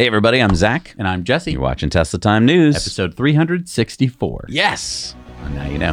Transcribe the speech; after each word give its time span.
Hey, 0.00 0.06
everybody, 0.06 0.40
I'm 0.40 0.54
Zach. 0.54 0.94
And 0.96 1.06
I'm 1.06 1.24
Jesse. 1.24 1.52
You're 1.52 1.60
watching 1.60 1.90
Tesla 1.90 2.18
Time 2.18 2.46
News. 2.46 2.74
Episode 2.74 3.14
364. 3.18 4.46
Yes! 4.48 5.14
And 5.42 5.54
now 5.54 5.68
you 5.68 5.76
know. 5.76 5.92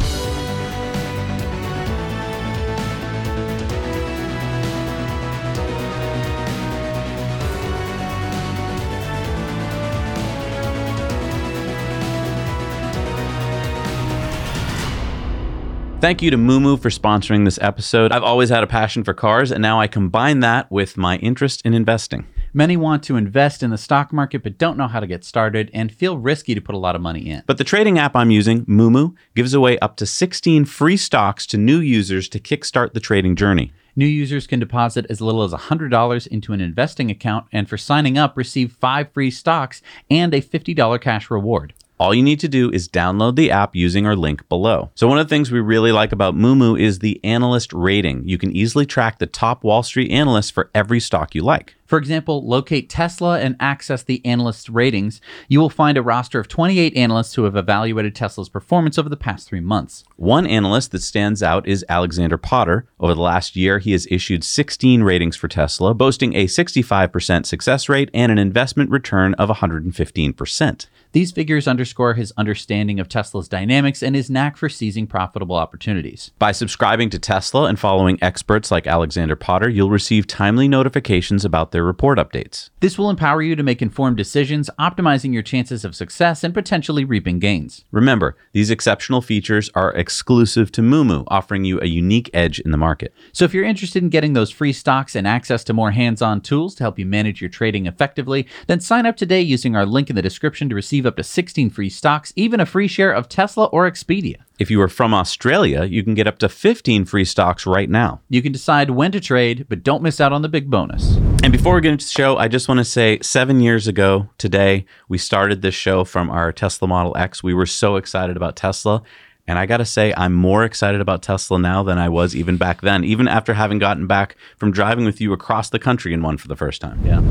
Thank 16.00 16.21
you 16.21 16.32
to 16.32 16.38
Moomoo 16.38 16.82
for 16.82 16.88
sponsoring 16.88 17.44
this 17.44 17.60
episode. 17.62 18.14
I've 18.14 18.24
always 18.24 18.48
had 18.48 18.64
a 18.64 18.68
passion 18.68 19.04
for 19.04 19.14
cars, 19.14 19.52
and 19.52 19.62
now 19.62 19.82
I 19.82 19.88
combine 19.88 20.39
that 20.39 20.71
with 20.71 20.96
my 20.96 21.18
interest 21.18 21.62
in 21.66 21.74
investing. 21.74 22.26
Many 22.54 22.77
want 22.77 23.04
to 23.04 23.18
invest 23.18 23.61
in 23.61 23.70
the 23.70 23.77
stock 23.77 24.14
market 24.14 24.43
but 24.43 24.57
don't 24.57 24.77
know 24.77 24.88
how 24.88 25.00
to 25.00 25.07
get 25.07 25.23
started 25.23 25.70
and 25.73 25.91
feel 25.91 26.18
risky 26.18 26.56
to 26.56 26.61
put 26.61 26.75
a 26.75 26.79
lot 26.79 26.96
of 26.96 27.01
money 27.01 27.29
in. 27.29 27.43
But 27.46 27.57
the 27.57 27.64
trading 27.64 28.00
app 28.00 28.15
I'm 28.15 28.32
using, 28.32 28.65
Moomoo, 28.65 29.15
gives 29.36 29.54
away 29.54 29.78
up 29.79 29.96
to 29.97 30.06
16 30.06 30.65
free 30.65 30.97
stocks 30.97 31.46
to 31.47 31.57
new 31.57 31.79
users 31.79 32.30
to 32.30 32.39
kickstart 32.39 32.94
the 32.94 33.00
trading 33.00 33.36
journey. 33.36 33.73
New 33.95 34.06
users 34.06 34.45
can 34.45 34.59
deposit 34.59 35.08
as 35.09 35.22
little 35.22 35.44
as 35.44 35.53
$100 35.53 36.28
into 36.28 36.53
an 36.53 36.61
investing 36.61 37.09
account 37.09 37.47
and 37.52 37.67
for 37.67 37.78
signing 37.78 38.17
up 38.17 38.38
receive 38.38 38.72
5 38.72 39.11
free 39.11 39.31
stocks 39.31 39.81
and 40.09 40.34
a 40.34 40.42
$50 40.42 41.02
cash 41.02 41.31
reward. 41.31 41.73
All 42.00 42.14
you 42.14 42.22
need 42.22 42.39
to 42.42 42.48
do 42.48 42.70
is 42.70 42.88
download 42.88 43.36
the 43.36 43.50
app 43.50 43.75
using 43.75 44.06
our 44.06 44.16
link 44.16 44.48
below. 44.50 44.92
So, 44.94 45.08
one 45.08 45.17
of 45.17 45.25
the 45.25 45.30
things 45.30 45.52
we 45.52 45.59
really 45.59 45.92
like 45.92 46.11
about 46.11 46.36
Moomoo 46.36 46.80
is 46.80 47.00
the 47.00 47.20
analyst 47.23 47.73
rating. 47.73 48.28
You 48.28 48.38
can 48.38 48.56
easily 48.56 48.86
track 48.86 49.17
the 49.17 49.25
top 49.25 49.64
Wall 49.64 49.81
Street 49.81 50.11
analysts 50.11 50.52
for 50.52 50.70
every 50.75 51.00
stock 51.00 51.34
you 51.34 51.42
like. 51.42 51.77
For 51.88 51.97
example, 51.97 52.45
locate 52.45 52.89
Tesla 52.89 53.39
and 53.39 53.55
access 53.59 54.03
the 54.03 54.23
analysts' 54.25 54.69
ratings. 54.69 55.22
You 55.47 55.59
will 55.59 55.69
find 55.69 55.97
a 55.97 56.02
roster 56.02 56.39
of 56.39 56.50
28 56.50 56.95
analysts 56.95 57.33
who 57.36 57.45
have 57.45 57.55
evaluated 57.55 58.14
Tesla's 58.14 58.50
performance 58.50 59.00
over 59.00 59.08
the 59.09 59.17
past 59.17 59.48
three 59.48 59.62
months. 59.62 60.03
One 60.17 60.45
analyst 60.45 60.92
that 60.92 61.02
stands 61.02 61.42
out 61.42 61.66
is 61.66 61.86
Alexander 61.88 62.38
Potter. 62.38 62.86
Over 63.00 63.14
the 63.14 63.22
last 63.22 63.56
year, 63.56 63.80
he 63.80 63.94
has 63.94 64.06
issued 64.12 64.44
16 64.44 65.02
ratings 65.02 65.38
for 65.38 65.47
Tesla, 65.47 65.94
boasting 65.94 66.36
a 66.36 66.45
65% 66.45 67.45
success 67.45 67.88
rate 67.88 68.12
and 68.14 68.31
an 68.31 68.38
investment 68.38 68.92
return 68.92 69.34
of 69.36 69.50
115%. 69.50 70.88
These 71.18 71.32
figures 71.32 71.68
underscore 71.68 72.14
his 72.14 72.32
understanding 72.38 73.00
of 73.00 73.10
Tesla's 73.10 73.48
dynamics 73.48 74.04
and 74.04 74.16
his 74.16 74.30
knack 74.30 74.56
for 74.56 74.70
seizing 74.70 75.08
profitable 75.08 75.56
opportunities. 75.56 76.30
By 76.38 76.52
subscribing 76.52 77.09
to 77.09 77.18
Tesla 77.18 77.64
and 77.64 77.80
following 77.80 78.20
experts 78.22 78.70
like 78.70 78.86
Alexander 78.86 79.36
Potter, 79.36 79.68
you'll 79.68 79.90
receive 79.90 80.28
timely 80.28 80.68
notifications 80.68 81.44
about 81.44 81.72
their 81.72 81.84
report 81.84 82.20
updates. 82.20 82.70
This 82.82 83.00
will 83.00 83.09
empower 83.09 83.42
you 83.42 83.56
to 83.56 83.64
make 83.64 83.82
informed 83.82 84.16
decisions, 84.16 84.70
optimizing 84.78 85.34
your 85.34 85.42
chances 85.42 85.84
of 85.84 85.96
success 85.96 86.44
and 86.44 86.54
potentially 86.54 87.04
reaping 87.04 87.40
gains. 87.40 87.84
Remember, 87.92 88.38
these 88.52 88.70
exceptional 88.70 89.24
features 89.24 89.72
are 89.74 89.96
exclusive 89.96 90.72
to 90.74 90.84
Moomoo, 90.84 91.24
offering 91.30 91.66
you 91.66 91.80
a 91.81 91.88
unique 91.88 92.30
edge 92.31 92.59
in 92.59 92.70
the 92.70 92.78
market. 92.78 93.12
So 93.31 93.44
if 93.44 93.56
you're 93.56 93.64
interested 93.64 94.04
in 94.04 94.09
getting 94.09 94.34
those 94.34 94.52
free 94.52 94.72
stocks 94.72 95.16
and 95.16 95.28
access 95.28 95.64
to 95.64 95.74
more 95.74 95.90
hands-on 95.90 96.42
tools 96.42 96.76
to 96.76 96.84
help 96.84 97.00
you 97.00 97.08
manage 97.08 97.42
your 97.42 97.50
trading 97.50 97.88
effectively, 97.88 98.46
then 98.68 98.80
sign 98.80 99.08
up 99.08 99.18
today 99.18 99.42
using 99.42 99.76
our 99.76 99.88
link 99.88 100.12
in 100.12 100.16
the 100.16 100.22
description 100.22 100.70
to 100.70 100.76
receive 100.76 101.06
up 101.08 101.16
to 101.16 101.23
16 101.23 101.69
free 101.69 101.89
stocks, 101.89 102.33
even 102.36 102.59
a 102.59 102.66
free 102.66 102.88
share 102.88 103.11
of 103.11 103.27
Tesla 103.27 103.66
or 103.66 103.89
Expedia. 103.89 104.36
If 104.59 104.69
you 104.69 104.81
are 104.81 104.88
from 104.88 105.13
Australia, 105.13 105.83
you 105.83 106.03
can 106.03 106.13
get 106.13 106.27
up 106.27 106.39
to 106.39 106.50
15 106.50 107.05
free 107.05 107.25
stocks 107.25 107.66
right 107.66 107.89
now. 107.89 108.22
You 108.30 108.41
can 108.41 108.52
decide 108.52 108.91
when 108.91 109.11
to 109.11 109.19
trade, 109.19 109.66
but 109.69 109.83
don't 109.83 110.03
miss 110.03 110.19
out 110.19 110.33
on 110.33 110.41
the 110.41 110.50
big 110.50 110.69
bonus. 110.69 111.16
And 111.44 111.52
before 111.52 111.75
we 111.75 111.81
get 111.81 111.91
into 111.94 112.05
the 112.05 112.11
show, 112.11 112.38
I 112.38 112.47
just 112.47 112.67
want 112.67 112.80
to 112.80 112.85
say 112.85 113.19
seven 113.22 113.61
years 113.61 113.88
ago 113.88 114.30
today, 114.38 114.85
we 115.08 115.17
started 115.17 115.61
this 115.61 115.75
show 115.75 116.03
from 116.03 116.30
our 116.30 116.52
Tesla 116.52 116.88
Model 116.88 117.16
X. 117.17 117.41
We 117.41 117.53
were 117.53 117.66
so 117.66 117.95
excited 117.95 118.35
about 118.35 118.55
Tesla. 118.55 119.03
And 119.47 119.58
I 119.58 119.66
got 119.66 119.78
to 119.78 119.85
say, 119.85 120.13
I'm 120.17 120.33
more 120.33 120.66
excited 120.66 121.00
about 121.00 121.23
Tesla 121.23 121.58
now 121.58 121.81
than 121.81 121.97
I 121.97 122.09
was 122.09 122.35
even 122.35 122.57
back 122.57 122.81
then, 122.81 123.06
even 123.06 123.29
after 123.29 123.53
having 123.53 123.79
gotten 123.79 124.06
back 124.06 124.35
from 124.57 124.72
driving 124.72 125.06
with 125.06 125.22
you 125.22 125.31
across 125.31 125.69
the 125.69 125.79
country 125.79 126.13
in 126.13 126.22
one 126.22 126.38
for 126.38 126.50
the 126.50 126.56
first 126.57 126.81
time. 126.81 127.00
Yeah. 127.06 127.22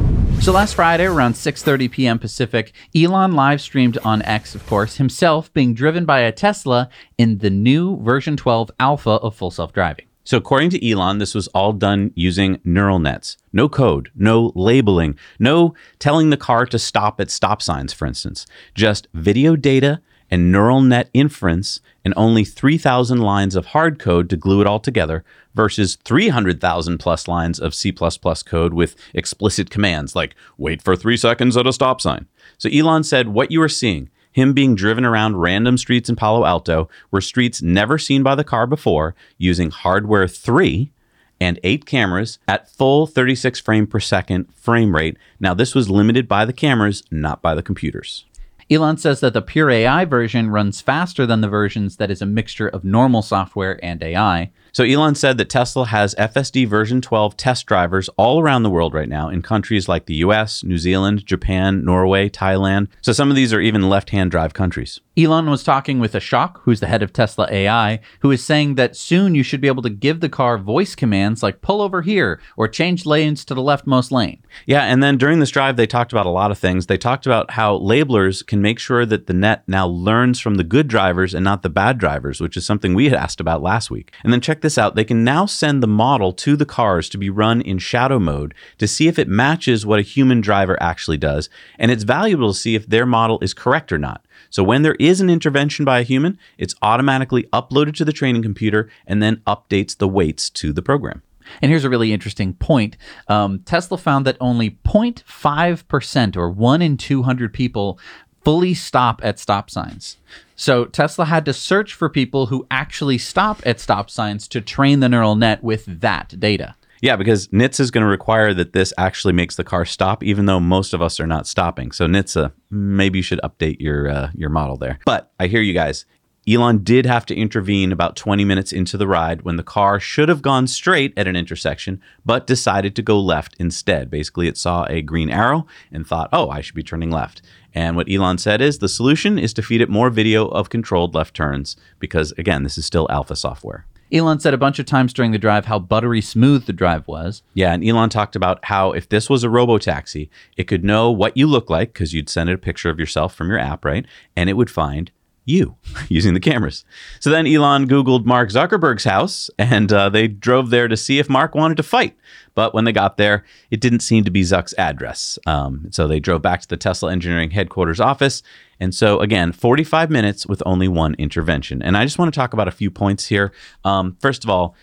So 0.40 0.52
last 0.52 0.74
Friday, 0.76 1.06
around 1.06 1.34
6:30 1.34 1.90
p.m. 1.90 2.18
Pacific, 2.20 2.72
Elon 2.94 3.32
live 3.32 3.60
streamed 3.60 3.98
on 4.04 4.22
X, 4.22 4.54
of 4.54 4.64
course, 4.68 4.96
himself 4.96 5.52
being 5.52 5.74
driven 5.74 6.04
by 6.04 6.20
a 6.20 6.30
Tesla 6.30 6.88
in 7.18 7.38
the 7.38 7.50
new 7.50 8.00
version 8.02 8.36
12 8.36 8.70
alpha 8.78 9.10
of 9.10 9.34
full 9.34 9.50
self-driving. 9.50 10.06
So, 10.22 10.36
according 10.36 10.70
to 10.70 10.88
Elon, 10.88 11.18
this 11.18 11.34
was 11.34 11.48
all 11.48 11.72
done 11.72 12.12
using 12.14 12.60
neural 12.64 13.00
nets. 13.00 13.36
No 13.52 13.68
code, 13.68 14.10
no 14.14 14.52
labeling, 14.54 15.18
no 15.40 15.74
telling 15.98 16.30
the 16.30 16.36
car 16.36 16.64
to 16.66 16.78
stop 16.78 17.20
at 17.20 17.30
stop 17.30 17.60
signs, 17.60 17.92
for 17.92 18.06
instance. 18.06 18.46
Just 18.74 19.08
video 19.14 19.56
data 19.56 20.00
and 20.30 20.50
neural 20.50 20.80
net 20.80 21.08
inference 21.14 21.80
and 22.04 22.14
only 22.16 22.44
3,000 22.44 23.20
lines 23.20 23.54
of 23.54 23.66
hard 23.66 23.98
code 23.98 24.30
to 24.30 24.36
glue 24.36 24.60
it 24.60 24.66
all 24.66 24.80
together 24.80 25.24
versus 25.54 25.96
300,000 26.04 26.98
plus 26.98 27.26
lines 27.26 27.58
of 27.58 27.74
C 27.74 27.92
code 27.92 28.74
with 28.74 28.96
explicit 29.14 29.70
commands 29.70 30.14
like 30.14 30.34
wait 30.58 30.82
for 30.82 30.96
three 30.96 31.16
seconds 31.16 31.56
at 31.56 31.66
a 31.66 31.72
stop 31.72 32.00
sign. 32.00 32.26
So 32.58 32.68
Elon 32.68 33.04
said, 33.04 33.28
What 33.28 33.50
you 33.50 33.62
are 33.62 33.68
seeing, 33.68 34.10
him 34.32 34.52
being 34.52 34.74
driven 34.74 35.04
around 35.04 35.36
random 35.36 35.78
streets 35.78 36.08
in 36.08 36.16
Palo 36.16 36.44
Alto, 36.44 36.88
were 37.10 37.20
streets 37.20 37.62
never 37.62 37.98
seen 37.98 38.22
by 38.22 38.34
the 38.34 38.44
car 38.44 38.66
before 38.66 39.14
using 39.38 39.70
hardware 39.70 40.28
3 40.28 40.92
and 41.40 41.58
eight 41.64 41.86
cameras 41.86 42.38
at 42.48 42.68
full 42.68 43.06
36 43.06 43.60
frame 43.60 43.86
per 43.86 44.00
second 44.00 44.46
frame 44.54 44.94
rate. 44.94 45.16
Now, 45.40 45.54
this 45.54 45.74
was 45.74 45.90
limited 45.90 46.28
by 46.28 46.44
the 46.44 46.52
cameras, 46.52 47.02
not 47.10 47.42
by 47.42 47.54
the 47.54 47.62
computers. 47.62 48.24
Elon 48.68 48.96
says 48.96 49.20
that 49.20 49.32
the 49.32 49.42
pure 49.42 49.70
AI 49.70 50.04
version 50.04 50.50
runs 50.50 50.80
faster 50.80 51.24
than 51.24 51.40
the 51.40 51.48
versions 51.48 51.98
that 51.98 52.10
is 52.10 52.20
a 52.20 52.26
mixture 52.26 52.66
of 52.66 52.82
normal 52.82 53.22
software 53.22 53.78
and 53.84 54.02
AI. 54.02 54.50
So 54.76 54.84
Elon 54.84 55.14
said 55.14 55.38
that 55.38 55.48
Tesla 55.48 55.86
has 55.86 56.14
FSD 56.16 56.68
version 56.68 57.00
12 57.00 57.34
test 57.38 57.64
drivers 57.64 58.10
all 58.18 58.42
around 58.42 58.62
the 58.62 58.68
world 58.68 58.92
right 58.92 59.08
now 59.08 59.30
in 59.30 59.40
countries 59.40 59.88
like 59.88 60.04
the 60.04 60.16
US, 60.16 60.62
New 60.62 60.76
Zealand, 60.76 61.24
Japan, 61.24 61.82
Norway, 61.82 62.28
Thailand. 62.28 62.88
So 63.00 63.14
some 63.14 63.30
of 63.30 63.36
these 63.36 63.54
are 63.54 63.60
even 63.62 63.88
left-hand 63.88 64.30
drive 64.30 64.52
countries. 64.52 65.00
Elon 65.18 65.48
was 65.48 65.64
talking 65.64 65.98
with 65.98 66.12
Ashok, 66.12 66.58
who's 66.64 66.80
the 66.80 66.88
head 66.88 67.02
of 67.02 67.10
Tesla 67.10 67.48
AI, 67.50 68.00
who 68.20 68.30
is 68.30 68.44
saying 68.44 68.74
that 68.74 68.94
soon 68.94 69.34
you 69.34 69.42
should 69.42 69.62
be 69.62 69.66
able 69.66 69.82
to 69.82 69.88
give 69.88 70.20
the 70.20 70.28
car 70.28 70.58
voice 70.58 70.94
commands 70.94 71.42
like 71.42 71.62
pull 71.62 71.80
over 71.80 72.02
here 72.02 72.38
or 72.58 72.68
change 72.68 73.06
lanes 73.06 73.42
to 73.46 73.54
the 73.54 73.62
leftmost 73.62 74.10
lane. 74.10 74.42
Yeah, 74.66 74.82
and 74.82 75.02
then 75.02 75.16
during 75.16 75.38
this 75.38 75.50
drive, 75.50 75.78
they 75.78 75.86
talked 75.86 76.12
about 76.12 76.26
a 76.26 76.30
lot 76.30 76.50
of 76.50 76.58
things. 76.58 76.84
They 76.84 76.98
talked 76.98 77.24
about 77.24 77.52
how 77.52 77.78
labelers 77.78 78.46
can 78.46 78.60
make 78.60 78.78
sure 78.78 79.06
that 79.06 79.26
the 79.26 79.32
net 79.32 79.62
now 79.66 79.86
learns 79.86 80.38
from 80.38 80.56
the 80.56 80.64
good 80.64 80.86
drivers 80.86 81.32
and 81.32 81.42
not 81.42 81.62
the 81.62 81.70
bad 81.70 81.96
drivers, 81.96 82.38
which 82.38 82.58
is 82.58 82.66
something 82.66 82.92
we 82.92 83.08
had 83.08 83.14
asked 83.14 83.40
about 83.40 83.62
last 83.62 83.90
week. 83.90 84.12
And 84.22 84.34
then 84.34 84.42
check 84.42 84.60
this 84.66 84.76
out 84.76 84.96
they 84.96 85.04
can 85.04 85.22
now 85.22 85.46
send 85.46 85.80
the 85.80 85.86
model 85.86 86.32
to 86.32 86.56
the 86.56 86.66
cars 86.66 87.08
to 87.08 87.18
be 87.18 87.30
run 87.30 87.60
in 87.60 87.78
shadow 87.78 88.18
mode 88.18 88.52
to 88.78 88.88
see 88.88 89.06
if 89.06 89.16
it 89.16 89.28
matches 89.28 89.86
what 89.86 90.00
a 90.00 90.02
human 90.02 90.40
driver 90.40 90.76
actually 90.82 91.16
does. 91.16 91.48
And 91.78 91.92
it's 91.92 92.02
valuable 92.02 92.52
to 92.52 92.58
see 92.58 92.74
if 92.74 92.88
their 92.88 93.06
model 93.06 93.38
is 93.40 93.54
correct 93.54 93.92
or 93.92 93.98
not. 93.98 94.24
So 94.50 94.64
when 94.64 94.82
there 94.82 94.96
is 94.98 95.20
an 95.20 95.30
intervention 95.30 95.84
by 95.84 96.00
a 96.00 96.02
human, 96.02 96.36
it's 96.58 96.74
automatically 96.82 97.44
uploaded 97.52 97.94
to 97.96 98.04
the 98.04 98.12
training 98.12 98.42
computer 98.42 98.90
and 99.06 99.22
then 99.22 99.42
updates 99.46 99.96
the 99.96 100.08
weights 100.08 100.50
to 100.50 100.72
the 100.72 100.82
program. 100.82 101.22
And 101.62 101.70
here's 101.70 101.84
a 101.84 101.90
really 101.90 102.12
interesting 102.12 102.54
point. 102.54 102.96
Um, 103.28 103.60
Tesla 103.60 103.98
found 103.98 104.26
that 104.26 104.36
only 104.40 104.70
0.5% 104.84 106.36
or 106.36 106.50
1 106.50 106.82
in 106.82 106.96
200 106.96 107.52
people 107.52 108.00
fully 108.46 108.74
stop 108.74 109.20
at 109.24 109.40
stop 109.40 109.68
signs. 109.68 110.18
So 110.54 110.84
Tesla 110.84 111.24
had 111.24 111.44
to 111.46 111.52
search 111.52 111.92
for 111.94 112.08
people 112.08 112.46
who 112.46 112.64
actually 112.70 113.18
stop 113.18 113.60
at 113.66 113.80
stop 113.80 114.08
signs 114.08 114.46
to 114.46 114.60
train 114.60 115.00
the 115.00 115.08
neural 115.08 115.34
net 115.34 115.64
with 115.64 115.84
that 116.00 116.38
data. 116.38 116.76
Yeah, 117.02 117.16
because 117.16 117.48
NHTSA 117.48 117.80
is 117.80 117.90
going 117.90 118.02
to 118.02 118.08
require 118.08 118.54
that 118.54 118.72
this 118.72 118.92
actually 118.96 119.32
makes 119.32 119.56
the 119.56 119.64
car 119.64 119.84
stop, 119.84 120.22
even 120.22 120.46
though 120.46 120.60
most 120.60 120.94
of 120.94 121.02
us 121.02 121.18
are 121.18 121.26
not 121.26 121.48
stopping. 121.48 121.90
So 121.90 122.06
NHTSA, 122.06 122.52
maybe 122.70 123.18
you 123.18 123.24
should 123.24 123.40
update 123.42 123.80
your 123.80 124.08
uh, 124.08 124.30
your 124.32 124.48
model 124.48 124.76
there. 124.76 125.00
But 125.04 125.32
I 125.40 125.48
hear 125.48 125.60
you 125.60 125.74
guys. 125.74 126.06
Elon 126.48 126.84
did 126.84 127.06
have 127.06 127.26
to 127.26 127.34
intervene 127.34 127.90
about 127.90 128.14
20 128.14 128.44
minutes 128.44 128.72
into 128.72 128.96
the 128.96 129.08
ride 129.08 129.42
when 129.42 129.56
the 129.56 129.64
car 129.64 129.98
should 129.98 130.28
have 130.28 130.42
gone 130.42 130.68
straight 130.68 131.12
at 131.16 131.26
an 131.26 131.34
intersection, 131.34 132.00
but 132.24 132.46
decided 132.46 132.94
to 132.94 133.02
go 133.02 133.18
left 133.18 133.56
instead. 133.58 134.08
Basically, 134.08 134.46
it 134.46 134.56
saw 134.56 134.84
a 134.84 135.02
green 135.02 135.28
arrow 135.28 135.66
and 135.90 136.06
thought, 136.06 136.28
oh, 136.32 136.48
I 136.48 136.60
should 136.60 136.76
be 136.76 136.84
turning 136.84 137.10
left. 137.10 137.42
And 137.76 137.94
what 137.94 138.10
Elon 138.10 138.38
said 138.38 138.62
is 138.62 138.78
the 138.78 138.88
solution 138.88 139.38
is 139.38 139.52
to 139.52 139.62
feed 139.62 139.82
it 139.82 139.90
more 139.90 140.08
video 140.08 140.48
of 140.48 140.70
controlled 140.70 141.14
left 141.14 141.36
turns 141.36 141.76
because, 141.98 142.32
again, 142.38 142.62
this 142.62 142.78
is 142.78 142.86
still 142.86 143.06
alpha 143.10 143.36
software. 143.36 143.84
Elon 144.10 144.40
said 144.40 144.54
a 144.54 144.58
bunch 144.58 144.78
of 144.78 144.86
times 144.86 145.12
during 145.12 145.32
the 145.32 145.38
drive 145.38 145.66
how 145.66 145.78
buttery 145.78 146.22
smooth 146.22 146.64
the 146.64 146.72
drive 146.72 147.06
was. 147.06 147.42
Yeah, 147.52 147.74
and 147.74 147.86
Elon 147.86 148.08
talked 148.08 148.34
about 148.34 148.64
how 148.64 148.92
if 148.92 149.10
this 149.10 149.28
was 149.28 149.44
a 149.44 149.50
robo 149.50 149.76
taxi, 149.76 150.30
it 150.56 150.64
could 150.64 150.84
know 150.84 151.10
what 151.10 151.36
you 151.36 151.46
look 151.46 151.68
like 151.68 151.92
because 151.92 152.14
you'd 152.14 152.30
send 152.30 152.48
it 152.48 152.54
a 152.54 152.58
picture 152.58 152.88
of 152.88 152.98
yourself 152.98 153.34
from 153.34 153.50
your 153.50 153.58
app, 153.58 153.84
right? 153.84 154.06
And 154.34 154.48
it 154.48 154.54
would 154.54 154.70
find 154.70 155.10
you 155.46 155.76
using 156.10 156.34
the 156.34 156.40
cameras. 156.40 156.84
So 157.20 157.30
then 157.30 157.46
Elon 157.46 157.88
Googled 157.88 158.26
Mark 158.26 158.50
Zuckerberg's 158.50 159.04
house 159.04 159.48
and 159.58 159.90
uh, 159.90 160.10
they 160.10 160.28
drove 160.28 160.68
there 160.68 160.88
to 160.88 160.96
see 160.96 161.18
if 161.18 161.30
Mark 161.30 161.54
wanted 161.54 161.78
to 161.78 161.82
fight. 161.82 162.14
But 162.54 162.74
when 162.74 162.84
they 162.84 162.92
got 162.92 163.16
there, 163.16 163.44
it 163.70 163.80
didn't 163.80 164.00
seem 164.00 164.24
to 164.24 164.30
be 164.30 164.42
Zuck's 164.42 164.74
address. 164.76 165.38
Um, 165.46 165.88
so 165.90 166.06
they 166.06 166.20
drove 166.20 166.42
back 166.42 166.60
to 166.62 166.68
the 166.68 166.76
Tesla 166.76 167.12
engineering 167.12 167.50
headquarters 167.50 168.00
office. 168.00 168.42
And 168.80 168.94
so, 168.94 169.20
again, 169.20 169.52
45 169.52 170.10
minutes 170.10 170.46
with 170.46 170.62
only 170.66 170.88
one 170.88 171.14
intervention. 171.14 171.82
And 171.82 171.96
I 171.96 172.04
just 172.04 172.18
want 172.18 172.32
to 172.32 172.38
talk 172.38 172.52
about 172.52 172.68
a 172.68 172.72
few 172.72 172.90
points 172.90 173.26
here. 173.26 173.52
Um, 173.84 174.16
first 174.20 174.42
of 174.42 174.50
all, 174.50 174.74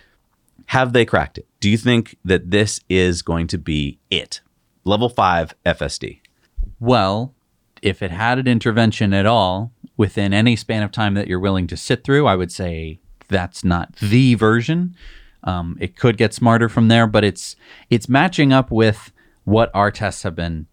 have 0.68 0.94
they 0.94 1.06
cracked 1.06 1.38
it? 1.38 1.48
Do 1.59 1.69
you 1.69 1.77
think 1.77 2.16
that 2.24 2.51
this 2.51 2.80
is 2.89 3.21
going 3.21 3.48
to 3.48 3.57
be 3.57 4.00
it? 4.09 4.42
Level 4.86 5.09
five 5.09 5.56
FSD. 5.66 6.21
Well, 6.80 7.33
if 7.81 8.01
it 8.01 8.12
had 8.12 8.39
an 8.39 8.48
intervention 8.48 9.13
at 9.13 9.25
all 9.25 9.72
within 9.98 10.34
any 10.34 10.56
span 10.56 10.84
of 10.84 10.92
time 10.92 11.13
that 11.13 11.28
you're 11.28 11.40
willing 11.40 11.68
to 11.68 11.78
sit 11.78 12.04
through, 12.04 12.28
I 12.28 12.36
would 12.36 12.51
say 12.51 13.00
that's 13.28 13.63
not 13.63 13.95
the 13.98 14.36
version. 14.36 14.95
Um, 15.44 15.78
it 15.80 15.98
could 15.98 16.18
get 16.18 16.34
smarter 16.34 16.69
from 16.69 16.88
there, 16.88 17.07
but 17.07 17.24
it's 17.24 17.56
it's 17.90 18.07
matching 18.07 18.54
up 18.54 18.72
with 18.72 19.12
what 19.44 19.69
our 19.74 19.92
tests 19.92 20.24
have 20.24 20.36
been 20.36 20.68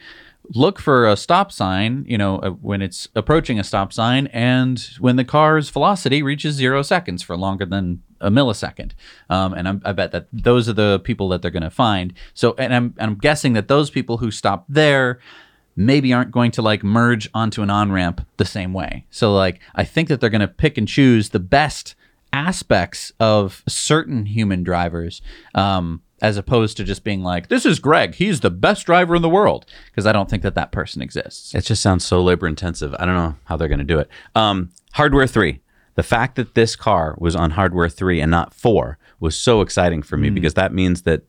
look 0.50 0.80
for 0.80 1.08
a 1.08 1.16
stop 1.16 1.52
sign, 1.52 2.06
you 2.08 2.18
know, 2.18 2.38
uh, 2.40 2.50
when 2.50 2.82
it's 2.82 3.08
approaching 3.16 3.60
a 3.60 3.64
stop 3.64 3.94
sign 3.94 4.28
and 4.28 4.90
when 5.00 5.16
the 5.16 5.24
car's 5.24 5.70
velocity 5.70 6.22
reaches 6.22 6.56
zero 6.56 6.82
seconds 6.82 7.24
for 7.24 7.38
longer 7.38 7.66
than 7.66 8.02
a 8.20 8.30
millisecond. 8.30 8.92
Um, 9.30 9.54
and 9.54 9.68
I'm, 9.68 9.82
I 9.86 9.94
bet 9.94 10.12
that 10.12 10.28
those 10.32 10.68
are 10.68 10.74
the 10.74 11.00
people 11.00 11.30
that 11.30 11.42
they're 11.42 11.52
going 11.52 11.64
to 11.64 11.70
find. 11.70 12.14
So, 12.34 12.56
and 12.58 12.74
I'm, 12.74 12.96
I'm 13.00 13.16
guessing 13.16 13.54
that 13.54 13.68
those 13.68 13.90
people 13.90 14.18
who 14.18 14.32
stop 14.32 14.66
there 14.68 15.20
maybe 15.76 16.14
aren't 16.14 16.32
going 16.32 16.52
to 16.52 16.62
like 16.62 16.84
merge 16.84 17.30
onto 17.34 17.62
an 17.62 17.70
on 17.70 17.92
ramp 17.92 18.26
the 18.38 18.46
same 18.46 18.74
way. 18.74 19.06
So, 19.10 19.34
like, 19.34 19.60
I 19.76 19.84
think 19.84 20.10
that 20.10 20.22
they're 20.22 20.30
going 20.30 20.42
to 20.42 20.48
pick 20.48 20.78
and 20.78 20.88
choose 20.88 21.30
the 21.30 21.40
best 21.40 21.96
aspects 22.32 23.12
of 23.20 23.64
certain 23.68 24.26
human 24.26 24.64
drivers. 24.64 25.22
Um, 25.54 26.02
as 26.22 26.38
opposed 26.38 26.78
to 26.78 26.86
just 26.86 27.04
being 27.04 27.22
like, 27.22 27.50
this 27.50 27.66
is 27.66 27.80
Greg. 27.80 28.16
He's 28.16 28.40
the 28.40 28.50
best 28.50 28.86
driver 28.86 29.14
in 29.14 29.22
the 29.22 29.30
world. 29.30 29.66
Because 29.88 30.06
I 30.06 30.14
don't 30.14 30.30
think 30.30 30.42
that 30.44 30.56
that 30.56 30.72
person 30.72 31.02
exists. 31.02 31.54
It 31.54 31.66
just 31.66 31.82
sounds 31.82 32.06
so 32.06 32.24
labor 32.24 32.48
intensive. 32.48 32.96
I 32.98 33.06
don't 33.06 33.16
know 33.16 33.36
how 33.44 33.58
they're 33.58 33.68
going 33.68 33.80
to 33.80 33.84
do 33.84 34.00
it. 34.00 34.10
Um, 34.34 34.70
hardware 34.94 35.28
three. 35.28 35.60
The 35.96 36.04
fact 36.04 36.38
that 36.38 36.56
this 36.56 36.78
car 36.78 37.16
was 37.20 37.36
on 37.36 37.52
hardware 37.52 37.90
three 37.90 38.22
and 38.22 38.32
not 38.32 38.54
four 38.54 38.98
was 39.20 39.38
so 39.38 39.60
exciting 39.62 40.02
for 40.02 40.18
me 40.18 40.30
because 40.30 40.54
that 40.56 40.74
means 40.74 41.04
that 41.04 41.24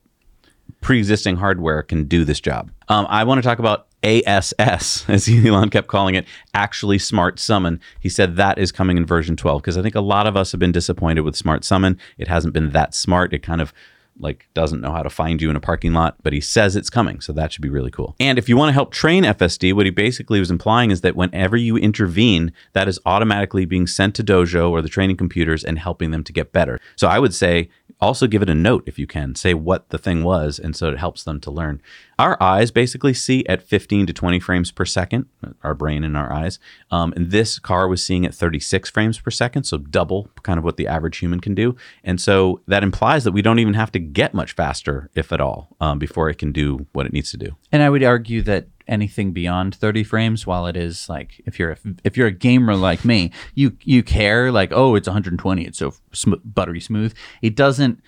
pre-existing 0.84 1.36
hardware 1.36 1.82
can 1.82 2.04
do 2.04 2.26
this 2.26 2.38
job. 2.38 2.70
Um, 2.88 3.06
I 3.08 3.24
want 3.24 3.38
to 3.38 3.42
talk 3.42 3.58
about 3.58 3.86
ASS, 4.02 4.52
as 5.08 5.26
Elon 5.28 5.70
kept 5.70 5.88
calling 5.88 6.14
it, 6.14 6.26
actually 6.52 6.98
Smart 6.98 7.40
Summon. 7.40 7.80
He 8.00 8.10
said 8.10 8.36
that 8.36 8.58
is 8.58 8.70
coming 8.70 8.98
in 8.98 9.06
version 9.06 9.34
12 9.34 9.62
because 9.62 9.78
I 9.78 9.82
think 9.82 9.94
a 9.94 10.02
lot 10.02 10.26
of 10.26 10.36
us 10.36 10.52
have 10.52 10.58
been 10.58 10.72
disappointed 10.72 11.22
with 11.22 11.36
Smart 11.36 11.64
Summon. 11.64 11.98
It 12.18 12.28
hasn't 12.28 12.52
been 12.52 12.70
that 12.70 12.94
smart. 12.94 13.32
It 13.32 13.38
kind 13.38 13.62
of 13.62 13.72
like 14.18 14.48
doesn't 14.54 14.80
know 14.80 14.92
how 14.92 15.02
to 15.02 15.10
find 15.10 15.42
you 15.42 15.50
in 15.50 15.56
a 15.56 15.60
parking 15.60 15.92
lot, 15.92 16.16
but 16.22 16.32
he 16.32 16.40
says 16.40 16.76
it's 16.76 16.90
coming, 16.90 17.20
so 17.20 17.32
that 17.32 17.52
should 17.52 17.62
be 17.62 17.68
really 17.68 17.90
cool. 17.90 18.14
And 18.20 18.38
if 18.38 18.48
you 18.48 18.56
want 18.56 18.68
to 18.68 18.74
help 18.74 18.92
train 18.92 19.24
FSD, 19.24 19.72
what 19.72 19.86
he 19.86 19.90
basically 19.90 20.38
was 20.38 20.50
implying 20.50 20.90
is 20.90 21.00
that 21.00 21.16
whenever 21.16 21.56
you 21.56 21.76
intervene, 21.76 22.52
that 22.72 22.88
is 22.88 23.00
automatically 23.04 23.64
being 23.64 23.86
sent 23.86 24.14
to 24.16 24.24
Dojo 24.24 24.70
or 24.70 24.82
the 24.82 24.88
training 24.88 25.16
computers 25.16 25.64
and 25.64 25.78
helping 25.78 26.10
them 26.10 26.24
to 26.24 26.32
get 26.32 26.52
better. 26.52 26.80
So 26.96 27.08
I 27.08 27.18
would 27.18 27.34
say 27.34 27.68
also 28.00 28.26
give 28.26 28.42
it 28.42 28.50
a 28.50 28.54
note 28.54 28.84
if 28.86 28.98
you 28.98 29.06
can, 29.06 29.34
say 29.34 29.54
what 29.54 29.88
the 29.90 29.98
thing 29.98 30.22
was, 30.22 30.58
and 30.58 30.76
so 30.76 30.88
it 30.88 30.98
helps 30.98 31.24
them 31.24 31.40
to 31.40 31.50
learn. 31.50 31.80
Our 32.18 32.40
eyes 32.40 32.70
basically 32.70 33.14
see 33.14 33.44
at 33.46 33.62
15 33.62 34.06
to 34.06 34.12
20 34.12 34.40
frames 34.40 34.70
per 34.70 34.84
second, 34.84 35.26
our 35.62 35.74
brain 35.74 36.04
and 36.04 36.16
our 36.16 36.32
eyes. 36.32 36.58
Um, 36.90 37.12
and 37.16 37.30
this 37.30 37.58
car 37.58 37.88
was 37.88 38.04
seeing 38.04 38.24
at 38.24 38.34
36 38.34 38.90
frames 38.90 39.18
per 39.18 39.30
second, 39.30 39.64
so 39.64 39.78
double 39.78 40.30
kind 40.42 40.58
of 40.58 40.64
what 40.64 40.76
the 40.76 40.86
average 40.86 41.18
human 41.18 41.40
can 41.40 41.54
do. 41.54 41.76
And 42.04 42.20
so 42.20 42.60
that 42.66 42.82
implies 42.82 43.24
that 43.24 43.32
we 43.32 43.42
don't 43.42 43.58
even 43.58 43.74
have 43.74 43.92
to 43.92 43.98
get 44.12 44.34
much 44.34 44.52
faster, 44.52 45.10
if 45.14 45.32
at 45.32 45.40
all, 45.40 45.76
um, 45.80 45.98
before 45.98 46.28
it 46.28 46.38
can 46.38 46.52
do 46.52 46.86
what 46.92 47.06
it 47.06 47.12
needs 47.12 47.30
to 47.32 47.36
do. 47.36 47.56
And 47.72 47.82
I 47.82 47.90
would 47.90 48.02
argue 48.02 48.42
that 48.42 48.68
anything 48.86 49.32
beyond 49.32 49.74
30 49.74 50.04
frames 50.04 50.46
while 50.46 50.66
it 50.66 50.76
is 50.76 51.08
like 51.08 51.40
if 51.46 51.58
you're 51.58 51.72
a, 51.72 51.76
if 52.04 52.16
you're 52.16 52.26
a 52.26 52.30
gamer 52.30 52.76
like 52.76 53.02
me 53.02 53.30
you 53.54 53.74
you 53.82 54.02
care 54.02 54.52
like 54.52 54.70
oh 54.72 54.94
it's 54.94 55.08
120 55.08 55.64
it's 55.64 55.78
so 55.78 55.94
sm- 56.12 56.34
buttery 56.44 56.80
smooth 56.80 57.14
it 57.40 57.56
doesn't 57.56 57.98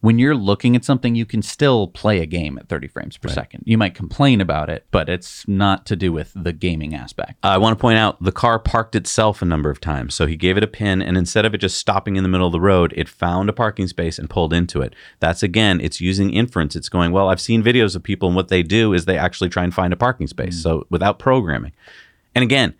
when 0.00 0.18
you're 0.18 0.34
looking 0.34 0.76
at 0.76 0.84
something 0.84 1.14
you 1.14 1.26
can 1.26 1.42
still 1.42 1.88
play 1.88 2.20
a 2.20 2.26
game 2.26 2.58
at 2.58 2.68
30 2.68 2.88
frames 2.88 3.16
per 3.16 3.28
second 3.28 3.62
you 3.64 3.78
might 3.78 3.94
complain 3.94 4.40
about 4.40 4.68
it 4.68 4.86
but 4.90 5.08
it's 5.08 5.46
not 5.48 5.86
to 5.86 5.96
do 5.96 6.12
with 6.12 6.32
the 6.34 6.52
gaming 6.52 6.94
aspect 6.94 7.36
I 7.42 7.58
want 7.58 7.76
to 7.76 7.80
point 7.80 7.98
out 7.98 8.22
the 8.22 8.32
car 8.32 8.58
parked 8.58 8.94
itself 8.94 9.40
a 9.42 9.44
number 9.44 9.70
of 9.70 9.80
times. 9.80 10.14
So 10.14 10.26
he 10.26 10.36
gave 10.36 10.56
it 10.56 10.64
a 10.64 10.66
pin, 10.66 11.00
and 11.00 11.16
instead 11.16 11.44
of 11.44 11.54
it 11.54 11.58
just 11.58 11.78
stopping 11.78 12.16
in 12.16 12.22
the 12.22 12.28
middle 12.28 12.46
of 12.46 12.52
the 12.52 12.60
road, 12.60 12.92
it 12.96 13.08
found 13.08 13.48
a 13.48 13.52
parking 13.52 13.88
space 13.88 14.18
and 14.18 14.28
pulled 14.28 14.52
into 14.52 14.82
it. 14.82 14.94
That's 15.20 15.42
again, 15.42 15.80
it's 15.80 16.00
using 16.00 16.30
inference. 16.30 16.76
It's 16.76 16.88
going, 16.88 17.12
well, 17.12 17.28
I've 17.28 17.40
seen 17.40 17.62
videos 17.62 17.96
of 17.96 18.02
people, 18.02 18.28
and 18.28 18.36
what 18.36 18.48
they 18.48 18.62
do 18.62 18.92
is 18.92 19.04
they 19.04 19.18
actually 19.18 19.48
try 19.48 19.64
and 19.64 19.72
find 19.72 19.92
a 19.92 19.96
parking 19.96 20.26
space. 20.26 20.58
Mm. 20.58 20.62
So 20.62 20.86
without 20.90 21.18
programming. 21.18 21.72
And 22.34 22.42
again, 22.42 22.74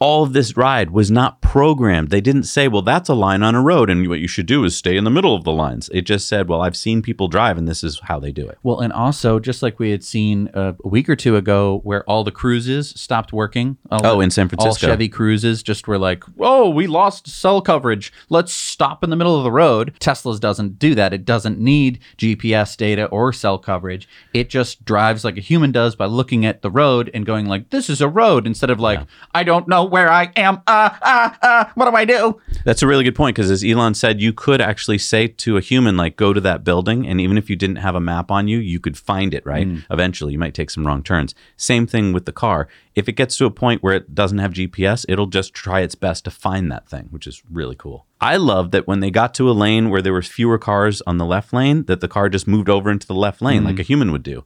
all 0.00 0.22
of 0.22 0.32
this 0.32 0.56
ride 0.56 0.90
was 0.90 1.10
not 1.10 1.42
programmed. 1.42 2.08
They 2.08 2.22
didn't 2.22 2.44
say, 2.44 2.68
well, 2.68 2.80
that's 2.80 3.10
a 3.10 3.14
line 3.14 3.42
on 3.42 3.54
a 3.54 3.60
road, 3.60 3.90
and 3.90 4.08
what 4.08 4.18
you 4.20 4.26
should 4.28 4.46
do 4.46 4.64
is 4.64 4.74
stay 4.74 4.96
in 4.96 5.04
the 5.04 5.10
middle 5.10 5.34
of 5.34 5.44
the 5.44 5.52
lines. 5.52 5.90
It 5.92 6.02
just 6.02 6.26
said, 6.26 6.48
well, 6.48 6.62
I've 6.62 6.76
seen 6.76 7.02
people 7.02 7.28
drive, 7.28 7.58
and 7.58 7.68
this 7.68 7.84
is 7.84 8.00
how 8.04 8.18
they 8.18 8.32
do 8.32 8.48
it. 8.48 8.58
Well, 8.62 8.80
and 8.80 8.94
also, 8.94 9.38
just 9.38 9.62
like 9.62 9.78
we 9.78 9.90
had 9.90 10.02
seen 10.02 10.48
uh, 10.54 10.72
a 10.82 10.88
week 10.88 11.08
or 11.10 11.16
two 11.16 11.36
ago, 11.36 11.80
where 11.84 12.02
all 12.08 12.24
the 12.24 12.30
cruises 12.32 12.90
stopped 12.90 13.32
working. 13.32 13.76
All 13.90 14.00
Oh, 14.06 14.14
the- 14.16 14.20
in 14.20 14.30
San 14.30 14.48
Francisco. 14.48 14.86
All. 14.86 14.92
Chevy 14.92 15.08
cruises 15.10 15.62
just 15.62 15.86
were 15.86 15.98
like, 15.98 16.24
oh, 16.38 16.70
we 16.70 16.86
lost 16.86 17.28
cell 17.28 17.60
coverage. 17.60 18.10
Let's 18.30 18.52
stop 18.54 19.04
in 19.04 19.10
the 19.10 19.16
middle 19.16 19.36
of 19.36 19.44
the 19.44 19.52
road. 19.52 19.94
Tesla's 20.00 20.40
doesn't 20.40 20.78
do 20.78 20.94
that. 20.94 21.12
It 21.12 21.26
doesn't 21.26 21.58
need 21.58 21.98
GPS 22.16 22.74
data 22.74 23.04
or 23.08 23.34
cell 23.34 23.58
coverage. 23.58 24.08
It 24.32 24.48
just 24.48 24.82
drives 24.86 25.24
like 25.24 25.36
a 25.36 25.42
human 25.42 25.72
does 25.72 25.94
by 25.94 26.06
looking 26.06 26.46
at 26.46 26.62
the 26.62 26.70
road 26.70 27.10
and 27.12 27.26
going 27.26 27.44
like, 27.46 27.68
this 27.68 27.90
is 27.90 28.00
a 28.00 28.08
road, 28.08 28.46
instead 28.46 28.70
of 28.70 28.80
like, 28.80 29.00
I 29.34 29.42
don't 29.44 29.68
know 29.68 29.89
where 29.90 30.10
I 30.10 30.32
am. 30.36 30.62
Uh, 30.66 30.90
uh, 31.02 31.30
uh, 31.42 31.64
what 31.74 31.90
do 31.90 31.96
I 31.96 32.04
do? 32.04 32.40
That's 32.64 32.82
a 32.82 32.86
really 32.86 33.04
good 33.04 33.14
point 33.14 33.36
because, 33.36 33.50
as 33.50 33.64
Elon 33.64 33.94
said, 33.94 34.20
you 34.20 34.32
could 34.32 34.60
actually 34.60 34.98
say 34.98 35.26
to 35.28 35.56
a 35.56 35.60
human, 35.60 35.96
like, 35.96 36.16
go 36.16 36.32
to 36.32 36.40
that 36.40 36.64
building. 36.64 37.06
And 37.06 37.20
even 37.20 37.36
if 37.36 37.50
you 37.50 37.56
didn't 37.56 37.76
have 37.76 37.94
a 37.94 38.00
map 38.00 38.30
on 38.30 38.48
you, 38.48 38.58
you 38.58 38.80
could 38.80 38.96
find 38.96 39.34
it, 39.34 39.44
right? 39.44 39.66
Eventually, 39.90 40.32
you 40.32 40.38
might 40.38 40.54
take 40.54 40.70
some 40.70 40.86
wrong 40.86 41.02
turns. 41.02 41.34
Same 41.56 41.86
thing 41.86 42.12
with 42.12 42.24
the 42.24 42.32
car. 42.32 42.68
If 42.94 43.08
it 43.08 43.12
gets 43.12 43.36
to 43.38 43.46
a 43.46 43.50
point 43.50 43.82
where 43.82 43.94
it 43.94 44.14
doesn't 44.14 44.38
have 44.38 44.52
GPS, 44.52 45.06
it'll 45.08 45.26
just 45.26 45.54
try 45.54 45.80
its 45.80 45.94
best 45.94 46.24
to 46.24 46.30
find 46.30 46.70
that 46.72 46.88
thing, 46.88 47.08
which 47.10 47.26
is 47.26 47.42
really 47.50 47.76
cool. 47.76 48.06
I 48.20 48.36
love 48.36 48.72
that 48.72 48.86
when 48.86 49.00
they 49.00 49.10
got 49.10 49.32
to 49.34 49.48
a 49.48 49.52
lane 49.52 49.88
where 49.88 50.02
there 50.02 50.12
were 50.12 50.22
fewer 50.22 50.58
cars 50.58 51.00
on 51.06 51.16
the 51.16 51.24
left 51.24 51.52
lane, 51.52 51.84
that 51.84 52.00
the 52.00 52.08
car 52.08 52.28
just 52.28 52.46
moved 52.46 52.68
over 52.68 52.90
into 52.90 53.06
the 53.06 53.14
left 53.14 53.40
lane 53.40 53.64
like 53.64 53.78
a 53.78 53.82
human 53.82 54.12
would 54.12 54.22
do. 54.22 54.44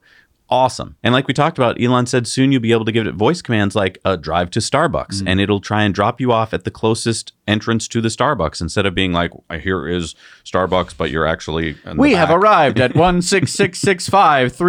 Awesome. 0.49 0.95
And 1.01 1.13
like 1.13 1.27
we 1.27 1.33
talked 1.33 1.57
about, 1.57 1.81
Elon 1.81 2.05
said 2.05 2.27
soon 2.27 2.51
you'll 2.51 2.61
be 2.61 2.71
able 2.71 2.85
to 2.85 2.91
give 2.91 3.07
it 3.07 3.15
voice 3.15 3.41
commands 3.41 3.75
like 3.75 3.97
uh, 4.05 4.15
drive 4.15 4.51
to 4.51 4.59
Starbucks 4.59 5.23
and 5.25 5.39
it'll 5.39 5.59
try 5.59 5.83
and 5.83 5.93
drop 5.93 6.21
you 6.21 6.31
off 6.31 6.53
at 6.53 6.63
the 6.63 6.71
closest 6.71 7.33
entrance 7.47 7.87
to 7.89 8.01
the 8.01 8.09
Starbucks 8.09 8.61
instead 8.61 8.85
of 8.85 8.95
being 8.95 9.13
like, 9.13 9.31
here 9.61 9.87
is 9.87 10.15
Starbucks, 10.43 10.95
but 10.97 11.11
you're 11.11 11.27
actually. 11.27 11.77
in 11.85 11.97
the 11.97 12.01
We 12.01 12.13
have 12.13 12.29
arrived 12.31 12.79
at 12.79 12.93
16665 12.95 14.61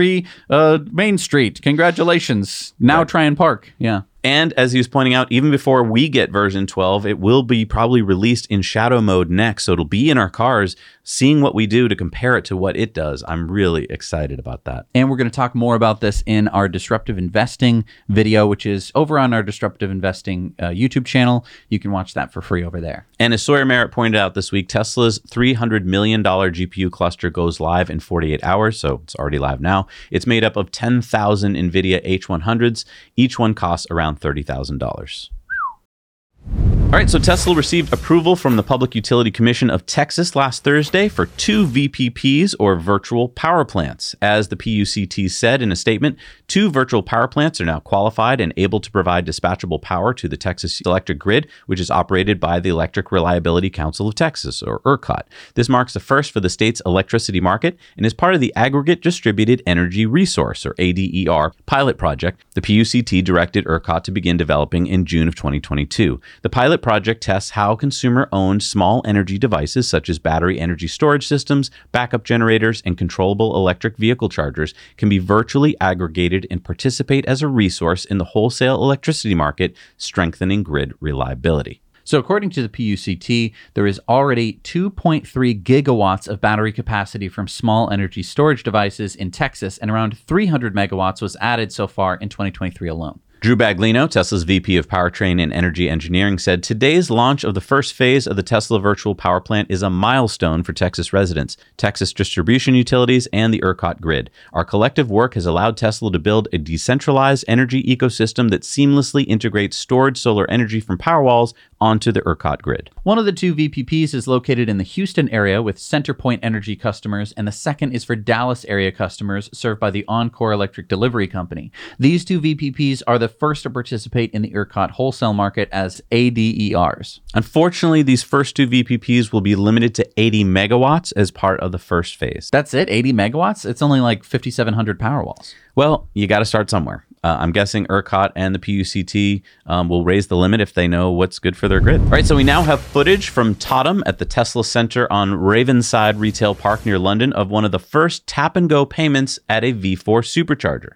uh, 0.51 0.79
Main 0.93 1.19
Street. 1.19 1.61
Congratulations. 1.63 2.75
Now 2.79 3.05
try 3.05 3.25
and 3.25 3.37
park. 3.37 3.73
Yeah. 3.79 4.03
And 4.27 4.53
as 4.55 4.73
he 4.73 4.79
was 4.79 4.89
pointing 4.89 5.15
out, 5.15 5.31
even 5.31 5.53
before 5.53 5.85
we 5.85 6.09
get 6.09 6.33
version 6.33 6.67
12, 6.67 7.07
it 7.07 7.21
will 7.21 7.45
be 7.45 7.65
probably 7.65 8.03
released 8.03 8.47
in 8.47 8.61
shadow 8.61 9.01
mode 9.01 9.31
next. 9.31 9.67
So 9.67 9.73
it'll 9.75 9.85
be 9.85 10.11
in 10.11 10.19
our 10.19 10.29
cars, 10.29 10.75
seeing 11.05 11.43
what 11.43 11.55
we 11.55 11.69
do 11.69 11.87
to 11.87 11.95
compare 11.95 12.37
it 12.37 12.45
to 12.47 12.57
what 12.57 12.77
it 12.77 12.93
does. 12.93 13.23
I'm 13.29 13.49
really 13.49 13.85
excited 13.85 14.41
about 14.41 14.65
that. 14.65 14.87
And 14.97 15.09
we're 15.09 15.17
going 15.17 15.31
to 15.31 15.35
talk 15.37 15.55
more 15.55 15.77
about 15.77 16.01
this 16.01 16.25
in 16.27 16.49
our 16.49 16.69
disruptive 16.69 17.19
investing 17.19 17.85
video, 18.09 18.49
which 18.49 18.67
is 18.67 18.91
over 18.97 19.17
on 19.17 19.33
our 19.33 19.45
disruptive 19.45 19.93
investing 19.93 20.57
uh, 20.59 20.71
YouTube 20.71 21.07
channel. 21.07 21.47
You 21.69 21.79
can 21.79 21.93
watch 21.93 22.15
that 22.15 22.33
for 22.33 22.43
free 22.43 22.65
over 22.67 22.81
there. 22.81 23.07
And 23.19 23.33
as 23.33 23.43
Sawyer 23.43 23.65
Merritt 23.65 23.93
pointed 23.93 24.19
out 24.19 24.35
this 24.35 24.53
week, 24.53 24.69
Tesla's 24.69 25.19
$300 25.21 25.85
million 25.85 26.23
GPU 26.23 26.91
cluster 26.91 27.31
goes 27.31 27.61
live 27.61 27.89
in 27.89 28.01
48 28.01 28.43
hours. 28.45 28.79
So 28.79 29.01
it's 29.05 29.15
already 29.15 29.39
live 29.39 29.61
now. 29.61 29.87
It's 30.11 30.27
made 30.27 30.45
up 30.45 30.57
of 30.57 30.71
10,000 30.71 31.55
NVIDIA 31.55 32.19
H100s. 32.19 32.85
Each 33.17 33.39
one 33.39 33.55
costs 33.55 33.87
around 33.91 34.21
$30,000. 34.21 36.86
All 36.87 36.93
right, 36.93 37.11
so 37.11 37.19
Tesla 37.19 37.55
received 37.55 37.93
approval 37.93 38.37
from 38.37 38.55
the 38.55 38.63
Public 38.63 38.95
Utility 38.95 39.33
Commission 39.33 39.71
of 39.71 39.85
Texas 39.87 40.37
last 40.37 40.63
Thursday 40.63 41.09
for 41.09 41.27
two 41.27 41.67
VPPs 41.67 42.55
or 42.61 42.77
virtual 42.77 43.29
power 43.29 43.65
plants. 43.65 44.15
As 44.23 44.49
the 44.49 44.57
PUCT 44.57 45.29
said 45.29 45.61
in 45.61 45.73
a 45.73 45.77
statement, 45.77 46.17
two 46.47 46.71
virtual 46.71 47.03
power 47.03 47.27
plants 47.27 47.61
are 47.61 47.65
now 47.65 47.81
qualified 47.81 48.41
and 48.41 48.55
able 48.57 48.79
to 48.79 48.91
provide 48.91 49.27
dispatchable 49.27 49.83
power 49.83 50.15
to 50.15 50.29
the 50.29 50.37
Texas 50.37 50.81
electric 50.83 51.19
grid, 51.19 51.49
which 51.67 51.81
is 51.81 51.91
operated 51.91 52.39
by 52.39 52.61
the 52.61 52.71
Electric 52.71 53.11
Reliability 53.11 53.69
Council 53.69 54.07
of 54.07 54.15
Texas, 54.15 54.63
or 54.63 54.79
ERCOT. 54.87 55.25
This 55.55 55.69
marks 55.69 55.93
the 55.93 56.01
first 56.01 56.31
for 56.31 56.39
the 56.39 56.49
state's 56.49 56.81
electricity 56.87 57.41
market 57.41 57.77
and 57.97 58.07
is 58.07 58.15
part 58.15 58.35
of 58.37 58.41
the 58.41 58.55
Aggregate 58.55 59.03
Distributed 59.03 59.61
Energy 59.67 60.07
Resource, 60.07 60.65
or 60.65 60.75
ADER, 60.79 61.53
pilot 61.67 61.99
project 61.99 62.43
the 62.55 62.63
PUCT 62.63 63.23
directed 63.23 63.67
ERCOT 63.67 64.05
to 64.05 64.11
begin 64.11 64.37
developing 64.39 64.87
in 64.87 65.05
June 65.05 65.29
of 65.29 65.35
2022. 65.35 66.21
The 66.41 66.49
pilot 66.49 66.76
project 66.79 67.23
tests 67.23 67.51
how 67.51 67.77
consumer 67.77 68.29
owned 68.33 68.63
small 68.63 69.03
energy 69.05 69.39
devices 69.39 69.89
such 69.89 70.09
as 70.09 70.19
battery 70.19 70.59
energy 70.59 70.89
storage 70.89 71.27
systems, 71.27 71.71
backup 71.93 72.25
generators, 72.25 72.83
and 72.85 72.99
controllable 72.99 73.57
electric 73.57 73.97
vehicle 73.97 74.29
chargers 74.29 74.75
can 74.97 75.09
be 75.09 75.19
virtually 75.19 75.77
aggregated 75.81 76.47
and 76.51 76.65
participate 76.65 77.27
as 77.27 77.43
a 77.43 77.49
resource 77.49 78.05
in 78.05 78.19
the 78.19 78.25
wholesale 78.25 78.77
electricity 78.83 79.35
market, 79.35 79.77
strengthening 79.97 80.63
grid 80.63 80.93
reliability. 81.01 81.81
So, 82.07 82.21
according 82.21 82.51
to 82.51 82.63
the 82.63 82.69
PUCT, 82.69 83.53
there 83.75 83.85
is 83.85 84.01
already 84.09 84.61
2.3 84.63 85.63
gigawatts 85.65 86.29
of 86.29 86.41
battery 86.41 86.71
capacity 86.71 87.29
from 87.29 87.49
small 87.49 87.91
energy 87.91 88.23
storage 88.23 88.63
devices 88.63 89.17
in 89.17 89.33
Texas, 89.33 89.77
and 89.77 89.91
around 89.91 90.17
300 90.17 90.73
megawatts 90.73 91.21
was 91.21 91.37
added 91.41 91.73
so 91.73 91.89
far 91.89 92.15
in 92.15 92.29
2023 92.29 92.89
alone. 92.89 93.19
Drew 93.41 93.55
Baglino, 93.55 94.11
Tesla's 94.11 94.45
VP 94.45 94.79
of 94.79 94.89
Powertrain 94.89 95.43
and 95.43 95.53
Energy 95.53 95.91
Engineering, 95.91 96.39
said 96.39 96.63
today's 96.63 97.11
launch 97.11 97.45
of 97.45 97.53
the 97.53 97.61
first 97.61 97.93
phase 97.93 98.27
of 98.27 98.35
the 98.35 98.43
Tesla 98.43 98.81
Virtual 98.81 99.15
Power 99.15 99.43
Plant 99.43 99.71
is 99.71 99.83
a 99.83 99.91
milestone 99.91 100.63
for 100.63 100.73
Texas 100.73 101.13
residents, 101.13 101.59
Texas 101.77 102.15
distribution 102.15 102.75
utilities, 102.75 103.29
and 103.35 103.53
the 103.53 103.61
ERCOT 103.61 104.01
grid. 104.01 104.31
Our 104.55 104.65
collective 104.65 105.11
work 105.11 105.35
has 105.35 105.45
allowed 105.45 105.77
Tesla 105.77 106.11
to 106.13 106.19
build 106.19 106.49
a 106.51 106.59
decentralized 106.59 107.45
energy 107.47 107.83
ecosystem 107.83 108.51
that 108.51 108.63
seamlessly 108.63 109.27
integrates 109.27 109.77
stored 109.77 110.17
solar 110.17 110.51
energy 110.51 110.81
from 110.81 110.97
Powerwalls 110.97 111.53
onto 111.81 112.13
the 112.13 112.23
ERCOT 112.23 112.63
grid. 112.63 112.91
One 113.03 113.19
of 113.19 113.25
the 113.25 113.33
two 113.33 113.55
VPPs 113.55 114.15
is 114.15 114.27
located 114.27 114.69
in 114.69 114.79
the 114.79 114.85
Houston 114.85 115.29
area 115.31 115.63
with 115.63 115.77
CenterPoint 115.77 116.41
Energy 116.43 116.77
customers, 116.77 117.33
and 117.37 117.47
the 117.47 117.53
second 117.53 117.93
is 117.93 118.05
for 118.05 118.17
Dallas 118.17 118.65
area 118.67 118.91
customers 118.93 119.51
served 119.53 119.81
by 119.81 119.91
the 119.91 120.05
Oncor 120.09 120.53
Electric 120.53 120.89
Delivery 120.89 121.27
Company. 121.27 121.71
These 121.99 122.25
two 122.25 122.41
VPPs 122.41 123.03
are 123.07 123.19
the 123.19 123.29
first 123.29 123.63
to 123.65 123.71
participate 123.71 124.33
in 124.33 124.43
the 124.43 124.51
ERCOT 124.51 124.93
wholesale 124.93 125.33
market 125.33 125.69
as 125.73 126.01
ADERs. 126.11 127.21
Unfortunately, 127.35 128.03
these 128.03 128.23
first 128.23 128.57
two 128.57 128.67
VPPs 128.67 129.33
will 129.33 129.41
be 129.41 129.57
limited 129.57 129.95
to 129.97 130.09
80 130.17 130.45
megawatts 130.45 131.13
as 131.17 131.31
part 131.31 131.61
of 131.61 131.73
the 131.73 131.79
first 131.79 132.17
phase. 132.17 132.49
That's 132.51 132.75
it, 132.75 132.89
80 132.89 133.13
megawatts? 133.13 133.69
It's 133.69 133.83
only 133.83 134.01
like 134.01 134.25
5,700 134.25 134.99
power 134.99 135.23
walls. 135.23 135.55
Well, 135.75 136.09
you 136.15 136.27
got 136.27 136.39
to 136.39 136.45
start 136.45 136.71
somewhere. 136.71 137.05
Uh, 137.27 137.39
I'm 137.41 137.51
guessing 137.51 137.87
ERCOT 137.87 138.31
and 138.37 138.55
the 138.55 138.61
PUCT 138.61 139.43
um, 139.67 139.89
will 139.89 140.05
raise 140.05 140.29
the 140.29 140.37
limit 140.37 140.61
if 140.61 140.75
they 140.75 140.87
know 140.87 141.11
what's 141.11 141.41
good 141.41 141.57
for 141.57 141.67
their 141.67 141.81
grid. 141.81 142.01
All 142.03 142.07
right, 142.07 142.25
so 142.25 142.37
we 142.37 142.45
now 142.45 142.63
have 142.63 142.81
footage 142.81 143.31
from 143.31 143.57
Totem 143.57 144.05
at 144.07 144.19
the 144.19 144.25
Tesla 144.25 144.63
Center 144.63 145.13
on 145.13 145.31
Ravenside 145.33 146.21
Retail 146.21 146.55
Park 146.55 146.87
near 146.87 147.01
London 147.01 147.33
of 147.33 147.51
one 147.51 147.65
of 147.65 147.73
the 147.73 147.81
first 147.81 148.29
tap 148.29 148.55
and 148.55 148.71
go 148.71 148.87
payments 148.87 149.41
at 149.49 149.65
a 149.65 149.73
V4 149.73 150.23
supercharger. 150.23 150.93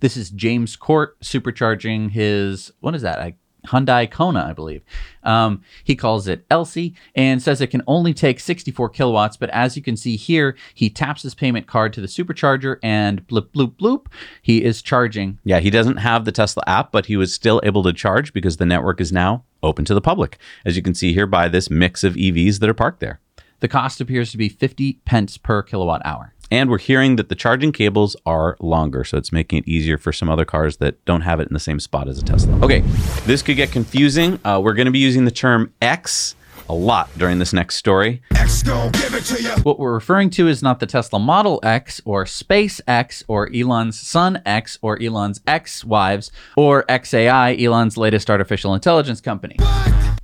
This 0.00 0.16
is 0.16 0.30
James 0.30 0.76
Court 0.76 1.20
supercharging 1.20 2.12
his, 2.12 2.72
what 2.80 2.94
is 2.94 3.02
that? 3.02 3.18
A 3.18 3.34
Hyundai 3.66 4.10
Kona, 4.10 4.46
I 4.48 4.52
believe. 4.52 4.82
Um, 5.22 5.62
he 5.84 5.96
calls 5.96 6.26
it 6.28 6.44
Elsie 6.50 6.94
and 7.14 7.42
says 7.42 7.60
it 7.60 7.68
can 7.68 7.82
only 7.86 8.14
take 8.14 8.40
64 8.40 8.88
kilowatts. 8.90 9.36
But 9.36 9.50
as 9.50 9.76
you 9.76 9.82
can 9.82 9.96
see 9.96 10.16
here, 10.16 10.56
he 10.74 10.90
taps 10.90 11.22
his 11.22 11.34
payment 11.34 11.66
card 11.66 11.92
to 11.94 12.00
the 12.00 12.06
supercharger 12.06 12.78
and 12.82 13.26
bloop, 13.26 13.48
bloop, 13.48 13.76
bloop, 13.76 14.06
he 14.42 14.64
is 14.64 14.82
charging. 14.82 15.38
Yeah, 15.44 15.60
he 15.60 15.70
doesn't 15.70 15.98
have 15.98 16.24
the 16.24 16.32
Tesla 16.32 16.62
app, 16.66 16.92
but 16.92 17.06
he 17.06 17.16
was 17.16 17.34
still 17.34 17.60
able 17.64 17.82
to 17.82 17.92
charge 17.92 18.32
because 18.32 18.56
the 18.56 18.66
network 18.66 19.00
is 19.00 19.12
now 19.12 19.44
open 19.62 19.84
to 19.84 19.94
the 19.94 20.00
public, 20.00 20.38
as 20.64 20.76
you 20.76 20.82
can 20.82 20.94
see 20.94 21.12
here 21.12 21.26
by 21.26 21.48
this 21.48 21.70
mix 21.70 22.02
of 22.02 22.14
EVs 22.14 22.60
that 22.60 22.68
are 22.68 22.74
parked 22.74 23.00
there. 23.00 23.20
The 23.60 23.68
cost 23.68 24.00
appears 24.00 24.30
to 24.32 24.38
be 24.38 24.48
50 24.48 24.94
pence 25.04 25.36
per 25.36 25.62
kilowatt 25.62 26.00
hour. 26.04 26.34
And 26.50 26.68
we're 26.68 26.78
hearing 26.78 27.16
that 27.16 27.28
the 27.28 27.36
charging 27.36 27.70
cables 27.70 28.16
are 28.26 28.56
longer, 28.60 29.04
so 29.04 29.16
it's 29.16 29.30
making 29.30 29.60
it 29.60 29.68
easier 29.68 29.96
for 29.96 30.12
some 30.12 30.28
other 30.28 30.44
cars 30.44 30.78
that 30.78 31.04
don't 31.04 31.20
have 31.20 31.38
it 31.38 31.46
in 31.46 31.54
the 31.54 31.60
same 31.60 31.78
spot 31.78 32.08
as 32.08 32.18
a 32.18 32.24
Tesla. 32.24 32.58
Okay, 32.64 32.80
this 33.24 33.40
could 33.40 33.56
get 33.56 33.70
confusing. 33.70 34.40
Uh, 34.44 34.60
we're 34.62 34.74
going 34.74 34.86
to 34.86 34.90
be 34.92 34.98
using 34.98 35.24
the 35.24 35.30
term 35.30 35.72
X 35.80 36.34
a 36.68 36.74
lot 36.74 37.08
during 37.18 37.38
this 37.38 37.52
next 37.52 37.76
story. 37.76 38.22
X 38.34 38.62
gon' 38.62 38.90
give 38.92 39.14
it 39.14 39.24
to 39.24 39.42
you. 39.42 39.50
What 39.62 39.78
we're 39.78 39.92
referring 39.92 40.30
to 40.30 40.48
is 40.48 40.62
not 40.62 40.80
the 40.80 40.86
Tesla 40.86 41.18
Model 41.18 41.60
X 41.62 42.00
or 42.04 42.24
SpaceX 42.24 43.22
or 43.28 43.48
Elon's 43.54 43.98
Son 43.98 44.40
X 44.46 44.78
or 44.82 45.00
Elon's 45.00 45.40
X 45.46 45.84
wives 45.84 46.30
or 46.56 46.84
XAI, 46.84 47.60
Elon's 47.60 47.96
latest 47.96 48.30
artificial 48.30 48.74
intelligence 48.74 49.20
company. 49.20 49.56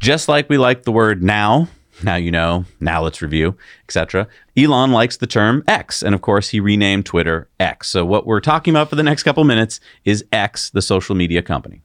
Just 0.00 0.28
like 0.28 0.48
we 0.48 0.58
like 0.58 0.84
the 0.84 0.92
word 0.92 1.22
now, 1.22 1.68
now 2.02 2.14
you 2.16 2.30
know, 2.30 2.64
now 2.78 3.02
let's 3.02 3.22
review, 3.22 3.56
etc. 3.86 4.26
Elon 4.56 4.90
likes 4.90 5.16
the 5.16 5.26
term 5.26 5.62
X, 5.68 6.02
and 6.02 6.14
of 6.14 6.20
course, 6.20 6.48
he 6.48 6.60
renamed 6.60 7.06
Twitter 7.06 7.48
X. 7.60 7.88
So, 7.88 8.04
what 8.04 8.26
we're 8.26 8.40
talking 8.40 8.72
about 8.72 8.90
for 8.90 8.96
the 8.96 9.02
next 9.02 9.22
couple 9.22 9.44
minutes 9.44 9.80
is 10.04 10.24
X, 10.32 10.70
the 10.70 10.82
social 10.82 11.14
media 11.14 11.42
company. 11.42 11.82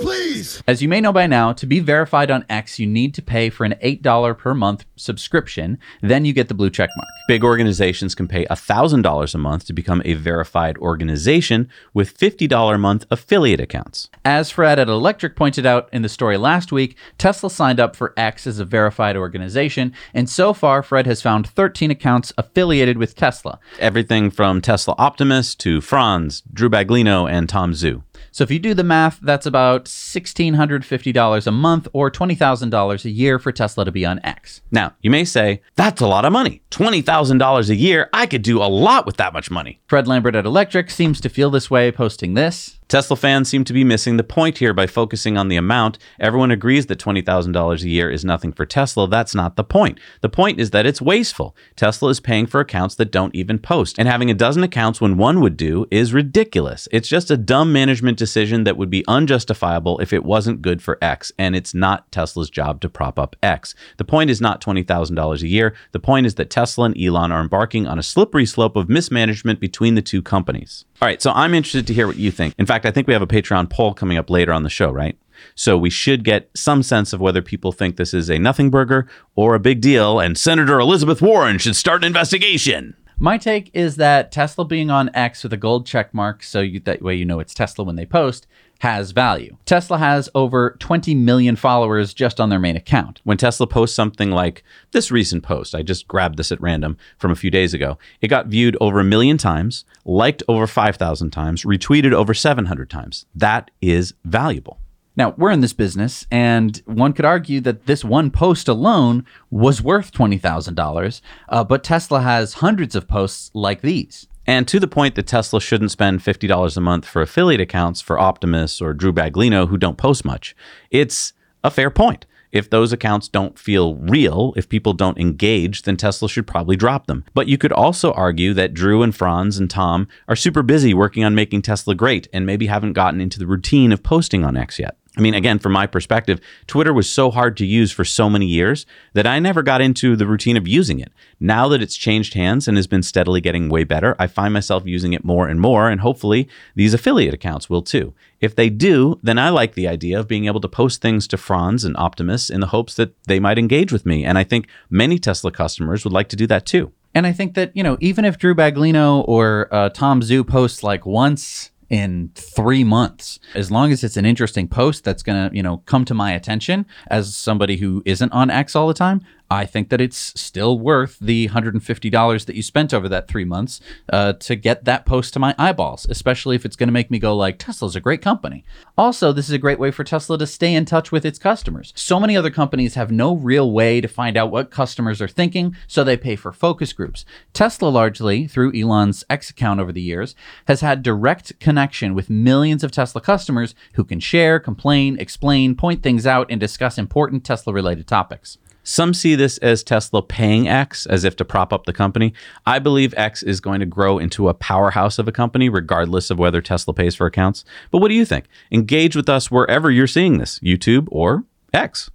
Please. 0.00 0.62
As 0.66 0.82
you 0.82 0.88
may 0.88 1.00
know 1.00 1.12
by 1.12 1.26
now, 1.26 1.52
to 1.52 1.66
be 1.66 1.78
verified 1.78 2.30
on 2.30 2.44
X, 2.48 2.78
you 2.78 2.86
need 2.86 3.14
to 3.14 3.22
pay 3.22 3.50
for 3.50 3.64
an 3.64 3.74
$8 3.82 4.36
per 4.38 4.54
month 4.54 4.84
subscription. 4.96 5.78
Then 6.00 6.24
you 6.24 6.32
get 6.32 6.48
the 6.48 6.54
blue 6.54 6.70
check 6.70 6.90
mark. 6.96 7.08
Big 7.28 7.44
organizations 7.44 8.14
can 8.14 8.26
pay 8.26 8.44
$1,000 8.46 9.34
a 9.34 9.38
month 9.38 9.66
to 9.66 9.72
become 9.72 10.02
a 10.04 10.14
verified 10.14 10.76
organization 10.78 11.68
with 11.94 12.16
$50 12.18 12.74
a 12.74 12.78
month 12.78 13.06
affiliate 13.10 13.60
accounts. 13.60 14.10
As 14.24 14.50
Fred 14.50 14.78
at 14.78 14.88
Electrek 14.88 15.36
pointed 15.36 15.66
out 15.66 15.88
in 15.92 16.02
the 16.02 16.08
story 16.08 16.36
last 16.36 16.72
week, 16.72 16.96
Tesla 17.18 17.50
signed 17.50 17.78
up 17.78 17.94
for 17.94 18.12
X 18.16 18.46
as 18.46 18.58
a 18.58 18.64
verified 18.64 19.16
organization, 19.16 19.92
and 20.12 20.28
so 20.28 20.52
far, 20.52 20.82
Fred 20.82 21.06
has 21.06 21.22
found 21.22 21.41
13 21.46 21.90
accounts 21.90 22.32
affiliated 22.36 22.98
with 22.98 23.16
Tesla. 23.16 23.58
Everything 23.78 24.30
from 24.30 24.60
Tesla 24.60 24.94
Optimus 24.98 25.54
to 25.56 25.80
Franz, 25.80 26.42
Drew 26.52 26.68
Baglino, 26.68 27.30
and 27.30 27.48
Tom 27.48 27.72
Zhu. 27.72 28.02
So 28.30 28.44
if 28.44 28.50
you 28.50 28.58
do 28.58 28.72
the 28.72 28.82
math, 28.82 29.20
that's 29.20 29.44
about 29.44 29.84
$1,650 29.84 31.46
a 31.46 31.50
month 31.50 31.88
or 31.92 32.10
$20,000 32.10 33.04
a 33.04 33.10
year 33.10 33.38
for 33.38 33.52
Tesla 33.52 33.84
to 33.84 33.92
be 33.92 34.06
on 34.06 34.20
X. 34.24 34.62
Now, 34.70 34.94
you 35.02 35.10
may 35.10 35.24
say, 35.24 35.60
that's 35.76 36.00
a 36.00 36.06
lot 36.06 36.24
of 36.24 36.32
money. 36.32 36.62
$20,000 36.70 37.68
a 37.68 37.74
year. 37.74 38.08
I 38.12 38.26
could 38.26 38.42
do 38.42 38.62
a 38.62 38.64
lot 38.64 39.04
with 39.04 39.18
that 39.18 39.34
much 39.34 39.50
money. 39.50 39.80
Fred 39.86 40.08
Lambert 40.08 40.34
at 40.34 40.46
Electrek 40.46 40.90
seems 40.90 41.20
to 41.20 41.28
feel 41.28 41.50
this 41.50 41.70
way, 41.70 41.92
posting 41.92 42.32
this. 42.32 42.78
Tesla 42.92 43.16
fans 43.16 43.48
seem 43.48 43.64
to 43.64 43.72
be 43.72 43.84
missing 43.84 44.18
the 44.18 44.22
point 44.22 44.58
here 44.58 44.74
by 44.74 44.86
focusing 44.86 45.38
on 45.38 45.48
the 45.48 45.56
amount. 45.56 45.98
Everyone 46.20 46.50
agrees 46.50 46.84
that 46.84 46.98
$20,000 46.98 47.82
a 47.82 47.88
year 47.88 48.10
is 48.10 48.22
nothing 48.22 48.52
for 48.52 48.66
Tesla. 48.66 49.08
That's 49.08 49.34
not 49.34 49.56
the 49.56 49.64
point. 49.64 49.98
The 50.20 50.28
point 50.28 50.60
is 50.60 50.72
that 50.72 50.84
it's 50.84 51.00
wasteful. 51.00 51.56
Tesla 51.74 52.10
is 52.10 52.20
paying 52.20 52.46
for 52.46 52.60
accounts 52.60 52.94
that 52.96 53.10
don't 53.10 53.34
even 53.34 53.58
post, 53.58 53.98
and 53.98 54.06
having 54.06 54.30
a 54.30 54.34
dozen 54.34 54.62
accounts 54.62 55.00
when 55.00 55.16
one 55.16 55.40
would 55.40 55.56
do 55.56 55.86
is 55.90 56.12
ridiculous. 56.12 56.86
It's 56.92 57.08
just 57.08 57.30
a 57.30 57.38
dumb 57.38 57.72
management 57.72 58.18
decision 58.18 58.64
that 58.64 58.76
would 58.76 58.90
be 58.90 59.06
unjustifiable 59.08 59.98
if 60.00 60.12
it 60.12 60.22
wasn't 60.22 60.60
good 60.60 60.82
for 60.82 60.98
X, 61.00 61.32
and 61.38 61.56
it's 61.56 61.72
not 61.72 62.12
Tesla's 62.12 62.50
job 62.50 62.82
to 62.82 62.90
prop 62.90 63.18
up 63.18 63.36
X. 63.42 63.74
The 63.96 64.04
point 64.04 64.28
is 64.28 64.42
not 64.42 64.62
$20,000 64.62 65.40
a 65.40 65.48
year. 65.48 65.74
The 65.92 65.98
point 65.98 66.26
is 66.26 66.34
that 66.34 66.50
Tesla 66.50 66.84
and 66.84 67.00
Elon 67.00 67.32
are 67.32 67.40
embarking 67.40 67.86
on 67.86 67.98
a 67.98 68.02
slippery 68.02 68.44
slope 68.44 68.76
of 68.76 68.90
mismanagement 68.90 69.60
between 69.60 69.94
the 69.94 70.02
two 70.02 70.20
companies. 70.20 70.84
All 71.00 71.08
right, 71.08 71.20
so 71.20 71.32
I'm 71.32 71.54
interested 71.54 71.86
to 71.88 71.94
hear 71.94 72.06
what 72.06 72.16
you 72.16 72.30
think. 72.30 72.54
In 72.58 72.66
fact, 72.66 72.81
I 72.86 72.90
think 72.90 73.06
we 73.06 73.12
have 73.12 73.22
a 73.22 73.26
Patreon 73.26 73.70
poll 73.70 73.94
coming 73.94 74.18
up 74.18 74.30
later 74.30 74.52
on 74.52 74.62
the 74.62 74.70
show, 74.70 74.90
right? 74.90 75.16
So 75.54 75.76
we 75.76 75.90
should 75.90 76.24
get 76.24 76.50
some 76.54 76.82
sense 76.82 77.12
of 77.12 77.20
whether 77.20 77.42
people 77.42 77.72
think 77.72 77.96
this 77.96 78.14
is 78.14 78.30
a 78.30 78.38
nothing 78.38 78.70
burger 78.70 79.08
or 79.34 79.54
a 79.54 79.60
big 79.60 79.80
deal, 79.80 80.20
and 80.20 80.38
Senator 80.38 80.78
Elizabeth 80.78 81.20
Warren 81.20 81.58
should 81.58 81.76
start 81.76 82.02
an 82.02 82.06
investigation. 82.06 82.94
My 83.18 83.38
take 83.38 83.70
is 83.72 83.96
that 83.96 84.32
Tesla 84.32 84.64
being 84.64 84.90
on 84.90 85.10
X 85.14 85.42
with 85.44 85.52
a 85.52 85.56
gold 85.56 85.86
check 85.86 86.12
mark, 86.12 86.42
so 86.42 86.60
you, 86.60 86.80
that 86.80 87.02
way 87.02 87.14
you 87.14 87.24
know 87.24 87.38
it's 87.38 87.54
Tesla 87.54 87.84
when 87.84 87.96
they 87.96 88.06
post, 88.06 88.46
has 88.82 89.12
value. 89.12 89.56
Tesla 89.64 89.96
has 89.96 90.28
over 90.34 90.76
20 90.80 91.14
million 91.14 91.54
followers 91.54 92.12
just 92.12 92.40
on 92.40 92.48
their 92.48 92.58
main 92.58 92.74
account. 92.74 93.20
When 93.22 93.36
Tesla 93.36 93.64
posts 93.64 93.94
something 93.94 94.32
like 94.32 94.64
this 94.90 95.12
recent 95.12 95.44
post, 95.44 95.72
I 95.72 95.82
just 95.82 96.08
grabbed 96.08 96.36
this 96.36 96.50
at 96.50 96.60
random 96.60 96.96
from 97.16 97.30
a 97.30 97.36
few 97.36 97.48
days 97.48 97.74
ago, 97.74 97.96
it 98.20 98.26
got 98.26 98.48
viewed 98.48 98.76
over 98.80 98.98
a 98.98 99.04
million 99.04 99.38
times, 99.38 99.84
liked 100.04 100.42
over 100.48 100.66
5,000 100.66 101.30
times, 101.30 101.62
retweeted 101.62 102.12
over 102.12 102.34
700 102.34 102.90
times. 102.90 103.24
That 103.36 103.70
is 103.80 104.14
valuable. 104.24 104.80
Now, 105.14 105.34
we're 105.38 105.52
in 105.52 105.60
this 105.60 105.74
business, 105.74 106.26
and 106.28 106.82
one 106.84 107.12
could 107.12 107.24
argue 107.24 107.60
that 107.60 107.86
this 107.86 108.04
one 108.04 108.32
post 108.32 108.66
alone 108.66 109.24
was 109.48 109.80
worth 109.80 110.10
$20,000, 110.10 111.20
uh, 111.48 111.62
but 111.62 111.84
Tesla 111.84 112.22
has 112.22 112.54
hundreds 112.54 112.96
of 112.96 113.06
posts 113.06 113.52
like 113.54 113.82
these. 113.82 114.26
And 114.46 114.66
to 114.68 114.80
the 114.80 114.88
point 114.88 115.14
that 115.14 115.26
Tesla 115.26 115.60
shouldn't 115.60 115.92
spend 115.92 116.20
$50 116.20 116.76
a 116.76 116.80
month 116.80 117.06
for 117.06 117.22
affiliate 117.22 117.60
accounts 117.60 118.00
for 118.00 118.18
Optimus 118.18 118.80
or 118.80 118.92
Drew 118.92 119.12
Baglino 119.12 119.68
who 119.68 119.76
don't 119.76 119.98
post 119.98 120.24
much. 120.24 120.56
It's 120.90 121.32
a 121.62 121.70
fair 121.70 121.90
point. 121.90 122.26
If 122.50 122.68
those 122.68 122.92
accounts 122.92 123.28
don't 123.28 123.58
feel 123.58 123.94
real, 123.94 124.52
if 124.56 124.68
people 124.68 124.92
don't 124.92 125.18
engage, 125.18 125.82
then 125.82 125.96
Tesla 125.96 126.28
should 126.28 126.46
probably 126.46 126.76
drop 126.76 127.06
them. 127.06 127.24
But 127.32 127.48
you 127.48 127.56
could 127.56 127.72
also 127.72 128.12
argue 128.12 128.52
that 128.52 128.74
Drew 128.74 129.02
and 129.02 129.16
Franz 129.16 129.58
and 129.58 129.70
Tom 129.70 130.06
are 130.28 130.36
super 130.36 130.62
busy 130.62 130.92
working 130.92 131.24
on 131.24 131.34
making 131.34 131.62
Tesla 131.62 131.94
great 131.94 132.28
and 132.30 132.44
maybe 132.44 132.66
haven't 132.66 132.92
gotten 132.92 133.22
into 133.22 133.38
the 133.38 133.46
routine 133.46 133.90
of 133.90 134.02
posting 134.02 134.44
on 134.44 134.58
X 134.58 134.78
yet. 134.78 134.98
I 135.16 135.20
mean, 135.20 135.34
again, 135.34 135.58
from 135.58 135.72
my 135.72 135.86
perspective, 135.86 136.40
Twitter 136.66 136.92
was 136.92 137.08
so 137.08 137.30
hard 137.30 137.58
to 137.58 137.66
use 137.66 137.92
for 137.92 138.04
so 138.04 138.30
many 138.30 138.46
years 138.46 138.86
that 139.12 139.26
I 139.26 139.40
never 139.40 139.62
got 139.62 139.82
into 139.82 140.16
the 140.16 140.26
routine 140.26 140.56
of 140.56 140.66
using 140.66 141.00
it. 141.00 141.12
Now 141.38 141.68
that 141.68 141.82
it's 141.82 141.96
changed 141.96 142.32
hands 142.32 142.66
and 142.66 142.78
has 142.78 142.86
been 142.86 143.02
steadily 143.02 143.42
getting 143.42 143.68
way 143.68 143.84
better, 143.84 144.16
I 144.18 144.26
find 144.26 144.54
myself 144.54 144.84
using 144.86 145.12
it 145.12 145.22
more 145.22 145.48
and 145.48 145.60
more, 145.60 145.90
and 145.90 146.00
hopefully 146.00 146.48
these 146.74 146.94
affiliate 146.94 147.34
accounts 147.34 147.68
will 147.68 147.82
too. 147.82 148.14
If 148.40 148.56
they 148.56 148.70
do, 148.70 149.20
then 149.22 149.38
I 149.38 149.50
like 149.50 149.74
the 149.74 149.86
idea 149.86 150.18
of 150.18 150.28
being 150.28 150.46
able 150.46 150.60
to 150.62 150.68
post 150.68 151.02
things 151.02 151.28
to 151.28 151.36
Franz 151.36 151.84
and 151.84 151.96
Optimus 151.98 152.48
in 152.48 152.60
the 152.60 152.68
hopes 152.68 152.94
that 152.94 153.14
they 153.24 153.38
might 153.38 153.58
engage 153.58 153.92
with 153.92 154.06
me. 154.06 154.24
And 154.24 154.38
I 154.38 154.44
think 154.44 154.66
many 154.88 155.18
Tesla 155.18 155.50
customers 155.50 156.04
would 156.04 156.12
like 156.12 156.28
to 156.30 156.36
do 156.36 156.46
that 156.46 156.64
too. 156.64 156.90
And 157.14 157.26
I 157.26 157.32
think 157.32 157.52
that, 157.54 157.76
you 157.76 157.82
know, 157.82 157.98
even 158.00 158.24
if 158.24 158.38
Drew 158.38 158.54
Baglino 158.54 159.28
or 159.28 159.68
uh, 159.70 159.90
Tom 159.90 160.22
Zhu 160.22 160.46
posts 160.46 160.82
like 160.82 161.04
once 161.04 161.70
in 161.92 162.30
three 162.34 162.82
months. 162.82 163.38
As 163.54 163.70
long 163.70 163.92
as 163.92 164.02
it's 164.02 164.16
an 164.16 164.24
interesting 164.24 164.66
post 164.66 165.04
that's 165.04 165.22
going 165.22 165.50
to, 165.50 165.54
you 165.54 165.62
know, 165.62 165.82
come 165.84 166.06
to 166.06 166.14
my 166.14 166.32
attention 166.32 166.86
as 167.08 167.36
somebody 167.36 167.76
who 167.76 168.02
isn't 168.06 168.32
on 168.32 168.48
X 168.50 168.74
all 168.74 168.88
the 168.88 168.94
time, 168.94 169.20
I 169.52 169.66
think 169.66 169.90
that 169.90 170.00
it's 170.00 170.40
still 170.40 170.78
worth 170.78 171.18
the 171.20 171.48
$150 171.48 172.46
that 172.46 172.56
you 172.56 172.62
spent 172.62 172.94
over 172.94 173.06
that 173.10 173.28
three 173.28 173.44
months 173.44 173.82
uh, 174.10 174.32
to 174.32 174.56
get 174.56 174.86
that 174.86 175.04
post 175.04 175.34
to 175.34 175.38
my 175.38 175.54
eyeballs, 175.58 176.06
especially 176.08 176.56
if 176.56 176.64
it's 176.64 176.74
going 176.74 176.88
to 176.88 176.92
make 176.92 177.10
me 177.10 177.18
go 177.18 177.36
like, 177.36 177.58
Tesla's 177.58 177.94
a 177.94 178.00
great 178.00 178.22
company. 178.22 178.64
Also, 178.96 179.30
this 179.30 179.48
is 179.48 179.54
a 179.54 179.58
great 179.58 179.78
way 179.78 179.90
for 179.90 180.04
Tesla 180.04 180.38
to 180.38 180.46
stay 180.46 180.74
in 180.74 180.86
touch 180.86 181.12
with 181.12 181.26
its 181.26 181.38
customers. 181.38 181.92
So 181.94 182.18
many 182.18 182.34
other 182.34 182.50
companies 182.50 182.94
have 182.94 183.10
no 183.10 183.36
real 183.36 183.70
way 183.70 184.00
to 184.00 184.08
find 184.08 184.38
out 184.38 184.50
what 184.50 184.70
customers 184.70 185.20
are 185.20 185.28
thinking, 185.28 185.76
so 185.86 186.02
they 186.02 186.16
pay 186.16 186.34
for 186.34 186.52
focus 186.52 186.94
groups. 186.94 187.26
Tesla 187.52 187.88
largely, 187.88 188.46
through 188.46 188.74
Elon's 188.74 189.22
X 189.28 189.50
account 189.50 189.80
over 189.80 189.92
the 189.92 190.00
years, 190.00 190.34
has 190.66 190.80
had 190.80 191.02
direct 191.02 191.60
connection 191.60 192.14
with 192.14 192.30
millions 192.30 192.82
of 192.82 192.90
Tesla 192.90 193.20
customers 193.20 193.74
who 193.94 194.04
can 194.04 194.18
share, 194.18 194.58
complain, 194.58 195.18
explain, 195.20 195.74
point 195.76 196.02
things 196.02 196.26
out, 196.26 196.46
and 196.48 196.58
discuss 196.58 196.96
important 196.96 197.44
Tesla 197.44 197.74
related 197.74 198.06
topics. 198.06 198.56
Some 198.84 199.14
see 199.14 199.34
this 199.34 199.58
as 199.58 199.82
Tesla 199.82 200.22
paying 200.22 200.68
X 200.68 201.06
as 201.06 201.24
if 201.24 201.36
to 201.36 201.44
prop 201.44 201.72
up 201.72 201.86
the 201.86 201.92
company. 201.92 202.34
I 202.66 202.78
believe 202.78 203.14
X 203.16 203.42
is 203.42 203.60
going 203.60 203.80
to 203.80 203.86
grow 203.86 204.18
into 204.18 204.48
a 204.48 204.54
powerhouse 204.54 205.18
of 205.18 205.28
a 205.28 205.32
company, 205.32 205.68
regardless 205.68 206.30
of 206.30 206.38
whether 206.38 206.60
Tesla 206.60 206.92
pays 206.92 207.14
for 207.14 207.26
accounts. 207.26 207.64
But 207.90 207.98
what 207.98 208.08
do 208.08 208.14
you 208.14 208.24
think? 208.24 208.46
Engage 208.70 209.14
with 209.14 209.28
us 209.28 209.50
wherever 209.50 209.90
you're 209.90 210.06
seeing 210.06 210.38
this 210.38 210.58
YouTube 210.60 211.06
or 211.10 211.44
X. 211.72 212.10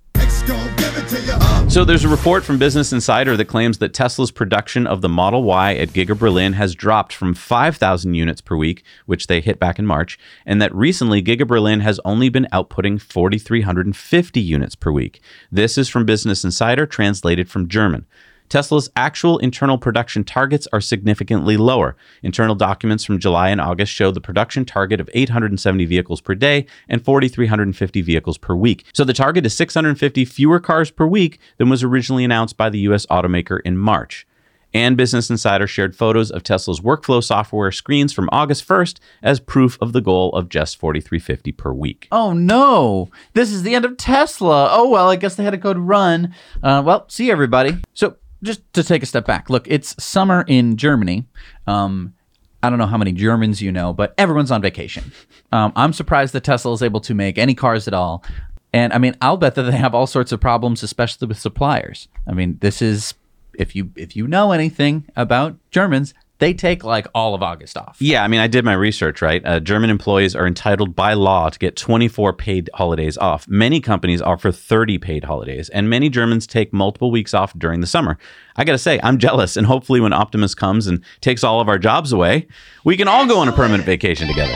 So 1.70 1.86
there's 1.86 2.04
a 2.04 2.10
report 2.10 2.44
from 2.44 2.58
Business 2.58 2.92
Insider 2.92 3.38
that 3.38 3.46
claims 3.46 3.78
that 3.78 3.94
Tesla's 3.94 4.32
production 4.32 4.88
of 4.88 5.02
the 5.02 5.10
Model 5.10 5.44
Y 5.44 5.76
at 5.76 5.90
Giga 5.90 6.18
Berlin 6.18 6.54
has 6.54 6.74
dropped 6.74 7.14
from 7.14 7.34
5,000 7.34 8.14
units 8.14 8.42
per 8.42 8.56
week, 8.56 8.84
which 9.06 9.28
they 9.28 9.42
hit 9.42 9.60
back 9.60 9.78
in 9.78 9.86
March, 9.86 10.18
and 10.46 10.62
that 10.62 10.74
recently 10.74 11.22
Giga 11.22 11.48
Berlin 11.48 11.82
has 11.82 12.00
only 12.04 12.30
been 12.30 12.48
outputting 12.52 13.00
4,350 13.00 14.42
units 14.42 14.76
per 14.76 14.92
week. 14.92 15.22
This 15.52 15.78
is 15.78 15.88
from 15.88 16.06
Business 16.06 16.44
Insider, 16.44 16.86
translated 16.86 17.50
from 17.50 17.68
German. 17.68 18.06
Tesla's 18.50 18.90
actual 18.96 19.38
internal 19.40 19.78
production 19.78 20.24
targets 20.24 20.68
are 20.72 20.82
significantly 20.82 21.58
lower. 21.58 21.96
Internal 22.24 22.56
documents 22.56 23.04
from 23.04 23.20
July 23.20 23.50
and 23.50 23.60
August 23.60 23.92
show 23.92 24.12
the 24.12 24.22
production 24.22 24.66
target 24.66 25.00
of 25.00 25.10
870 25.14 25.86
vehicles 25.86 26.22
per 26.22 26.36
day 26.36 26.66
and 26.88 27.04
4,350 27.04 28.02
vehicles 28.02 28.38
per 28.38 28.56
week. 28.56 28.86
So 28.94 29.04
the 29.04 29.14
target 29.14 29.46
is 29.46 29.56
650 29.56 30.26
fewer 30.26 30.60
cars 30.60 30.92
per 30.92 31.06
week 31.06 31.40
than 31.58 31.70
was 31.70 31.84
originally 31.84 32.24
announced 32.24 32.58
by 32.58 32.70
the 32.70 32.80
US 32.80 33.06
automaker 33.08 33.60
in 33.66 33.78
March. 33.78 34.26
And 34.74 34.98
Business 34.98 35.30
Insider 35.30 35.66
shared 35.66 35.96
photos 35.96 36.30
of 36.30 36.44
Tesla's 36.44 36.82
workflow 36.82 37.24
software 37.24 37.72
screens 37.72 38.12
from 38.14 38.30
August 38.32 38.68
1st 38.68 39.00
as 39.24 39.40
proof 39.40 39.78
of 39.82 39.94
the 39.94 40.02
goal 40.02 40.32
of 40.34 40.50
just 40.50 40.78
4,350 40.78 41.52
per 41.54 41.72
week. 41.72 42.08
Oh 42.12 42.34
no, 42.34 43.10
this 43.34 43.52
is 43.52 43.64
the 43.64 43.76
end 43.76 43.86
of 43.86 43.98
Tesla. 43.98 44.70
Oh 44.72 44.90
well, 44.90 45.10
I 45.10 45.16
guess 45.16 45.36
they 45.36 45.44
had 45.44 45.54
a 45.54 45.58
code 45.58 45.78
run. 45.78 46.34
Uh, 46.62 46.84
well, 46.86 47.08
see 47.10 47.32
everybody. 47.32 47.78
So 47.94 48.18
just 48.48 48.62
to 48.74 48.84
take 48.84 49.04
a 49.04 49.06
step 49.06 49.26
back, 49.26 49.50
look, 49.50 49.68
it's 49.68 50.02
summer 50.04 50.44
in 50.48 50.78
Germany. 50.78 51.26
Um, 51.68 52.14
I 52.64 52.70
don't 52.70 52.80
know 52.80 52.88
how 52.88 52.98
many 52.98 53.12
Germans 53.12 53.62
you 53.62 53.72
know, 53.72 53.94
but 53.94 54.14
everyone's 54.18 54.52
on 54.52 54.62
vacation. 54.62 55.12
Um, 55.52 55.72
I'm 55.76 55.94
surprised 55.94 56.34
that 56.34 56.44
Tesla 56.44 56.74
is 56.74 56.82
able 56.82 57.00
to 57.02 57.14
make 57.14 57.38
any 57.38 57.54
cars 57.54 57.88
at 57.88 57.94
all. 57.94 58.24
And 58.74 58.92
I 58.92 58.98
mean, 58.98 59.16
I'll 59.22 59.38
bet 59.38 59.56
that 59.56 59.64
they 59.64 59.78
have 59.78 59.94
all 59.94 60.08
sorts 60.08 60.32
of 60.32 60.42
problems, 60.42 60.84
especially 60.84 61.28
with 61.28 61.40
suppliers. 61.40 62.08
I 62.28 62.34
mean, 62.34 62.58
this 62.62 62.82
is 62.82 63.14
if 63.54 63.76
you 63.76 63.92
if 63.96 64.16
you 64.16 64.28
know 64.28 64.52
anything 64.52 65.06
about 65.16 65.58
Germans, 65.72 66.14
they 66.40 66.54
take 66.54 66.84
like 66.84 67.08
all 67.14 67.34
of 67.34 67.42
August 67.42 67.78
off. 67.78 67.98
Yeah, 68.00 68.24
I 68.24 68.28
mean, 68.28 68.40
I 68.40 68.48
did 68.48 68.64
my 68.64 68.74
research, 68.74 69.22
right? 69.22 69.44
Uh, 69.46 69.60
German 69.60 69.90
employees 69.90 70.36
are 70.36 70.46
entitled 70.46 70.96
by 70.96 71.14
law 71.14 71.50
to 71.50 71.58
get 71.58 71.76
24 71.76 72.34
paid 72.34 72.70
holidays 72.74 73.18
off. 73.18 73.48
Many 73.48 73.80
companies 73.80 74.22
offer 74.22 74.52
30 74.52 74.98
paid 74.98 75.24
holidays, 75.24 75.70
and 75.70 75.90
many 75.90 76.10
Germans 76.10 76.46
take 76.46 76.72
multiple 76.74 77.12
weeks 77.12 77.34
off 77.34 77.58
during 77.58 77.82
the 77.82 77.88
summer. 77.88 78.18
I 78.56 78.64
got 78.64 78.74
to 78.74 78.78
say, 78.78 79.00
I'm 79.04 79.18
jealous, 79.18 79.58
and 79.58 79.68
hopefully, 79.68 80.00
when 80.00 80.14
Optimus 80.14 80.56
comes 80.56 80.88
and 80.88 81.04
takes 81.22 81.44
all 81.44 81.60
of 81.60 81.70
our 81.70 81.80
jobs 81.80 82.12
away, 82.12 82.48
we 82.84 82.98
can 82.98 83.08
all 83.08 83.28
go 83.28 83.40
on 83.40 83.48
a 83.48 83.54
permanent 83.54 83.84
vacation 83.84 84.28
together. 84.28 84.56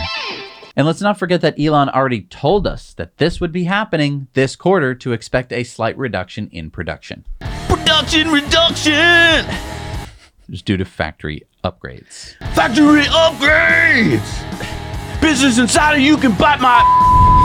And 0.76 0.88
let's 0.88 1.02
not 1.02 1.20
forget 1.20 1.42
that 1.42 1.60
Elon 1.60 1.90
already 1.90 2.22
told 2.22 2.66
us 2.66 2.94
that 2.94 3.18
this 3.18 3.42
would 3.42 3.52
be 3.52 3.66
happening 3.66 4.28
this 4.34 4.56
quarter 4.56 4.96
to 4.96 5.12
expect 5.12 5.52
a 5.52 5.64
slight 5.64 5.98
reduction 5.98 6.50
in 6.52 6.72
production. 6.72 7.26
Production 7.68 8.32
reduction! 8.32 9.46
Just 10.50 10.66
due 10.66 10.78
to 10.78 10.86
factory 10.86 11.44
upgrades. 11.64 12.36
Factory 12.54 13.04
upgrades! 13.04 14.22
Business 15.22 15.60
Insider, 15.60 16.00
you 16.00 16.18
can 16.18 16.34
bite 16.36 16.60
my. 16.60 16.82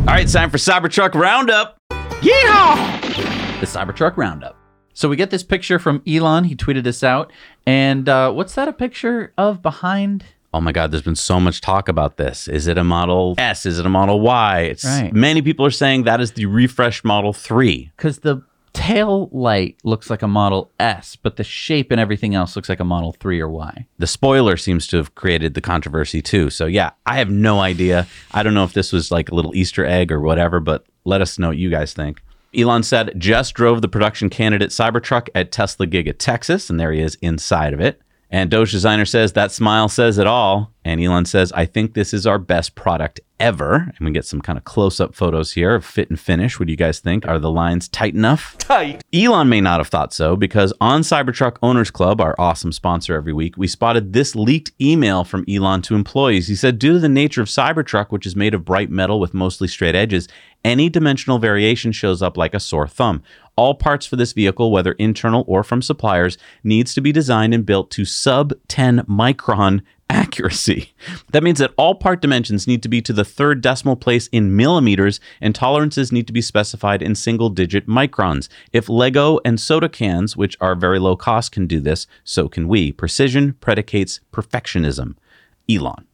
All 0.00 0.06
right, 0.06 0.22
it's 0.24 0.32
time 0.32 0.50
for 0.50 0.56
Cybertruck 0.58 1.14
Roundup. 1.14 1.76
Yeehaw! 1.90 3.60
The 3.60 3.66
Cybertruck 3.66 4.16
Roundup. 4.16 4.56
So 4.94 5.08
we 5.08 5.16
get 5.16 5.30
this 5.30 5.42
picture 5.42 5.78
from 5.78 6.02
Elon. 6.06 6.44
He 6.44 6.56
tweeted 6.56 6.84
this 6.84 7.02
out. 7.04 7.30
And 7.66 8.08
uh, 8.08 8.32
what's 8.32 8.54
that 8.54 8.68
a 8.68 8.72
picture 8.72 9.32
of 9.36 9.60
behind? 9.60 10.24
Oh 10.54 10.60
my 10.60 10.72
God, 10.72 10.90
there's 10.90 11.02
been 11.02 11.16
so 11.16 11.38
much 11.38 11.60
talk 11.60 11.88
about 11.88 12.16
this. 12.16 12.48
Is 12.48 12.66
it 12.66 12.78
a 12.78 12.84
Model 12.84 13.34
S? 13.36 13.66
Is 13.66 13.78
it 13.78 13.84
a 13.84 13.90
Model 13.90 14.20
Y? 14.20 14.60
It's 14.60 14.84
Right. 14.84 15.12
many 15.12 15.42
people 15.42 15.66
are 15.66 15.70
saying 15.70 16.04
that 16.04 16.20
is 16.22 16.32
the 16.32 16.46
refresh 16.46 17.04
Model 17.04 17.34
3. 17.34 17.90
Because 17.96 18.20
the 18.20 18.40
tail 18.76 19.30
light 19.32 19.78
looks 19.84 20.10
like 20.10 20.20
a 20.20 20.28
Model 20.28 20.70
S, 20.78 21.16
but 21.16 21.36
the 21.36 21.44
shape 21.44 21.90
and 21.90 21.98
everything 21.98 22.34
else 22.34 22.54
looks 22.54 22.68
like 22.68 22.78
a 22.78 22.84
Model 22.84 23.12
3 23.12 23.40
or 23.40 23.48
Y. 23.48 23.86
The 23.98 24.06
spoiler 24.06 24.58
seems 24.58 24.86
to 24.88 24.98
have 24.98 25.14
created 25.14 25.54
the 25.54 25.62
controversy 25.62 26.20
too. 26.20 26.50
So 26.50 26.66
yeah, 26.66 26.90
I 27.06 27.16
have 27.16 27.30
no 27.30 27.60
idea. 27.60 28.06
I 28.32 28.42
don't 28.42 28.52
know 28.52 28.64
if 28.64 28.74
this 28.74 28.92
was 28.92 29.10
like 29.10 29.30
a 29.30 29.34
little 29.34 29.56
Easter 29.56 29.86
egg 29.86 30.12
or 30.12 30.20
whatever, 30.20 30.60
but 30.60 30.84
let 31.04 31.22
us 31.22 31.38
know 31.38 31.48
what 31.48 31.56
you 31.56 31.70
guys 31.70 31.94
think. 31.94 32.20
Elon 32.54 32.82
said 32.82 33.14
just 33.16 33.54
drove 33.54 33.80
the 33.80 33.88
production 33.88 34.28
candidate 34.28 34.70
Cybertruck 34.70 35.28
at 35.34 35.52
Tesla 35.52 35.86
Giga 35.86 36.14
Texas, 36.16 36.68
and 36.68 36.78
there 36.78 36.92
he 36.92 37.00
is 37.00 37.16
inside 37.22 37.72
of 37.72 37.80
it. 37.80 38.00
And 38.36 38.50
Doge 38.50 38.70
Designer 38.70 39.06
says 39.06 39.32
that 39.32 39.50
smile 39.50 39.88
says 39.88 40.18
it 40.18 40.26
all. 40.26 40.74
And 40.84 41.00
Elon 41.00 41.24
says, 41.24 41.52
I 41.52 41.64
think 41.64 41.94
this 41.94 42.12
is 42.12 42.26
our 42.26 42.38
best 42.38 42.74
product 42.74 43.18
ever. 43.40 43.90
And 43.96 44.06
we 44.06 44.12
get 44.12 44.26
some 44.26 44.42
kind 44.42 44.58
of 44.58 44.64
close 44.64 45.00
up 45.00 45.14
photos 45.14 45.52
here 45.52 45.74
of 45.74 45.86
fit 45.86 46.10
and 46.10 46.20
finish. 46.20 46.60
What 46.60 46.66
do 46.66 46.72
you 46.72 46.76
guys 46.76 47.00
think? 47.00 47.26
Are 47.26 47.38
the 47.38 47.50
lines 47.50 47.88
tight 47.88 48.14
enough? 48.14 48.56
Tight. 48.58 49.02
Elon 49.12 49.48
may 49.48 49.62
not 49.62 49.80
have 49.80 49.88
thought 49.88 50.12
so 50.12 50.36
because 50.36 50.72
on 50.82 51.00
Cybertruck 51.00 51.56
Owners 51.62 51.90
Club, 51.90 52.20
our 52.20 52.36
awesome 52.38 52.72
sponsor 52.72 53.14
every 53.14 53.32
week, 53.32 53.56
we 53.56 53.66
spotted 53.66 54.12
this 54.12 54.36
leaked 54.36 54.70
email 54.78 55.24
from 55.24 55.44
Elon 55.48 55.80
to 55.82 55.94
employees. 55.94 56.46
He 56.46 56.56
said, 56.56 56.78
Due 56.78 56.92
to 56.92 56.98
the 56.98 57.08
nature 57.08 57.40
of 57.40 57.48
Cybertruck, 57.48 58.08
which 58.10 58.26
is 58.26 58.36
made 58.36 58.52
of 58.52 58.66
bright 58.66 58.90
metal 58.90 59.18
with 59.18 59.32
mostly 59.32 59.66
straight 59.66 59.94
edges, 59.94 60.28
any 60.66 60.88
dimensional 60.88 61.38
variation 61.38 61.92
shows 61.92 62.20
up 62.20 62.36
like 62.36 62.52
a 62.52 62.60
sore 62.60 62.88
thumb. 62.88 63.22
All 63.54 63.74
parts 63.74 64.04
for 64.04 64.16
this 64.16 64.32
vehicle, 64.32 64.72
whether 64.72 64.92
internal 64.92 65.44
or 65.46 65.62
from 65.62 65.80
suppliers, 65.80 66.36
needs 66.64 66.92
to 66.94 67.00
be 67.00 67.12
designed 67.12 67.54
and 67.54 67.64
built 67.64 67.88
to 67.92 68.04
sub 68.04 68.52
10 68.66 69.04
micron 69.04 69.82
accuracy. 70.10 70.92
That 71.30 71.44
means 71.44 71.60
that 71.60 71.72
all 71.76 71.94
part 71.94 72.20
dimensions 72.20 72.66
need 72.66 72.82
to 72.82 72.88
be 72.88 73.00
to 73.02 73.12
the 73.12 73.24
third 73.24 73.60
decimal 73.60 73.94
place 73.94 74.26
in 74.28 74.56
millimeters 74.56 75.20
and 75.40 75.54
tolerances 75.54 76.10
need 76.10 76.26
to 76.26 76.32
be 76.32 76.42
specified 76.42 77.00
in 77.00 77.14
single 77.14 77.48
digit 77.48 77.86
microns. 77.86 78.48
If 78.72 78.88
Lego 78.88 79.38
and 79.44 79.60
soda 79.60 79.88
cans, 79.88 80.36
which 80.36 80.56
are 80.60 80.74
very 80.74 80.98
low 80.98 81.14
cost, 81.14 81.52
can 81.52 81.68
do 81.68 81.78
this, 81.78 82.08
so 82.24 82.48
can 82.48 82.66
we. 82.66 82.90
Precision 82.90 83.54
predicates 83.54 84.18
perfectionism. 84.32 85.14
Elon. 85.70 86.06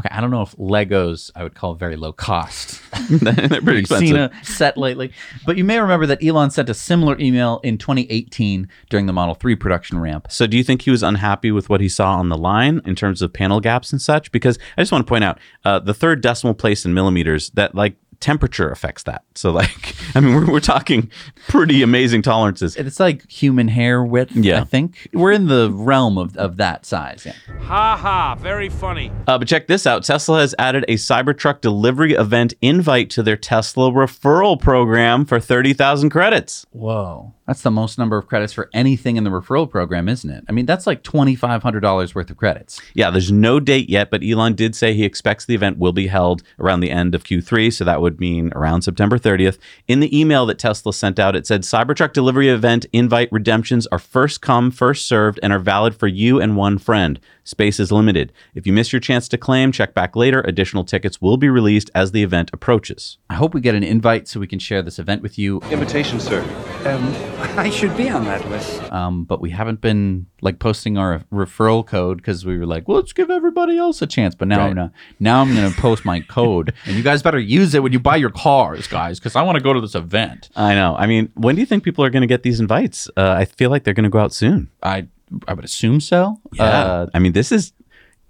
Okay, 0.00 0.14
I 0.14 0.20
don't 0.20 0.30
know 0.30 0.42
if 0.42 0.54
Legos 0.56 1.32
I 1.34 1.42
would 1.42 1.56
call 1.56 1.74
very 1.74 1.96
low 1.96 2.12
cost. 2.12 2.80
They're 3.10 3.60
pretty 3.60 3.78
You've 3.88 3.88
seen 3.88 4.16
a 4.16 4.30
set 4.44 4.76
lately. 4.76 5.12
But 5.44 5.56
you 5.56 5.64
may 5.64 5.80
remember 5.80 6.06
that 6.06 6.22
Elon 6.22 6.50
sent 6.50 6.70
a 6.70 6.74
similar 6.74 7.18
email 7.18 7.60
in 7.64 7.78
2018 7.78 8.68
during 8.90 9.06
the 9.06 9.12
Model 9.12 9.34
3 9.34 9.56
production 9.56 9.98
ramp. 9.98 10.28
So, 10.30 10.46
do 10.46 10.56
you 10.56 10.62
think 10.62 10.82
he 10.82 10.92
was 10.92 11.02
unhappy 11.02 11.50
with 11.50 11.68
what 11.68 11.80
he 11.80 11.88
saw 11.88 12.16
on 12.16 12.28
the 12.28 12.38
line 12.38 12.80
in 12.84 12.94
terms 12.94 13.22
of 13.22 13.32
panel 13.32 13.60
gaps 13.60 13.90
and 13.90 14.00
such? 14.00 14.30
Because 14.30 14.56
I 14.76 14.82
just 14.82 14.92
want 14.92 15.04
to 15.04 15.08
point 15.08 15.24
out 15.24 15.40
uh, 15.64 15.80
the 15.80 15.94
third 15.94 16.20
decimal 16.20 16.54
place 16.54 16.84
in 16.84 16.94
millimeters 16.94 17.50
that 17.50 17.74
like 17.74 17.96
temperature 18.20 18.70
affects 18.70 19.02
that. 19.04 19.24
So, 19.34 19.50
like, 19.50 19.94
I 20.14 20.20
mean, 20.20 20.34
we're, 20.34 20.50
we're 20.52 20.60
talking 20.60 21.10
pretty 21.48 21.82
amazing 21.82 22.22
tolerances. 22.22 22.76
It's 22.76 22.98
like 23.00 23.28
human 23.30 23.68
hair 23.68 24.04
width, 24.04 24.34
Yeah. 24.34 24.60
I 24.60 24.64
think. 24.64 25.08
We're 25.12 25.32
in 25.32 25.46
the 25.46 25.70
realm 25.72 26.18
of, 26.18 26.36
of 26.36 26.56
that 26.56 26.84
size. 26.86 27.24
Yeah. 27.26 27.32
Ha 27.62 27.96
ha, 27.96 28.34
very 28.36 28.68
funny. 28.68 29.12
Uh, 29.26 29.38
but 29.38 29.46
check 29.48 29.66
this 29.66 29.86
out 29.86 30.04
Tesla 30.04 30.40
has 30.40 30.54
added 30.58 30.84
a 30.88 30.94
Cybertruck 30.94 31.60
delivery 31.60 32.14
event 32.14 32.54
invite 32.62 33.10
to 33.10 33.22
their 33.22 33.36
Tesla 33.36 33.90
referral 33.90 34.60
program 34.60 35.24
for 35.24 35.38
30,000 35.40 36.10
credits. 36.10 36.66
Whoa. 36.70 37.34
That's 37.48 37.62
the 37.62 37.70
most 37.70 37.96
number 37.96 38.18
of 38.18 38.26
credits 38.26 38.52
for 38.52 38.68
anything 38.74 39.16
in 39.16 39.24
the 39.24 39.30
referral 39.30 39.68
program, 39.70 40.06
isn't 40.06 40.28
it? 40.28 40.44
I 40.50 40.52
mean, 40.52 40.66
that's 40.66 40.86
like 40.86 41.02
$2,500 41.02 42.14
worth 42.14 42.28
of 42.28 42.36
credits. 42.36 42.78
Yeah, 42.92 43.08
there's 43.10 43.32
no 43.32 43.58
date 43.58 43.88
yet, 43.88 44.10
but 44.10 44.22
Elon 44.22 44.54
did 44.54 44.76
say 44.76 44.92
he 44.92 45.04
expects 45.04 45.46
the 45.46 45.54
event 45.54 45.78
will 45.78 45.94
be 45.94 46.08
held 46.08 46.42
around 46.60 46.80
the 46.80 46.90
end 46.90 47.14
of 47.14 47.24
Q3, 47.24 47.72
so 47.72 47.84
that 47.84 48.02
would 48.02 48.20
mean 48.20 48.52
around 48.54 48.82
September 48.82 49.18
30th. 49.18 49.56
In 49.86 50.00
the 50.00 50.20
email 50.20 50.44
that 50.44 50.58
Tesla 50.58 50.92
sent 50.92 51.18
out, 51.18 51.34
it 51.34 51.46
said 51.46 51.62
Cybertruck 51.62 52.12
delivery 52.12 52.50
event 52.50 52.84
invite 52.92 53.32
redemptions 53.32 53.86
are 53.86 53.98
first 53.98 54.42
come, 54.42 54.70
first 54.70 55.06
served, 55.06 55.40
and 55.42 55.50
are 55.50 55.58
valid 55.58 55.94
for 55.94 56.06
you 56.06 56.38
and 56.38 56.54
one 56.54 56.76
friend. 56.76 57.18
Space 57.48 57.80
is 57.80 57.90
limited. 57.90 58.30
If 58.54 58.66
you 58.66 58.74
miss 58.74 58.92
your 58.92 59.00
chance 59.00 59.26
to 59.28 59.38
claim, 59.38 59.72
check 59.72 59.94
back 59.94 60.14
later. 60.14 60.42
Additional 60.42 60.84
tickets 60.84 61.22
will 61.22 61.38
be 61.38 61.48
released 61.48 61.90
as 61.94 62.12
the 62.12 62.22
event 62.22 62.50
approaches. 62.52 63.16
I 63.30 63.36
hope 63.36 63.54
we 63.54 63.62
get 63.62 63.74
an 63.74 63.82
invite 63.82 64.28
so 64.28 64.38
we 64.38 64.46
can 64.46 64.58
share 64.58 64.82
this 64.82 64.98
event 64.98 65.22
with 65.22 65.38
you. 65.38 65.60
Invitation, 65.70 66.20
sir. 66.20 66.42
Um, 66.84 67.14
I 67.58 67.70
should 67.70 67.96
be 67.96 68.10
on 68.10 68.26
that 68.26 68.46
list. 68.50 68.82
Um, 68.92 69.24
but 69.24 69.40
we 69.40 69.48
haven't 69.48 69.80
been 69.80 70.26
like 70.42 70.58
posting 70.58 70.98
our 70.98 71.20
referral 71.32 71.86
code 71.86 72.18
because 72.18 72.44
we 72.44 72.58
were 72.58 72.66
like, 72.66 72.86
well, 72.86 72.98
let's 72.98 73.14
give 73.14 73.30
everybody 73.30 73.78
else 73.78 74.02
a 74.02 74.06
chance. 74.06 74.34
But 74.34 74.48
now 74.48 74.58
Right. 74.58 74.66
I'm 74.66 74.74
gonna 74.74 74.92
now 75.18 75.40
I'm 75.40 75.54
gonna 75.54 75.70
post 75.70 76.04
my 76.04 76.20
code, 76.20 76.74
and 76.84 76.96
you 76.96 77.02
guys 77.02 77.22
better 77.22 77.38
use 77.38 77.74
it 77.74 77.82
when 77.82 77.94
you 77.94 77.98
buy 77.98 78.16
your 78.16 78.28
cars, 78.30 78.86
guys, 78.86 79.18
because 79.18 79.36
I 79.36 79.40
want 79.42 79.56
to 79.56 79.64
go 79.64 79.72
to 79.72 79.80
this 79.80 79.94
event. 79.94 80.50
I 80.54 80.74
know. 80.74 80.96
I 80.98 81.06
mean, 81.06 81.32
when 81.34 81.54
do 81.54 81.62
you 81.62 81.66
think 81.66 81.82
people 81.82 82.04
are 82.04 82.10
going 82.10 82.20
to 82.20 82.26
get 82.26 82.42
these 82.42 82.60
invites? 82.60 83.08
Uh, 83.16 83.30
I 83.30 83.46
feel 83.46 83.70
like 83.70 83.84
they're 83.84 83.94
going 83.94 84.04
to 84.04 84.10
go 84.10 84.18
out 84.18 84.34
soon. 84.34 84.68
I 84.82 85.06
I 85.46 85.54
would 85.54 85.64
assume 85.64 86.00
so. 86.00 86.40
Uh, 86.58 87.06
I 87.14 87.18
mean, 87.18 87.32
this 87.32 87.52
is 87.52 87.72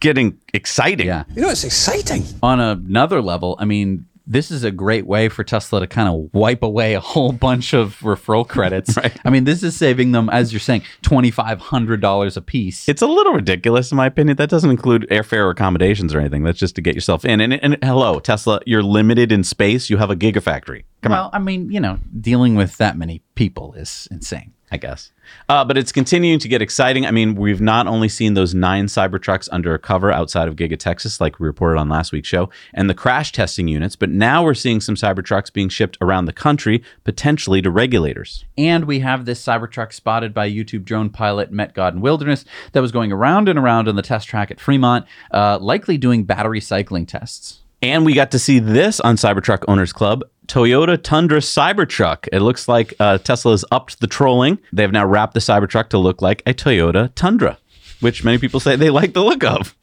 getting 0.00 0.38
exciting. 0.54 1.06
yeah. 1.06 1.24
You 1.34 1.42
know, 1.42 1.50
it's 1.50 1.64
exciting. 1.64 2.24
On 2.42 2.60
another 2.60 3.20
level, 3.20 3.56
I 3.58 3.64
mean, 3.64 4.06
this 4.30 4.50
is 4.50 4.62
a 4.62 4.70
great 4.70 5.06
way 5.06 5.30
for 5.30 5.42
Tesla 5.42 5.80
to 5.80 5.86
kind 5.86 6.06
of 6.06 6.28
wipe 6.34 6.62
away 6.62 6.92
a 6.92 7.00
whole 7.00 7.32
bunch 7.32 7.72
of 7.72 7.98
referral 8.00 8.46
credits. 8.46 8.96
Right. 8.98 9.16
I 9.24 9.30
mean, 9.30 9.44
this 9.44 9.62
is 9.62 9.76
saving 9.76 10.10
them, 10.12 10.28
as 10.28 10.52
you're 10.52 10.58
saying, 10.60 10.82
twenty 11.02 11.30
five 11.30 11.60
hundred 11.60 12.00
dollars 12.00 12.36
a 12.36 12.42
piece. 12.42 12.88
It's 12.88 13.00
a 13.00 13.06
little 13.06 13.32
ridiculous, 13.32 13.92
in 13.92 13.96
my 13.96 14.06
opinion. 14.06 14.36
That 14.36 14.50
doesn't 14.50 14.70
include 14.70 15.06
airfare 15.08 15.44
or 15.44 15.50
accommodations 15.50 16.14
or 16.14 16.20
anything. 16.20 16.42
That's 16.42 16.58
just 16.58 16.74
to 16.76 16.82
get 16.82 16.94
yourself 16.94 17.24
in. 17.24 17.40
And, 17.40 17.52
and 17.54 17.78
hello, 17.82 18.18
Tesla, 18.18 18.60
you're 18.66 18.82
limited 18.82 19.30
in 19.30 19.44
space. 19.44 19.88
You 19.88 19.98
have 19.98 20.10
a 20.10 20.16
gigafactory. 20.16 20.82
Come 21.02 21.12
well, 21.12 21.26
on, 21.26 21.30
I 21.32 21.38
mean, 21.38 21.70
you 21.70 21.78
know, 21.80 22.00
dealing 22.20 22.56
with 22.56 22.76
that 22.78 22.98
many 22.98 23.22
people 23.36 23.72
is 23.74 24.08
insane. 24.10 24.52
I 24.70 24.76
guess. 24.76 25.12
Uh, 25.48 25.64
but 25.64 25.78
it's 25.78 25.92
continuing 25.92 26.38
to 26.40 26.48
get 26.48 26.60
exciting. 26.60 27.06
I 27.06 27.10
mean, 27.10 27.34
we've 27.34 27.60
not 27.60 27.86
only 27.86 28.08
seen 28.08 28.34
those 28.34 28.54
nine 28.54 28.86
Cybertrucks 28.86 29.48
under 29.50 29.74
a 29.74 29.78
cover 29.78 30.12
outside 30.12 30.48
of 30.48 30.56
Giga 30.56 30.78
Texas, 30.78 31.20
like 31.20 31.38
we 31.38 31.46
reported 31.46 31.78
on 31.78 31.88
last 31.88 32.12
week's 32.12 32.28
show, 32.28 32.50
and 32.74 32.88
the 32.88 32.94
crash 32.94 33.32
testing 33.32 33.68
units, 33.68 33.96
but 33.96 34.10
now 34.10 34.42
we're 34.42 34.54
seeing 34.54 34.80
some 34.80 34.94
Cybertrucks 34.94 35.52
being 35.52 35.68
shipped 35.68 35.96
around 36.00 36.26
the 36.26 36.32
country, 36.32 36.82
potentially 37.04 37.62
to 37.62 37.70
regulators. 37.70 38.44
And 38.56 38.84
we 38.84 39.00
have 39.00 39.24
this 39.24 39.42
Cybertruck 39.44 39.92
spotted 39.92 40.34
by 40.34 40.50
YouTube 40.50 40.84
drone 40.84 41.10
pilot 41.10 41.50
Met 41.50 41.74
God 41.74 41.98
Wilderness 42.00 42.44
that 42.72 42.80
was 42.80 42.92
going 42.92 43.12
around 43.12 43.48
and 43.48 43.58
around 43.58 43.88
on 43.88 43.96
the 43.96 44.02
test 44.02 44.28
track 44.28 44.50
at 44.50 44.60
Fremont, 44.60 45.06
uh, 45.32 45.58
likely 45.60 45.96
doing 45.96 46.24
battery 46.24 46.60
cycling 46.60 47.06
tests. 47.06 47.62
And 47.80 48.04
we 48.04 48.14
got 48.14 48.30
to 48.32 48.38
see 48.38 48.58
this 48.58 48.98
on 49.00 49.16
Cybertruck 49.16 49.64
Owners 49.68 49.92
Club. 49.92 50.24
Toyota 50.46 51.00
Tundra 51.00 51.38
Cybertruck. 51.38 52.26
It 52.32 52.40
looks 52.40 52.68
like 52.68 52.94
uh, 52.98 53.18
Tesla's 53.18 53.64
upped 53.70 54.00
the 54.00 54.06
trolling. 54.06 54.58
They've 54.72 54.90
now 54.90 55.06
wrapped 55.06 55.34
the 55.34 55.40
Cybertruck 55.40 55.90
to 55.90 55.98
look 55.98 56.22
like 56.22 56.42
a 56.46 56.54
Toyota 56.54 57.14
Tundra, 57.14 57.58
which 58.00 58.24
many 58.24 58.38
people 58.38 58.58
say 58.58 58.74
they 58.74 58.90
like 58.90 59.12
the 59.12 59.22
look 59.22 59.44
of. 59.44 59.76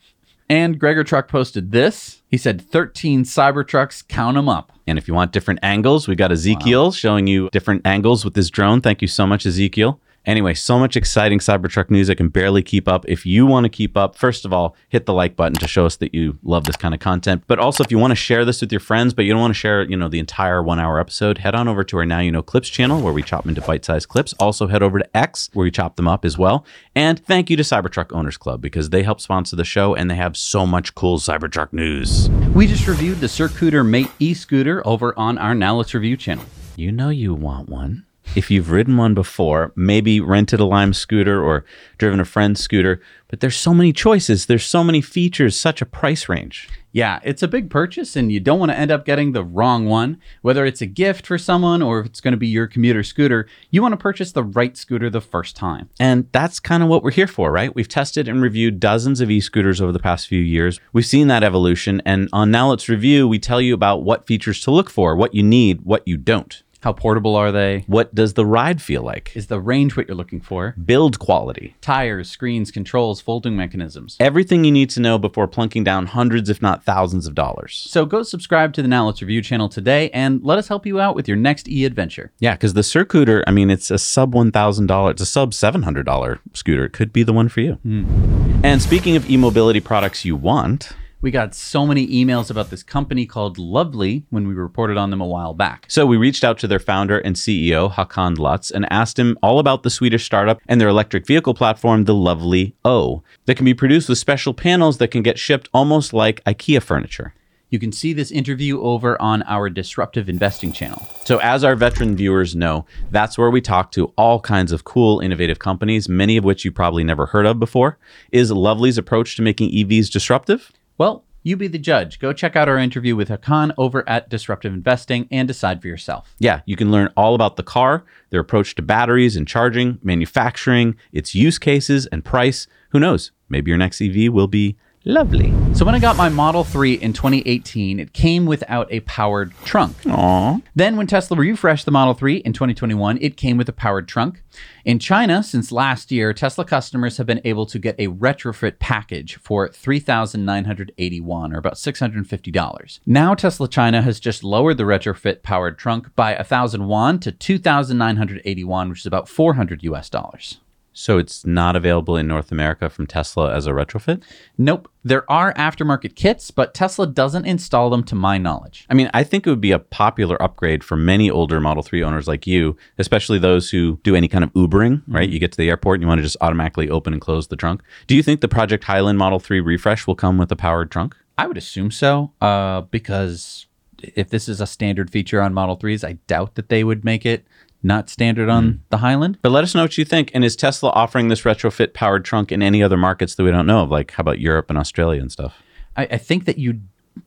And 0.49 0.79
Gregor 0.79 1.03
Truck 1.03 1.27
posted 1.27 1.71
this. 1.71 2.21
He 2.29 2.37
said 2.37 2.61
13 2.61 3.23
Cybertrucks, 3.23 4.07
count 4.07 4.35
them 4.35 4.49
up. 4.49 4.71
And 4.87 4.97
if 4.97 5.07
you 5.07 5.13
want 5.13 5.31
different 5.31 5.59
angles, 5.63 6.07
we 6.07 6.15
got 6.15 6.31
Ezekiel 6.31 6.91
showing 6.91 7.27
you 7.27 7.49
different 7.51 7.85
angles 7.85 8.23
with 8.23 8.35
this 8.35 8.49
drone. 8.49 8.81
Thank 8.81 9.01
you 9.01 9.07
so 9.07 9.25
much, 9.25 9.45
Ezekiel. 9.45 9.99
Anyway, 10.25 10.53
so 10.53 10.79
much 10.79 10.95
exciting 10.97 11.39
Cybertruck 11.39 11.89
news. 11.91 12.09
I 12.09 12.15
can 12.15 12.29
barely 12.29 12.63
keep 12.63 12.87
up. 12.87 13.05
If 13.07 13.25
you 13.25 13.45
want 13.45 13.65
to 13.65 13.69
keep 13.69 13.95
up, 13.95 14.15
first 14.15 14.45
of 14.45 14.51
all, 14.51 14.75
hit 14.89 15.05
the 15.05 15.13
like 15.13 15.35
button 15.35 15.57
to 15.59 15.67
show 15.67 15.85
us 15.85 15.97
that 15.97 16.15
you 16.15 16.39
love 16.43 16.63
this 16.63 16.75
kind 16.75 16.93
of 16.93 16.99
content. 16.99 17.43
But 17.47 17.59
also, 17.59 17.83
if 17.83 17.91
you 17.91 17.99
want 17.99 18.11
to 18.11 18.15
share 18.15 18.43
this 18.43 18.61
with 18.61 18.71
your 18.71 18.79
friends, 18.79 19.13
but 19.13 19.25
you 19.25 19.33
don't 19.33 19.41
want 19.41 19.53
to 19.53 19.59
share, 19.59 19.83
you 19.83 19.95
know, 19.95 20.07
the 20.07 20.19
entire 20.19 20.63
one 20.63 20.79
hour 20.79 20.99
episode, 20.99 21.37
head 21.37 21.53
on 21.53 21.67
over 21.67 21.83
to 21.83 21.97
our 21.97 22.05
Now 22.05 22.19
You 22.19 22.31
Know 22.31 22.41
Clips 22.41 22.69
channel 22.69 23.01
where 23.01 23.13
we 23.13 23.21
chop 23.21 23.43
them 23.43 23.49
into 23.49 23.61
bite 23.61 23.85
sized 23.85 24.09
clips. 24.09 24.33
Also, 24.39 24.67
head 24.67 24.81
over 24.81 24.99
to 24.99 25.17
X 25.17 25.49
where 25.53 25.65
we 25.65 25.71
chop 25.71 25.95
them 25.95 26.07
up 26.07 26.25
as 26.25 26.37
well. 26.37 26.65
And 26.95 27.23
thank 27.25 27.49
you 27.49 27.57
to 27.57 27.63
Cybertruck 27.63 28.11
Owners 28.11 28.37
Club 28.37 28.61
because 28.61 28.89
they 28.89 29.03
help 29.03 29.21
sponsor 29.21 29.55
the 29.55 29.65
show 29.65 29.95
and 29.95 30.09
they 30.09 30.15
have 30.15 30.35
so 30.35 30.65
much 30.65 30.95
cool 30.95 31.19
Cybertruck 31.19 31.71
news. 31.71 32.29
We 32.53 32.67
just 32.67 32.87
reviewed 32.87 33.19
the 33.19 33.27
Circooter 33.27 33.83
Mate 33.83 34.09
e 34.19 34.33
scooter 34.33 34.85
over 34.87 35.17
on 35.17 35.37
our 35.37 35.53
Now 35.53 35.75
Let's 35.75 35.93
Review 35.93 36.17
channel. 36.17 36.45
You 36.75 36.91
know 36.91 37.09
you 37.09 37.33
want 37.33 37.69
one. 37.69 38.04
If 38.35 38.51
you've 38.51 38.71
ridden 38.71 38.97
one 38.97 39.13
before, 39.13 39.71
maybe 39.75 40.19
rented 40.19 40.59
a 40.59 40.65
Lime 40.65 40.93
scooter 40.93 41.41
or 41.41 41.63
driven 41.97 42.19
a 42.19 42.25
friend's 42.25 42.59
scooter, 42.59 43.01
but 43.27 43.39
there's 43.39 43.55
so 43.55 43.73
many 43.73 43.93
choices, 43.93 44.45
there's 44.45 44.65
so 44.65 44.83
many 44.83 45.01
features, 45.01 45.57
such 45.57 45.81
a 45.81 45.85
price 45.85 46.27
range. 46.27 46.69
Yeah, 46.95 47.19
it's 47.25 47.43
a 47.43 47.49
big 47.49 47.69
purchase, 47.69 48.15
and 48.15 48.31
you 48.31 48.39
don't 48.39 48.57
want 48.57 48.71
to 48.71 48.77
end 48.77 48.89
up 48.89 49.03
getting 49.03 49.33
the 49.33 49.43
wrong 49.43 49.85
one. 49.85 50.17
Whether 50.41 50.65
it's 50.65 50.81
a 50.81 50.85
gift 50.85 51.27
for 51.27 51.37
someone 51.37 51.81
or 51.81 51.99
if 51.99 52.05
it's 52.05 52.21
going 52.21 52.31
to 52.31 52.37
be 52.37 52.47
your 52.47 52.67
commuter 52.67 53.03
scooter, 53.03 53.47
you 53.69 53.81
want 53.81 53.91
to 53.91 53.97
purchase 53.97 54.31
the 54.31 54.45
right 54.45 54.77
scooter 54.77 55.09
the 55.09 55.19
first 55.19 55.57
time. 55.57 55.89
And 55.99 56.29
that's 56.31 56.61
kind 56.61 56.81
of 56.81 56.87
what 56.87 57.03
we're 57.03 57.11
here 57.11 57.27
for, 57.27 57.51
right? 57.51 57.75
We've 57.75 57.89
tested 57.89 58.29
and 58.29 58.41
reviewed 58.41 58.79
dozens 58.79 59.19
of 59.19 59.29
e 59.29 59.41
scooters 59.41 59.81
over 59.81 59.91
the 59.91 59.99
past 59.99 60.27
few 60.27 60.39
years. 60.39 60.79
We've 60.93 61.05
seen 61.05 61.27
that 61.27 61.43
evolution. 61.43 62.01
And 62.05 62.29
on 62.31 62.49
Now 62.49 62.69
Let's 62.69 62.87
Review, 62.87 63.27
we 63.27 63.39
tell 63.39 63.59
you 63.59 63.73
about 63.73 64.03
what 64.03 64.25
features 64.25 64.61
to 64.61 64.71
look 64.71 64.89
for, 64.89 65.17
what 65.17 65.35
you 65.35 65.43
need, 65.43 65.81
what 65.81 66.07
you 66.07 66.15
don't. 66.15 66.63
How 66.85 66.93
portable 66.93 67.35
are 67.35 67.51
they? 67.51 67.83
What 67.87 68.13
does 68.13 68.35
the 68.35 68.45
ride 68.45 68.79
feel 68.79 69.01
like? 69.01 69.35
Is 69.35 69.47
the 69.47 69.59
range 69.59 69.97
what 69.97 70.07
you're 70.07 70.15
looking 70.15 70.39
for? 70.39 70.75
Build 70.85 71.17
quality. 71.17 71.75
Tires, 71.81 72.29
screens, 72.29 72.69
controls, 72.69 73.19
folding 73.19 73.55
mechanisms. 73.55 74.15
Everything 74.19 74.63
you 74.63 74.71
need 74.71 74.91
to 74.91 74.99
know 74.99 75.17
before 75.17 75.47
plunking 75.47 75.83
down 75.83 76.05
hundreds, 76.05 76.47
if 76.47 76.61
not 76.61 76.83
thousands 76.83 77.25
of 77.25 77.33
dollars. 77.33 77.87
So 77.89 78.05
go 78.05 78.21
subscribe 78.21 78.71
to 78.73 78.83
the 78.83 78.87
Now 78.87 79.07
Let's 79.07 79.19
Review 79.19 79.41
channel 79.41 79.67
today 79.67 80.11
and 80.11 80.43
let 80.43 80.59
us 80.59 80.67
help 80.67 80.85
you 80.85 80.99
out 80.99 81.15
with 81.15 81.27
your 81.27 81.37
next 81.37 81.67
e 81.67 81.85
adventure. 81.85 82.31
Yeah, 82.37 82.53
because 82.53 82.75
the 82.75 82.83
Circooter, 82.83 83.43
I 83.47 83.51
mean, 83.51 83.71
it's 83.71 83.89
a 83.89 83.97
sub 83.97 84.35
one 84.35 84.51
thousand 84.51 84.85
dollar, 84.85 85.09
it's 85.09 85.23
a 85.23 85.25
sub 85.25 85.55
seven 85.55 85.81
hundred 85.81 86.05
dollar 86.05 86.39
scooter. 86.53 86.85
It 86.85 86.93
could 86.93 87.11
be 87.11 87.23
the 87.23 87.33
one 87.33 87.49
for 87.49 87.61
you. 87.61 87.79
Hmm. 87.81 88.61
And 88.63 88.79
speaking 88.79 89.15
of 89.15 89.27
e-mobility 89.27 89.79
products 89.79 90.23
you 90.23 90.35
want, 90.35 90.91
We 91.25 91.31
got 91.31 91.55
so 91.55 91.87
many 91.87 92.05
emails 92.05 92.51
about 92.51 92.69
this 92.69 92.83
company 92.83 93.25
called 93.25 93.57
Luvly 93.57 94.25
when 94.29 94.47
we 94.47 94.53
reported 94.53 94.95
on 94.95 95.09
them 95.09 95.21
a 95.21 95.25
while 95.25 95.55
back. 95.55 95.87
So 95.87 96.05
we 96.05 96.17
reached 96.17 96.43
out 96.43 96.59
to 96.59 96.67
their 96.67 96.77
founder 96.77 97.17
and 97.17 97.35
CEO, 97.35 97.91
Hakan 97.91 98.37
Lutz, 98.37 98.69
and 98.69 98.85
asked 98.93 99.17
him 99.17 99.35
all 99.41 99.57
about 99.57 99.81
the 99.81 99.89
Swedish 99.89 100.23
startup 100.23 100.61
and 100.67 100.79
their 100.79 100.87
electric 100.87 101.25
vehicle 101.25 101.55
platform, 101.55 102.03
the 102.03 102.13
Luvly 102.13 102.73
O, 102.85 103.23
that 103.45 103.55
can 103.55 103.65
be 103.65 103.73
produced 103.73 104.07
with 104.07 104.19
special 104.19 104.53
panels 104.53 104.99
that 104.99 105.07
can 105.07 105.23
get 105.23 105.39
shipped 105.39 105.67
almost 105.73 106.13
like 106.13 106.43
IKEA 106.43 106.79
furniture. 106.79 107.33
You 107.71 107.79
can 107.79 107.91
see 107.91 108.13
this 108.13 108.29
interview 108.29 108.79
over 108.83 109.19
on 109.19 109.41
our 109.47 109.67
Disruptive 109.71 110.29
Investing 110.29 110.71
channel. 110.73 111.07
So, 111.25 111.39
as 111.39 111.63
our 111.63 111.75
veteran 111.75 112.15
viewers 112.15 112.55
know, 112.55 112.85
that's 113.09 113.35
where 113.35 113.49
we 113.49 113.61
talk 113.61 113.91
to 113.93 114.13
all 114.15 114.39
kinds 114.39 114.71
of 114.71 114.83
cool, 114.83 115.21
innovative 115.21 115.57
companies, 115.57 116.07
many 116.07 116.37
of 116.37 116.43
which 116.43 116.63
you 116.63 116.71
probably 116.71 117.03
never 117.03 117.25
heard 117.25 117.47
of 117.47 117.59
before. 117.59 117.97
Is 118.31 118.51
Luvly's 118.51 118.99
approach 118.99 119.35
to 119.37 119.41
making 119.41 119.71
EVs 119.71 120.11
disruptive? 120.11 120.71
Well, 120.97 121.25
you 121.43 121.57
be 121.57 121.67
the 121.67 121.77
judge. 121.77 122.19
Go 122.19 122.33
check 122.33 122.55
out 122.55 122.69
our 122.69 122.77
interview 122.77 123.15
with 123.15 123.29
Hakan 123.29 123.73
over 123.77 124.07
at 124.09 124.29
Disruptive 124.29 124.73
Investing 124.73 125.27
and 125.29 125.47
decide 125.47 125.81
for 125.81 125.87
yourself. 125.87 126.33
Yeah, 126.39 126.61
you 126.65 126.75
can 126.75 126.91
learn 126.91 127.13
all 127.17 127.35
about 127.35 127.55
the 127.55 127.63
car, 127.63 128.05
their 128.29 128.39
approach 128.39 128.75
to 128.75 128.81
batteries 128.81 129.35
and 129.35 129.47
charging, 129.47 129.99
manufacturing, 130.01 130.95
its 131.11 131.35
use 131.35 131.59
cases, 131.59 132.07
and 132.07 132.25
price. 132.25 132.65
Who 132.89 132.99
knows? 132.99 133.31
Maybe 133.49 133.69
your 133.69 133.77
next 133.77 134.01
EV 134.01 134.33
will 134.33 134.47
be 134.47 134.77
lovely. 135.05 135.53
So 135.73 135.85
when 135.85 135.93
I 135.93 135.99
got 135.99 136.17
my 136.17 136.29
Model 136.29 136.63
3 136.63 136.95
in 136.95 137.13
2018, 137.13 137.99
it 137.99 138.11
came 138.11 138.45
without 138.45 138.91
a 138.91 139.01
powered 139.01 139.53
trunk. 139.63 139.95
Aww. 140.03 140.61
Then 140.75 140.97
when 140.97 141.05
Tesla 141.07 141.37
refreshed 141.37 141.85
the 141.85 141.91
Model 141.91 142.13
3 142.13 142.37
in 142.37 142.53
2021, 142.53 143.19
it 143.21 143.37
came 143.37 143.57
with 143.57 143.69
a 143.69 143.73
powered 143.73 144.07
trunk. 144.07 144.41
In 144.83 144.99
China, 144.99 145.43
since 145.43 145.71
last 145.71 146.11
year, 146.11 146.33
Tesla 146.33 146.65
customers 146.65 147.17
have 147.17 147.27
been 147.27 147.41
able 147.45 147.65
to 147.67 147.77
get 147.77 147.95
a 147.99 148.07
retrofit 148.07 148.79
package 148.79 149.35
for 149.37 149.69
3,981 149.69 151.53
or 151.53 151.57
about 151.57 151.75
$650. 151.75 152.99
Now 153.05 153.35
Tesla 153.35 153.67
China 153.67 154.01
has 154.01 154.19
just 154.19 154.43
lowered 154.43 154.77
the 154.77 154.83
retrofit 154.83 155.43
powered 155.43 155.77
trunk 155.77 156.15
by 156.15 156.35
1,000 156.35 156.87
won 156.87 157.19
to 157.19 157.31
2,981, 157.31 158.89
which 158.89 158.99
is 159.01 159.05
about 159.05 159.29
400 159.29 159.83
US 159.83 160.09
dollars. 160.09 160.59
So 160.97 161.17
it's 161.17 161.45
not 161.45 161.75
available 161.75 162.15
in 162.15 162.25
North 162.25 162.53
America 162.53 162.89
from 162.89 163.05
Tesla 163.05 163.53
as 163.53 163.67
a 163.67 163.71
retrofit? 163.71 164.23
Nope. 164.57 164.89
There 165.03 165.29
are 165.29 165.53
aftermarket 165.55 166.15
kits, 166.15 166.51
but 166.51 166.73
Tesla 166.73 167.05
doesn't 167.05 167.45
install 167.45 167.89
them 167.89 168.01
to 168.05 168.15
my 168.15 168.37
knowledge. 168.37 168.87
I 168.89 168.93
mean, 168.93 169.11
I 169.13 169.23
think 169.23 169.45
it 169.45 169.49
would 169.49 169.59
be 169.59 169.73
a 169.73 169.79
popular 169.79 170.41
upgrade 170.41 170.85
for 170.85 170.95
many 170.95 171.29
older 171.29 171.59
Model 171.59 171.83
3 171.83 172.01
owners 172.01 172.29
like 172.29 172.47
you, 172.47 172.77
especially 172.97 173.37
those 173.37 173.69
who 173.69 173.99
do 174.03 174.15
any 174.15 174.29
kind 174.29 174.45
of 174.45 174.53
Ubering, 174.53 175.03
right? 175.05 175.29
You 175.29 175.37
get 175.37 175.51
to 175.51 175.57
the 175.57 175.69
airport 175.69 175.97
and 175.97 176.03
you 176.03 176.07
want 176.07 176.19
to 176.19 176.23
just 176.23 176.37
automatically 176.39 176.89
open 176.89 177.11
and 177.11 177.21
close 177.21 177.49
the 177.49 177.57
trunk. 177.57 177.83
Do 178.07 178.15
you 178.15 178.23
think 178.23 178.39
the 178.39 178.47
Project 178.47 178.85
Highland 178.85 179.19
Model 179.19 179.39
3 179.39 179.59
refresh 179.59 180.07
will 180.07 180.15
come 180.15 180.37
with 180.37 180.49
a 180.51 180.55
powered 180.55 180.91
trunk? 180.91 181.15
I 181.37 181.45
would 181.45 181.57
assume 181.57 181.91
so, 181.91 182.31
uh, 182.39 182.81
because 182.81 183.67
if 184.01 184.29
this 184.29 184.47
is 184.47 184.61
a 184.61 184.67
standard 184.67 185.09
feature 185.11 185.41
on 185.41 185.53
Model 185.53 185.77
3s, 185.77 186.07
I 186.07 186.13
doubt 186.27 186.55
that 186.55 186.69
they 186.69 186.83
would 186.83 187.03
make 187.03 187.25
it 187.25 187.45
not 187.85 188.09
standard 188.09 188.49
on 188.49 188.63
hmm. 188.63 188.77
the 188.89 188.97
Highland. 188.97 189.37
But 189.41 189.51
let 189.51 189.63
us 189.63 189.75
know 189.75 189.83
what 189.83 189.97
you 189.97 190.03
think. 190.03 190.31
And 190.33 190.43
is 190.43 190.55
Tesla 190.55 190.89
offering 190.89 191.27
this 191.27 191.41
retrofit 191.43 191.93
powered 191.93 192.25
trunk 192.25 192.51
in 192.51 192.61
any 192.61 192.81
other 192.81 192.97
markets 192.97 193.35
that 193.35 193.43
we 193.43 193.51
don't 193.51 193.67
know 193.67 193.83
of? 193.83 193.91
Like, 193.91 194.11
how 194.11 194.21
about 194.21 194.39
Europe 194.39 194.69
and 194.69 194.77
Australia 194.77 195.21
and 195.21 195.31
stuff? 195.31 195.61
I, 195.95 196.03
I 196.03 196.17
think 196.17 196.45
that 196.45 196.57
you 196.57 196.81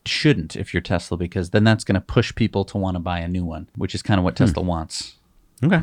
shouldn't 0.04 0.56
if 0.56 0.74
you're 0.74 0.80
Tesla, 0.80 1.16
because 1.16 1.50
then 1.50 1.64
that's 1.64 1.84
going 1.84 1.94
to 1.94 2.00
push 2.00 2.34
people 2.34 2.64
to 2.66 2.76
want 2.76 2.96
to 2.96 2.98
buy 2.98 3.20
a 3.20 3.28
new 3.28 3.44
one, 3.44 3.68
which 3.76 3.94
is 3.94 4.02
kind 4.02 4.18
of 4.18 4.24
what 4.24 4.36
hmm. 4.36 4.44
Tesla 4.44 4.62
wants. 4.62 5.14
Okay. 5.64 5.80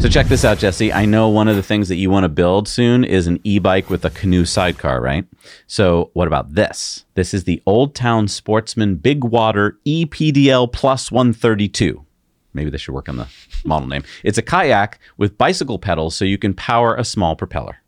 So 0.00 0.08
check 0.08 0.26
this 0.26 0.44
out, 0.44 0.56
Jesse. 0.56 0.90
I 0.90 1.04
know 1.04 1.28
one 1.28 1.48
of 1.48 1.56
the 1.56 1.62
things 1.62 1.88
that 1.88 1.96
you 1.96 2.08
want 2.08 2.24
to 2.24 2.30
build 2.30 2.66
soon 2.66 3.04
is 3.04 3.26
an 3.26 3.40
e-bike 3.44 3.90
with 3.90 4.04
a 4.06 4.10
canoe 4.10 4.46
sidecar, 4.46 5.02
right? 5.02 5.26
So 5.66 6.10
what 6.14 6.28
about 6.28 6.54
this? 6.54 7.04
This 7.12 7.34
is 7.34 7.44
the 7.44 7.62
Old 7.66 7.94
Town 7.94 8.26
Sportsman 8.28 8.94
Big 8.96 9.24
Water 9.24 9.78
EPDL 9.84 10.72
Plus 10.72 11.12
132. 11.12 12.06
Maybe 12.54 12.70
they 12.70 12.78
should 12.78 12.94
work 12.94 13.08
on 13.08 13.16
the 13.16 13.28
model 13.64 13.88
name. 13.88 14.04
It's 14.24 14.38
a 14.38 14.42
kayak 14.42 14.98
with 15.16 15.38
bicycle 15.38 15.78
pedals 15.78 16.16
so 16.16 16.24
you 16.24 16.38
can 16.38 16.54
power 16.54 16.94
a 16.94 17.04
small 17.04 17.36
propeller. 17.36 17.78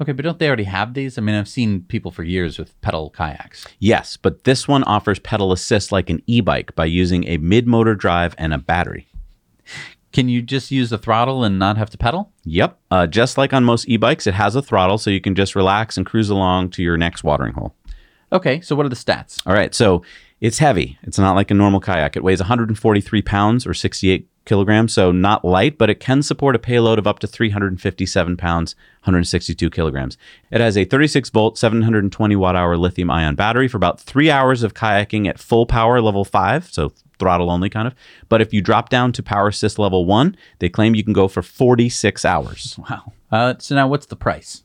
Okay, 0.00 0.12
but 0.12 0.24
don't 0.24 0.38
they 0.38 0.48
already 0.48 0.64
have 0.64 0.94
these? 0.94 1.16
I 1.16 1.20
mean, 1.20 1.36
I've 1.36 1.48
seen 1.48 1.82
people 1.82 2.10
for 2.10 2.24
years 2.24 2.58
with 2.58 2.78
pedal 2.80 3.10
kayaks. 3.10 3.66
Yes, 3.78 4.16
but 4.16 4.44
this 4.44 4.66
one 4.66 4.82
offers 4.84 5.20
pedal 5.20 5.52
assist 5.52 5.92
like 5.92 6.10
an 6.10 6.22
e-bike 6.26 6.74
by 6.74 6.86
using 6.86 7.24
a 7.28 7.36
mid-motor 7.36 7.94
drive 7.94 8.34
and 8.36 8.52
a 8.52 8.58
battery. 8.58 9.06
Can 10.12 10.28
you 10.28 10.42
just 10.42 10.70
use 10.70 10.90
the 10.90 10.98
throttle 10.98 11.44
and 11.44 11.58
not 11.58 11.76
have 11.78 11.88
to 11.90 11.98
pedal? 11.98 12.32
Yep. 12.44 12.78
Uh, 12.90 13.06
just 13.06 13.38
like 13.38 13.52
on 13.52 13.64
most 13.64 13.88
e-bikes, 13.88 14.26
it 14.26 14.34
has 14.34 14.56
a 14.56 14.62
throttle 14.62 14.98
so 14.98 15.08
you 15.08 15.20
can 15.20 15.34
just 15.34 15.54
relax 15.54 15.96
and 15.96 16.04
cruise 16.04 16.30
along 16.30 16.70
to 16.70 16.82
your 16.82 16.96
next 16.96 17.22
watering 17.22 17.54
hole. 17.54 17.74
Okay, 18.32 18.60
so 18.60 18.74
what 18.74 18.84
are 18.84 18.88
the 18.88 18.96
stats? 18.96 19.40
All 19.46 19.54
right, 19.54 19.74
so 19.74 20.02
it's 20.42 20.58
heavy. 20.58 20.98
It's 21.04 21.20
not 21.20 21.36
like 21.36 21.52
a 21.52 21.54
normal 21.54 21.78
kayak. 21.78 22.16
It 22.16 22.24
weighs 22.24 22.40
143 22.40 23.22
pounds 23.22 23.64
or 23.64 23.72
68 23.72 24.28
kilograms, 24.44 24.92
so 24.92 25.12
not 25.12 25.44
light, 25.44 25.78
but 25.78 25.88
it 25.88 26.00
can 26.00 26.20
support 26.20 26.56
a 26.56 26.58
payload 26.58 26.98
of 26.98 27.06
up 27.06 27.20
to 27.20 27.28
357 27.28 28.36
pounds, 28.36 28.74
162 29.04 29.70
kilograms. 29.70 30.18
It 30.50 30.60
has 30.60 30.76
a 30.76 30.84
36 30.84 31.30
volt, 31.30 31.56
720 31.56 32.34
watt 32.34 32.56
hour 32.56 32.76
lithium 32.76 33.08
ion 33.08 33.36
battery 33.36 33.68
for 33.68 33.76
about 33.76 34.00
three 34.00 34.32
hours 34.32 34.64
of 34.64 34.74
kayaking 34.74 35.28
at 35.28 35.38
full 35.38 35.64
power 35.64 36.00
level 36.00 36.24
five, 36.24 36.68
so 36.72 36.92
throttle 37.20 37.48
only 37.48 37.70
kind 37.70 37.86
of. 37.86 37.94
But 38.28 38.40
if 38.40 38.52
you 38.52 38.60
drop 38.60 38.88
down 38.88 39.12
to 39.12 39.22
power 39.22 39.46
assist 39.46 39.78
level 39.78 40.06
one, 40.06 40.36
they 40.58 40.68
claim 40.68 40.96
you 40.96 41.04
can 41.04 41.12
go 41.12 41.28
for 41.28 41.42
46 41.42 42.24
hours. 42.24 42.76
Wow. 42.90 43.12
Uh, 43.32 43.54
so 43.58 43.74
now 43.74 43.88
what's 43.88 44.06
the 44.06 44.16
price? 44.16 44.62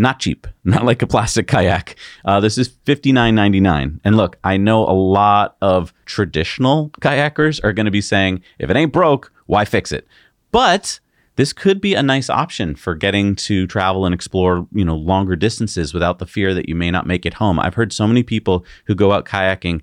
not 0.00 0.18
cheap, 0.18 0.46
not 0.64 0.84
like 0.84 1.02
a 1.02 1.06
plastic 1.06 1.46
kayak. 1.46 1.96
Uh, 2.24 2.40
this 2.40 2.58
is 2.58 2.68
fifty 2.84 3.12
nine 3.12 3.34
ninety 3.34 3.60
nine. 3.60 4.00
And 4.04 4.16
look, 4.16 4.38
I 4.42 4.56
know 4.56 4.84
a 4.84 4.96
lot 4.96 5.56
of 5.60 5.92
traditional 6.06 6.90
kayakers 7.00 7.62
are 7.62 7.72
going 7.72 7.84
to 7.86 7.92
be 7.92 8.00
saying, 8.00 8.42
if 8.58 8.70
it 8.70 8.76
ain't 8.76 8.92
broke, 8.92 9.32
why 9.46 9.64
fix 9.64 9.92
it? 9.92 10.06
But 10.50 10.98
this 11.36 11.52
could 11.52 11.80
be 11.80 11.94
a 11.94 12.02
nice 12.02 12.28
option 12.28 12.74
for 12.74 12.94
getting 12.94 13.36
to 13.36 13.66
travel 13.66 14.04
and 14.04 14.14
explore, 14.14 14.66
you 14.72 14.84
know, 14.84 14.96
longer 14.96 15.36
distances 15.36 15.94
without 15.94 16.18
the 16.18 16.26
fear 16.26 16.54
that 16.54 16.68
you 16.68 16.74
may 16.74 16.90
not 16.90 17.06
make 17.06 17.24
it 17.24 17.34
home. 17.34 17.58
I've 17.58 17.74
heard 17.74 17.92
so 17.92 18.06
many 18.06 18.22
people 18.22 18.64
who 18.86 18.94
go 18.94 19.12
out 19.12 19.26
kayaking 19.26 19.80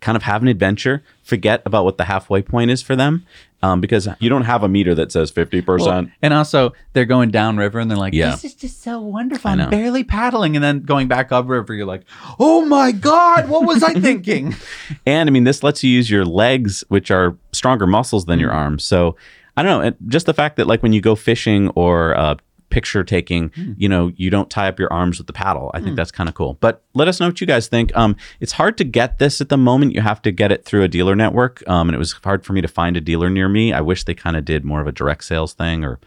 kind 0.00 0.16
of 0.16 0.22
have 0.22 0.42
an 0.42 0.48
adventure, 0.48 1.02
forget 1.22 1.62
about 1.64 1.84
what 1.84 1.98
the 1.98 2.04
halfway 2.04 2.42
point 2.42 2.70
is 2.70 2.82
for 2.82 2.96
them, 2.96 3.26
um, 3.62 3.80
because 3.80 4.08
you 4.18 4.28
don't 4.28 4.44
have 4.44 4.62
a 4.62 4.68
meter 4.68 4.94
that 4.94 5.12
says 5.12 5.30
fifty 5.30 5.60
percent. 5.60 6.10
And 6.22 6.32
also, 6.32 6.72
they're 6.92 7.04
going 7.04 7.30
downriver 7.30 7.78
and 7.78 7.90
they're 7.90 7.98
like, 7.98 8.14
Yeah. 8.14 8.30
this 8.30 8.44
is 8.44 8.54
just 8.54 8.82
so 8.82 9.00
wonderful. 9.00 9.50
I'm 9.50 9.70
barely 9.70 10.02
paddling. 10.04 10.56
And 10.56 10.64
then 10.64 10.80
going 10.80 11.08
back 11.08 11.30
upriver, 11.30 11.74
you're 11.74 11.86
like, 11.86 12.04
oh 12.38 12.64
my 12.64 12.92
God, 12.92 13.48
what 13.48 13.66
was 13.66 13.82
I 13.82 13.94
thinking? 13.94 14.54
And 15.06 15.28
I 15.28 15.32
mean, 15.32 15.44
this 15.44 15.62
lets 15.62 15.84
you 15.84 15.90
use 15.90 16.10
your 16.10 16.24
legs, 16.24 16.82
which 16.88 17.10
are 17.10 17.36
stronger 17.52 17.86
muscles 17.86 18.24
than 18.24 18.38
your 18.38 18.52
arms. 18.52 18.84
So 18.84 19.16
I 19.56 19.62
don't 19.62 19.82
know. 19.82 19.92
Just 20.08 20.26
the 20.26 20.34
fact 20.34 20.56
that, 20.56 20.66
like, 20.66 20.82
when 20.82 20.92
you 20.92 21.00
go 21.00 21.14
fishing 21.14 21.68
or 21.70 22.16
uh, 22.16 22.36
picture 22.70 23.04
taking, 23.04 23.50
you 23.76 23.88
know, 23.88 24.12
you 24.16 24.30
don't 24.30 24.48
tie 24.48 24.68
up 24.68 24.78
your 24.78 24.92
arms 24.92 25.18
with 25.18 25.26
the 25.26 25.32
paddle. 25.32 25.70
I 25.74 25.80
think 25.80 25.96
that's 25.96 26.10
kind 26.10 26.28
of 26.28 26.34
cool. 26.34 26.56
But 26.60 26.82
let 26.94 27.08
us 27.08 27.20
know 27.20 27.26
what 27.26 27.40
you 27.40 27.46
guys 27.46 27.68
think. 27.68 27.94
Um, 27.96 28.16
it's 28.40 28.52
hard 28.52 28.78
to 28.78 28.84
get 28.84 29.18
this 29.18 29.40
at 29.40 29.48
the 29.48 29.56
moment. 29.56 29.94
You 29.94 30.00
have 30.00 30.22
to 30.22 30.32
get 30.32 30.52
it 30.52 30.64
through 30.64 30.82
a 30.84 30.88
dealer 30.88 31.14
network. 31.14 31.62
Um, 31.68 31.88
and 31.88 31.94
it 31.94 31.98
was 31.98 32.12
hard 32.12 32.44
for 32.44 32.52
me 32.52 32.60
to 32.60 32.68
find 32.68 32.96
a 32.96 33.00
dealer 33.00 33.28
near 33.28 33.48
me. 33.48 33.72
I 33.72 33.80
wish 33.80 34.04
they 34.04 34.14
kind 34.14 34.36
of 34.36 34.44
did 34.44 34.64
more 34.64 34.80
of 34.80 34.86
a 34.86 34.92
direct 34.92 35.24
sales 35.24 35.52
thing 35.52 35.84
or 35.84 35.98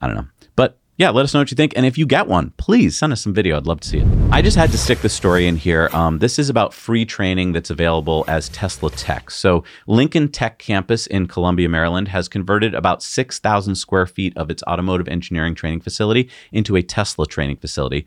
I 0.00 0.06
don't 0.06 0.16
know. 0.16 0.26
Yeah, 0.98 1.10
let 1.10 1.24
us 1.24 1.34
know 1.34 1.40
what 1.40 1.50
you 1.50 1.56
think. 1.56 1.74
And 1.76 1.84
if 1.84 1.98
you 1.98 2.06
get 2.06 2.26
one, 2.26 2.54
please 2.56 2.96
send 2.96 3.12
us 3.12 3.20
some 3.20 3.34
video. 3.34 3.58
I'd 3.58 3.66
love 3.66 3.80
to 3.80 3.88
see 3.88 3.98
it. 3.98 4.08
I 4.32 4.40
just 4.40 4.56
had 4.56 4.70
to 4.70 4.78
stick 4.78 5.00
the 5.00 5.10
story 5.10 5.46
in 5.46 5.56
here. 5.56 5.90
Um, 5.92 6.20
this 6.20 6.38
is 6.38 6.48
about 6.48 6.72
free 6.72 7.04
training 7.04 7.52
that's 7.52 7.68
available 7.68 8.24
as 8.28 8.48
Tesla 8.48 8.90
Tech. 8.90 9.30
So, 9.30 9.62
Lincoln 9.86 10.28
Tech 10.28 10.58
Campus 10.58 11.06
in 11.06 11.26
Columbia, 11.26 11.68
Maryland 11.68 12.08
has 12.08 12.28
converted 12.28 12.74
about 12.74 13.02
6,000 13.02 13.74
square 13.74 14.06
feet 14.06 14.34
of 14.38 14.50
its 14.50 14.62
automotive 14.62 15.06
engineering 15.06 15.54
training 15.54 15.82
facility 15.82 16.30
into 16.50 16.76
a 16.76 16.82
Tesla 16.82 17.26
training 17.26 17.56
facility. 17.56 18.06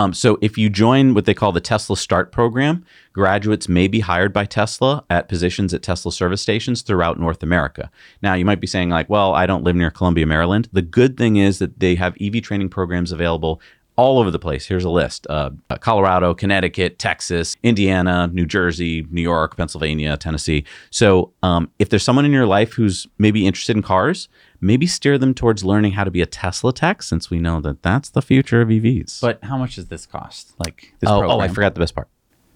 Um, 0.00 0.14
so 0.14 0.38
if 0.40 0.56
you 0.56 0.70
join 0.70 1.12
what 1.12 1.26
they 1.26 1.34
call 1.34 1.52
the 1.52 1.60
Tesla 1.60 1.94
Start 1.94 2.32
program, 2.32 2.86
graduates 3.12 3.68
may 3.68 3.86
be 3.86 4.00
hired 4.00 4.32
by 4.32 4.46
Tesla 4.46 5.04
at 5.10 5.28
positions 5.28 5.74
at 5.74 5.82
Tesla 5.82 6.10
service 6.10 6.40
stations 6.40 6.80
throughout 6.80 7.20
North 7.20 7.42
America. 7.42 7.90
Now, 8.22 8.32
you 8.32 8.46
might 8.46 8.62
be 8.62 8.66
saying, 8.66 8.88
like, 8.88 9.10
well, 9.10 9.34
I 9.34 9.44
don't 9.44 9.62
live 9.62 9.76
near 9.76 9.90
Columbia, 9.90 10.24
Maryland. 10.24 10.70
The 10.72 10.80
good 10.80 11.18
thing 11.18 11.36
is 11.36 11.58
that 11.58 11.80
they 11.80 11.96
have 11.96 12.16
EV 12.18 12.40
training 12.40 12.70
programs 12.70 13.12
available 13.12 13.60
all 13.96 14.18
over 14.18 14.30
the 14.30 14.38
place. 14.38 14.64
Here's 14.64 14.84
a 14.84 14.90
list 14.90 15.26
uh, 15.28 15.50
Colorado, 15.80 16.32
Connecticut, 16.32 16.98
Texas, 16.98 17.58
Indiana, 17.62 18.30
New 18.32 18.46
Jersey, 18.46 19.06
New 19.10 19.20
York, 19.20 19.58
Pennsylvania, 19.58 20.16
Tennessee. 20.16 20.64
So 20.88 21.34
um, 21.42 21.70
if 21.78 21.90
there's 21.90 22.04
someone 22.04 22.24
in 22.24 22.32
your 22.32 22.46
life 22.46 22.72
who's 22.72 23.06
maybe 23.18 23.46
interested 23.46 23.76
in 23.76 23.82
cars, 23.82 24.30
maybe 24.60 24.86
steer 24.86 25.18
them 25.18 25.34
towards 25.34 25.64
learning 25.64 25.92
how 25.92 26.04
to 26.04 26.10
be 26.10 26.20
a 26.20 26.26
Tesla 26.26 26.72
tech 26.72 27.02
since 27.02 27.30
we 27.30 27.38
know 27.38 27.60
that 27.60 27.82
that's 27.82 28.10
the 28.10 28.22
future 28.22 28.60
of 28.60 28.68
EVs. 28.68 29.20
but 29.20 29.42
how 29.44 29.56
much 29.56 29.76
does 29.76 29.86
this 29.88 30.06
cost? 30.06 30.54
Like 30.58 30.94
this 31.00 31.08
oh, 31.10 31.22
oh. 31.24 31.40
I 31.40 31.48
forgot 31.48 31.74
the 31.74 31.80
best 31.80 31.94
part. 31.94 32.08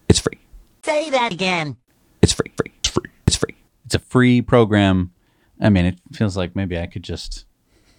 It's 0.09 0.19
free. 0.19 0.39
Say 0.83 1.11
that 1.11 1.33
again. 1.33 1.77
It's 2.23 2.33
free. 2.33 2.53
Free. 2.57 2.73
It's 2.79 2.89
free. 2.89 3.11
It's 3.27 3.37
free. 3.37 3.57
It's 3.87 3.95
a 3.95 3.99
free 3.99 4.43
program. 4.43 5.13
I 5.61 5.71
mean, 5.71 5.87
it 5.87 5.99
feels 6.13 6.37
like 6.37 6.55
maybe 6.55 6.79
I 6.79 6.87
could 6.87 7.03
just 7.03 7.45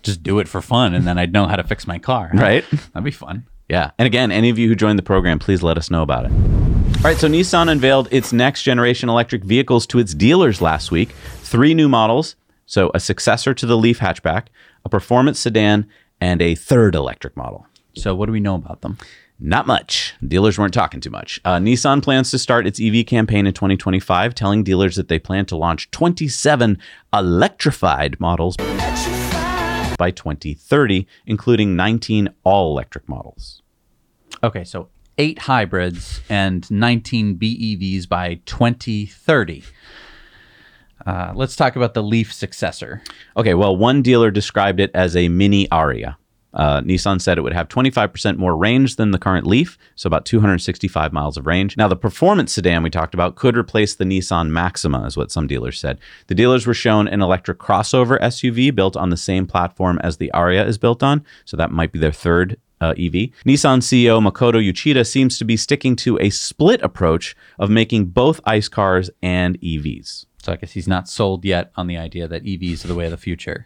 just 0.04 0.22
do 0.22 0.38
it 0.40 0.48
for 0.48 0.62
fun 0.62 0.94
and 0.94 1.08
then 1.08 1.18
I'd 1.18 1.34
know 1.34 1.48
how 1.48 1.56
to 1.56 1.64
fix 1.64 1.88
my 1.88 1.98
car. 1.98 2.30
Right? 2.36 2.64
That'd 2.94 3.04
be 3.04 3.12
fun. 3.12 3.48
Yeah. 3.68 3.92
And 3.98 4.06
again, 4.06 4.32
any 4.32 4.50
of 4.52 4.60
you 4.60 4.68
who 4.68 4.76
joined 4.76 5.00
the 5.00 5.04
program, 5.04 5.40
please 5.40 5.64
let 5.64 5.78
us 5.78 5.90
know 5.90 6.04
about 6.04 6.26
it. 6.26 6.32
All 6.32 7.12
right, 7.12 7.18
so 7.18 7.28
Nissan 7.28 7.70
unveiled 7.70 8.08
its 8.12 8.32
next 8.32 8.64
generation 8.64 9.10
electric 9.10 9.44
vehicles 9.44 9.88
to 9.88 10.00
its 10.00 10.14
dealers 10.14 10.62
last 10.62 10.92
week. 10.92 11.10
Three 11.42 11.74
new 11.74 11.90
models, 11.90 12.36
so 12.66 12.92
a 12.94 13.00
successor 13.00 13.54
to 13.54 13.66
the 13.66 13.78
Leaf 13.78 14.00
hatchback, 14.00 14.48
a 14.84 14.90
performance 14.90 15.40
sedan, 15.40 15.88
and 16.20 16.42
a 16.42 16.56
third 16.56 16.96
electric 16.96 17.36
model. 17.36 17.68
So, 17.96 18.16
what 18.16 18.26
do 18.26 18.32
we 18.32 18.40
know 18.40 18.56
about 18.56 18.82
them? 18.82 18.98
Not 19.40 19.68
much. 19.68 20.14
Dealers 20.26 20.58
weren't 20.58 20.74
talking 20.74 21.02
too 21.02 21.10
much. 21.10 21.42
Uh, 21.44 21.58
Nissan 21.58 22.02
plans 22.02 22.32
to 22.32 22.40
start 22.40 22.66
its 22.66 22.80
EV 22.82 23.06
campaign 23.06 23.46
in 23.46 23.54
2025, 23.54 24.34
telling 24.34 24.64
dealers 24.64 24.96
that 24.96 25.10
they 25.10 25.20
plan 25.20 25.46
to 25.48 25.58
launch 25.58 25.92
27 25.92 26.78
electrified 27.14 28.18
models 28.20 28.56
by 29.98 30.12
2030, 30.12 31.06
including 31.26 31.76
19 31.76 32.30
all 32.44 32.72
electric 32.72 33.10
models. 33.10 33.62
Okay, 34.42 34.64
so 34.64 34.90
eight 35.18 35.40
hybrids 35.40 36.22
and 36.30 36.70
19 36.72 37.38
BEVs 37.38 38.08
by 38.08 38.36
2030. 38.46 39.64
Uh, 41.06 41.32
let's 41.36 41.56
talk 41.56 41.76
about 41.76 41.94
the 41.94 42.04
Leaf 42.04 42.32
successor. 42.34 43.02
Okay, 43.38 43.54
well, 43.54 43.76
one 43.76 44.02
dealer 44.02 44.32
described 44.32 44.80
it 44.80 44.92
as 44.94 45.16
a 45.16 45.28
mini 45.30 45.68
Ariya. 45.68 46.16
Uh, 46.56 46.80
Nissan 46.82 47.20
said 47.20 47.38
it 47.38 47.42
would 47.42 47.54
have 47.54 47.68
25% 47.68 48.38
more 48.38 48.56
range 48.56 48.96
than 48.96 49.12
the 49.12 49.20
current 49.20 49.46
Leaf, 49.46 49.78
so 49.96 50.08
about 50.08 50.26
265 50.26 51.12
miles 51.12 51.36
of 51.36 51.46
range. 51.46 51.76
Now, 51.76 51.90
the 51.90 51.98
performance 51.98 52.54
sedan 52.54 52.82
we 52.82 52.90
talked 52.90 53.14
about 53.14 53.36
could 53.36 53.58
replace 53.58 53.96
the 53.96 54.06
Nissan 54.06 54.50
Maxima, 54.50 55.06
is 55.06 55.18
what 55.18 55.32
some 55.32 55.48
dealers 55.48 55.78
said. 55.78 56.00
The 56.28 56.36
dealers 56.36 56.66
were 56.66 56.74
shown 56.74 57.10
an 57.10 57.22
electric 57.22 57.60
crossover 57.60 58.20
SUV 58.22 58.74
built 58.74 58.96
on 58.96 59.10
the 59.10 59.18
same 59.18 59.46
platform 59.46 60.00
as 60.02 60.16
the 60.18 60.32
Ariya 60.34 60.66
is 60.66 60.78
built 60.78 61.04
on, 61.04 61.26
so 61.44 61.58
that 61.58 61.72
might 61.72 61.92
be 61.92 62.00
their 62.00 62.14
third 62.14 62.58
uh, 62.80 62.92
EV. 62.92 63.32
Nissan 63.46 63.82
CEO 63.82 64.26
Makoto 64.26 64.62
Uchida 64.62 65.06
seems 65.06 65.38
to 65.38 65.46
be 65.46 65.58
sticking 65.58 65.96
to 65.98 66.18
a 66.20 66.30
split 66.30 66.82
approach 66.82 67.36
of 67.60 67.70
making 67.70 68.06
both 68.06 68.40
ICE 68.46 68.68
cars 68.70 69.10
and 69.22 69.60
EVs. 69.60 70.26
So 70.46 70.54
I 70.54 70.58
guess 70.58 70.72
he's 70.72 70.88
not 70.88 71.10
sold 71.10 71.44
yet 71.44 71.72
on 71.76 71.88
the 71.88 71.98
idea 71.98 72.28
that 72.28 72.44
EVs 72.44 72.86
are 72.86 72.88
the 72.88 72.94
way 72.94 73.06
of 73.06 73.12
the 73.12 73.18
future. 73.18 73.66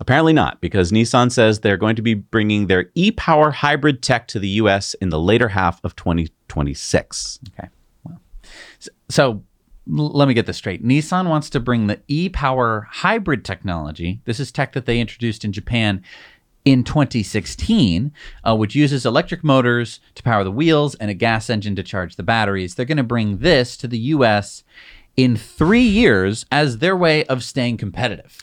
Apparently 0.00 0.32
not, 0.32 0.60
because 0.60 0.90
Nissan 0.90 1.30
says 1.30 1.60
they're 1.60 1.76
going 1.76 1.94
to 1.94 2.02
be 2.02 2.14
bringing 2.14 2.66
their 2.66 2.90
e 2.94 3.12
Power 3.12 3.52
hybrid 3.52 4.02
tech 4.02 4.26
to 4.28 4.40
the 4.40 4.48
US 4.48 4.94
in 4.94 5.10
the 5.10 5.20
later 5.20 5.48
half 5.48 5.82
of 5.84 5.94
2026. 5.94 7.38
Okay. 7.56 7.68
Well, 8.02 8.20
so, 8.80 8.90
so 9.08 9.42
let 9.86 10.28
me 10.28 10.34
get 10.34 10.46
this 10.46 10.56
straight. 10.56 10.84
Nissan 10.84 11.28
wants 11.28 11.48
to 11.50 11.60
bring 11.60 11.86
the 11.86 12.00
e-power 12.08 12.88
hybrid 12.90 13.44
technology. 13.44 14.20
This 14.24 14.38
is 14.38 14.52
tech 14.52 14.72
that 14.72 14.86
they 14.86 15.00
introduced 15.00 15.44
in 15.44 15.52
Japan 15.52 16.02
in 16.64 16.84
2016, 16.84 18.12
uh, 18.44 18.54
which 18.54 18.74
uses 18.74 19.06
electric 19.06 19.42
motors 19.42 20.00
to 20.14 20.22
power 20.22 20.44
the 20.44 20.50
wheels 20.50 20.94
and 20.96 21.10
a 21.10 21.14
gas 21.14 21.48
engine 21.48 21.74
to 21.76 21.82
charge 21.82 22.16
the 22.16 22.22
batteries. 22.22 22.74
They're 22.74 22.84
going 22.84 22.98
to 22.98 23.02
bring 23.02 23.38
this 23.38 23.76
to 23.78 23.88
the 23.88 23.98
U.S. 23.98 24.64
in 25.18 25.36
three 25.36 25.82
years 25.82 26.46
as 26.52 26.78
their 26.78 26.96
way 26.96 27.24
of 27.24 27.42
staying 27.42 27.76
competitive. 27.76 28.38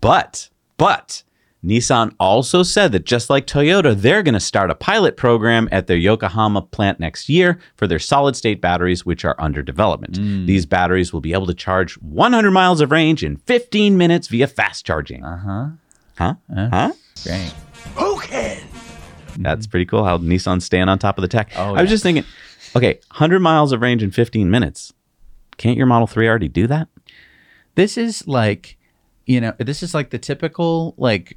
But, 0.00 0.48
but, 0.78 1.22
Nissan 1.62 2.14
also 2.18 2.62
said 2.62 2.92
that 2.92 3.04
just 3.04 3.28
like 3.28 3.46
Toyota, 3.46 3.94
they're 3.94 4.22
going 4.22 4.32
to 4.32 4.40
start 4.40 4.70
a 4.70 4.74
pilot 4.74 5.18
program 5.18 5.68
at 5.70 5.88
their 5.88 5.96
Yokohama 5.96 6.62
plant 6.62 6.98
next 6.98 7.28
year 7.28 7.58
for 7.76 7.86
their 7.86 7.98
solid 7.98 8.34
state 8.34 8.62
batteries, 8.62 9.04
which 9.04 9.26
are 9.26 9.36
under 9.38 9.62
development. 9.62 10.16
These 10.46 10.64
batteries 10.64 11.12
will 11.12 11.20
be 11.20 11.34
able 11.34 11.46
to 11.46 11.54
charge 11.54 11.94
100 12.00 12.50
miles 12.50 12.80
of 12.80 12.90
range 12.90 13.22
in 13.22 13.36
15 13.36 13.98
minutes 13.98 14.28
via 14.28 14.46
fast 14.46 14.86
charging. 14.86 15.22
Uh 15.22 15.36
huh. 15.38 15.66
Huh? 16.16 16.34
Huh? 16.70 16.92
Great. 17.24 17.52
That's 19.38 19.66
pretty 19.66 19.84
cool 19.84 20.04
how 20.04 20.16
Nissan's 20.16 20.64
staying 20.64 20.88
on 20.88 20.98
top 20.98 21.18
of 21.18 21.22
the 21.22 21.28
tech. 21.28 21.52
Oh, 21.56 21.74
I 21.74 21.82
was 21.82 21.82
yeah. 21.82 21.86
just 21.86 22.02
thinking, 22.02 22.24
okay, 22.74 22.94
100 23.10 23.40
miles 23.40 23.72
of 23.72 23.82
range 23.82 24.02
in 24.02 24.10
15 24.10 24.50
minutes. 24.50 24.94
Can't 25.56 25.76
your 25.76 25.86
Model 25.86 26.06
3 26.06 26.28
already 26.28 26.48
do 26.48 26.66
that? 26.66 26.88
This 27.74 27.96
is 27.96 28.26
like, 28.26 28.76
you 29.26 29.40
know, 29.40 29.54
this 29.58 29.82
is 29.82 29.94
like 29.94 30.10
the 30.10 30.18
typical 30.18 30.94
like 30.96 31.36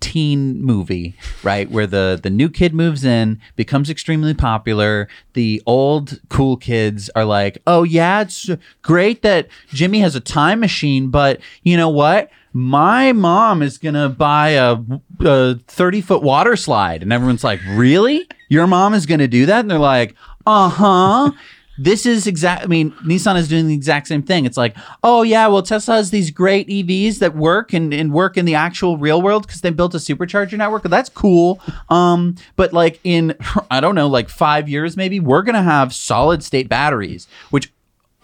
teen 0.00 0.62
movie, 0.62 1.16
right? 1.42 1.70
Where 1.70 1.86
the 1.86 2.18
the 2.22 2.30
new 2.30 2.48
kid 2.48 2.74
moves 2.74 3.04
in, 3.04 3.40
becomes 3.56 3.90
extremely 3.90 4.34
popular. 4.34 5.08
The 5.32 5.62
old 5.66 6.20
cool 6.28 6.56
kids 6.56 7.10
are 7.16 7.24
like, 7.24 7.58
"Oh 7.66 7.82
yeah, 7.82 8.20
it's 8.22 8.50
great 8.82 9.22
that 9.22 9.48
Jimmy 9.68 10.00
has 10.00 10.14
a 10.14 10.20
time 10.20 10.60
machine, 10.60 11.08
but 11.08 11.40
you 11.62 11.76
know 11.76 11.88
what? 11.88 12.30
My 12.52 13.12
mom 13.12 13.62
is 13.62 13.78
gonna 13.78 14.08
buy 14.08 14.50
a, 14.50 14.76
a 15.20 15.54
thirty 15.66 16.00
foot 16.00 16.22
water 16.22 16.56
slide," 16.56 17.02
and 17.02 17.12
everyone's 17.12 17.44
like, 17.44 17.60
"Really? 17.68 18.28
Your 18.48 18.66
mom 18.66 18.94
is 18.94 19.06
gonna 19.06 19.28
do 19.28 19.46
that?" 19.46 19.60
And 19.60 19.70
they're 19.70 19.78
like, 19.78 20.14
"Uh 20.46 20.68
huh." 20.68 21.32
This 21.78 22.06
is 22.06 22.26
exact. 22.26 22.64
I 22.64 22.66
mean, 22.66 22.92
Nissan 23.04 23.36
is 23.36 23.48
doing 23.48 23.66
the 23.66 23.74
exact 23.74 24.08
same 24.08 24.22
thing. 24.22 24.44
It's 24.46 24.56
like, 24.56 24.76
oh 25.02 25.22
yeah, 25.22 25.46
well 25.48 25.62
Tesla 25.62 25.96
has 25.96 26.10
these 26.10 26.30
great 26.30 26.68
EVs 26.68 27.18
that 27.18 27.36
work 27.36 27.72
and, 27.72 27.92
and 27.92 28.12
work 28.12 28.36
in 28.36 28.44
the 28.44 28.54
actual 28.54 28.96
real 28.96 29.20
world 29.20 29.46
because 29.46 29.60
they 29.60 29.70
built 29.70 29.94
a 29.94 29.98
supercharger 29.98 30.56
network. 30.56 30.82
That's 30.84 31.08
cool. 31.08 31.60
Um, 31.88 32.36
but 32.56 32.72
like 32.72 33.00
in 33.04 33.36
I 33.70 33.80
don't 33.80 33.94
know, 33.94 34.08
like 34.08 34.28
five 34.28 34.68
years 34.68 34.96
maybe, 34.96 35.20
we're 35.20 35.42
gonna 35.42 35.62
have 35.62 35.94
solid 35.94 36.42
state 36.42 36.68
batteries, 36.68 37.26
which 37.50 37.72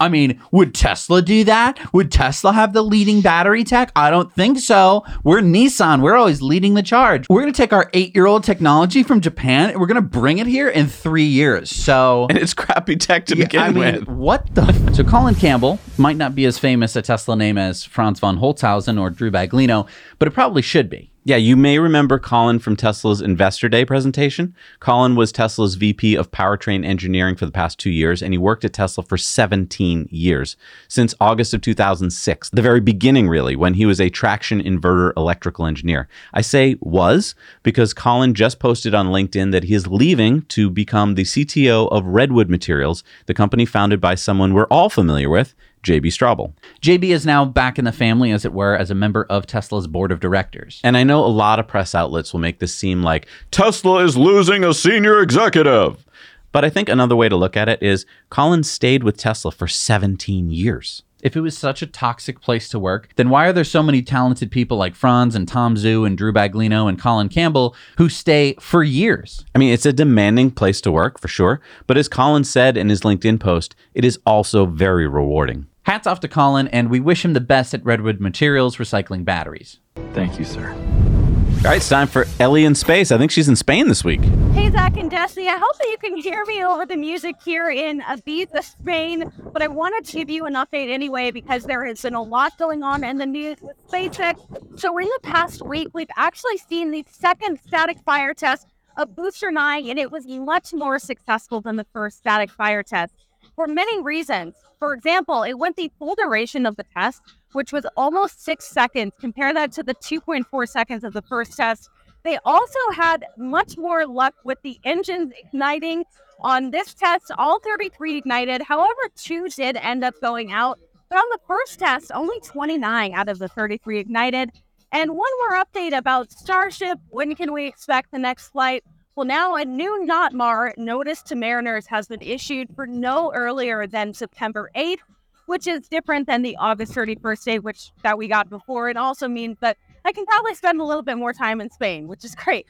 I 0.03 0.09
mean, 0.09 0.39
would 0.51 0.75
Tesla 0.75 1.21
do 1.21 1.45
that? 1.45 1.79
Would 1.93 2.11
Tesla 2.11 2.51
have 2.51 2.73
the 2.73 2.81
leading 2.81 3.21
battery 3.21 3.63
tech? 3.63 3.91
I 3.95 4.09
don't 4.09 4.31
think 4.33 4.59
so. 4.59 5.05
We're 5.23 5.39
Nissan. 5.39 6.01
We're 6.01 6.15
always 6.17 6.41
leading 6.41 6.73
the 6.73 6.83
charge. 6.83 7.25
We're 7.29 7.41
going 7.41 7.53
to 7.53 7.57
take 7.57 7.71
our 7.71 7.89
eight 7.93 8.13
year 8.13 8.25
old 8.25 8.43
technology 8.43 9.01
from 9.03 9.21
Japan 9.21 9.69
and 9.69 9.79
we're 9.79 9.87
going 9.87 9.95
to 9.95 10.01
bring 10.01 10.39
it 10.39 10.47
here 10.47 10.67
in 10.67 10.87
three 10.87 11.23
years. 11.23 11.69
So. 11.69 12.27
And 12.29 12.37
it's 12.37 12.53
crappy 12.53 12.97
tech 12.97 13.27
to 13.27 13.37
Yeah, 13.37 13.45
begin 13.45 13.61
I 13.61 13.69
mean, 13.71 13.95
with. 14.01 14.07
what 14.09 14.53
the? 14.53 14.63
F- 14.63 14.95
so 14.95 15.03
Colin 15.05 15.35
Campbell 15.35 15.79
might 15.97 16.17
not 16.17 16.35
be 16.35 16.43
as 16.45 16.59
famous 16.59 16.95
a 16.97 17.01
Tesla 17.01 17.37
name 17.37 17.57
as 17.57 17.85
Franz 17.85 18.19
von 18.19 18.37
Holzhausen 18.39 18.99
or 18.99 19.09
Drew 19.09 19.31
Baglino, 19.31 19.87
but 20.19 20.27
it 20.27 20.31
probably 20.31 20.61
should 20.61 20.89
be. 20.89 21.11
Yeah, 21.25 21.37
you 21.37 21.55
may 21.55 21.79
remember 21.79 22.19
Colin 22.19 22.59
from 22.59 22.75
Tesla's 22.75 23.21
Investor 23.21 23.69
Day 23.69 23.85
presentation. 23.85 24.53
Colin 24.81 25.15
was 25.15 25.31
Tesla's 25.31 25.75
VP 25.75 26.15
of 26.15 26.31
Powertrain 26.31 26.83
Engineering 26.85 27.37
for 27.37 27.45
the 27.45 27.51
past 27.51 27.79
two 27.79 27.91
years, 27.91 28.21
and 28.21 28.33
he 28.33 28.37
worked 28.37 28.65
at 28.65 28.73
Tesla 28.73 29.05
for 29.05 29.17
17 29.17 30.09
years, 30.11 30.57
since 30.89 31.15
August 31.21 31.53
of 31.53 31.61
2006, 31.61 32.49
the 32.49 32.61
very 32.61 32.81
beginning, 32.81 33.29
really, 33.29 33.55
when 33.55 33.75
he 33.75 33.85
was 33.85 34.01
a 34.01 34.09
traction 34.09 34.61
inverter 34.61 35.13
electrical 35.15 35.65
engineer. 35.65 36.09
I 36.33 36.41
say 36.41 36.75
was 36.81 37.35
because 37.63 37.93
Colin 37.93 38.33
just 38.33 38.59
posted 38.59 38.93
on 38.93 39.07
LinkedIn 39.07 39.53
that 39.53 39.63
he 39.63 39.75
is 39.75 39.87
leaving 39.87 40.41
to 40.47 40.69
become 40.69 41.15
the 41.15 41.23
CTO 41.23 41.89
of 41.89 42.05
Redwood 42.05 42.49
Materials, 42.49 43.01
the 43.27 43.33
company 43.33 43.65
founded 43.65 44.01
by 44.01 44.15
someone 44.15 44.53
we're 44.53 44.65
all 44.65 44.89
familiar 44.89 45.29
with, 45.29 45.55
JB 45.83 46.05
Straubel. 46.05 46.53
JB 46.81 47.09
is 47.09 47.25
now 47.25 47.45
back 47.45 47.77
in 47.77 47.85
the 47.85 47.91
family, 47.91 48.31
as 48.31 48.45
it 48.45 48.53
were, 48.53 48.75
as 48.75 48.89
a 48.89 48.95
member 48.95 49.25
of 49.29 49.45
Tesla's 49.45 49.87
board 49.87 50.11
of 50.11 50.19
directors. 50.19 50.79
And 50.83 50.97
I 50.97 51.03
know 51.03 51.23
a 51.23 51.27
lot 51.27 51.59
of 51.59 51.67
press 51.67 51.93
outlets 51.93 52.33
will 52.33 52.39
make 52.39 52.59
this 52.59 52.73
seem 52.73 53.03
like 53.03 53.27
Tesla 53.51 54.03
is 54.03 54.17
losing 54.17 54.63
a 54.63 54.73
senior 54.73 55.21
executive. 55.21 56.05
But 56.53 56.63
I 56.63 56.69
think 56.69 56.87
another 56.87 57.15
way 57.15 57.29
to 57.29 57.35
look 57.35 57.57
at 57.57 57.67
it 57.67 57.81
is 57.81 58.05
Colin 58.29 58.63
stayed 58.63 59.03
with 59.03 59.17
Tesla 59.17 59.51
for 59.51 59.67
17 59.67 60.51
years. 60.51 61.03
If 61.23 61.37
it 61.37 61.41
was 61.41 61.57
such 61.57 61.81
a 61.81 61.87
toxic 61.87 62.41
place 62.41 62.67
to 62.69 62.77
work, 62.77 63.07
then 63.15 63.29
why 63.29 63.47
are 63.47 63.53
there 63.53 63.63
so 63.63 63.81
many 63.81 64.01
talented 64.01 64.51
people 64.51 64.75
like 64.75 64.93
Franz 64.93 65.35
and 65.35 65.47
Tom 65.47 65.75
Zhu 65.75 66.05
and 66.05 66.17
Drew 66.17 66.33
Baglino 66.33 66.89
and 66.89 66.99
Colin 66.99 67.29
Campbell 67.29 67.75
who 67.97 68.09
stay 68.09 68.55
for 68.59 68.83
years? 68.83 69.45
I 69.55 69.57
mean, 69.57 69.73
it's 69.73 69.85
a 69.85 69.93
demanding 69.93 70.51
place 70.51 70.81
to 70.81 70.91
work 70.91 71.17
for 71.19 71.29
sure. 71.29 71.61
But 71.87 71.97
as 71.97 72.09
Colin 72.09 72.43
said 72.43 72.75
in 72.75 72.89
his 72.89 73.01
LinkedIn 73.01 73.39
post, 73.39 73.73
it 73.93 74.03
is 74.03 74.19
also 74.25 74.65
very 74.65 75.07
rewarding. 75.07 75.67
Hats 75.83 76.07
off 76.07 76.21
to 76.21 76.29
Colin, 76.29 76.69
and 76.69 76.89
we 76.89 77.01
wish 77.01 77.25
him 77.25 77.33
the 77.33 77.41
best 77.41 77.73
at 77.73 77.83
Redwood 77.83 78.21
Materials 78.21 78.77
recycling 78.77 79.25
batteries. 79.25 79.79
Thank 80.13 80.39
you, 80.39 80.45
sir. 80.45 80.71
All 80.71 81.69
right, 81.69 81.77
it's 81.77 81.89
time 81.89 82.07
for 82.07 82.25
Ellie 82.39 82.63
in 82.63 82.73
space. 82.73 83.11
I 83.11 83.17
think 83.17 83.31
she's 83.31 83.49
in 83.49 83.57
Spain 83.57 83.89
this 83.89 84.01
week. 84.01 84.21
Hey, 84.53 84.71
Zach 84.71 84.95
and 84.95 85.11
Destiny. 85.11 85.49
I 85.49 85.57
hope 85.57 85.77
that 85.77 85.87
you 85.89 85.97
can 85.97 86.15
hear 86.15 86.45
me 86.45 86.63
over 86.63 86.85
the 86.85 86.95
music 86.95 87.35
here 87.43 87.69
in 87.69 87.99
Ibiza, 87.99 88.63
Spain. 88.63 89.29
But 89.51 89.61
I 89.61 89.67
wanted 89.67 90.05
to 90.05 90.17
give 90.17 90.29
you 90.29 90.45
an 90.45 90.53
update 90.53 90.89
anyway 90.89 91.31
because 91.31 91.65
there 91.65 91.85
has 91.85 92.01
been 92.01 92.15
a 92.15 92.21
lot 92.21 92.57
going 92.57 92.81
on 92.81 93.03
in 93.03 93.17
the 93.17 93.25
news 93.25 93.57
with 93.61 93.75
SpaceX. 93.89 94.79
So, 94.79 94.97
in 94.97 95.07
the 95.07 95.19
past 95.23 95.65
week, 95.65 95.89
we've 95.93 96.07
actually 96.15 96.57
seen 96.59 96.91
the 96.91 97.05
second 97.09 97.59
static 97.59 97.97
fire 98.05 98.33
test 98.33 98.67
of 98.95 99.17
Booster 99.17 99.51
9, 99.51 99.89
and 99.89 99.99
it 99.99 100.11
was 100.11 100.25
much 100.27 100.73
more 100.73 100.97
successful 100.97 101.59
than 101.59 101.75
the 101.75 101.87
first 101.91 102.19
static 102.19 102.51
fire 102.51 102.83
test 102.83 103.13
for 103.55 103.67
many 103.67 104.01
reasons. 104.01 104.53
For 104.83 104.93
example, 104.93 105.43
it 105.43 105.57
went 105.57 105.77
the 105.77 105.89
full 105.97 106.13
duration 106.13 106.65
of 106.65 106.75
the 106.75 106.83
test, 106.83 107.21
which 107.53 107.71
was 107.71 107.85
almost 107.95 108.43
six 108.43 108.67
seconds. 108.67 109.13
Compare 109.17 109.53
that 109.53 109.71
to 109.71 109.81
the 109.81 109.95
2.4 109.95 110.67
seconds 110.67 111.05
of 111.05 111.13
the 111.13 111.21
first 111.21 111.55
test. 111.55 111.89
They 112.23 112.37
also 112.43 112.79
had 112.93 113.25
much 113.37 113.77
more 113.77 114.05
luck 114.05 114.33
with 114.43 114.61
the 114.61 114.77
engines 114.83 115.31
igniting. 115.41 116.03
On 116.41 116.71
this 116.71 116.93
test, 116.93 117.31
all 117.37 117.61
33 117.61 118.17
ignited. 118.17 118.61
However, 118.61 118.91
two 119.15 119.47
did 119.47 119.77
end 119.77 120.03
up 120.03 120.15
going 120.19 120.51
out. 120.51 120.81
But 121.09 121.19
on 121.19 121.29
the 121.31 121.39
first 121.47 121.79
test, 121.79 122.11
only 122.13 122.41
29 122.41 123.13
out 123.13 123.29
of 123.29 123.39
the 123.39 123.47
33 123.47 123.99
ignited. 123.99 124.51
And 124.91 125.11
one 125.11 125.31
more 125.47 125.63
update 125.63 125.97
about 125.97 126.29
Starship. 126.29 126.99
When 127.09 127.35
can 127.35 127.53
we 127.53 127.67
expect 127.67 128.11
the 128.11 128.19
next 128.19 128.49
flight? 128.49 128.83
Well, 129.15 129.27
now 129.27 129.53
a 129.53 129.63
new 129.63 130.07
NOTMAR 130.09 130.75
notice 130.75 131.21
to 131.23 131.35
mariners 131.35 131.85
has 131.85 132.07
been 132.07 132.23
issued 132.23 132.75
for 132.75 132.87
no 132.87 133.31
earlier 133.31 133.85
than 133.85 134.15
September 134.15 134.71
8th, 134.75 135.01
which 135.45 135.67
is 135.67 135.87
different 135.87 136.25
than 136.25 136.41
the 136.41 136.57
August 136.57 136.93
31st 136.93 137.43
date, 137.43 137.63
which 137.63 137.91
that 138.01 138.17
we 138.17 138.27
got 138.27 138.49
before. 138.49 138.89
It 138.89 138.97
also 138.97 139.27
means 139.27 139.57
that 139.61 139.77
I 140.03 140.13
can 140.13 140.25
probably 140.25 140.55
spend 140.55 140.81
a 140.81 140.83
little 140.83 141.03
bit 141.03 141.19
more 141.19 141.31
time 141.31 141.61
in 141.61 141.69
Spain, 141.69 142.07
which 142.07 142.25
is 142.25 142.33
great. 142.33 142.65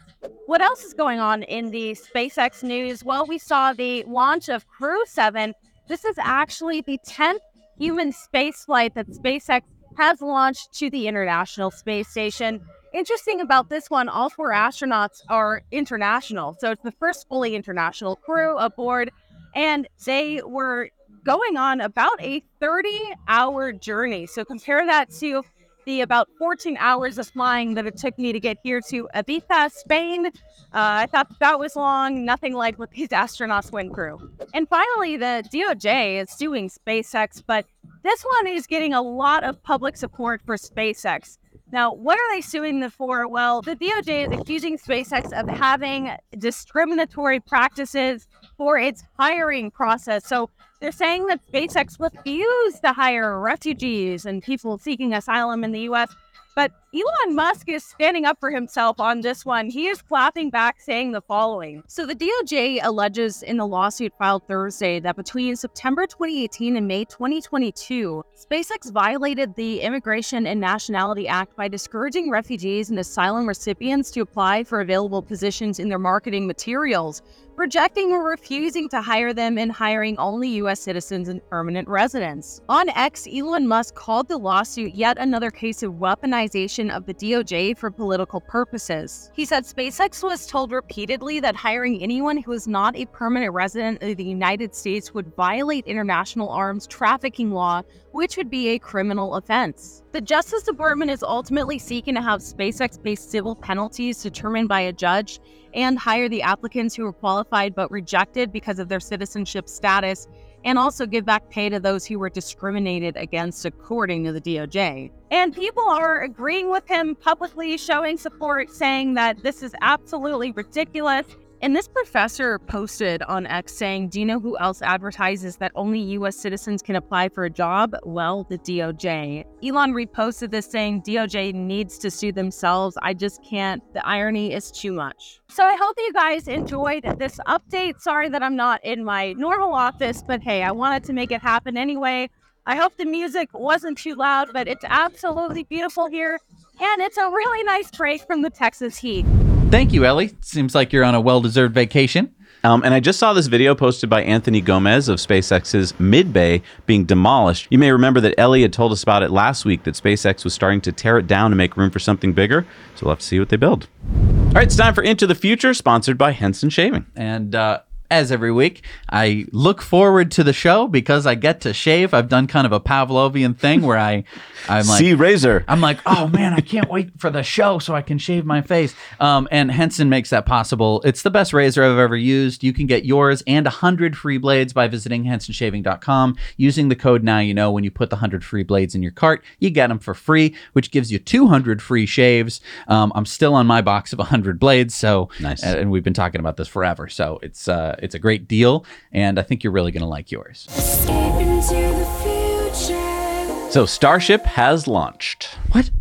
What 0.46 0.60
else 0.60 0.84
is 0.84 0.94
going 0.94 1.22
on 1.22 1.44
in 1.44 1.72
the 1.72 1.94
SpaceX 1.94 2.62
news? 2.62 3.06
Well, 3.06 3.26
we 3.26 3.38
saw 3.38 3.72
the 3.72 4.04
launch 4.04 4.50
of 4.50 4.68
Crew 4.68 5.06
7. 5.06 5.54
This 5.88 6.04
is 6.04 6.18
actually 6.20 6.82
the 6.82 7.00
10th 7.08 7.40
human 7.78 8.12
space 8.12 8.66
flight 8.66 8.96
that 8.96 9.08
SpaceX 9.08 9.62
has 9.98 10.22
launched 10.22 10.74
to 10.74 10.90
the 10.90 11.08
International 11.08 11.72
Space 11.72 12.10
Station. 12.10 12.60
Interesting 12.94 13.42
about 13.42 13.70
this 13.70 13.90
one, 13.90 14.08
all 14.08 14.30
four 14.30 14.52
astronauts 14.52 15.22
are 15.28 15.64
international. 15.72 16.56
So 16.60 16.72
it's 16.72 16.84
the 16.84 16.92
first 16.92 17.28
fully 17.28 17.56
international 17.56 18.16
crew 18.16 18.56
aboard, 18.58 19.10
and 19.56 19.88
they 20.06 20.42
were 20.46 20.90
going 21.24 21.58
on 21.58 21.82
about 21.82 22.22
a 22.22 22.44
30 22.60 22.90
hour 23.28 23.72
journey. 23.72 24.28
So 24.28 24.46
compare 24.46 24.86
that 24.86 25.10
to 25.20 25.44
the 25.86 26.02
about 26.02 26.30
14 26.38 26.78
hours 26.80 27.18
of 27.18 27.28
flying 27.28 27.74
that 27.74 27.86
it 27.86 27.98
took 27.98 28.18
me 28.18 28.32
to 28.32 28.40
get 28.40 28.58
here 28.64 28.80
to 28.90 29.10
Ibiza, 29.16 29.72
Spain. 29.72 30.28
Uh, 30.28 30.32
I 30.72 31.08
thought 31.08 31.28
that 31.40 31.60
was 31.60 31.76
long, 31.76 32.24
nothing 32.24 32.54
like 32.54 32.80
what 32.80 32.92
these 32.92 33.10
astronauts 33.10 33.72
went 33.72 33.94
through. 33.94 34.32
And 34.54 34.68
finally, 34.70 35.18
the 35.18 35.44
DOJ 35.52 36.22
is 36.22 36.30
suing 36.30 36.70
SpaceX, 36.70 37.44
but 37.46 37.66
this 38.04 38.24
one 38.24 38.48
is 38.48 38.68
getting 38.68 38.94
a 38.94 39.02
lot 39.02 39.44
of 39.44 39.62
public 39.64 39.98
support 39.98 40.42
for 40.46 40.56
SpaceX. 40.56 41.38
Now, 41.74 41.92
what 41.92 42.20
are 42.20 42.36
they 42.36 42.42
suing 42.42 42.82
them 42.82 42.92
for? 42.92 43.28
Well, 43.28 43.64
the 43.64 43.76
DOJ 43.76 44.32
is 44.32 44.40
accusing 44.40 44.78
SpaceX 44.78 45.34
of 45.34 45.50
having 45.50 46.12
discriminatory 46.38 47.40
practices 47.40 48.28
for 48.58 48.78
its 48.78 49.04
hiring 49.18 49.72
process. 49.72 50.28
So 50.28 50.52
they're 50.80 50.92
saying 50.92 51.26
that 51.26 51.42
SpaceX 51.52 52.00
refused 52.00 52.84
to 52.84 52.94
hire 52.94 53.40
refugees 53.40 54.28
and 54.28 54.44
people 54.44 54.78
seeking 54.78 55.16
asylum 55.16 55.64
in 55.64 55.72
the 55.72 55.80
US. 55.90 56.14
But 56.56 56.72
Elon 56.96 57.36
Musk 57.36 57.70
is 57.70 57.84
standing 57.84 58.24
up 58.24 58.40
for 58.40 58.52
himself 58.52 59.00
on 59.00 59.22
this 59.22 59.44
one. 59.44 59.68
He 59.68 59.88
is 59.88 60.04
clapping 60.04 60.52
back, 60.52 60.80
saying 60.80 61.12
the 61.12 61.22
following. 61.22 61.82
So, 61.88 62.06
the 62.06 62.14
DOJ 62.14 62.82
alleges 62.84 63.42
in 63.42 63.58
the 63.58 63.66
lawsuit 63.66 64.14
filed 64.20 64.48
Thursday 64.48 65.00
that 65.00 65.16
between 65.16 65.56
September 65.56 66.06
2018 66.06 66.78
and 66.78 66.88
May 66.88 67.06
2022, 67.06 68.24
SpaceX 68.36 68.92
violated 68.92 69.56
the 69.56 69.82
Immigration 69.82 70.46
and 70.46 70.62
Nationality 70.62 71.28
Act 71.28 71.56
by 71.56 71.68
discouraging 71.68 72.30
refugees 72.30 72.92
and 72.92 73.00
asylum 73.00 73.48
recipients 73.48 74.12
to 74.12 74.22
apply 74.22 74.64
for 74.64 74.82
available 74.82 75.24
positions 75.24 75.80
in 75.80 75.90
their 75.90 75.98
marketing 75.98 76.46
materials, 76.46 77.24
rejecting 77.56 78.12
or 78.12 78.24
refusing 78.24 78.88
to 78.90 79.02
hire 79.02 79.34
them 79.34 79.58
and 79.58 79.72
hiring 79.72 80.18
only 80.18 80.50
U.S. 80.50 80.80
citizens 80.80 81.28
and 81.28 81.42
permanent 81.50 81.88
residents. 81.88 82.62
On 82.70 82.90
X, 82.90 83.28
Elon 83.32 83.68
Musk 83.68 83.96
called 83.96 84.28
the 84.28 84.38
lawsuit 84.38 84.94
yet 84.94 85.18
another 85.18 85.50
case 85.50 85.82
of 85.82 85.94
weaponization 85.94 86.83
of 86.92 87.06
the 87.06 87.14
DOJ 87.14 87.78
for 87.78 87.92
political 87.92 88.42
purposes. 88.42 89.32
He 89.34 89.46
said 89.46 89.64
SpaceX 89.64 90.24
was 90.24 90.48
told 90.48 90.72
repeatedly 90.72 91.40
that 91.40 91.56
hiring 91.56 92.02
anyone 92.02 92.38
who 92.38 92.52
is 92.52 92.68
not 92.68 92.96
a 92.96 93.06
permanent 93.08 93.54
resident 93.54 94.02
of 94.02 94.18
the 94.18 94.24
United 94.24 94.76
States 94.76 95.14
would 95.14 95.36
violate 95.36 95.86
international 95.86 96.50
arms 96.50 96.88
trafficking 96.88 97.52
law, 97.52 97.82
which 98.12 98.38
would 98.38 98.50
be 98.50 98.70
a 98.70 98.80
criminal 98.80 99.36
offense. 99.36 100.04
The 100.12 100.22
Justice 100.22 100.64
Department 100.64 101.12
is 101.12 101.24
ultimately 101.24 101.80
seeking 101.80 102.16
to 102.16 102.22
have 102.22 102.42
SpaceX 102.42 103.02
pay 103.02 103.16
civil 103.16 103.56
penalties 103.56 104.22
determined 104.22 104.70
by 104.70 104.82
a 104.82 104.94
judge 104.94 105.40
and 105.74 105.98
hire 105.98 106.30
the 106.30 106.44
applicants 106.44 106.96
who 106.96 107.04
were 107.04 107.14
qualified 107.14 107.74
but 107.74 107.90
rejected 107.90 108.52
because 108.52 108.80
of 108.80 108.90
their 108.90 109.00
citizenship 109.00 109.68
status, 109.68 110.28
and 110.64 110.78
also 110.78 111.06
give 111.06 111.26
back 111.26 111.50
pay 111.50 111.70
to 111.70 111.80
those 111.80 112.06
who 112.06 112.20
were 112.20 112.30
discriminated 112.30 113.18
against, 113.18 113.66
according 113.66 114.24
to 114.24 114.32
the 114.32 114.42
DOJ. 114.42 115.12
And 115.32 115.54
people 115.54 115.84
are 115.84 116.22
agreeing 116.22 116.72
with 116.72 116.88
him 116.88 117.16
publicly, 117.16 117.78
showing 117.78 118.18
support, 118.18 118.72
saying 118.72 119.16
that 119.16 119.42
this 119.44 119.64
is 119.64 119.74
absolutely 119.82 120.52
ridiculous. 120.52 121.26
And 121.64 121.74
this 121.74 121.88
professor 121.88 122.60
posted 122.60 123.24
on 123.24 123.48
X 123.48 123.74
saying, 123.74 124.10
Do 124.10 124.20
you 124.20 124.26
know 124.26 124.38
who 124.38 124.58
else 124.58 124.82
advertises 124.82 125.56
that 125.58 125.72
only 125.76 126.02
US 126.18 126.36
citizens 126.36 126.82
can 126.82 126.98
apply 126.98 127.30
for 127.30 127.46
a 127.46 127.50
job? 127.50 127.96
Well, 128.04 128.46
the 128.50 128.58
DOJ. 128.58 129.46
Elon 129.64 129.94
reposted 129.94 130.52
this 130.52 130.66
saying, 130.66 131.04
DOJ 131.04 131.54
needs 131.54 131.98
to 132.00 132.12
sue 132.12 132.34
themselves. 132.34 132.98
I 133.02 133.14
just 133.14 133.42
can't. 133.46 133.82
The 133.94 134.06
irony 134.06 134.52
is 134.52 134.72
too 134.72 134.92
much. 134.92 135.40
So 135.48 135.64
I 135.64 135.78
hope 135.78 135.96
you 135.98 136.12
guys 136.12 136.50
enjoyed 136.50 137.06
this 137.18 137.40
update. 137.48 138.02
Sorry 138.02 138.28
that 138.28 138.44
I'm 138.44 138.58
not 138.58 138.84
in 138.84 139.06
my 139.06 139.32
normal 139.32 139.74
office, 139.74 140.22
but 140.22 140.42
hey, 140.42 140.64
I 140.64 140.72
wanted 140.72 141.06
to 141.06 141.14
make 141.14 141.32
it 141.32 141.42
happen 141.42 141.78
anyway. 141.78 142.30
I 142.66 142.76
hope 142.76 142.98
the 142.98 143.06
music 143.06 143.48
wasn't 143.54 143.98
too 143.98 144.16
loud, 144.16 144.50
but 144.52 144.68
it's 144.68 144.84
absolutely 144.90 145.64
beautiful 145.64 146.10
here. 146.10 146.42
And 146.82 147.02
it's 147.02 147.18
a 147.18 147.30
really 147.30 147.64
nice 147.64 147.90
break 147.92 148.22
from 148.24 148.42
the 148.42 148.50
Texas 148.50 148.98
heat. 148.98 149.26
Thank 149.74 149.92
you, 149.92 150.06
Ellie. 150.06 150.30
Seems 150.42 150.76
like 150.76 150.94
you're 150.94 151.04
on 151.04 151.16
a 151.16 151.20
well 151.20 151.42
deserved 151.42 151.74
vacation. 151.74 152.32
Um, 152.64 152.84
and 152.86 152.94
I 152.94 153.00
just 153.00 153.18
saw 153.18 153.34
this 153.34 153.48
video 153.48 153.74
posted 153.74 154.08
by 154.08 154.22
Anthony 154.22 154.62
Gomez 154.62 155.10
of 155.10 155.18
SpaceX's 155.18 156.00
Mid 156.00 156.32
Bay 156.32 156.62
being 156.86 157.06
demolished. 157.06 157.66
You 157.72 157.80
may 157.80 157.92
remember 157.92 158.22
that 158.22 158.36
Ellie 158.38 158.62
had 158.62 158.72
told 158.72 158.92
us 158.92 159.02
about 159.02 159.24
it 159.24 159.32
last 159.32 159.66
week 159.66 159.82
that 159.86 159.96
SpaceX 159.96 160.44
was 160.44 160.54
starting 160.54 160.80
to 160.82 160.92
tear 160.92 161.18
it 161.18 161.26
down 161.26 161.50
to 161.50 161.56
make 161.56 161.76
room 161.76 161.90
for 161.90 161.98
something 161.98 162.34
bigger. 162.34 162.68
So 162.94 163.08
we'll 163.08 163.14
have 163.14 163.20
to 163.22 163.26
see 163.26 163.40
what 163.40 163.50
they 163.50 163.58
build. 163.58 163.88
All 164.14 164.52
right, 164.52 164.68
it's 164.68 164.76
time 164.76 164.94
for 164.94 165.02
Into 165.02 165.26
the 165.26 165.34
Future, 165.34 165.74
sponsored 165.74 166.20
by 166.20 166.34
Henson 166.34 166.70
Shaving. 166.70 167.08
And 167.16 167.56
uh, 167.56 167.80
as 168.12 168.32
every 168.32 168.52
week, 168.52 168.84
I 169.10 169.46
look 169.52 169.82
forward 169.82 170.32
to 170.32 170.44
the 170.44 170.54
show 170.54 170.88
because 170.88 171.26
I 171.26 171.36
get 171.36 171.62
to 171.62 171.74
shave. 171.74 172.14
I've 172.14 172.30
done 172.30 172.48
kind 172.48 172.66
of 172.66 172.72
a 172.72 172.80
Pavlovian 172.80 173.58
thing 173.58 173.82
where 173.82 173.98
I, 173.98 174.24
I'm 174.70 174.86
like, 174.86 175.00
See 175.00 175.14
Razor. 175.14 175.66
I'm 175.68 175.82
like, 175.82 176.00
oh 176.06 176.28
man, 176.28 176.54
I 176.54 176.60
can't 176.62 176.90
wait 176.90 177.20
for 177.20 177.30
the 177.30 177.42
show 177.44 177.80
so 177.80 177.96
I 177.96 178.02
can 178.02 178.18
shave 178.20 178.46
my 178.46 178.62
face. 178.62 178.94
Um, 179.20 179.48
and 179.52 179.72
Henson 179.72 180.10
makes 180.10 180.30
that 180.30 180.46
possible. 180.46 181.02
It's 181.04 181.24
the 181.24 181.32
best 181.32 181.54
razor 181.54 181.84
I've 181.84 181.98
ever 181.98 182.16
used. 182.18 182.64
You 182.64 182.72
can 182.74 182.86
get 182.88 183.04
yours 183.06 183.42
and 183.48 183.66
a 183.66 183.70
100 183.70 184.16
free 184.18 184.38
blades 184.38 184.74
by 184.74 184.88
visiting 184.88 185.24
hensonshaving.com. 185.24 186.38
Using 186.58 186.90
the 186.90 186.96
code 186.96 187.24
now 187.24 187.40
you 187.40 187.54
know 187.54 187.72
when 187.72 187.84
you 187.84 187.92
put 187.92 188.10
the 188.10 188.16
100 188.18 188.44
free 188.44 188.64
blades 188.64 188.96
in 188.96 189.02
your 189.02 189.12
cart, 189.12 189.44
you 189.60 189.70
get 189.70 189.88
them 189.88 190.00
for 190.00 190.14
free, 190.14 190.56
which 190.74 190.92
gives 190.92 191.12
you 191.12 191.20
200 191.20 191.82
free 191.82 192.06
shaves. 192.06 192.62
Um, 192.88 193.12
I'm 193.16 193.26
still 193.26 193.56
on 193.56 193.66
my 193.68 193.82
box 193.82 194.14
of 194.14 194.20
100 194.20 194.60
blades, 194.60 194.96
so 194.96 195.30
Nice. 195.40 195.64
and 195.64 195.92
we've 195.92 196.04
been 196.04 196.14
talking 196.14 196.40
about 196.40 196.58
this 196.58 196.68
forever. 196.68 197.08
So 197.10 197.40
it's 197.42 197.68
uh, 197.68 197.93
Uh, 197.94 197.98
it's 198.02 198.16
a 198.16 198.20
great 198.20 198.48
deal, 198.48 198.86
and 199.12 199.40
I 199.40 199.44
think 199.44 199.64
you're 199.64 199.74
really 199.74 199.92
going 199.92 200.02
to 200.02 200.08
like 200.08 200.32
yours. 200.32 200.68
Escape 200.76 201.36
into 201.36 201.76
the 201.76 202.06
future. 202.24 203.72
So 203.72 203.86
Starship 203.86 204.44
has 204.46 204.88
launched. 204.88 205.46
What? 205.72 205.92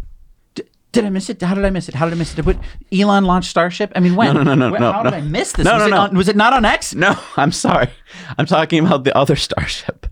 D- 0.55 0.63
did 0.93 1.05
I 1.05 1.11
miss 1.11 1.29
it? 1.29 1.41
How 1.43 1.55
did 1.55 1.65
I 1.65 1.71
miss 1.71 1.89
it? 1.89 1.95
How 1.95 2.07
did 2.07 2.15
I 2.15 2.17
miss 2.17 2.37
it? 2.39 2.45
What, 2.47 2.57
Elon 2.93 3.25
launched 3.25 3.51
Starship? 3.51 3.93
I 3.95 4.01
mean, 4.01 4.15
when? 4.17 4.35
No, 4.35 4.43
no, 4.43 4.55
no, 4.55 4.67
no, 4.69 4.73
When- 4.73 4.81
no, 4.81 4.93
How 4.93 5.03
no. 5.03 5.11
did 5.11 5.17
I 5.19 5.21
miss 5.23 5.53
this? 5.53 5.65
No, 5.65 5.75
was, 5.75 5.81
no, 5.81 5.87
it 5.87 5.91
no. 5.91 5.97
On, 5.99 6.17
was 6.17 6.29
it 6.29 6.37
not 6.37 6.53
on 6.55 6.65
X? 6.65 6.95
No, 6.95 7.15
I'm 7.37 7.53
sorry. 7.53 7.91
I'm 8.39 8.47
talking 8.47 8.85
about 8.87 9.05
the 9.05 9.17
other 9.17 9.37
Starship. 9.37 10.07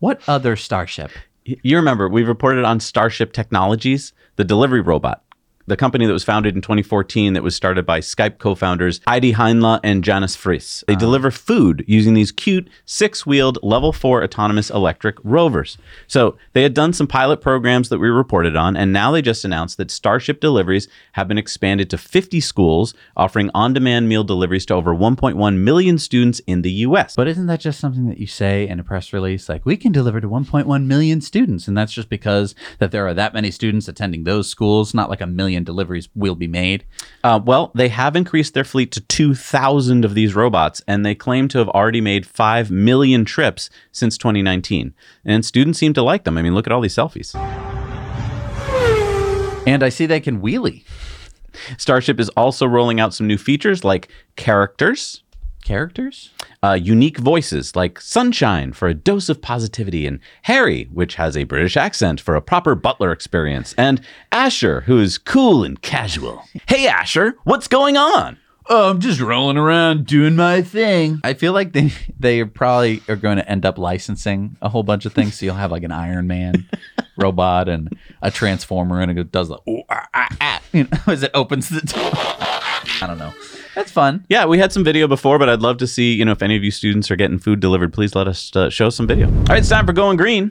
What 0.00 0.20
other 0.28 0.56
Starship? 0.56 1.10
You 1.44 1.76
remember, 1.76 2.08
we 2.08 2.24
reported 2.24 2.64
on 2.64 2.78
Starship 2.80 3.32
Technologies, 3.32 4.12
the 4.36 4.44
delivery 4.44 4.80
robot, 4.80 5.22
the 5.68 5.76
company 5.76 6.06
that 6.06 6.12
was 6.12 6.24
founded 6.24 6.54
in 6.54 6.62
2014 6.62 7.34
that 7.34 7.42
was 7.42 7.54
started 7.54 7.84
by 7.84 8.00
Skype 8.00 8.38
co 8.38 8.54
founders 8.54 9.00
Ahti 9.06 9.34
Heinla 9.34 9.80
and 9.84 10.02
Janus 10.02 10.36
Friis. 10.36 10.82
They 10.86 10.94
ah. 10.94 10.98
deliver 10.98 11.30
food 11.30 11.84
using 11.86 12.14
these 12.14 12.32
cute 12.32 12.68
six 12.86 13.26
wheeled 13.26 13.58
level 13.62 13.92
four 13.92 14.24
autonomous 14.24 14.70
electric 14.70 15.16
rovers. 15.22 15.76
So 16.06 16.38
they 16.54 16.62
had 16.62 16.74
done 16.74 16.92
some 16.92 17.06
pilot 17.06 17.42
programs 17.42 17.90
that 17.90 17.98
we 17.98 18.08
reported 18.08 18.56
on, 18.56 18.76
and 18.76 18.92
now 18.92 19.10
they 19.10 19.20
just 19.20 19.44
announced 19.44 19.76
that 19.76 19.90
Starship 19.90 20.40
deliveries 20.40 20.88
have 21.12 21.28
been 21.28 21.38
expanded 21.38 21.90
to 21.90 21.98
50 21.98 22.40
schools, 22.40 22.94
offering 23.16 23.50
on 23.54 23.74
demand 23.74 24.08
meal 24.08 24.24
deliveries 24.24 24.64
to 24.66 24.74
over 24.74 24.94
1.1 24.94 25.58
million 25.58 25.98
students 25.98 26.40
in 26.46 26.62
the 26.62 26.70
US. 26.70 27.14
But 27.14 27.28
isn't 27.28 27.46
that 27.46 27.60
just 27.60 27.78
something 27.78 28.06
that 28.08 28.18
you 28.18 28.26
say 28.26 28.66
in 28.66 28.80
a 28.80 28.84
press 28.84 29.12
release? 29.12 29.48
Like, 29.48 29.66
we 29.66 29.76
can 29.76 29.92
deliver 29.92 30.20
to 30.20 30.28
1.1 30.28 30.86
million 30.86 31.20
students. 31.20 31.68
And 31.68 31.76
that's 31.76 31.92
just 31.92 32.08
because 32.08 32.54
that 32.78 32.90
there 32.90 33.06
are 33.06 33.14
that 33.14 33.34
many 33.34 33.50
students 33.50 33.88
attending 33.88 34.24
those 34.24 34.48
schools, 34.48 34.94
not 34.94 35.10
like 35.10 35.20
a 35.20 35.26
million 35.26 35.57
deliveries 35.64 36.08
will 36.14 36.34
be 36.34 36.46
made. 36.46 36.84
Uh, 37.22 37.40
well, 37.44 37.70
they 37.74 37.88
have 37.88 38.16
increased 38.16 38.54
their 38.54 38.64
fleet 38.64 38.92
to 38.92 39.00
2,000 39.00 40.04
of 40.04 40.14
these 40.14 40.34
robots, 40.34 40.82
and 40.86 41.04
they 41.04 41.14
claim 41.14 41.48
to 41.48 41.58
have 41.58 41.68
already 41.70 42.00
made 42.00 42.26
5 42.26 42.70
million 42.70 43.24
trips 43.24 43.70
since 43.92 44.18
2019. 44.18 44.94
And 45.24 45.44
students 45.44 45.78
seem 45.78 45.94
to 45.94 46.02
like 46.02 46.24
them. 46.24 46.38
I 46.38 46.42
mean, 46.42 46.54
look 46.54 46.66
at 46.66 46.72
all 46.72 46.80
these 46.80 46.94
selfies. 46.94 47.34
And 49.66 49.82
I 49.82 49.88
see 49.88 50.06
they 50.06 50.20
can 50.20 50.40
wheelie 50.40 50.84
Starship 51.76 52.20
is 52.20 52.28
also 52.30 52.66
rolling 52.66 53.00
out 53.00 53.14
some 53.14 53.26
new 53.26 53.38
features 53.38 53.84
like 53.84 54.08
characters, 54.36 55.22
characters. 55.68 56.30
uh, 56.62 56.72
unique 56.72 57.18
voices 57.18 57.76
like 57.76 58.00
Sunshine 58.00 58.72
for 58.72 58.88
a 58.88 58.94
dose 58.94 59.28
of 59.28 59.42
positivity, 59.42 60.06
and 60.06 60.18
Harry, 60.42 60.88
which 60.92 61.16
has 61.16 61.36
a 61.36 61.44
British 61.44 61.76
accent 61.76 62.20
for 62.20 62.34
a 62.34 62.40
proper 62.42 62.74
butler 62.74 63.12
experience, 63.12 63.74
and 63.76 64.00
Asher, 64.32 64.80
who 64.82 64.98
is 64.98 65.18
cool 65.18 65.62
and 65.64 65.80
casual. 65.82 66.42
Hey, 66.66 66.88
Asher, 66.88 67.36
what's 67.44 67.68
going 67.68 67.96
on? 67.96 68.38
oh, 68.70 68.90
I'm 68.90 69.00
just 69.00 69.18
rolling 69.20 69.56
around 69.56 70.04
doing 70.04 70.36
my 70.36 70.60
thing. 70.60 71.20
I 71.24 71.32
feel 71.34 71.54
like 71.54 71.72
they 71.72 71.90
they 72.18 72.44
probably 72.44 73.02
are 73.08 73.16
going 73.16 73.38
to 73.38 73.48
end 73.48 73.64
up 73.64 73.78
licensing 73.78 74.56
a 74.60 74.68
whole 74.68 74.82
bunch 74.82 75.06
of 75.06 75.14
things. 75.14 75.38
So 75.38 75.46
you'll 75.46 75.54
have 75.54 75.70
like 75.70 75.84
an 75.84 75.92
Iron 75.92 76.26
Man 76.26 76.68
robot 77.16 77.68
and 77.70 77.88
a 78.20 78.30
transformer, 78.30 79.00
and 79.00 79.18
it 79.18 79.32
does 79.32 79.48
the 79.48 79.58
ooh, 79.68 79.82
ah, 79.88 80.06
ah, 80.12 80.28
ah, 80.40 80.60
you 80.72 80.84
know, 80.84 80.98
as 81.06 81.22
it 81.22 81.30
opens 81.34 81.68
the 81.70 81.80
door. 81.80 82.10
I 82.14 83.06
don't 83.06 83.18
know. 83.18 83.32
That's 83.78 83.92
fun. 83.92 84.26
Yeah, 84.28 84.44
we 84.44 84.58
had 84.58 84.72
some 84.72 84.82
video 84.82 85.06
before, 85.06 85.38
but 85.38 85.48
I'd 85.48 85.62
love 85.62 85.76
to 85.76 85.86
see, 85.86 86.12
you 86.12 86.24
know, 86.24 86.32
if 86.32 86.42
any 86.42 86.56
of 86.56 86.64
you 86.64 86.72
students 86.72 87.12
are 87.12 87.16
getting 87.16 87.38
food 87.38 87.60
delivered, 87.60 87.92
please 87.92 88.12
let 88.16 88.26
us 88.26 88.50
uh, 88.56 88.70
show 88.70 88.90
some 88.90 89.06
video. 89.06 89.28
All 89.28 89.44
right, 89.44 89.60
it's 89.60 89.68
time 89.68 89.86
for 89.86 89.92
Going 89.92 90.16
Green. 90.16 90.50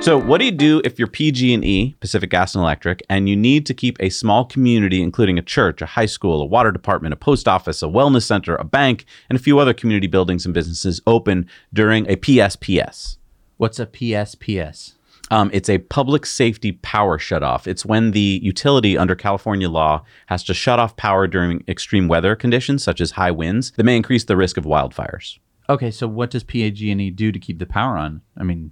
So, 0.00 0.18
what 0.18 0.38
do 0.38 0.46
you 0.46 0.52
do 0.52 0.80
if 0.86 0.98
you're 0.98 1.06
PG&E, 1.06 1.96
Pacific 2.00 2.30
Gas 2.30 2.54
and 2.54 2.62
Electric, 2.62 3.02
and 3.10 3.28
you 3.28 3.36
need 3.36 3.66
to 3.66 3.74
keep 3.74 3.98
a 4.00 4.08
small 4.08 4.46
community 4.46 5.02
including 5.02 5.38
a 5.38 5.42
church, 5.42 5.82
a 5.82 5.86
high 5.86 6.06
school, 6.06 6.40
a 6.40 6.46
water 6.46 6.72
department, 6.72 7.12
a 7.12 7.16
post 7.16 7.46
office, 7.46 7.82
a 7.82 7.86
wellness 7.86 8.22
center, 8.22 8.56
a 8.56 8.64
bank, 8.64 9.04
and 9.28 9.38
a 9.38 9.42
few 9.42 9.58
other 9.58 9.74
community 9.74 10.06
buildings 10.06 10.46
and 10.46 10.54
businesses 10.54 10.98
open 11.06 11.46
during 11.74 12.10
a 12.10 12.16
PSPS? 12.16 13.18
What's 13.58 13.78
a 13.78 13.84
PSPS? 13.84 14.95
Um, 15.30 15.50
it's 15.52 15.68
a 15.68 15.78
public 15.78 16.24
safety 16.24 16.72
power 16.72 17.18
shutoff. 17.18 17.66
It's 17.66 17.84
when 17.84 18.12
the 18.12 18.40
utility 18.42 18.96
under 18.96 19.14
California 19.14 19.68
law 19.68 20.04
has 20.26 20.44
to 20.44 20.54
shut 20.54 20.78
off 20.78 20.96
power 20.96 21.26
during 21.26 21.64
extreme 21.66 22.08
weather 22.08 22.36
conditions, 22.36 22.84
such 22.84 23.00
as 23.00 23.12
high 23.12 23.32
winds, 23.32 23.72
that 23.72 23.84
may 23.84 23.96
increase 23.96 24.24
the 24.24 24.36
risk 24.36 24.56
of 24.56 24.64
wildfires. 24.64 25.38
Okay, 25.68 25.90
so 25.90 26.06
what 26.06 26.30
does 26.30 26.44
PG&E 26.44 27.10
do 27.10 27.32
to 27.32 27.38
keep 27.38 27.58
the 27.58 27.66
power 27.66 27.96
on? 27.96 28.22
I 28.36 28.44
mean, 28.44 28.70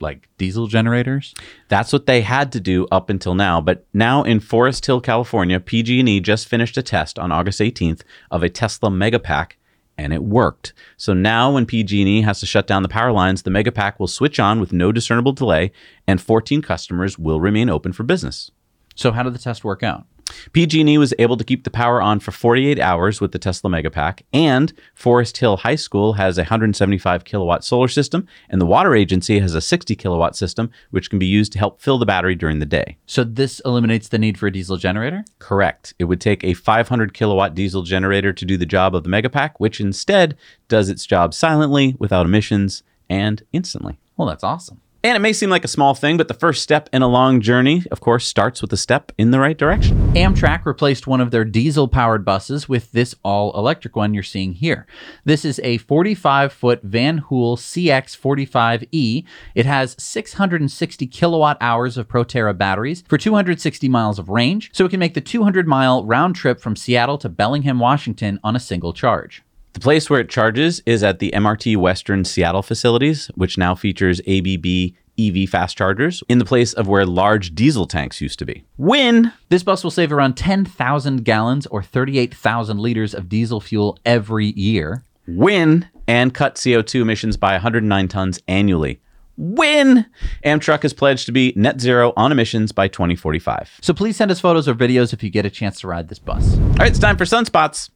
like 0.00 0.28
diesel 0.38 0.66
generators? 0.66 1.34
That's 1.68 1.92
what 1.92 2.06
they 2.06 2.22
had 2.22 2.52
to 2.52 2.60
do 2.60 2.86
up 2.90 3.10
until 3.10 3.34
now. 3.34 3.60
But 3.60 3.86
now 3.92 4.22
in 4.22 4.40
Forest 4.40 4.86
Hill, 4.86 5.02
California, 5.02 5.60
PG&E 5.60 6.20
just 6.20 6.48
finished 6.48 6.78
a 6.78 6.82
test 6.82 7.18
on 7.18 7.30
August 7.30 7.60
18th 7.60 8.02
of 8.30 8.42
a 8.42 8.48
Tesla 8.48 8.88
Megapack, 8.88 9.52
and 10.00 10.12
it 10.12 10.24
worked. 10.24 10.72
So 10.96 11.12
now 11.12 11.52
when 11.52 11.66
PG&E 11.66 12.22
has 12.22 12.40
to 12.40 12.46
shut 12.46 12.66
down 12.66 12.82
the 12.82 12.88
power 12.88 13.12
lines, 13.12 13.42
the 13.42 13.50
Megapack 13.50 13.98
will 13.98 14.06
switch 14.06 14.40
on 14.40 14.58
with 14.58 14.72
no 14.72 14.92
discernible 14.92 15.32
delay, 15.32 15.72
and 16.06 16.20
14 16.20 16.62
customers 16.62 17.18
will 17.18 17.40
remain 17.40 17.68
open 17.68 17.92
for 17.92 18.02
business. 18.02 18.50
So 18.94 19.12
how 19.12 19.22
did 19.22 19.34
the 19.34 19.38
test 19.38 19.62
work 19.62 19.82
out? 19.82 20.06
PG&E 20.52 20.98
was 20.98 21.14
able 21.18 21.36
to 21.36 21.44
keep 21.44 21.64
the 21.64 21.70
power 21.70 22.00
on 22.00 22.20
for 22.20 22.30
48 22.30 22.78
hours 22.78 23.20
with 23.20 23.32
the 23.32 23.38
Tesla 23.38 23.70
Megapack, 23.70 24.22
and 24.32 24.72
Forest 24.94 25.36
Hill 25.38 25.58
High 25.58 25.76
School 25.76 26.14
has 26.14 26.38
a 26.38 26.42
175 26.42 27.24
kilowatt 27.24 27.64
solar 27.64 27.88
system, 27.88 28.26
and 28.48 28.60
the 28.60 28.66
water 28.66 28.94
agency 28.94 29.38
has 29.40 29.54
a 29.54 29.60
60 29.60 29.94
kilowatt 29.96 30.36
system, 30.36 30.70
which 30.90 31.10
can 31.10 31.18
be 31.18 31.26
used 31.26 31.52
to 31.52 31.58
help 31.58 31.80
fill 31.80 31.98
the 31.98 32.06
battery 32.06 32.34
during 32.34 32.58
the 32.58 32.66
day. 32.66 32.96
So 33.06 33.24
this 33.24 33.60
eliminates 33.64 34.08
the 34.08 34.18
need 34.18 34.38
for 34.38 34.46
a 34.46 34.52
diesel 34.52 34.76
generator? 34.76 35.24
Correct. 35.38 35.94
It 35.98 36.04
would 36.04 36.20
take 36.20 36.44
a 36.44 36.54
500 36.54 37.14
kilowatt 37.14 37.54
diesel 37.54 37.82
generator 37.82 38.32
to 38.32 38.44
do 38.44 38.56
the 38.56 38.66
job 38.66 38.94
of 38.94 39.04
the 39.04 39.10
Megapack, 39.10 39.52
which 39.58 39.80
instead 39.80 40.36
does 40.68 40.88
its 40.88 41.06
job 41.06 41.34
silently, 41.34 41.96
without 41.98 42.26
emissions, 42.26 42.82
and 43.08 43.42
instantly. 43.52 43.98
Well, 44.16 44.28
that's 44.28 44.44
awesome. 44.44 44.80
And 45.02 45.16
it 45.16 45.20
may 45.20 45.32
seem 45.32 45.48
like 45.48 45.64
a 45.64 45.68
small 45.68 45.94
thing, 45.94 46.18
but 46.18 46.28
the 46.28 46.34
first 46.34 46.62
step 46.62 46.90
in 46.92 47.00
a 47.00 47.08
long 47.08 47.40
journey, 47.40 47.84
of 47.90 48.00
course, 48.00 48.26
starts 48.26 48.60
with 48.60 48.70
a 48.74 48.76
step 48.76 49.12
in 49.16 49.30
the 49.30 49.40
right 49.40 49.56
direction. 49.56 49.96
Amtrak 50.12 50.66
replaced 50.66 51.06
one 51.06 51.22
of 51.22 51.30
their 51.30 51.44
diesel 51.44 51.88
powered 51.88 52.22
buses 52.22 52.68
with 52.68 52.92
this 52.92 53.14
all 53.24 53.56
electric 53.56 53.96
one 53.96 54.12
you're 54.12 54.22
seeing 54.22 54.52
here. 54.52 54.86
This 55.24 55.46
is 55.46 55.58
a 55.64 55.78
45 55.78 56.52
foot 56.52 56.82
Van 56.82 57.16
Hool 57.16 57.56
CX45E. 57.56 59.24
It 59.54 59.64
has 59.64 59.96
660 59.98 61.06
kilowatt 61.06 61.56
hours 61.62 61.96
of 61.96 62.06
Proterra 62.06 62.56
batteries 62.56 63.02
for 63.08 63.16
260 63.16 63.88
miles 63.88 64.18
of 64.18 64.28
range, 64.28 64.68
so 64.74 64.84
it 64.84 64.90
can 64.90 65.00
make 65.00 65.14
the 65.14 65.22
200 65.22 65.66
mile 65.66 66.04
round 66.04 66.36
trip 66.36 66.60
from 66.60 66.76
Seattle 66.76 67.16
to 67.18 67.30
Bellingham, 67.30 67.78
Washington 67.78 68.38
on 68.44 68.54
a 68.54 68.60
single 68.60 68.92
charge. 68.92 69.42
The 69.72 69.80
place 69.80 70.10
where 70.10 70.20
it 70.20 70.28
charges 70.28 70.82
is 70.84 71.02
at 71.02 71.20
the 71.20 71.32
MTR 71.34 71.76
Western 71.76 72.24
Seattle 72.24 72.62
facilities, 72.62 73.28
which 73.36 73.56
now 73.56 73.74
features 73.74 74.20
ABB 74.26 74.94
EV 75.18 75.48
fast 75.48 75.76
chargers 75.76 76.22
in 76.28 76.38
the 76.38 76.44
place 76.44 76.72
of 76.72 76.88
where 76.88 77.06
large 77.06 77.54
diesel 77.54 77.86
tanks 77.86 78.20
used 78.20 78.38
to 78.38 78.44
be. 78.44 78.64
Win! 78.78 79.32
This 79.48 79.62
bus 79.62 79.84
will 79.84 79.90
save 79.90 80.12
around 80.12 80.36
10,000 80.36 81.24
gallons 81.24 81.66
or 81.66 81.82
38,000 81.82 82.78
liters 82.78 83.14
of 83.14 83.28
diesel 83.28 83.60
fuel 83.60 83.98
every 84.04 84.46
year. 84.46 85.04
Win! 85.26 85.88
And 86.08 86.34
cut 86.34 86.56
CO2 86.56 87.02
emissions 87.02 87.36
by 87.36 87.52
109 87.52 88.08
tons 88.08 88.40
annually. 88.48 89.00
Win! 89.36 90.06
Amtrak 90.44 90.82
has 90.82 90.92
pledged 90.92 91.26
to 91.26 91.32
be 91.32 91.52
net 91.56 91.80
zero 91.80 92.12
on 92.16 92.32
emissions 92.32 92.72
by 92.72 92.88
2045. 92.88 93.78
So 93.80 93.94
please 93.94 94.16
send 94.16 94.30
us 94.30 94.40
photos 94.40 94.68
or 94.68 94.74
videos 94.74 95.12
if 95.12 95.22
you 95.22 95.30
get 95.30 95.46
a 95.46 95.50
chance 95.50 95.80
to 95.80 95.86
ride 95.86 96.08
this 96.08 96.18
bus. 96.18 96.58
All 96.58 96.68
right, 96.74 96.88
it's 96.88 96.98
time 96.98 97.16
for 97.16 97.24
sunspots. 97.24 97.90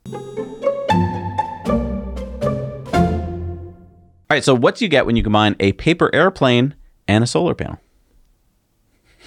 All 4.34 4.36
right, 4.36 4.42
so 4.42 4.56
what 4.56 4.74
do 4.74 4.84
you 4.84 4.88
get 4.88 5.06
when 5.06 5.14
you 5.14 5.22
combine 5.22 5.54
a 5.60 5.70
paper 5.74 6.12
airplane 6.12 6.74
and 7.06 7.22
a 7.22 7.26
solar 7.28 7.54
panel? 7.54 7.78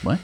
What? 0.04 0.20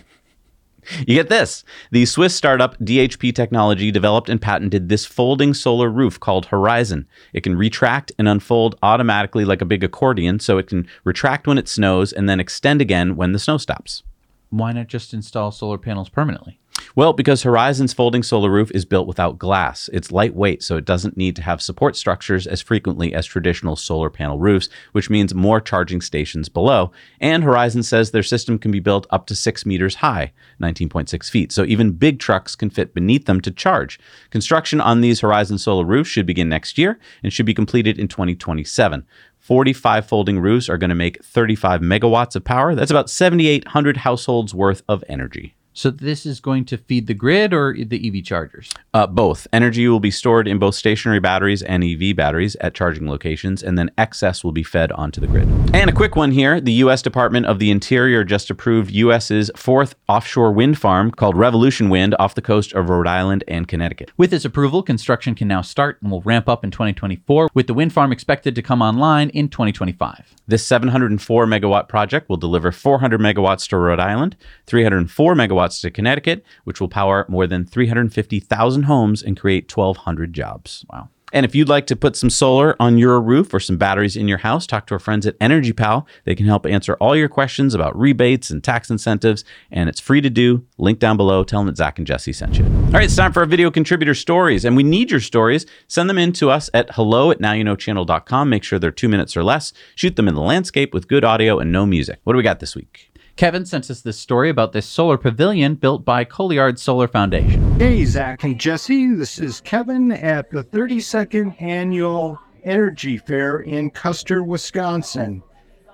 You 1.07 1.15
get 1.15 1.29
this. 1.29 1.63
The 1.91 2.05
Swiss 2.05 2.35
startup 2.35 2.77
DHP 2.79 3.33
Technology 3.33 3.91
developed 3.91 4.27
and 4.27 4.41
patented 4.41 4.89
this 4.89 5.05
folding 5.05 5.53
solar 5.53 5.89
roof 5.89 6.19
called 6.19 6.47
Horizon. 6.47 7.07
It 7.31 7.43
can 7.43 7.55
retract 7.55 8.11
and 8.19 8.27
unfold 8.27 8.77
automatically 8.83 9.45
like 9.45 9.61
a 9.61 9.65
big 9.65 9.85
accordion, 9.85 10.41
so 10.41 10.57
it 10.57 10.67
can 10.67 10.85
retract 11.05 11.47
when 11.47 11.57
it 11.57 11.69
snows 11.69 12.11
and 12.11 12.27
then 12.27 12.41
extend 12.41 12.81
again 12.81 13.15
when 13.15 13.31
the 13.31 13.39
snow 13.39 13.55
stops. 13.55 14.03
Why 14.49 14.73
not 14.73 14.87
just 14.87 15.13
install 15.13 15.51
solar 15.51 15.77
panels 15.77 16.09
permanently? 16.09 16.59
Well, 16.95 17.13
because 17.13 17.41
Horizon's 17.41 17.91
folding 17.91 18.21
solar 18.21 18.51
roof 18.51 18.69
is 18.71 18.85
built 18.85 19.07
without 19.07 19.39
glass. 19.39 19.89
It's 19.91 20.11
lightweight, 20.11 20.61
so 20.61 20.77
it 20.77 20.85
doesn't 20.85 21.17
need 21.17 21.35
to 21.37 21.41
have 21.41 21.59
support 21.59 21.95
structures 21.95 22.45
as 22.45 22.61
frequently 22.61 23.15
as 23.15 23.25
traditional 23.25 23.75
solar 23.75 24.11
panel 24.11 24.37
roofs, 24.37 24.69
which 24.91 25.09
means 25.09 25.33
more 25.33 25.59
charging 25.59 26.01
stations 26.01 26.49
below. 26.49 26.91
And 27.19 27.43
Horizon 27.43 27.81
says 27.81 28.11
their 28.11 28.21
system 28.21 28.59
can 28.59 28.69
be 28.69 28.79
built 28.79 29.07
up 29.09 29.25
to 29.27 29.35
six 29.35 29.65
meters 29.65 29.95
high, 29.95 30.33
19.6 30.61 31.31
feet, 31.31 31.51
so 31.51 31.63
even 31.63 31.93
big 31.93 32.19
trucks 32.19 32.55
can 32.55 32.69
fit 32.69 32.93
beneath 32.93 33.25
them 33.25 33.41
to 33.41 33.49
charge. 33.49 33.99
Construction 34.29 34.79
on 34.79 35.01
these 35.01 35.21
Horizon 35.21 35.57
solar 35.57 35.85
roofs 35.85 36.11
should 36.11 36.27
begin 36.27 36.47
next 36.47 36.77
year 36.77 36.99
and 37.23 37.33
should 37.33 37.47
be 37.47 37.55
completed 37.55 37.97
in 37.97 38.07
2027. 38.07 39.03
45 39.39 40.05
folding 40.05 40.39
roofs 40.39 40.69
are 40.69 40.77
going 40.77 40.89
to 40.89 40.95
make 40.95 41.23
35 41.23 41.81
megawatts 41.81 42.35
of 42.35 42.43
power. 42.43 42.75
That's 42.75 42.91
about 42.91 43.09
7,800 43.09 43.97
households 43.97 44.53
worth 44.53 44.83
of 44.87 45.03
energy. 45.09 45.55
So 45.73 45.89
this 45.89 46.25
is 46.25 46.39
going 46.39 46.65
to 46.65 46.77
feed 46.77 47.07
the 47.07 47.15
grid 47.15 47.53
or 47.53 47.75
the 47.75 48.07
EV 48.07 48.23
chargers? 48.23 48.71
Uh, 48.93 49.07
both. 49.07 49.47
Energy 49.51 49.87
will 49.87 49.99
be 49.99 50.11
stored 50.11 50.47
in 50.47 50.59
both 50.59 50.75
stationary 50.75 51.19
batteries 51.19 51.63
and 51.63 51.83
EV 51.83 52.15
batteries 52.15 52.55
at 52.61 52.75
charging 52.75 53.09
locations, 53.09 53.63
and 53.63 53.77
then 53.77 53.89
excess 53.97 54.43
will 54.43 54.51
be 54.51 54.61
fed 54.61 54.91
onto 54.91 55.19
the 55.19 55.25
grid. 55.27 55.47
And 55.73 55.89
a 55.89 55.93
quick 55.93 56.15
one 56.15 56.31
here 56.31 56.61
the 56.61 56.73
U.S. 56.73 57.01
Department 57.01 57.47
of 57.47 57.57
the 57.57 57.71
Interior 57.71 58.23
just 58.23 58.51
approved 58.51 58.91
U.S.'s 58.91 59.49
fourth 59.55 59.95
offshore 60.07 60.51
wind 60.51 60.77
farm 60.77 61.09
called 61.09 61.35
Revolution 61.35 61.89
Wind 61.89 62.15
off 62.19 62.35
the 62.35 62.41
coast 62.41 62.73
of 62.73 62.89
Rhode 62.89 63.07
Island 63.07 63.43
and 63.47 63.67
Connecticut. 63.67 64.11
With 64.15 64.29
this 64.29 64.45
approval, 64.45 64.83
construction 64.83 65.33
can 65.33 65.47
now 65.47 65.61
start 65.61 65.99
and 66.01 66.11
will 66.11 66.21
ramp 66.21 66.47
up 66.47 66.63
in 66.63 66.69
2024, 66.69 67.49
with 67.53 67.67
the 67.67 67.73
wind 67.73 67.93
farm 67.93 68.11
expected 68.11 68.53
to 68.55 68.61
come 68.61 68.81
online 68.81 69.29
in 69.29 69.49
2025. 69.49 70.35
This 70.45 70.65
704 70.65 71.45
megawatt 71.45 71.87
project 71.87 72.27
will 72.27 72.37
deliver 72.37 72.71
400 72.71 73.19
megawatts 73.21 73.67
to 73.69 73.77
Rhode 73.77 73.99
Island, 73.99 74.35
304 74.67 75.35
megawatts 75.35 75.79
to 75.81 75.91
Connecticut, 75.91 76.43
which 76.65 76.81
will 76.81 76.89
power 76.89 77.25
more 77.29 77.47
than 77.47 77.65
350,000 77.65 78.83
homes 78.83 79.23
and 79.23 79.39
create 79.39 79.75
1,200 79.75 80.33
jobs. 80.33 80.85
Wow. 80.91 81.09
And 81.33 81.45
if 81.45 81.55
you'd 81.55 81.67
like 81.67 81.87
to 81.87 81.95
put 81.95 82.15
some 82.15 82.29
solar 82.29 82.75
on 82.79 82.99
your 82.99 83.19
roof 83.19 83.53
or 83.53 83.59
some 83.59 83.75
batteries 83.75 84.15
in 84.15 84.27
your 84.27 84.37
house, 84.37 84.67
talk 84.67 84.85
to 84.87 84.93
our 84.93 84.99
friends 84.99 85.25
at 85.25 85.35
Energy 85.41 85.73
Pal. 85.73 86.07
They 86.25 86.35
can 86.35 86.45
help 86.45 86.65
answer 86.67 86.93
all 87.01 87.15
your 87.15 87.27
questions 87.27 87.73
about 87.73 87.97
rebates 87.99 88.51
and 88.51 88.63
tax 88.63 88.91
incentives, 88.91 89.43
and 89.71 89.89
it's 89.89 89.99
free 89.99 90.21
to 90.21 90.29
do. 90.29 90.63
Link 90.77 90.99
down 90.99 91.17
below. 91.17 91.43
Tell 91.43 91.59
them 91.61 91.67
that 91.67 91.77
Zach 91.77 91.97
and 91.97 92.05
Jesse 92.05 92.33
sent 92.33 92.59
you. 92.59 92.65
All 92.65 92.91
right, 92.91 93.05
it's 93.05 93.15
time 93.15 93.33
for 93.33 93.39
our 93.39 93.47
video 93.47 93.71
contributor 93.71 94.13
stories, 94.13 94.63
and 94.63 94.77
we 94.77 94.83
need 94.83 95.09
your 95.09 95.19
stories. 95.19 95.65
Send 95.87 96.07
them 96.09 96.19
in 96.19 96.33
to 96.33 96.51
us 96.51 96.69
at 96.73 96.93
hello 96.93 97.31
at 97.31 97.39
nowyouknowchannel.com. 97.39 98.49
Make 98.49 98.63
sure 98.63 98.77
they're 98.77 98.91
two 98.91 99.09
minutes 99.09 99.35
or 99.35 99.43
less. 99.43 99.73
Shoot 99.95 100.15
them 100.15 100.27
in 100.27 100.35
the 100.35 100.41
landscape 100.41 100.93
with 100.93 101.07
good 101.07 101.25
audio 101.25 101.57
and 101.57 101.71
no 101.71 101.87
music. 101.87 102.19
What 102.23 102.33
do 102.33 102.37
we 102.37 102.43
got 102.43 102.59
this 102.59 102.75
week? 102.75 103.12
Kevin 103.35 103.65
sent 103.65 103.89
us 103.89 104.01
this 104.01 104.19
story 104.19 104.49
about 104.49 104.73
this 104.73 104.85
solar 104.85 105.17
pavilion 105.17 105.73
built 105.73 106.05
by 106.05 106.23
Colliard 106.23 106.77
Solar 106.77 107.07
Foundation. 107.07 107.79
Hey, 107.79 108.05
Zach 108.05 108.43
and 108.43 108.59
Jesse. 108.59 109.15
This 109.15 109.39
is 109.39 109.59
Kevin 109.61 110.11
at 110.11 110.51
the 110.51 110.63
32nd 110.63 111.59
Annual 111.59 112.39
Energy 112.63 113.17
Fair 113.17 113.61
in 113.61 113.89
Custer, 113.89 114.43
Wisconsin. 114.43 115.41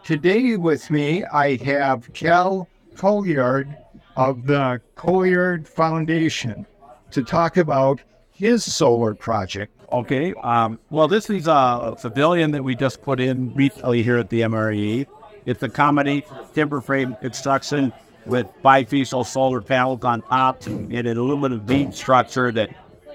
Today 0.04 0.58
with 0.58 0.92
me, 0.92 1.24
I 1.24 1.56
have 1.64 2.12
Cal 2.14 2.68
Colliard 2.96 3.74
of 4.18 4.46
the 4.46 4.82
Colliard 4.96 5.66
Foundation 5.66 6.66
to 7.12 7.24
talk 7.24 7.56
about 7.56 8.02
his 8.32 8.66
solar 8.66 9.16
project. 9.16 9.74
Okay. 9.94 10.34
Um, 10.44 10.78
well, 10.90 11.08
this 11.08 11.30
is 11.30 11.48
a 11.48 11.96
pavilion 12.02 12.52
that 12.52 12.64
we 12.64 12.76
just 12.76 13.02
put 13.02 13.22
in 13.22 13.54
recently 13.56 14.04
here 14.04 14.18
at 14.18 14.30
the 14.30 14.42
MRE. 14.42 15.08
It's 15.50 15.64
a 15.64 15.70
comedy 15.70 16.24
timber 16.54 16.80
frame 16.80 17.16
construction 17.16 17.92
with 18.28 18.46
bifacial 18.64 19.26
solar 19.26 19.62
panels 19.62 20.04
on 20.04 20.22
top 20.22 20.64
and 20.68 20.94
an 20.94 21.18
aluminum 21.18 21.62
beam 21.62 21.92
structure 21.92 22.52
that 22.52 22.70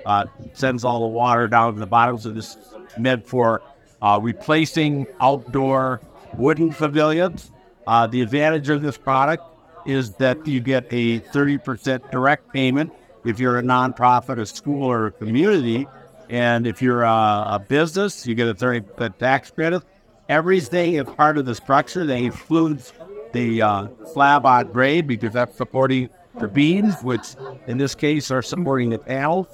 uh, 0.05 0.25
sends 0.53 0.85
all 0.85 0.99
the 0.99 1.07
water 1.07 1.47
down 1.47 1.75
to 1.75 1.79
the 1.79 1.87
bottom. 1.87 2.19
So 2.19 2.31
this 2.31 2.57
is 2.57 2.75
meant 2.99 3.25
for 3.25 3.63
uh, 4.03 4.19
replacing 4.21 5.07
outdoor 5.21 6.01
wooden 6.37 6.73
pavilions. 6.73 7.53
Uh, 7.87 8.09
the 8.09 8.21
advantage 8.21 8.69
of 8.69 8.83
this 8.83 8.99
product 8.99 9.45
is 9.87 10.15
that 10.15 10.45
you 10.45 10.59
get 10.59 10.87
a 10.91 11.21
30% 11.21 12.11
direct 12.11 12.53
payment 12.53 12.93
if 13.25 13.39
you're 13.39 13.61
a 13.61 13.63
nonprofit, 13.63 14.41
a 14.41 14.47
school, 14.47 14.83
or 14.83 15.07
a 15.07 15.13
community. 15.13 15.87
And 16.29 16.67
if 16.67 16.83
you're 16.83 17.05
a, 17.05 17.45
a 17.47 17.65
business, 17.69 18.27
you 18.27 18.35
get 18.35 18.49
a 18.49 18.55
30% 18.55 19.19
tax 19.19 19.53
credit. 19.53 19.85
Everything 20.29 20.95
is 20.95 21.05
part 21.05 21.37
of 21.37 21.45
the 21.45 21.55
structure. 21.55 22.07
They 22.07 22.25
includes 22.25 22.93
the 23.33 23.61
uh, 23.61 23.89
slab 24.13 24.47
on 24.47 24.73
grade 24.73 25.07
because 25.07 25.35
that's 25.35 25.57
supporting 25.57 26.09
the 26.41 26.49
beams, 26.49 26.95
which 27.03 27.35
in 27.67 27.77
this 27.77 27.95
case 27.95 28.31
are 28.31 28.41
supporting 28.41 28.91
the 28.91 28.99
panels. 28.99 29.47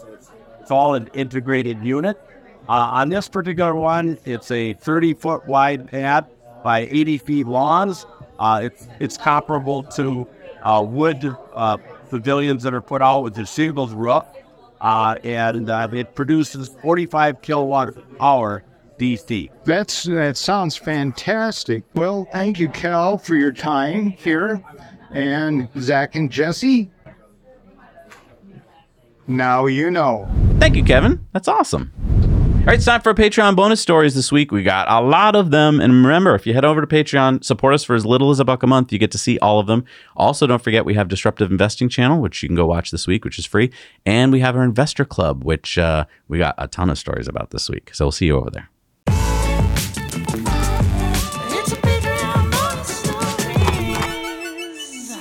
It's 0.60 0.70
all 0.70 0.94
an 0.94 1.10
integrated 1.12 1.82
unit. 1.82 2.20
Uh, 2.68 2.72
on 2.72 3.08
this 3.08 3.28
particular 3.28 3.74
one, 3.74 4.16
it's 4.24 4.50
a 4.52 4.74
30 4.74 5.14
foot 5.14 5.46
wide 5.46 5.90
pad 5.90 6.26
by 6.62 6.80
80 6.80 7.18
feet 7.18 7.46
long. 7.46 7.96
Uh, 8.38 8.60
it's, 8.62 8.86
it's 9.00 9.16
comparable 9.16 9.82
to 9.82 10.26
uh, 10.62 10.84
wood 10.86 11.36
uh, 11.54 11.78
pavilions 12.10 12.62
that 12.62 12.74
are 12.74 12.80
put 12.80 13.02
out 13.02 13.24
with 13.24 13.34
the 13.34 13.44
shingles 13.44 13.92
roof. 13.92 14.24
Uh, 14.80 15.16
and 15.24 15.68
it 15.68 16.14
produces 16.14 16.68
45 16.68 17.42
kilowatt 17.42 17.94
hour 18.20 18.62
DC. 19.00 19.50
That's 19.64 20.04
that 20.04 20.36
sounds 20.36 20.76
fantastic. 20.76 21.84
Well, 21.94 22.28
thank 22.32 22.58
you, 22.58 22.68
Cal, 22.68 23.16
for 23.16 23.34
your 23.34 23.52
time 23.52 24.10
here, 24.10 24.62
and 25.10 25.68
Zach 25.78 26.14
and 26.14 26.30
Jesse. 26.30 26.90
Now 29.26 29.66
you 29.66 29.90
know. 29.90 30.28
Thank 30.58 30.76
you, 30.76 30.84
Kevin. 30.84 31.24
That's 31.32 31.48
awesome. 31.48 31.92
All 32.60 32.66
right, 32.66 32.74
it's 32.74 32.84
time 32.84 33.00
for 33.00 33.14
Patreon 33.14 33.56
bonus 33.56 33.80
stories 33.80 34.14
this 34.14 34.30
week. 34.30 34.52
We 34.52 34.62
got 34.62 34.86
a 34.90 35.00
lot 35.00 35.34
of 35.34 35.50
them. 35.50 35.80
And 35.80 36.04
remember, 36.04 36.34
if 36.34 36.46
you 36.46 36.52
head 36.52 36.64
over 36.66 36.82
to 36.82 36.86
Patreon, 36.86 37.42
support 37.42 37.72
us 37.72 37.84
for 37.84 37.94
as 37.94 38.04
little 38.04 38.30
as 38.30 38.38
a 38.38 38.44
buck 38.44 38.62
a 38.62 38.66
month, 38.66 38.92
you 38.92 38.98
get 38.98 39.10
to 39.12 39.18
see 39.18 39.38
all 39.38 39.58
of 39.58 39.66
them. 39.66 39.86
Also, 40.14 40.46
don't 40.46 40.62
forget 40.62 40.84
we 40.84 40.92
have 40.92 41.08
Disruptive 41.08 41.50
Investing 41.50 41.88
channel, 41.88 42.20
which 42.20 42.42
you 42.42 42.50
can 42.50 42.56
go 42.56 42.66
watch 42.66 42.90
this 42.90 43.06
week, 43.06 43.24
which 43.24 43.38
is 43.38 43.46
free. 43.46 43.72
And 44.04 44.30
we 44.30 44.40
have 44.40 44.56
our 44.56 44.62
Investor 44.62 45.06
Club, 45.06 45.42
which 45.42 45.78
uh, 45.78 46.04
we 46.28 46.36
got 46.36 46.54
a 46.58 46.68
ton 46.68 46.90
of 46.90 46.98
stories 46.98 47.28
about 47.28 47.50
this 47.50 47.70
week. 47.70 47.94
So 47.94 48.04
we'll 48.04 48.12
see 48.12 48.26
you 48.26 48.36
over 48.36 48.50
there. 48.50 48.68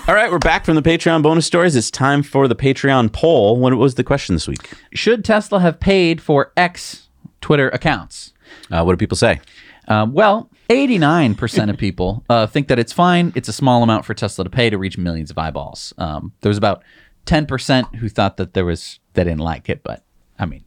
All 0.10 0.16
right, 0.16 0.32
we're 0.32 0.40
back 0.40 0.66
from 0.66 0.74
the 0.74 0.82
Patreon 0.82 1.22
bonus 1.22 1.46
stories. 1.46 1.76
It's 1.76 1.92
time 1.92 2.24
for 2.24 2.48
the 2.48 2.56
Patreon 2.56 3.14
poll. 3.14 3.58
What 3.58 3.76
was 3.76 3.94
the 3.94 4.04
question 4.04 4.34
this 4.34 4.48
week? 4.48 4.72
Should 4.92 5.24
Tesla 5.24 5.60
have 5.60 5.80
paid 5.80 6.20
for 6.20 6.52
X 6.58 7.10
Twitter 7.42 7.70
accounts? 7.70 8.34
Uh, 8.72 8.82
what 8.84 8.94
do 8.94 8.98
people 8.98 9.16
say? 9.16 9.40
Um, 9.88 10.14
well, 10.14 10.50
89% 10.68 11.70
of 11.70 11.78
people 11.78 12.24
uh, 12.28 12.48
think 12.48 12.70
that 12.70 12.80
it's 12.80 12.92
fine. 12.92 13.32
It's 13.36 13.50
a 13.50 13.54
small 13.54 13.84
amount 13.84 14.04
for 14.04 14.16
Tesla 14.16 14.46
to 14.46 14.50
pay 14.50 14.72
to 14.72 14.80
reach 14.80 14.98
millions 14.98 15.30
of 15.30 15.38
eyeballs. 15.38 15.94
Um, 16.00 16.34
there 16.42 16.50
was 16.50 16.58
about 16.58 16.84
10% 17.28 17.98
who 17.98 18.10
thought 18.10 18.38
that 18.38 18.56
there 18.56 18.66
was, 18.66 19.00
they 19.14 19.24
didn't 19.24 19.42
like 19.42 19.70
it, 19.70 19.84
but 19.84 20.04
I 20.40 20.48
mean, 20.48 20.64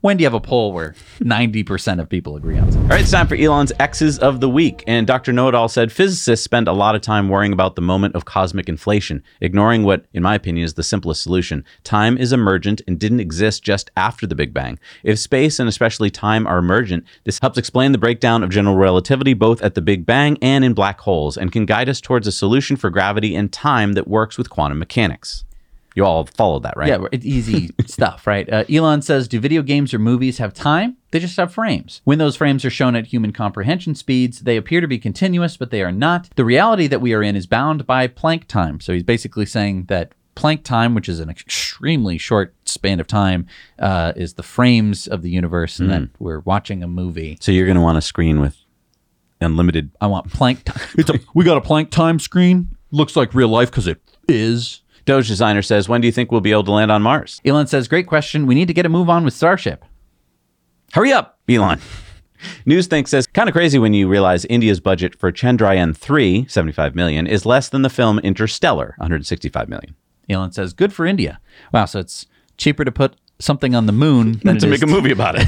when 0.00 0.16
do 0.16 0.22
you 0.22 0.26
have 0.26 0.34
a 0.34 0.40
poll 0.40 0.72
where 0.72 0.94
90% 1.20 2.00
of 2.00 2.08
people 2.08 2.36
agree 2.36 2.58
on 2.58 2.70
something? 2.70 2.82
All 2.82 2.96
right, 2.96 3.00
it's 3.00 3.10
time 3.10 3.26
for 3.26 3.34
Elon's 3.34 3.72
X's 3.78 4.18
of 4.18 4.40
the 4.40 4.48
week. 4.48 4.84
And 4.86 5.06
Dr. 5.06 5.32
Know 5.32 5.48
It 5.48 5.54
All 5.54 5.68
said 5.68 5.90
physicists 5.92 6.44
spend 6.44 6.68
a 6.68 6.72
lot 6.72 6.94
of 6.94 7.00
time 7.00 7.28
worrying 7.28 7.52
about 7.52 7.76
the 7.76 7.82
moment 7.82 8.14
of 8.14 8.24
cosmic 8.24 8.68
inflation, 8.68 9.22
ignoring 9.40 9.82
what, 9.82 10.06
in 10.12 10.22
my 10.22 10.34
opinion, 10.34 10.64
is 10.64 10.74
the 10.74 10.82
simplest 10.82 11.22
solution. 11.22 11.64
Time 11.84 12.16
is 12.16 12.32
emergent 12.32 12.82
and 12.86 12.98
didn't 12.98 13.20
exist 13.20 13.62
just 13.62 13.90
after 13.96 14.26
the 14.26 14.34
Big 14.34 14.54
Bang. 14.54 14.78
If 15.02 15.18
space 15.18 15.58
and 15.58 15.68
especially 15.68 16.10
time 16.10 16.46
are 16.46 16.58
emergent, 16.58 17.04
this 17.24 17.38
helps 17.40 17.58
explain 17.58 17.92
the 17.92 17.98
breakdown 17.98 18.42
of 18.42 18.50
general 18.50 18.76
relativity 18.76 19.34
both 19.34 19.60
at 19.62 19.74
the 19.74 19.82
Big 19.82 20.06
Bang 20.06 20.38
and 20.40 20.64
in 20.64 20.74
black 20.74 21.00
holes, 21.00 21.36
and 21.36 21.52
can 21.52 21.66
guide 21.66 21.88
us 21.88 22.00
towards 22.00 22.26
a 22.26 22.32
solution 22.32 22.76
for 22.76 22.90
gravity 22.90 23.34
and 23.34 23.52
time 23.52 23.94
that 23.94 24.08
works 24.08 24.38
with 24.38 24.50
quantum 24.50 24.78
mechanics. 24.78 25.44
You 25.98 26.04
all 26.04 26.26
followed 26.26 26.62
that, 26.62 26.76
right? 26.76 26.86
Yeah, 26.86 27.08
it's 27.10 27.26
easy 27.26 27.70
stuff, 27.86 28.24
right? 28.24 28.48
Uh, 28.48 28.62
Elon 28.72 29.02
says, 29.02 29.26
Do 29.26 29.40
video 29.40 29.62
games 29.62 29.92
or 29.92 29.98
movies 29.98 30.38
have 30.38 30.54
time? 30.54 30.96
They 31.10 31.18
just 31.18 31.36
have 31.38 31.52
frames. 31.52 32.02
When 32.04 32.18
those 32.18 32.36
frames 32.36 32.64
are 32.64 32.70
shown 32.70 32.94
at 32.94 33.06
human 33.06 33.32
comprehension 33.32 33.96
speeds, 33.96 34.42
they 34.42 34.56
appear 34.56 34.80
to 34.80 34.86
be 34.86 35.00
continuous, 35.00 35.56
but 35.56 35.72
they 35.72 35.82
are 35.82 35.90
not. 35.90 36.30
The 36.36 36.44
reality 36.44 36.86
that 36.86 37.00
we 37.00 37.14
are 37.14 37.22
in 37.24 37.34
is 37.34 37.48
bound 37.48 37.84
by 37.84 38.06
Planck 38.06 38.44
time. 38.46 38.78
So 38.78 38.92
he's 38.92 39.02
basically 39.02 39.44
saying 39.44 39.86
that 39.86 40.12
Planck 40.36 40.62
time, 40.62 40.94
which 40.94 41.08
is 41.08 41.18
an 41.18 41.28
extremely 41.30 42.16
short 42.16 42.54
span 42.64 43.00
of 43.00 43.08
time, 43.08 43.48
uh, 43.80 44.12
is 44.14 44.34
the 44.34 44.44
frames 44.44 45.08
of 45.08 45.22
the 45.22 45.30
universe, 45.30 45.80
and 45.80 45.90
that 45.90 46.08
we're 46.20 46.38
watching 46.38 46.84
a 46.84 46.86
movie. 46.86 47.38
So 47.40 47.50
you're 47.50 47.66
going 47.66 47.74
to 47.74 47.82
want 47.82 47.98
a 47.98 48.02
screen 48.02 48.38
with 48.38 48.56
unlimited. 49.40 49.90
I 50.00 50.06
want 50.06 50.28
Planck 50.30 50.62
time. 50.62 51.20
we 51.34 51.44
got 51.44 51.56
a 51.56 51.60
Planck 51.60 51.90
time 51.90 52.20
screen. 52.20 52.68
Looks 52.92 53.16
like 53.16 53.34
real 53.34 53.48
life 53.48 53.68
because 53.68 53.88
it 53.88 54.00
is. 54.28 54.82
Doge 55.08 55.26
designer 55.26 55.62
says, 55.62 55.88
when 55.88 56.02
do 56.02 56.06
you 56.06 56.12
think 56.12 56.30
we'll 56.30 56.42
be 56.42 56.52
able 56.52 56.64
to 56.64 56.70
land 56.70 56.92
on 56.92 57.00
Mars? 57.00 57.40
Elon 57.42 57.66
says, 57.66 57.88
Great 57.88 58.06
question. 58.06 58.44
We 58.44 58.54
need 58.54 58.68
to 58.68 58.74
get 58.74 58.84
a 58.84 58.90
move 58.90 59.08
on 59.08 59.24
with 59.24 59.32
Starship. 59.32 59.82
Hurry 60.92 61.14
up, 61.14 61.38
Elon. 61.48 61.80
Newsthink 62.66 63.08
says, 63.08 63.26
kind 63.26 63.48
of 63.48 63.54
crazy 63.54 63.78
when 63.78 63.94
you 63.94 64.06
realize 64.06 64.44
India's 64.44 64.80
budget 64.80 65.18
for 65.18 65.32
Chandrayaan 65.32 65.96
3, 65.96 66.44
75 66.46 66.94
million, 66.94 67.26
is 67.26 67.46
less 67.46 67.70
than 67.70 67.80
the 67.80 67.88
film 67.88 68.18
Interstellar, 68.18 68.96
165 68.98 69.66
million. 69.70 69.94
Elon 70.28 70.52
says, 70.52 70.74
Good 70.74 70.92
for 70.92 71.06
India. 71.06 71.40
Wow, 71.72 71.86
so 71.86 72.00
it's 72.00 72.26
cheaper 72.58 72.84
to 72.84 72.92
put 72.92 73.16
something 73.40 73.74
on 73.74 73.86
the 73.86 73.92
moon 73.92 74.38
to 74.58 74.66
make 74.66 74.82
a 74.82 74.86
movie 74.86 75.12
about 75.12 75.36
it. 75.38 75.46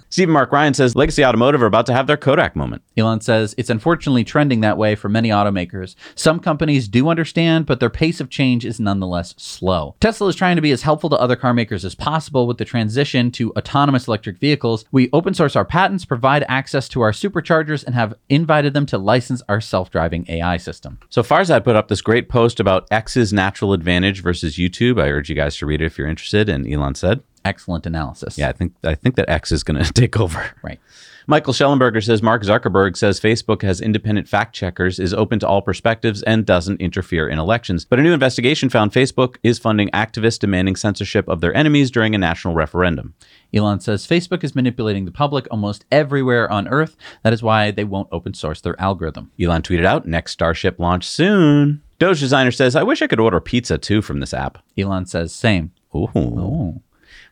Stephen 0.08 0.32
Mark 0.32 0.52
Ryan 0.52 0.74
says, 0.74 0.94
Legacy 0.94 1.24
Automotive 1.24 1.62
are 1.62 1.66
about 1.66 1.86
to 1.86 1.92
have 1.92 2.06
their 2.06 2.16
Kodak 2.16 2.56
moment. 2.56 2.82
Elon 2.96 3.20
says 3.20 3.54
it's 3.58 3.70
unfortunately 3.70 4.24
trending 4.24 4.60
that 4.60 4.78
way 4.78 4.94
for 4.94 5.08
many 5.08 5.28
automakers. 5.28 5.94
Some 6.14 6.40
companies 6.40 6.88
do 6.88 7.08
understand, 7.08 7.66
but 7.66 7.80
their 7.80 7.90
pace 7.90 8.20
of 8.20 8.30
change 8.30 8.64
is 8.64 8.80
nonetheless 8.80 9.34
slow. 9.36 9.94
Tesla 10.00 10.28
is 10.28 10.36
trying 10.36 10.56
to 10.56 10.62
be 10.62 10.70
as 10.70 10.82
helpful 10.82 11.10
to 11.10 11.16
other 11.16 11.36
car 11.36 11.52
makers 11.52 11.84
as 11.84 11.94
possible 11.94 12.46
with 12.46 12.58
the 12.58 12.64
transition 12.64 13.30
to 13.32 13.52
autonomous 13.52 14.08
electric 14.08 14.38
vehicles. 14.38 14.84
We 14.92 15.10
open 15.12 15.34
source 15.34 15.56
our 15.56 15.64
patents, 15.64 16.04
provide 16.04 16.44
access 16.48 16.88
to 16.90 17.00
our 17.00 17.12
superchargers, 17.12 17.84
and 17.84 17.94
have 17.94 18.14
invited 18.28 18.72
them 18.74 18.86
to 18.86 18.98
license 18.98 19.42
our 19.48 19.60
self 19.60 19.90
driving 19.90 20.24
AI 20.28 20.56
system. 20.56 20.98
So 21.10 21.22
Farzad 21.22 21.64
put 21.64 21.76
up 21.76 21.88
this 21.88 22.00
great 22.00 22.28
post 22.28 22.60
about 22.60 22.86
X's 22.90 23.32
natural 23.32 23.72
advantage 23.72 24.22
versus 24.22 24.56
YouTube. 24.56 25.00
I 25.00 25.10
urge 25.10 25.28
you 25.28 25.34
guys 25.34 25.56
to 25.56 25.66
read 25.66 25.82
it 25.82 25.86
if 25.86 25.98
you're 25.98 26.08
interested. 26.08 26.48
And 26.48 26.66
Elon 26.66 26.94
said, 26.94 27.15
Excellent 27.46 27.86
analysis. 27.86 28.36
Yeah, 28.36 28.48
I 28.48 28.52
think 28.52 28.74
I 28.82 28.96
think 28.96 29.14
that 29.14 29.28
X 29.30 29.52
is 29.52 29.62
going 29.62 29.82
to 29.84 29.92
take 29.92 30.18
over. 30.18 30.50
Right. 30.62 30.80
Michael 31.28 31.52
Shellenberger 31.52 32.04
says 32.04 32.22
Mark 32.22 32.42
Zuckerberg 32.42 32.96
says 32.96 33.18
Facebook 33.18 33.62
has 33.62 33.80
independent 33.80 34.28
fact 34.28 34.54
checkers, 34.54 35.00
is 35.00 35.12
open 35.12 35.40
to 35.40 35.48
all 35.48 35.60
perspectives, 35.60 36.22
and 36.22 36.46
doesn't 36.46 36.80
interfere 36.80 37.28
in 37.28 37.38
elections. 37.40 37.84
But 37.84 37.98
a 37.98 38.02
new 38.02 38.12
investigation 38.12 38.68
found 38.68 38.92
Facebook 38.92 39.36
is 39.42 39.58
funding 39.58 39.88
activists 39.90 40.38
demanding 40.38 40.76
censorship 40.76 41.28
of 41.28 41.40
their 41.40 41.54
enemies 41.54 41.90
during 41.90 42.14
a 42.14 42.18
national 42.18 42.54
referendum. 42.54 43.14
Elon 43.52 43.80
says 43.80 44.06
Facebook 44.06 44.44
is 44.44 44.54
manipulating 44.54 45.04
the 45.04 45.10
public 45.10 45.48
almost 45.50 45.84
everywhere 45.90 46.50
on 46.50 46.68
Earth. 46.68 46.96
That 47.24 47.32
is 47.32 47.42
why 47.42 47.72
they 47.72 47.84
won't 47.84 48.08
open 48.12 48.34
source 48.34 48.60
their 48.60 48.80
algorithm. 48.80 49.32
Elon 49.40 49.62
tweeted 49.62 49.84
out, 49.84 50.06
next 50.06 50.32
Starship 50.32 50.78
launch 50.78 51.04
soon. 51.08 51.82
Doge 51.98 52.20
designer 52.20 52.52
says, 52.52 52.76
I 52.76 52.82
wish 52.84 53.02
I 53.02 53.06
could 53.08 53.20
order 53.20 53.40
pizza 53.40 53.78
too 53.78 54.00
from 54.02 54.20
this 54.20 54.34
app. 54.34 54.58
Elon 54.78 55.06
says 55.06 55.34
same. 55.34 55.72
Ooh. 55.94 56.08
Oh. 56.14 56.82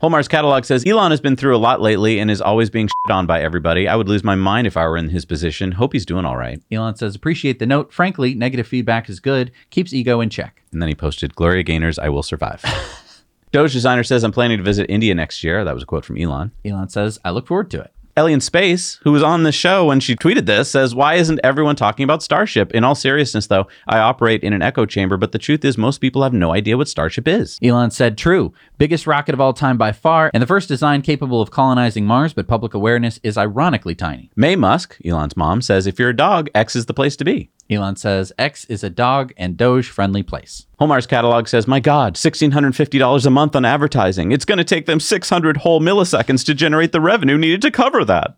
Whole 0.00 0.10
Mars 0.10 0.28
catalog 0.28 0.64
says 0.64 0.84
Elon 0.86 1.10
has 1.10 1.20
been 1.20 1.36
through 1.36 1.56
a 1.56 1.58
lot 1.58 1.80
lately 1.80 2.18
and 2.18 2.30
is 2.30 2.40
always 2.40 2.70
being 2.70 2.88
shit 2.88 3.12
on 3.12 3.26
by 3.26 3.40
everybody. 3.40 3.88
I 3.88 3.96
would 3.96 4.08
lose 4.08 4.24
my 4.24 4.34
mind 4.34 4.66
if 4.66 4.76
I 4.76 4.86
were 4.86 4.96
in 4.96 5.08
his 5.08 5.24
position. 5.24 5.72
Hope 5.72 5.92
he's 5.92 6.06
doing 6.06 6.24
all 6.24 6.36
right. 6.36 6.62
Elon 6.70 6.96
says 6.96 7.14
appreciate 7.14 7.58
the 7.58 7.66
note. 7.66 7.92
Frankly, 7.92 8.34
negative 8.34 8.66
feedback 8.66 9.08
is 9.08 9.20
good. 9.20 9.52
Keeps 9.70 9.92
ego 9.92 10.20
in 10.20 10.30
check. 10.30 10.62
And 10.72 10.82
then 10.82 10.88
he 10.88 10.94
posted, 10.94 11.34
Gloria 11.34 11.62
Gaynors, 11.62 11.98
I 11.98 12.08
will 12.08 12.22
survive. 12.22 12.62
Doge 13.52 13.72
designer 13.72 14.02
says, 14.02 14.24
I'm 14.24 14.32
planning 14.32 14.58
to 14.58 14.64
visit 14.64 14.90
India 14.90 15.14
next 15.14 15.44
year. 15.44 15.64
That 15.64 15.74
was 15.74 15.84
a 15.84 15.86
quote 15.86 16.04
from 16.04 16.18
Elon. 16.18 16.50
Elon 16.64 16.88
says 16.88 17.20
I 17.24 17.30
look 17.30 17.46
forward 17.46 17.70
to 17.70 17.80
it. 17.82 17.92
Ellie 18.16 18.32
in 18.32 18.40
Space, 18.40 19.00
who 19.02 19.10
was 19.10 19.24
on 19.24 19.42
the 19.42 19.50
show 19.50 19.86
when 19.86 19.98
she 19.98 20.14
tweeted 20.14 20.46
this, 20.46 20.70
says, 20.70 20.94
Why 20.94 21.14
isn't 21.14 21.40
everyone 21.42 21.74
talking 21.74 22.04
about 22.04 22.22
Starship? 22.22 22.70
In 22.70 22.84
all 22.84 22.94
seriousness, 22.94 23.48
though, 23.48 23.66
I 23.88 23.98
operate 23.98 24.44
in 24.44 24.52
an 24.52 24.62
echo 24.62 24.86
chamber, 24.86 25.16
but 25.16 25.32
the 25.32 25.38
truth 25.38 25.64
is, 25.64 25.76
most 25.76 25.98
people 25.98 26.22
have 26.22 26.32
no 26.32 26.52
idea 26.52 26.76
what 26.76 26.88
Starship 26.88 27.26
is. 27.26 27.58
Elon 27.60 27.90
said, 27.90 28.16
True. 28.16 28.52
Biggest 28.78 29.08
rocket 29.08 29.34
of 29.34 29.40
all 29.40 29.52
time 29.52 29.76
by 29.76 29.90
far, 29.90 30.30
and 30.32 30.40
the 30.40 30.46
first 30.46 30.68
design 30.68 31.02
capable 31.02 31.40
of 31.42 31.50
colonizing 31.50 32.06
Mars, 32.06 32.32
but 32.32 32.46
public 32.46 32.72
awareness 32.72 33.18
is 33.24 33.36
ironically 33.36 33.96
tiny. 33.96 34.30
Maye 34.36 34.54
Musk, 34.54 34.96
Elon's 35.04 35.36
mom, 35.36 35.60
says, 35.60 35.88
If 35.88 35.98
you're 35.98 36.10
a 36.10 36.16
dog, 36.16 36.48
X 36.54 36.76
is 36.76 36.86
the 36.86 36.94
place 36.94 37.16
to 37.16 37.24
be. 37.24 37.50
Elon 37.70 37.96
says 37.96 38.32
X 38.38 38.64
is 38.66 38.84
a 38.84 38.90
dog 38.90 39.32
and 39.36 39.56
Doge 39.56 39.88
friendly 39.88 40.22
place. 40.22 40.66
Whole 40.78 40.88
Mars 40.88 41.06
catalog 41.06 41.48
says, 41.48 41.66
My 41.66 41.80
God, 41.80 42.14
$1,650 42.14 43.26
a 43.26 43.30
month 43.30 43.56
on 43.56 43.64
advertising. 43.64 44.32
It's 44.32 44.44
going 44.44 44.58
to 44.58 44.64
take 44.64 44.86
them 44.86 45.00
600 45.00 45.58
whole 45.58 45.80
milliseconds 45.80 46.44
to 46.46 46.54
generate 46.54 46.92
the 46.92 47.00
revenue 47.00 47.38
needed 47.38 47.62
to 47.62 47.70
cover 47.70 48.04
that. 48.04 48.36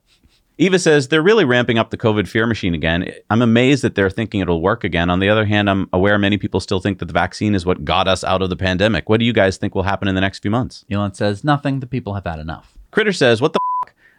Eva 0.59 0.79
says 0.79 1.09
they're 1.09 1.23
really 1.23 1.45
ramping 1.45 1.77
up 1.79 1.91
the 1.91 1.99
COVID 1.99 2.27
fear 2.27 2.47
machine 2.47 2.75
again. 2.75 3.13
I'm 3.29 3.43
amazed 3.43 3.83
that 3.85 3.95
they're 3.95 4.09
thinking 4.09 4.41
it'll 4.41 4.63
work 4.63 4.85
again. 4.85 5.11
On 5.11 5.21
the 5.21 5.29
other 5.29 5.45
hand, 5.45 5.69
I'm 5.69 5.87
aware 5.93 6.17
many 6.19 6.39
people 6.39 6.61
still 6.61 6.81
think 6.81 6.99
that 7.01 7.07
the 7.07 7.13
vaccine 7.13 7.55
is 7.55 7.67
what 7.67 7.85
got 7.85 8.09
us 8.09 8.25
out 8.25 8.41
of 8.41 8.49
the 8.49 8.57
pandemic. 8.57 9.09
What 9.09 9.21
do 9.21 9.27
you 9.27 9.35
guys 9.35 9.59
think 9.59 9.75
will 9.75 9.83
happen 9.83 10.09
in 10.09 10.15
the 10.15 10.21
next 10.23 10.39
few 10.39 10.51
months? 10.51 10.87
Elon 10.91 11.13
says 11.13 11.45
nothing. 11.45 11.81
The 11.81 11.87
people 11.87 12.15
have 12.15 12.25
had 12.25 12.39
enough. 12.39 12.79
Critter 12.91 13.13
says, 13.13 13.43
What 13.43 13.53
the? 13.53 13.59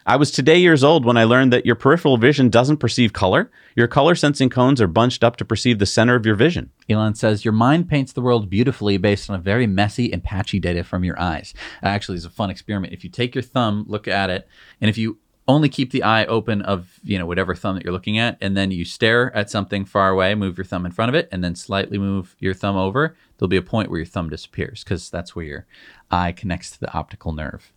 I 0.08 0.16
was 0.16 0.30
today 0.30 0.56
years 0.56 0.82
old 0.82 1.04
when 1.04 1.18
I 1.18 1.24
learned 1.24 1.52
that 1.52 1.66
your 1.66 1.74
peripheral 1.74 2.16
vision 2.16 2.48
doesn't 2.48 2.78
perceive 2.78 3.12
color. 3.12 3.50
Your 3.76 3.86
color 3.86 4.14
sensing 4.14 4.48
cones 4.48 4.80
are 4.80 4.86
bunched 4.86 5.22
up 5.22 5.36
to 5.36 5.44
perceive 5.44 5.78
the 5.78 5.84
center 5.84 6.14
of 6.14 6.24
your 6.24 6.34
vision. 6.34 6.70
Elon 6.88 7.14
says 7.14 7.44
your 7.44 7.52
mind 7.52 7.90
paints 7.90 8.14
the 8.14 8.22
world 8.22 8.48
beautifully 8.48 8.96
based 8.96 9.28
on 9.28 9.36
a 9.36 9.42
very 9.42 9.66
messy 9.66 10.10
and 10.10 10.24
patchy 10.24 10.58
data 10.58 10.82
from 10.82 11.04
your 11.04 11.20
eyes. 11.20 11.52
Actually, 11.82 12.16
it's 12.16 12.24
a 12.24 12.30
fun 12.30 12.48
experiment. 12.48 12.94
If 12.94 13.04
you 13.04 13.10
take 13.10 13.34
your 13.34 13.42
thumb, 13.42 13.84
look 13.86 14.08
at 14.08 14.30
it, 14.30 14.48
and 14.80 14.88
if 14.88 14.96
you 14.96 15.18
only 15.46 15.68
keep 15.68 15.90
the 15.90 16.02
eye 16.02 16.24
open 16.24 16.62
of 16.62 17.00
you 17.04 17.18
know 17.18 17.26
whatever 17.26 17.54
thumb 17.54 17.74
that 17.74 17.84
you're 17.84 17.92
looking 17.92 18.18
at 18.18 18.38
and 18.40 18.56
then 18.56 18.70
you 18.70 18.86
stare 18.86 19.34
at 19.36 19.50
something 19.50 19.84
far 19.84 20.10
away 20.10 20.34
move 20.34 20.58
your 20.58 20.64
thumb 20.64 20.84
in 20.84 20.92
front 20.92 21.08
of 21.08 21.14
it 21.14 21.26
and 21.32 21.42
then 21.42 21.54
slightly 21.54 21.96
move 21.96 22.36
your 22.38 22.52
thumb 22.52 22.76
over 22.76 23.16
there'll 23.38 23.48
be 23.48 23.56
a 23.56 23.62
point 23.62 23.88
where 23.88 23.98
your 23.98 24.04
thumb 24.04 24.28
disappears 24.28 24.84
because 24.84 25.08
that's 25.08 25.34
where 25.34 25.46
your 25.46 25.66
eye 26.10 26.32
connects 26.32 26.70
to 26.72 26.80
the 26.80 26.92
optical 26.92 27.32
nerve 27.32 27.72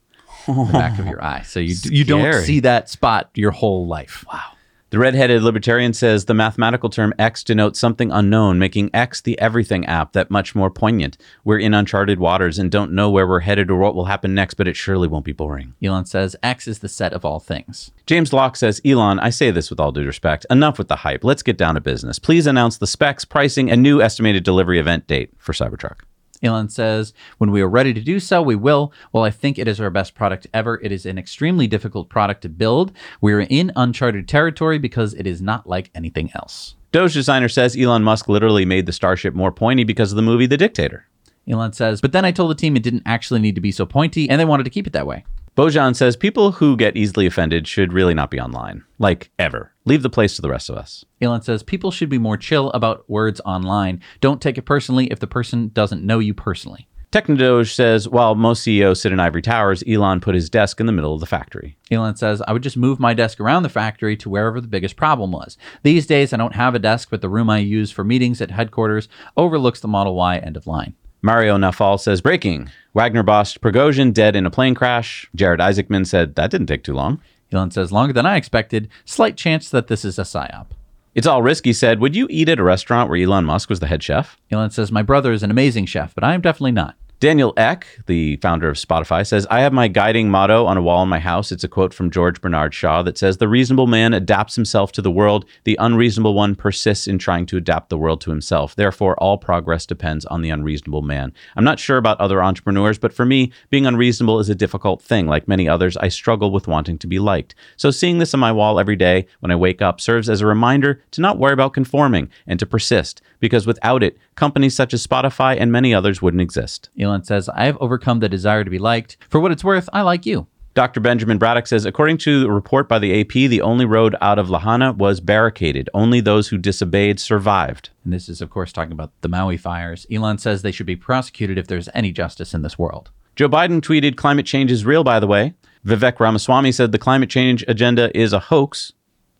the 0.48 0.70
back 0.72 1.00
of 1.00 1.06
your 1.08 1.24
eye 1.34 1.42
so 1.42 1.60
you, 1.60 1.76
you 1.86 2.04
don't 2.04 2.22
Scary. 2.22 2.46
see 2.46 2.60
that 2.62 2.90
spot 2.90 3.30
your 3.36 3.52
whole 3.52 3.88
life 3.88 4.26
wow 4.32 4.52
The 4.92 5.00
redheaded 5.00 5.42
libertarian 5.42 5.94
says 5.94 6.26
the 6.26 6.34
mathematical 6.34 6.90
term 6.90 7.14
X 7.18 7.46
denotes 7.46 7.80
something 7.80 8.12
unknown, 8.12 8.60
making 8.60 8.90
X 8.94 9.22
the 9.22 9.40
everything 9.40 9.86
app 9.86 10.12
that 10.12 10.30
much 10.30 10.54
more 10.54 10.70
poignant. 10.70 11.18
We're 11.46 11.60
in 11.60 11.74
uncharted 11.74 12.20
waters 12.20 12.60
and 12.60 12.70
don't 12.70 12.92
know 12.92 13.10
where 13.10 13.26
we're 13.26 13.40
headed 13.40 13.72
or 13.72 13.80
what 13.80 13.96
will 13.96 14.12
happen 14.12 14.36
next, 14.36 14.56
but 14.56 14.68
it 14.68 14.76
surely 14.76 15.08
won't 15.08 15.24
be 15.24 15.32
boring. 15.32 15.76
elon 15.82 16.04
says 16.04 16.36
x 16.44 16.68
is 16.68 16.80
the 16.80 16.90
set 16.90 17.14
of 17.14 17.24
all 17.24 17.40
things 17.40 17.92
James 18.06 18.34
Locke 18.34 18.58
says, 18.58 18.82
Elon, 18.84 19.20
I 19.20 19.30
say 19.30 19.52
this 19.52 19.70
with 19.70 19.80
all 19.80 19.94
due 19.94 20.06
respect. 20.06 20.46
Enough 20.50 20.78
with 20.78 20.90
the 20.90 20.98
hype. 20.98 21.24
Let's 21.24 21.44
get 21.44 21.58
down 21.58 21.76
to 21.76 21.80
business. 21.82 22.20
Please 22.20 22.46
announce 22.46 22.78
the 22.78 22.86
specs, 22.86 23.24
pricing, 23.24 23.72
and 23.72 23.82
new 23.82 24.02
estimated 24.02 24.44
delivery 24.44 24.78
event 24.80 25.08
date 25.08 25.32
for 25.38 25.54
Cybertruck. 25.54 26.00
Elon 26.44 26.70
says, 26.70 27.14
when 27.38 27.52
we 27.52 27.62
are 27.62 27.70
ready 27.70 27.94
to 27.94 28.02
do 28.02 28.20
so, 28.20 28.42
we 28.42 28.56
will. 28.56 28.92
While 29.12 29.24
I 29.24 29.30
think 29.30 29.60
it 29.60 29.68
is 29.68 29.80
our 29.80 29.89
best 29.89 30.16
product 30.16 30.48
ever, 30.54 30.80
it 30.82 30.92
is 30.92 31.06
an 31.06 31.18
extremely 31.18 31.68
difficult 31.68 32.10
product 32.10 32.42
to 32.42 32.50
build. 32.50 32.92
We 33.22 33.34
are 33.34 33.42
in 33.42 33.72
uncharted 33.76 34.28
territory 34.28 34.80
because 34.80 35.14
it 35.14 35.28
is 35.28 35.42
not 35.42 35.68
like 35.68 35.92
anything 35.94 36.32
else. 36.34 36.76
Doge 36.92 37.14
designer 37.14 37.48
says 37.48 37.78
Elon 37.78 38.04
Musk 38.04 38.28
literally 38.28 38.66
made 38.66 38.86
the 38.86 38.94
Starship 38.94 39.34
more 39.34 39.52
pointy 39.52 39.84
because 39.84 40.12
of 40.12 40.16
the 40.16 40.22
movie 40.22 40.48
The 40.48 40.58
Dictator. 40.58 41.08
Elon 41.48 41.74
says, 41.74 42.02
but 42.02 42.12
then 42.12 42.26
I 42.26 42.32
told 42.32 42.52
the 42.52 42.56
team 42.56 42.76
it 42.76 42.84
didn't 42.84 43.04
actually 43.06 43.39
need 43.39 43.56
to 43.56 43.62
be 43.62 43.72
so 43.72 43.86
pointy, 43.86 44.30
and 44.30 44.39
they 44.39 44.46
wanted 44.46 44.64
to 44.64 44.70
keep 44.70 44.88
it 44.88 44.94
that 44.94 45.08
way. 45.08 45.26
Bojan 45.58 45.93
says 45.93 46.16
people 46.16 46.54
who 46.54 46.78
get 46.78 46.95
easily 46.95 47.26
offended 47.26 47.68
should 47.68 47.91
really 47.91 48.14
not 48.14 48.32
be 48.32 48.39
online. 48.39 48.86
Like, 48.99 49.32
ever. 49.38 49.74
Leave 49.84 50.02
the 50.02 50.10
place 50.10 50.38
to 50.38 50.41
the 50.41 50.49
rest 50.49 50.70
of 50.70 50.78
us. 50.78 51.04
Elon 51.20 51.41
says, 51.41 51.62
people 51.62 51.91
should 51.91 52.08
be 52.08 52.18
more 52.18 52.38
chill 52.38 52.72
about 52.72 53.10
words 53.10 53.41
online. 53.43 54.02
Don't 54.22 54.41
take 54.41 54.58
it 54.58 54.62
personally 54.62 55.08
if 55.08 55.20
the 55.20 55.28
person 55.28 55.70
doesn't 55.74 56.06
know 56.06 56.20
you 56.20 56.34
personally. 56.34 56.88
Technodoge 57.12 57.74
says 57.74 58.08
while 58.08 58.36
most 58.36 58.64
CEOs 58.64 59.02
sit 59.02 59.12
in 59.12 59.20
ivory 59.20 59.41
towers, 59.41 59.84
Elon 59.86 60.22
put 60.22 60.36
his 60.36 60.49
desk 60.49 60.80
in 60.80 60.86
the 60.86 60.93
middle 60.93 61.14
of 61.14 61.20
the 61.20 61.26
factory. 61.26 61.78
Elon 61.91 62.16
says, 62.16 62.41
I 62.47 62.54
would 62.54 62.64
just 62.64 62.78
move 62.78 63.02
my 63.02 63.14
desk 63.14 63.41
around 63.41 63.64
the 63.64 63.70
factory 63.70 64.16
to 64.16 64.30
wherever 64.30 64.62
the 64.62 64.70
biggest 64.70 64.95
problem 64.95 65.34
was. 65.34 65.58
These 65.84 66.08
days, 66.08 66.32
I 66.32 66.38
don't 66.38 66.56
have 66.56 66.76
a 66.76 66.80
desk, 66.80 67.10
but 67.12 67.20
the 67.20 67.28
room 67.28 67.49
I 67.49 67.58
use 67.58 67.91
for 67.91 68.06
meetings 68.06 68.39
at 68.39 68.52
headquarters 68.52 69.10
overlooks 69.36 69.82
the 69.82 69.89
Model 69.89 70.16
Y 70.16 70.38
end 70.38 70.56
of 70.56 70.68
line. 70.68 70.95
Mario 71.24 71.56
Nawfal 71.56 72.00
says 72.00 72.20
breaking. 72.20 72.70
Wagner 72.96 73.22
boss 73.22 73.56
Prigozhin 73.56 74.12
dead 74.12 74.36
in 74.36 74.46
a 74.46 74.52
plane 74.52 74.74
crash. 74.74 75.30
Jared 75.36 75.60
Isaacman 75.60 76.08
said 76.08 76.36
that 76.36 76.50
didn't 76.50 76.68
take 76.68 76.84
too 76.84 76.96
long. 76.96 77.22
Elon 77.52 77.70
says, 77.70 77.92
longer 77.92 78.14
than 78.14 78.26
I 78.26 78.38
expected. 78.38 78.90
Slight 79.06 79.38
chance 79.38 79.70
that 79.70 79.88
this 79.88 80.04
is 80.04 80.18
a 80.18 80.24
psyop. 80.24 80.68
It's 81.14 81.28
all 81.28 81.44
risky 81.44 81.74
said, 81.74 82.00
would 82.00 82.16
you 82.16 82.26
eat 82.30 82.48
at 82.50 82.60
a 82.60 82.64
restaurant 82.64 83.10
where 83.10 83.22
Elon 83.22 83.46
Musk 83.46 83.70
was 83.70 83.82
the 83.82 83.88
head 83.88 84.02
chef? 84.02 84.38
Elon 84.50 84.72
says, 84.72 84.92
my 84.92 85.02
brother 85.04 85.32
is 85.34 85.44
an 85.44 85.52
amazing 85.52 85.86
chef, 85.86 86.16
but 86.16 86.24
I 86.24 86.34
am 86.34 86.42
definitely 86.42 86.72
not. 86.72 86.96
Daniel 87.22 87.54
Ek, 87.56 87.86
the 88.08 88.38
founder 88.38 88.68
of 88.68 88.78
Spotify, 88.78 89.24
says, 89.28 89.46
I 89.52 89.62
have 89.62 89.74
my 89.74 89.88
guiding 89.88 90.32
motto 90.32 90.66
on 90.66 90.76
a 90.76 90.82
wall 90.82 91.04
in 91.04 91.10
my 91.10 91.20
house. 91.20 91.52
It's 91.52 91.64
a 91.64 91.68
quote 91.68 91.94
from 91.94 92.10
George 92.10 92.42
Bernard 92.42 92.74
Shaw 92.74 93.04
that 93.04 93.16
says, 93.16 93.38
The 93.38 93.48
reasonable 93.48 93.86
man 93.86 94.16
adapts 94.16 94.56
himself 94.56 94.92
to 94.94 95.04
the 95.04 95.12
world. 95.12 95.46
The 95.64 95.78
unreasonable 95.80 96.34
one 96.34 96.56
persists 96.56 97.06
in 97.06 97.20
trying 97.20 97.46
to 97.46 97.58
adapt 97.58 97.90
the 97.90 97.98
world 98.00 98.22
to 98.22 98.32
himself. 98.32 98.74
Therefore, 98.74 99.16
all 99.20 99.38
progress 99.38 99.86
depends 99.86 100.26
on 100.26 100.42
the 100.42 100.50
unreasonable 100.50 101.04
man. 101.04 101.32
I'm 101.56 101.64
not 101.64 101.78
sure 101.78 101.98
about 101.98 102.20
other 102.20 102.42
entrepreneurs, 102.42 102.98
but 102.98 103.14
for 103.14 103.24
me, 103.24 103.52
being 103.70 103.86
unreasonable 103.86 104.40
is 104.40 104.50
a 104.50 104.56
difficult 104.56 105.00
thing. 105.00 105.28
Like 105.28 105.48
many 105.48 105.70
others, 105.70 105.98
I 105.98 106.08
struggle 106.08 106.50
with 106.50 106.68
wanting 106.68 106.98
to 106.98 107.08
be 107.08 107.20
liked. 107.20 107.54
So 107.78 107.92
seeing 107.92 108.18
this 108.18 108.34
on 108.34 108.40
my 108.40 108.52
wall 108.52 108.80
every 108.80 108.96
day 108.96 109.28
when 109.42 109.52
I 109.52 109.58
wake 109.58 109.84
up 109.84 110.02
serves 110.02 110.28
as 110.28 110.42
a 110.42 110.48
reminder 110.48 111.04
to 111.12 111.22
not 111.22 111.38
worry 111.38 111.54
about 111.54 111.76
conforming 111.76 112.30
and 112.48 112.58
to 112.58 112.66
persist, 112.66 113.22
because 113.42 113.68
without 113.68 114.02
it, 114.02 114.18
companies 114.36 114.74
such 114.74 114.94
as 114.94 115.06
Spotify 115.06 115.58
and 115.60 115.70
many 115.70 115.94
others 115.94 116.22
wouldn't 116.22 116.39
exist. 116.39 116.89
Elon 116.98 117.26
says, 117.26 117.50
I 117.50 117.66
have 117.66 117.78
overcome 117.82 118.22
the 118.22 118.30
desire 118.30 118.64
to 118.64 118.70
be 118.70 118.80
liked. 118.80 119.18
For 119.30 119.42
what 119.42 119.52
it's 119.52 119.66
worth, 119.66 119.89
I 119.92 120.04
like 120.04 120.26
you. 120.26 120.48
Dr. 120.74 121.02
Benjamin 121.02 121.38
Braddock 121.38 121.68
says, 121.68 121.84
according 121.84 122.18
to 122.20 122.46
a 122.46 122.52
report 122.52 122.88
by 122.88 122.98
the 122.98 123.20
AP, 123.20 123.34
the 123.34 123.62
only 123.62 123.84
road 123.84 124.16
out 124.22 124.39
of 124.39 124.50
Lahaina 124.50 124.94
was 124.94 125.20
barricaded. 125.20 125.89
Only 125.94 126.22
those 126.22 126.48
who 126.48 126.58
disobeyed 126.58 127.20
survived. 127.20 127.89
And 128.06 128.14
this 128.14 128.30
is, 128.30 128.39
of 128.39 128.50
course, 128.50 128.72
talking 128.72 128.94
about 128.94 129.12
the 129.20 129.28
Maui 129.28 129.58
fires. 129.58 130.08
Elon 130.10 130.38
says 130.38 130.62
they 130.62 130.72
should 130.72 130.86
be 130.86 130.96
prosecuted 130.96 131.58
if 131.58 131.68
there's 131.68 131.89
any 131.94 132.14
justice 132.14 132.54
in 132.54 132.62
this 132.62 132.80
world. 132.80 133.12
Joe 133.36 133.50
Biden 133.50 133.82
tweeted, 133.82 134.16
climate 134.16 134.46
change 134.46 134.72
is 134.72 134.86
real, 134.86 135.04
by 135.04 135.20
the 135.20 135.28
way. 135.28 135.56
Vivek 135.86 136.22
Ramaswamy 136.22 136.72
said 136.72 136.94
the 136.94 136.98
climate 136.98 137.30
change 137.30 137.66
agenda 137.68 138.16
is 138.18 138.32
a 138.32 138.39
hoax. 138.39 138.94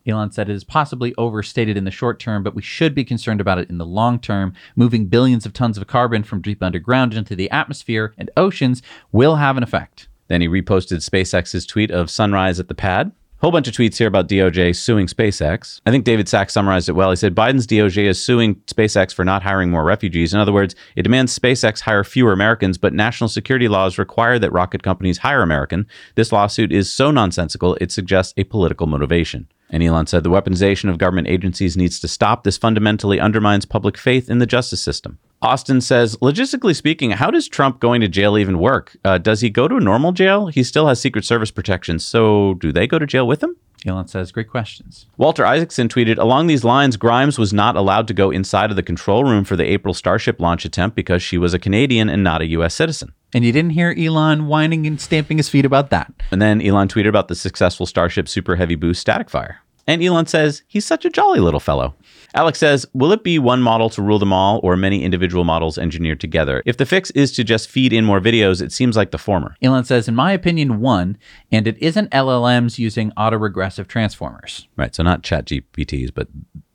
Elon 0.06 0.32
said 0.32 0.48
it 0.48 0.54
is 0.54 0.64
possibly 0.64 1.14
overstated 1.16 1.76
in 1.76 1.84
the 1.84 1.90
short 1.90 2.18
term, 2.18 2.42
but 2.42 2.54
we 2.54 2.62
should 2.62 2.94
be 2.94 3.04
concerned 3.04 3.40
about 3.40 3.58
it 3.58 3.70
in 3.70 3.78
the 3.78 3.86
long 3.86 4.18
term. 4.18 4.52
Moving 4.76 5.06
billions 5.06 5.46
of 5.46 5.52
tons 5.52 5.78
of 5.78 5.86
carbon 5.86 6.22
from 6.22 6.40
deep 6.40 6.62
underground 6.62 7.14
into 7.14 7.36
the 7.36 7.50
atmosphere 7.50 8.14
and 8.18 8.30
oceans 8.36 8.82
will 9.12 9.36
have 9.36 9.56
an 9.56 9.62
effect. 9.62 10.08
Then 10.28 10.40
he 10.40 10.48
reposted 10.48 11.08
SpaceX's 11.08 11.66
tweet 11.66 11.90
of 11.90 12.10
sunrise 12.10 12.58
at 12.58 12.68
the 12.68 12.74
pad. 12.74 13.12
Whole 13.42 13.50
bunch 13.50 13.66
of 13.66 13.74
tweets 13.74 13.98
here 13.98 14.06
about 14.06 14.28
DOJ 14.28 14.76
suing 14.76 15.08
SpaceX. 15.08 15.80
I 15.84 15.90
think 15.90 16.04
David 16.04 16.28
Sacks 16.28 16.52
summarized 16.52 16.88
it 16.88 16.92
well. 16.92 17.10
He 17.10 17.16
said 17.16 17.34
Biden's 17.34 17.66
DOJ 17.66 18.04
is 18.04 18.22
suing 18.22 18.54
SpaceX 18.66 19.12
for 19.12 19.24
not 19.24 19.42
hiring 19.42 19.68
more 19.68 19.82
refugees. 19.82 20.32
In 20.32 20.38
other 20.38 20.52
words, 20.52 20.76
it 20.94 21.02
demands 21.02 21.36
SpaceX 21.36 21.80
hire 21.80 22.04
fewer 22.04 22.32
Americans, 22.32 22.78
but 22.78 22.92
national 22.92 23.26
security 23.26 23.66
laws 23.66 23.98
require 23.98 24.38
that 24.38 24.52
rocket 24.52 24.84
companies 24.84 25.18
hire 25.18 25.42
American. 25.42 25.88
This 26.14 26.30
lawsuit 26.30 26.70
is 26.70 26.88
so 26.92 27.10
nonsensical, 27.10 27.76
it 27.80 27.90
suggests 27.90 28.32
a 28.36 28.44
political 28.44 28.86
motivation. 28.86 29.48
And 29.72 29.82
Elon 29.82 30.06
said 30.06 30.22
the 30.22 30.30
weaponization 30.30 30.90
of 30.90 30.98
government 30.98 31.28
agencies 31.28 31.76
needs 31.76 31.98
to 32.00 32.08
stop. 32.08 32.44
This 32.44 32.58
fundamentally 32.58 33.18
undermines 33.18 33.64
public 33.64 33.96
faith 33.96 34.28
in 34.28 34.38
the 34.38 34.46
justice 34.46 34.82
system. 34.82 35.18
Austin 35.40 35.80
says, 35.80 36.16
logistically 36.18 36.76
speaking, 36.76 37.10
how 37.10 37.30
does 37.30 37.48
Trump 37.48 37.80
going 37.80 38.00
to 38.00 38.06
jail 38.06 38.38
even 38.38 38.60
work? 38.60 38.96
Uh, 39.04 39.18
does 39.18 39.40
he 39.40 39.50
go 39.50 39.66
to 39.66 39.76
a 39.76 39.80
normal 39.80 40.12
jail? 40.12 40.46
He 40.46 40.62
still 40.62 40.86
has 40.86 41.00
Secret 41.00 41.24
Service 41.24 41.50
protection, 41.50 41.98
so 41.98 42.54
do 42.54 42.70
they 42.70 42.86
go 42.86 43.00
to 43.00 43.06
jail 43.06 43.26
with 43.26 43.42
him? 43.42 43.56
Elon 43.84 44.06
says, 44.06 44.30
great 44.30 44.48
questions. 44.48 45.06
Walter 45.16 45.44
Isaacson 45.44 45.88
tweeted, 45.88 46.18
along 46.18 46.46
these 46.46 46.62
lines, 46.62 46.96
Grimes 46.96 47.38
was 47.38 47.52
not 47.52 47.74
allowed 47.74 48.06
to 48.08 48.14
go 48.14 48.30
inside 48.30 48.70
of 48.70 48.76
the 48.76 48.82
control 48.82 49.24
room 49.24 49.42
for 49.42 49.56
the 49.56 49.64
April 49.64 49.94
Starship 49.94 50.40
launch 50.40 50.64
attempt 50.64 50.94
because 50.94 51.22
she 51.22 51.38
was 51.38 51.52
a 51.52 51.58
Canadian 51.58 52.08
and 52.08 52.22
not 52.22 52.42
a 52.42 52.46
U.S. 52.48 52.74
citizen. 52.74 53.12
And 53.34 53.44
you 53.44 53.50
didn't 53.50 53.70
hear 53.70 53.94
Elon 53.98 54.46
whining 54.46 54.86
and 54.86 55.00
stamping 55.00 55.38
his 55.38 55.48
feet 55.48 55.64
about 55.64 55.90
that. 55.90 56.12
And 56.30 56.40
then 56.40 56.60
Elon 56.60 56.86
tweeted 56.86 57.08
about 57.08 57.28
the 57.28 57.34
successful 57.34 57.86
Starship 57.86 58.28
Super 58.28 58.56
Heavy 58.56 58.74
Boost 58.74 59.00
static 59.00 59.30
fire. 59.30 59.61
And 59.86 60.02
Elon 60.02 60.26
says, 60.26 60.62
he's 60.68 60.86
such 60.86 61.04
a 61.04 61.10
jolly 61.10 61.40
little 61.40 61.60
fellow. 61.60 61.94
Alex 62.34 62.58
says, 62.58 62.86
will 62.94 63.12
it 63.12 63.24
be 63.24 63.38
one 63.38 63.60
model 63.60 63.90
to 63.90 64.00
rule 64.00 64.18
them 64.18 64.32
all 64.32 64.60
or 64.62 64.76
many 64.76 65.02
individual 65.02 65.44
models 65.44 65.76
engineered 65.76 66.20
together? 66.20 66.62
If 66.64 66.76
the 66.76 66.86
fix 66.86 67.10
is 67.10 67.32
to 67.32 67.44
just 67.44 67.68
feed 67.68 67.92
in 67.92 68.04
more 68.04 68.20
videos, 68.20 68.62
it 68.62 68.72
seems 68.72 68.96
like 68.96 69.10
the 69.10 69.18
former. 69.18 69.54
Elon 69.60 69.84
says, 69.84 70.08
in 70.08 70.14
my 70.14 70.32
opinion, 70.32 70.80
one, 70.80 71.18
and 71.50 71.66
it 71.66 71.76
isn't 71.78 72.10
LLMs 72.10 72.78
using 72.78 73.10
autoregressive 73.12 73.86
transformers. 73.86 74.66
Right, 74.76 74.94
so 74.94 75.02
not 75.02 75.22
chat 75.22 75.44
GPTs, 75.46 76.12
but 76.14 76.28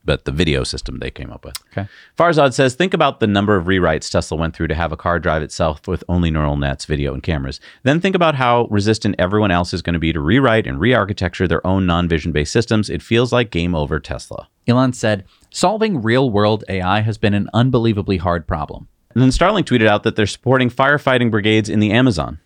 but 0.08 0.26
the 0.26 0.32
video 0.32 0.64
system 0.64 0.98
they 0.98 1.12
came 1.12 1.32
up 1.32 1.46
with. 1.46 1.56
Okay. 1.72 1.88
Farzad 2.18 2.54
says, 2.54 2.74
think 2.74 2.96
about 2.96 3.20
the 3.20 3.28
number 3.28 3.56
of 3.56 3.66
rewrites 3.66 4.10
Tesla 4.10 4.38
went 4.38 4.56
through 4.56 4.70
to 4.70 4.74
have 4.74 4.92
a 4.92 4.98
car 4.98 5.20
drive 5.20 5.44
itself 5.44 5.88
with 5.88 6.04
only 6.10 6.32
neural 6.32 6.56
nets, 6.56 6.86
video, 6.86 7.14
and 7.14 7.22
cameras. 7.22 7.60
Then 7.84 8.00
think 8.00 8.16
about 8.16 8.34
how 8.34 8.66
resistant 8.72 9.16
everyone 9.20 9.52
else 9.52 9.74
is 9.74 9.84
going 9.84 9.94
to 9.94 10.00
be 10.00 10.14
to 10.14 10.20
rewrite 10.20 10.66
and 10.66 10.80
re-architecture 10.80 11.48
their 11.48 11.66
own 11.68 11.86
non-vision 11.86 12.32
based 12.32 12.54
systems. 12.54 12.90
It 12.90 13.04
feels 13.04 13.32
like 13.32 13.52
game 13.52 13.76
over 13.76 14.00
Tesla. 14.00 14.48
Elon 14.68 14.94
said, 14.94 15.26
solving 15.52 16.02
real 16.02 16.32
world 16.32 16.64
AI 16.70 17.02
has 17.02 17.18
been 17.18 17.34
an 17.34 17.50
unbelievably 17.54 18.18
hard 18.18 18.48
problem. 18.48 18.88
And 19.14 19.22
then 19.22 19.30
Starlink 19.30 19.66
tweeted 19.66 19.88
out 19.88 20.04
that 20.04 20.16
they're 20.16 20.26
supporting 20.26 20.70
firefighting 20.70 21.30
brigades 21.30 21.70
in 21.70 21.80
the 21.80 21.92
Amazon. 21.92 22.40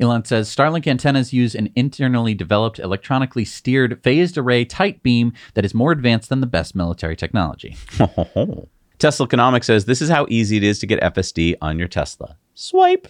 Elon 0.00 0.24
says 0.24 0.54
Starlink 0.54 0.86
antennas 0.86 1.32
use 1.32 1.54
an 1.54 1.70
internally 1.74 2.34
developed, 2.34 2.78
electronically 2.78 3.44
steered, 3.44 4.02
phased 4.02 4.38
array 4.38 4.64
tight 4.64 5.02
beam 5.02 5.32
that 5.54 5.64
is 5.64 5.74
more 5.74 5.92
advanced 5.92 6.28
than 6.28 6.40
the 6.40 6.46
best 6.46 6.74
military 6.74 7.16
technology. 7.16 7.76
Tesla 8.98 9.26
Economics 9.26 9.66
says 9.66 9.84
this 9.84 10.02
is 10.02 10.08
how 10.08 10.26
easy 10.28 10.56
it 10.56 10.64
is 10.64 10.78
to 10.80 10.86
get 10.86 11.00
FSD 11.00 11.56
on 11.60 11.78
your 11.78 11.88
Tesla. 11.88 12.36
Swipe. 12.54 13.08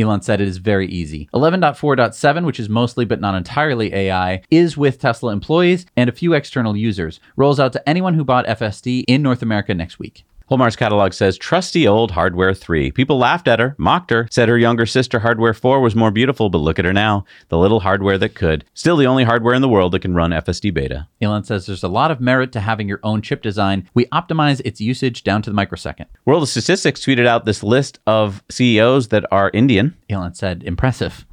Elon 0.00 0.22
said 0.22 0.40
it 0.40 0.46
is 0.46 0.58
very 0.58 0.86
easy. 0.86 1.28
11.4.7, 1.34 2.46
which 2.46 2.60
is 2.60 2.68
mostly 2.68 3.04
but 3.04 3.20
not 3.20 3.34
entirely 3.34 3.92
AI, 3.92 4.42
is 4.48 4.76
with 4.76 5.00
Tesla 5.00 5.32
employees 5.32 5.86
and 5.96 6.08
a 6.08 6.12
few 6.12 6.34
external 6.34 6.76
users. 6.76 7.18
Rolls 7.34 7.58
out 7.58 7.72
to 7.72 7.88
anyone 7.88 8.14
who 8.14 8.24
bought 8.24 8.46
FSD 8.46 9.04
in 9.08 9.22
North 9.22 9.42
America 9.42 9.74
next 9.74 9.98
week. 9.98 10.24
Whole 10.48 10.56
Mars 10.56 10.76
catalog 10.76 11.12
says 11.12 11.36
trusty 11.36 11.86
old 11.86 12.12
Hardware 12.12 12.54
3. 12.54 12.90
People 12.92 13.18
laughed 13.18 13.46
at 13.48 13.58
her, 13.60 13.74
mocked 13.76 14.08
her, 14.08 14.26
said 14.30 14.48
her 14.48 14.56
younger 14.56 14.86
sister 14.86 15.18
Hardware 15.18 15.52
4 15.52 15.78
was 15.78 15.94
more 15.94 16.10
beautiful, 16.10 16.48
but 16.48 16.56
look 16.56 16.78
at 16.78 16.86
her 16.86 16.92
now. 16.94 17.26
The 17.48 17.58
little 17.58 17.80
hardware 17.80 18.16
that 18.16 18.34
could. 18.34 18.64
Still 18.72 18.96
the 18.96 19.06
only 19.06 19.24
hardware 19.24 19.52
in 19.52 19.60
the 19.60 19.68
world 19.68 19.92
that 19.92 20.00
can 20.00 20.14
run 20.14 20.30
FSD 20.30 20.72
beta. 20.72 21.06
Elon 21.20 21.44
says 21.44 21.66
there's 21.66 21.82
a 21.82 21.88
lot 21.88 22.10
of 22.10 22.18
merit 22.18 22.50
to 22.52 22.60
having 22.60 22.88
your 22.88 23.00
own 23.02 23.20
chip 23.20 23.42
design. 23.42 23.90
We 23.92 24.06
optimize 24.06 24.62
its 24.64 24.80
usage 24.80 25.22
down 25.22 25.42
to 25.42 25.50
the 25.50 25.54
microsecond. 25.54 26.08
World 26.24 26.44
of 26.44 26.48
Statistics 26.48 27.04
tweeted 27.04 27.26
out 27.26 27.44
this 27.44 27.62
list 27.62 27.98
of 28.06 28.42
CEOs 28.48 29.08
that 29.08 29.26
are 29.30 29.50
Indian. 29.52 29.98
Elon 30.08 30.32
said, 30.32 30.62
impressive. 30.62 31.26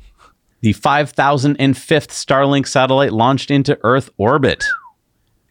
The 0.60 0.74
5005th 0.74 2.10
Starlink 2.10 2.68
satellite 2.68 3.14
launched 3.14 3.50
into 3.50 3.80
Earth 3.82 4.10
orbit. 4.18 4.66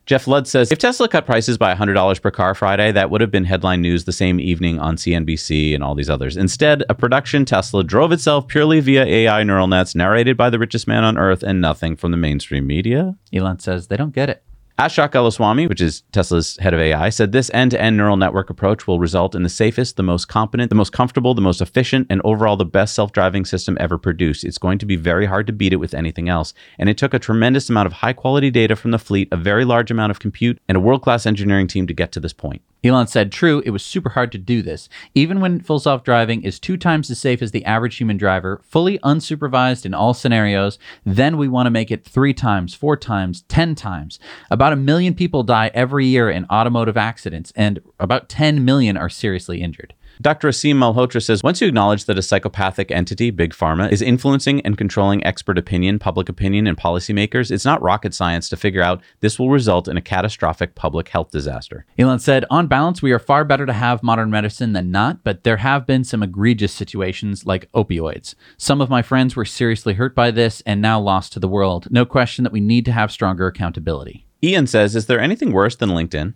Jeff 0.06 0.26
Ludd 0.26 0.46
says 0.46 0.70
if 0.70 0.78
Tesla 0.78 1.08
cut 1.08 1.24
prices 1.24 1.56
by 1.56 1.74
$100 1.74 2.20
per 2.20 2.30
car 2.30 2.54
Friday, 2.54 2.92
that 2.92 3.10
would 3.10 3.22
have 3.22 3.30
been 3.30 3.44
headline 3.44 3.80
news 3.80 4.04
the 4.04 4.12
same 4.12 4.38
evening 4.38 4.78
on 4.78 4.96
CNBC 4.96 5.74
and 5.74 5.82
all 5.82 5.94
these 5.94 6.10
others. 6.10 6.36
Instead, 6.36 6.84
a 6.90 6.94
production 6.94 7.44
Tesla 7.44 7.82
drove 7.82 8.12
itself 8.12 8.46
purely 8.46 8.80
via 8.80 9.04
AI 9.04 9.42
neural 9.44 9.66
nets 9.66 9.94
narrated 9.94 10.36
by 10.36 10.50
the 10.50 10.58
richest 10.58 10.86
man 10.86 11.04
on 11.04 11.16
earth 11.16 11.42
and 11.42 11.60
nothing 11.60 11.96
from 11.96 12.10
the 12.10 12.18
mainstream 12.18 12.66
media. 12.66 13.16
Elon 13.32 13.58
says 13.58 13.86
they 13.86 13.96
don't 13.96 14.14
get 14.14 14.28
it. 14.28 14.43
Ashok 14.76 15.10
Elluswamy, 15.10 15.68
which 15.68 15.80
is 15.80 16.02
Tesla's 16.10 16.56
head 16.56 16.74
of 16.74 16.80
AI, 16.80 17.08
said 17.08 17.30
this 17.30 17.48
end 17.54 17.70
to 17.70 17.80
end 17.80 17.96
neural 17.96 18.16
network 18.16 18.50
approach 18.50 18.88
will 18.88 18.98
result 18.98 19.36
in 19.36 19.44
the 19.44 19.48
safest, 19.48 19.96
the 19.96 20.02
most 20.02 20.26
competent, 20.26 20.68
the 20.68 20.74
most 20.74 20.90
comfortable, 20.90 21.32
the 21.32 21.40
most 21.40 21.60
efficient, 21.60 22.08
and 22.10 22.20
overall 22.24 22.56
the 22.56 22.64
best 22.64 22.92
self 22.92 23.12
driving 23.12 23.44
system 23.44 23.76
ever 23.78 23.98
produced. 23.98 24.42
It's 24.42 24.58
going 24.58 24.78
to 24.78 24.86
be 24.86 24.96
very 24.96 25.26
hard 25.26 25.46
to 25.46 25.52
beat 25.52 25.72
it 25.72 25.76
with 25.76 25.94
anything 25.94 26.28
else. 26.28 26.54
And 26.76 26.88
it 26.88 26.98
took 26.98 27.14
a 27.14 27.20
tremendous 27.20 27.70
amount 27.70 27.86
of 27.86 27.92
high 27.92 28.14
quality 28.14 28.50
data 28.50 28.74
from 28.74 28.90
the 28.90 28.98
fleet, 28.98 29.28
a 29.30 29.36
very 29.36 29.64
large 29.64 29.92
amount 29.92 30.10
of 30.10 30.18
compute, 30.18 30.58
and 30.68 30.76
a 30.76 30.80
world 30.80 31.02
class 31.02 31.24
engineering 31.24 31.68
team 31.68 31.86
to 31.86 31.94
get 31.94 32.10
to 32.10 32.18
this 32.18 32.32
point. 32.32 32.60
Elon 32.84 33.06
said, 33.06 33.32
True, 33.32 33.62
it 33.64 33.70
was 33.70 33.82
super 33.82 34.10
hard 34.10 34.30
to 34.32 34.38
do 34.38 34.60
this. 34.60 34.88
Even 35.14 35.40
when 35.40 35.60
full 35.60 35.80
self 35.80 36.04
driving 36.04 36.42
is 36.42 36.60
two 36.60 36.76
times 36.76 37.10
as 37.10 37.18
safe 37.18 37.40
as 37.40 37.50
the 37.50 37.64
average 37.64 37.96
human 37.96 38.16
driver, 38.16 38.60
fully 38.62 38.98
unsupervised 38.98 39.86
in 39.86 39.94
all 39.94 40.12
scenarios, 40.12 40.78
then 41.04 41.36
we 41.36 41.48
want 41.48 41.66
to 41.66 41.70
make 41.70 41.90
it 41.90 42.04
three 42.04 42.34
times, 42.34 42.74
four 42.74 42.96
times, 42.96 43.42
10 43.48 43.74
times. 43.74 44.18
About 44.50 44.72
a 44.72 44.76
million 44.76 45.14
people 45.14 45.42
die 45.42 45.70
every 45.72 46.06
year 46.06 46.30
in 46.30 46.44
automotive 46.50 46.96
accidents, 46.96 47.52
and 47.56 47.80
about 47.98 48.28
10 48.28 48.64
million 48.64 48.96
are 48.96 49.08
seriously 49.08 49.62
injured. 49.62 49.94
Dr. 50.20 50.48
Aseem 50.48 50.76
Malhotra 50.76 51.22
says 51.22 51.42
once 51.42 51.60
you 51.60 51.66
acknowledge 51.66 52.04
that 52.04 52.18
a 52.18 52.22
psychopathic 52.22 52.90
entity, 52.90 53.30
Big 53.30 53.52
Pharma, 53.52 53.90
is 53.90 54.00
influencing 54.00 54.60
and 54.60 54.78
controlling 54.78 55.24
expert 55.26 55.58
opinion, 55.58 55.98
public 55.98 56.28
opinion, 56.28 56.66
and 56.66 56.76
policymakers, 56.76 57.50
it's 57.50 57.64
not 57.64 57.82
rocket 57.82 58.14
science 58.14 58.48
to 58.48 58.56
figure 58.56 58.82
out 58.82 59.02
this 59.20 59.38
will 59.38 59.50
result 59.50 59.88
in 59.88 59.96
a 59.96 60.02
catastrophic 60.02 60.74
public 60.74 61.08
health 61.08 61.30
disaster. 61.30 61.84
Elon 61.98 62.20
said, 62.20 62.44
On 62.48 62.66
balance, 62.68 63.02
we 63.02 63.12
are 63.12 63.18
far 63.18 63.44
better 63.44 63.66
to 63.66 63.72
have 63.72 64.02
modern 64.02 64.30
medicine 64.30 64.72
than 64.72 64.90
not, 64.90 65.24
but 65.24 65.42
there 65.42 65.58
have 65.58 65.86
been 65.86 66.04
some 66.04 66.22
egregious 66.22 66.72
situations 66.72 67.44
like 67.44 67.70
opioids. 67.72 68.34
Some 68.56 68.80
of 68.80 68.90
my 68.90 69.02
friends 69.02 69.34
were 69.34 69.44
seriously 69.44 69.94
hurt 69.94 70.14
by 70.14 70.30
this 70.30 70.62
and 70.64 70.80
now 70.80 71.00
lost 71.00 71.32
to 71.32 71.40
the 71.40 71.48
world. 71.48 71.88
No 71.90 72.04
question 72.04 72.44
that 72.44 72.52
we 72.52 72.60
need 72.60 72.84
to 72.84 72.92
have 72.92 73.10
stronger 73.10 73.46
accountability. 73.46 74.26
Ian 74.42 74.66
says, 74.66 74.94
Is 74.94 75.06
there 75.06 75.20
anything 75.20 75.52
worse 75.52 75.74
than 75.74 75.90
LinkedIn? 75.90 76.34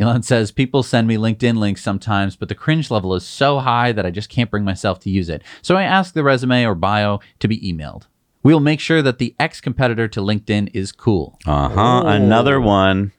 Elon 0.00 0.22
says, 0.22 0.50
People 0.50 0.82
send 0.82 1.06
me 1.06 1.16
LinkedIn 1.16 1.58
links 1.58 1.82
sometimes, 1.82 2.34
but 2.34 2.48
the 2.48 2.54
cringe 2.54 2.90
level 2.90 3.14
is 3.14 3.24
so 3.24 3.58
high 3.58 3.92
that 3.92 4.06
I 4.06 4.10
just 4.10 4.30
can't 4.30 4.50
bring 4.50 4.64
myself 4.64 4.98
to 5.00 5.10
use 5.10 5.28
it. 5.28 5.42
So 5.60 5.76
I 5.76 5.82
ask 5.82 6.14
the 6.14 6.24
resume 6.24 6.64
or 6.64 6.74
bio 6.74 7.20
to 7.40 7.48
be 7.48 7.60
emailed. 7.60 8.04
We 8.42 8.54
will 8.54 8.60
make 8.60 8.80
sure 8.80 9.02
that 9.02 9.18
the 9.18 9.34
ex 9.38 9.60
competitor 9.60 10.08
to 10.08 10.20
LinkedIn 10.20 10.70
is 10.72 10.92
cool. 10.92 11.38
Uh 11.46 11.68
huh. 11.68 12.02
Another 12.06 12.60
one. 12.60 13.12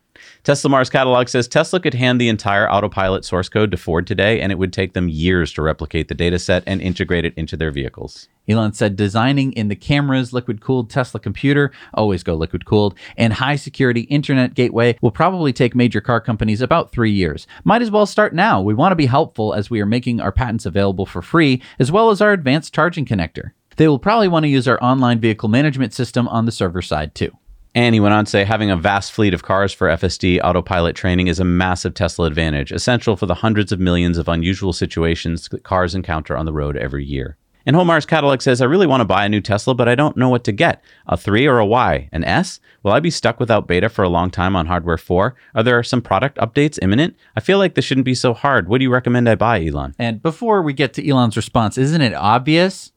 Tesla 0.43 0.71
Mars 0.71 0.89
catalog 0.89 1.27
says 1.27 1.47
Tesla 1.47 1.79
could 1.79 1.93
hand 1.93 2.19
the 2.19 2.27
entire 2.27 2.67
autopilot 2.67 3.23
source 3.23 3.47
code 3.47 3.69
to 3.69 3.77
Ford 3.77 4.07
today, 4.07 4.41
and 4.41 4.51
it 4.51 4.57
would 4.57 4.73
take 4.73 4.93
them 4.93 5.07
years 5.07 5.53
to 5.53 5.61
replicate 5.61 6.07
the 6.07 6.15
data 6.15 6.39
set 6.39 6.63
and 6.65 6.81
integrate 6.81 7.25
it 7.25 7.35
into 7.35 7.55
their 7.55 7.69
vehicles. 7.69 8.27
Elon 8.49 8.73
said 8.73 8.95
designing 8.95 9.53
in 9.53 9.67
the 9.67 9.75
cameras 9.75 10.33
liquid 10.33 10.59
cooled 10.59 10.89
Tesla 10.89 11.19
computer, 11.19 11.71
always 11.93 12.23
go 12.23 12.33
liquid 12.33 12.65
cooled, 12.65 12.95
and 13.17 13.33
high 13.33 13.55
security 13.55 14.01
internet 14.01 14.55
gateway 14.55 14.97
will 14.99 15.11
probably 15.11 15.53
take 15.53 15.75
major 15.75 16.01
car 16.01 16.19
companies 16.19 16.59
about 16.59 16.91
three 16.91 17.11
years. 17.11 17.45
Might 17.63 17.83
as 17.83 17.91
well 17.91 18.07
start 18.07 18.33
now. 18.33 18.59
We 18.59 18.73
want 18.73 18.93
to 18.93 18.95
be 18.95 19.05
helpful 19.05 19.53
as 19.53 19.69
we 19.69 19.79
are 19.79 19.85
making 19.85 20.21
our 20.21 20.31
patents 20.31 20.65
available 20.65 21.05
for 21.05 21.21
free, 21.21 21.61
as 21.77 21.91
well 21.91 22.09
as 22.09 22.19
our 22.19 22.33
advanced 22.33 22.73
charging 22.73 23.05
connector. 23.05 23.51
They 23.77 23.87
will 23.87 23.99
probably 23.99 24.27
want 24.27 24.45
to 24.45 24.49
use 24.49 24.67
our 24.67 24.83
online 24.83 25.19
vehicle 25.19 25.49
management 25.49 25.93
system 25.93 26.27
on 26.27 26.45
the 26.45 26.51
server 26.51 26.81
side 26.81 27.13
too. 27.13 27.31
And 27.73 27.95
he 27.95 28.01
went 28.01 28.13
on 28.13 28.25
to 28.25 28.31
say 28.31 28.43
having 28.43 28.69
a 28.69 28.75
vast 28.75 29.13
fleet 29.13 29.33
of 29.33 29.43
cars 29.43 29.71
for 29.71 29.87
FSD 29.87 30.41
autopilot 30.43 30.95
training 30.95 31.27
is 31.27 31.39
a 31.39 31.45
massive 31.45 31.93
Tesla 31.93 32.25
advantage, 32.25 32.71
essential 32.71 33.15
for 33.15 33.25
the 33.25 33.35
hundreds 33.35 33.71
of 33.71 33.79
millions 33.79 34.17
of 34.17 34.27
unusual 34.27 34.73
situations 34.73 35.47
that 35.49 35.63
cars 35.63 35.95
encounter 35.95 36.35
on 36.35 36.45
the 36.45 36.53
road 36.53 36.75
every 36.75 37.05
year. 37.05 37.37
And 37.65 37.75
Whole 37.75 37.85
Mars 37.85 38.05
catalog 38.05 38.41
says, 38.41 38.59
I 38.59 38.65
really 38.65 38.87
want 38.87 39.01
to 39.01 39.05
buy 39.05 39.25
a 39.25 39.29
new 39.29 39.39
Tesla, 39.39 39.75
but 39.75 39.87
I 39.87 39.95
don't 39.95 40.17
know 40.17 40.29
what 40.29 40.43
to 40.45 40.51
get. 40.51 40.83
A 41.07 41.15
3 41.15 41.45
or 41.47 41.59
a 41.59 41.65
Y? 41.65 42.09
An 42.11 42.23
S? 42.23 42.59
Will 42.83 42.91
I 42.91 42.99
be 42.99 43.11
stuck 43.11 43.39
without 43.39 43.67
beta 43.67 43.87
for 43.87 44.03
a 44.03 44.09
long 44.09 44.31
time 44.31 44.55
on 44.55 44.65
hardware 44.65 44.97
4? 44.97 45.35
Are 45.53 45.63
there 45.63 45.83
some 45.83 46.01
product 46.01 46.37
updates 46.39 46.79
imminent? 46.81 47.15
I 47.35 47.39
feel 47.39 47.59
like 47.59 47.75
this 47.75 47.85
shouldn't 47.85 48.05
be 48.05 48.15
so 48.15 48.33
hard. 48.33 48.67
What 48.67 48.79
do 48.79 48.83
you 48.83 48.91
recommend 48.91 49.29
I 49.29 49.35
buy, 49.35 49.63
Elon? 49.63 49.93
And 49.99 50.21
before 50.21 50.63
we 50.63 50.73
get 50.73 50.93
to 50.95 51.07
Elon's 51.07 51.37
response, 51.37 51.77
isn't 51.77 52.01
it 52.01 52.15
obvious? 52.15 52.91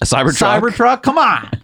A 0.00 0.04
Cybertruck? 0.04 0.60
Cybertruck, 0.60 1.02
come 1.02 1.18
on. 1.18 1.50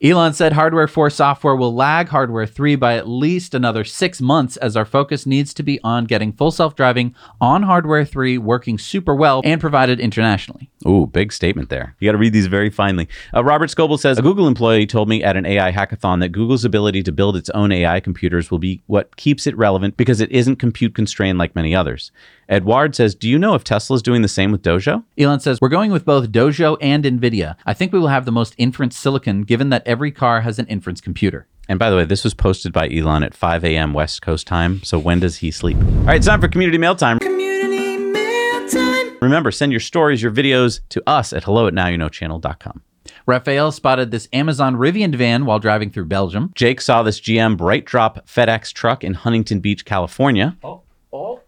Elon 0.00 0.32
said 0.32 0.52
Hardware 0.52 0.86
4 0.86 1.10
software 1.10 1.56
will 1.56 1.74
lag 1.74 2.08
Hardware 2.10 2.46
3 2.46 2.76
by 2.76 2.94
at 2.94 3.08
least 3.08 3.52
another 3.52 3.82
six 3.82 4.20
months 4.20 4.56
as 4.58 4.76
our 4.76 4.84
focus 4.84 5.26
needs 5.26 5.52
to 5.54 5.64
be 5.64 5.80
on 5.82 6.04
getting 6.04 6.32
full 6.32 6.52
self 6.52 6.76
driving 6.76 7.16
on 7.40 7.64
Hardware 7.64 8.04
3 8.04 8.38
working 8.38 8.78
super 8.78 9.12
well 9.12 9.40
and 9.44 9.60
provided 9.60 9.98
internationally. 9.98 10.70
Ooh, 10.86 11.06
big 11.06 11.32
statement 11.32 11.68
there. 11.68 11.96
You 11.98 12.06
got 12.06 12.12
to 12.12 12.18
read 12.18 12.32
these 12.32 12.46
very 12.46 12.70
finely. 12.70 13.08
Uh, 13.34 13.42
Robert 13.42 13.70
Scoble 13.70 13.98
says 13.98 14.18
a 14.18 14.22
Google 14.22 14.46
employee 14.46 14.86
told 14.86 15.08
me 15.08 15.24
at 15.24 15.36
an 15.36 15.44
AI 15.44 15.72
hackathon 15.72 16.20
that 16.20 16.30
Google's 16.30 16.64
ability 16.64 17.02
to 17.02 17.10
build 17.10 17.36
its 17.36 17.50
own 17.50 17.72
AI 17.72 17.98
computers 17.98 18.52
will 18.52 18.60
be 18.60 18.80
what 18.86 19.16
keeps 19.16 19.48
it 19.48 19.56
relevant 19.56 19.96
because 19.96 20.20
it 20.20 20.30
isn't 20.30 20.56
compute 20.56 20.94
constrained 20.94 21.38
like 21.38 21.56
many 21.56 21.74
others. 21.74 22.12
Edward 22.48 22.94
says, 22.94 23.14
Do 23.14 23.28
you 23.28 23.38
know 23.38 23.54
if 23.54 23.62
Tesla's 23.62 24.02
doing 24.02 24.22
the 24.22 24.28
same 24.28 24.52
with 24.52 24.62
Dojo? 24.62 25.04
Elon 25.18 25.40
says, 25.40 25.60
We're 25.60 25.68
going 25.68 25.92
with 25.92 26.04
both 26.04 26.32
Dojo 26.32 26.76
and 26.80 27.04
NVIDIA. 27.04 27.56
I 27.66 27.74
think 27.74 27.92
we 27.92 27.98
will 27.98 28.08
have 28.08 28.24
the 28.24 28.32
most 28.32 28.54
inference 28.56 28.96
silicon 28.96 29.42
given 29.42 29.68
that 29.70 29.86
every 29.86 30.10
car 30.10 30.40
has 30.40 30.58
an 30.58 30.66
inference 30.66 31.00
computer. 31.00 31.46
And 31.68 31.78
by 31.78 31.90
the 31.90 31.96
way, 31.96 32.06
this 32.06 32.24
was 32.24 32.32
posted 32.32 32.72
by 32.72 32.88
Elon 32.88 33.22
at 33.22 33.34
5 33.34 33.64
a.m. 33.64 33.92
West 33.92 34.22
Coast 34.22 34.46
time. 34.46 34.82
So 34.82 34.98
when 34.98 35.20
does 35.20 35.36
he 35.36 35.50
sleep? 35.50 35.76
All 35.76 36.04
right, 36.04 36.16
it's 36.16 36.26
time 36.26 36.40
for 36.40 36.48
community 36.48 36.78
mail 36.78 36.96
time. 36.96 37.18
Community 37.18 37.98
mail 37.98 38.68
time. 38.68 39.18
Remember, 39.20 39.50
send 39.50 39.72
your 39.72 39.80
stories, 39.80 40.22
your 40.22 40.32
videos 40.32 40.80
to 40.88 41.02
us 41.06 41.34
at 41.34 41.44
hello 41.44 41.66
at 41.66 41.74
nowyouknowchannel.com. 41.74 42.82
Raphael 43.26 43.72
spotted 43.72 44.10
this 44.10 44.26
Amazon 44.32 44.76
Rivian 44.76 45.14
van 45.14 45.44
while 45.44 45.58
driving 45.58 45.90
through 45.90 46.06
Belgium. 46.06 46.50
Jake 46.54 46.80
saw 46.80 47.02
this 47.02 47.20
GM 47.20 47.58
BrightDrop 47.58 48.26
FedEx 48.26 48.72
truck 48.72 49.04
in 49.04 49.12
Huntington 49.12 49.60
Beach, 49.60 49.84
California. 49.84 50.56
Oh, 50.64 50.80
oh, 51.12 51.40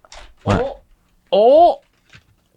oh, 0.44 0.80
oh. 1.33 1.81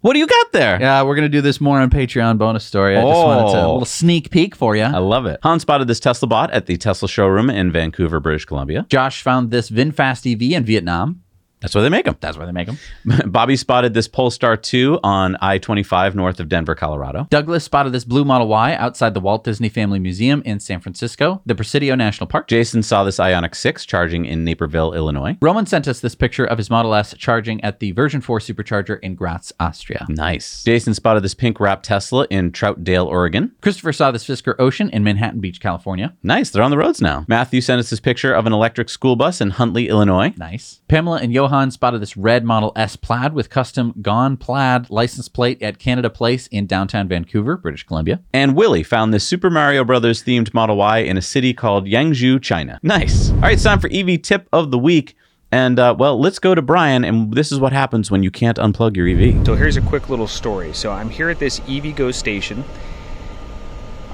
What 0.00 0.12
do 0.12 0.18
you 0.18 0.26
got 0.26 0.52
there? 0.52 0.78
Yeah, 0.78 1.02
we're 1.02 1.14
going 1.14 1.24
to 1.24 1.30
do 1.30 1.40
this 1.40 1.62
more 1.62 1.80
on 1.80 1.88
Patreon 1.88 2.36
bonus 2.36 2.62
story. 2.62 2.94
I 2.94 3.00
just 3.00 3.24
wanted 3.24 3.52
to, 3.52 3.58
a 3.58 3.62
Oh. 3.62 3.72
little 3.72 3.84
sneak 3.86 4.30
peek 4.30 4.54
for 4.54 4.76
you. 4.76 4.82
I 4.82 4.98
love 4.98 5.24
it. 5.24 5.40
Han 5.42 5.58
spotted 5.60 5.88
this 5.88 5.98
Tesla 5.98 6.28
bot 6.28 6.50
at 6.50 6.66
the 6.66 6.76
Tesla 6.76 7.08
showroom 7.08 7.48
in 7.48 7.72
Vancouver, 7.72 8.20
British 8.20 8.44
Columbia. 8.44 8.84
Josh 8.90 9.22
found 9.22 9.50
this 9.50 9.70
VinFast 9.70 10.30
EV 10.30 10.52
in 10.58 10.64
Vietnam. 10.66 11.22
That's 11.64 11.74
where 11.74 11.80
they 11.80 11.88
make 11.88 12.04
them. 12.04 12.18
That's 12.20 12.36
where 12.36 12.44
they 12.44 12.52
make 12.52 12.66
them. 12.66 12.78
Bobby 13.32 13.56
spotted 13.56 13.94
this 13.94 14.06
Polestar 14.06 14.54
2 14.54 15.00
on 15.02 15.38
I 15.40 15.56
25 15.56 16.14
north 16.14 16.38
of 16.38 16.50
Denver, 16.50 16.74
Colorado. 16.74 17.26
Douglas 17.30 17.64
spotted 17.64 17.90
this 17.92 18.04
blue 18.04 18.22
Model 18.22 18.48
Y 18.48 18.74
outside 18.74 19.14
the 19.14 19.20
Walt 19.20 19.44
Disney 19.44 19.70
Family 19.70 19.98
Museum 19.98 20.42
in 20.44 20.60
San 20.60 20.78
Francisco, 20.80 21.40
the 21.46 21.54
Presidio 21.54 21.94
National 21.94 22.26
Park. 22.26 22.48
Jason 22.48 22.82
saw 22.82 23.02
this 23.02 23.16
Ioniq 23.16 23.54
6 23.54 23.86
charging 23.86 24.26
in 24.26 24.44
Naperville, 24.44 24.92
Illinois. 24.92 25.38
Roman 25.40 25.64
sent 25.64 25.88
us 25.88 26.00
this 26.00 26.14
picture 26.14 26.44
of 26.44 26.58
his 26.58 26.68
Model 26.68 26.94
S 26.94 27.14
charging 27.16 27.64
at 27.64 27.80
the 27.80 27.92
version 27.92 28.20
4 28.20 28.40
supercharger 28.40 29.00
in 29.00 29.14
Graz, 29.14 29.50
Austria. 29.58 30.04
Nice. 30.10 30.64
Jason 30.64 30.92
spotted 30.92 31.22
this 31.22 31.34
pink 31.34 31.60
wrap 31.60 31.82
Tesla 31.82 32.26
in 32.28 32.52
Troutdale, 32.52 33.06
Oregon. 33.06 33.52
Christopher 33.62 33.94
saw 33.94 34.10
this 34.10 34.26
Fisker 34.26 34.54
Ocean 34.58 34.90
in 34.90 35.02
Manhattan 35.02 35.40
Beach, 35.40 35.60
California. 35.62 36.14
Nice. 36.22 36.50
They're 36.50 36.62
on 36.62 36.70
the 36.70 36.76
roads 36.76 37.00
now. 37.00 37.24
Matthew 37.26 37.62
sent 37.62 37.80
us 37.80 37.88
this 37.88 38.00
picture 38.00 38.34
of 38.34 38.44
an 38.44 38.52
electric 38.52 38.90
school 38.90 39.16
bus 39.16 39.40
in 39.40 39.48
Huntley, 39.48 39.88
Illinois. 39.88 40.34
Nice. 40.36 40.82
Pamela 40.88 41.20
and 41.22 41.32
Johan 41.32 41.53
spotted 41.70 42.00
this 42.00 42.16
red 42.16 42.44
Model 42.44 42.72
S 42.76 42.96
plaid 42.96 43.32
with 43.32 43.50
custom 43.50 43.94
Gone 44.02 44.36
Plaid 44.36 44.90
license 44.90 45.28
plate 45.28 45.62
at 45.62 45.78
Canada 45.78 46.10
Place 46.10 46.46
in 46.48 46.66
downtown 46.66 47.08
Vancouver, 47.08 47.56
British 47.56 47.84
Columbia. 47.84 48.20
And 48.32 48.56
Willie 48.56 48.82
found 48.82 49.14
this 49.14 49.26
Super 49.26 49.50
Mario 49.50 49.84
Brothers 49.84 50.22
themed 50.22 50.52
Model 50.52 50.76
Y 50.76 50.98
in 50.98 51.16
a 51.16 51.22
city 51.22 51.54
called 51.54 51.86
Yangzhou, 51.86 52.42
China. 52.42 52.78
Nice. 52.82 53.30
All 53.30 53.40
right, 53.40 53.54
it's 53.54 53.62
time 53.62 53.80
for 53.80 53.88
EV 53.92 54.22
tip 54.22 54.48
of 54.52 54.70
the 54.70 54.78
week. 54.78 55.16
And 55.52 55.78
uh, 55.78 55.94
well, 55.96 56.20
let's 56.20 56.40
go 56.40 56.54
to 56.54 56.62
Brian. 56.62 57.04
And 57.04 57.32
this 57.32 57.52
is 57.52 57.60
what 57.60 57.72
happens 57.72 58.10
when 58.10 58.22
you 58.22 58.30
can't 58.30 58.58
unplug 58.58 58.96
your 58.96 59.06
EV. 59.06 59.46
So 59.46 59.54
here's 59.54 59.76
a 59.76 59.82
quick 59.82 60.08
little 60.08 60.26
story. 60.26 60.72
So 60.72 60.90
I'm 60.90 61.08
here 61.08 61.30
at 61.30 61.38
this 61.38 61.60
EVgo 61.60 62.12
station, 62.12 62.64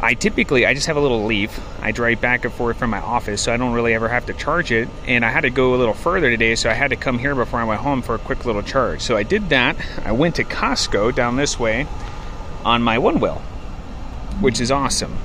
I 0.02 0.14
typically 0.14 0.64
I 0.64 0.72
just 0.72 0.86
have 0.86 0.96
a 0.96 1.00
little 1.00 1.26
leaf. 1.26 1.60
I 1.82 1.92
drive 1.92 2.20
back 2.20 2.44
and 2.44 2.54
forth 2.54 2.78
from 2.78 2.90
my 2.90 3.00
office, 3.00 3.42
so 3.42 3.52
I 3.52 3.58
don't 3.58 3.74
really 3.74 3.94
ever 3.94 4.08
have 4.08 4.26
to 4.26 4.32
charge 4.32 4.72
it. 4.72 4.88
And 5.06 5.24
I 5.24 5.30
had 5.30 5.42
to 5.42 5.50
go 5.50 5.74
a 5.74 5.76
little 5.76 5.94
further 5.94 6.30
today, 6.30 6.54
so 6.54 6.70
I 6.70 6.74
had 6.74 6.90
to 6.90 6.96
come 6.96 7.18
here 7.18 7.34
before 7.34 7.60
I 7.60 7.64
went 7.64 7.80
home 7.80 8.00
for 8.00 8.14
a 8.14 8.18
quick 8.18 8.46
little 8.46 8.62
charge. 8.62 9.02
So 9.02 9.16
I 9.16 9.22
did 9.24 9.50
that. 9.50 9.76
I 10.04 10.12
went 10.12 10.36
to 10.36 10.44
Costco 10.44 11.14
down 11.14 11.36
this 11.36 11.58
way 11.58 11.86
on 12.64 12.82
my 12.82 12.98
one 12.98 13.20
wheel, 13.20 13.42
which 14.40 14.60
is 14.60 14.70
awesome. 14.70 15.16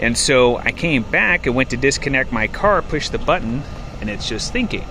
And 0.00 0.16
so 0.16 0.56
I 0.58 0.72
came 0.72 1.02
back 1.02 1.46
and 1.46 1.54
went 1.54 1.70
to 1.70 1.76
disconnect 1.76 2.32
my 2.32 2.48
car, 2.48 2.80
pushed 2.82 3.12
the 3.12 3.18
button, 3.18 3.62
and 4.00 4.08
it's 4.08 4.28
just 4.28 4.52
thinking. 4.52 4.84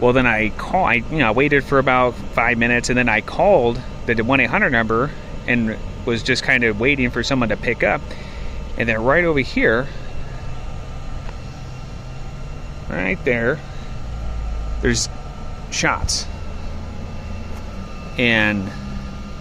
Well, 0.00 0.12
then 0.12 0.26
I 0.26 0.50
call. 0.50 0.84
I 0.84 0.94
you 0.94 1.18
know 1.18 1.28
I 1.28 1.30
waited 1.30 1.64
for 1.64 1.78
about 1.78 2.14
five 2.14 2.58
minutes, 2.58 2.90
and 2.90 2.98
then 2.98 3.08
I 3.08 3.20
called 3.20 3.80
the 4.04 4.22
one 4.22 4.40
eight 4.40 4.50
hundred 4.50 4.70
number 4.70 5.10
and 5.46 5.78
was 6.04 6.22
just 6.22 6.42
kind 6.42 6.64
of 6.64 6.80
waiting 6.80 7.10
for 7.10 7.22
someone 7.22 7.48
to 7.50 7.56
pick 7.56 7.82
up. 7.82 8.00
And 8.76 8.88
then 8.88 9.02
right 9.02 9.24
over 9.24 9.40
here, 9.40 9.86
right 12.88 13.22
there, 13.24 13.60
there's 14.80 15.08
shots. 15.70 16.26
And 18.18 18.70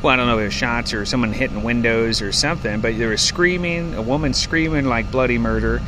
well, 0.01 0.13
I 0.13 0.15
don't 0.15 0.25
know 0.25 0.37
if 0.37 0.41
it 0.41 0.45
was 0.45 0.53
shots 0.53 0.93
or 0.93 1.05
someone 1.05 1.31
hitting 1.31 1.61
windows 1.61 2.21
or 2.21 2.31
something, 2.31 2.81
but 2.81 2.97
there 2.97 3.09
was 3.09 3.21
screaming, 3.21 3.93
a 3.93 4.01
woman 4.01 4.33
screaming 4.33 4.85
like 4.85 5.11
bloody 5.11 5.37
murder, 5.37 5.81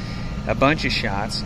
a 0.48 0.54
bunch 0.54 0.86
of 0.86 0.92
shots. 0.92 1.44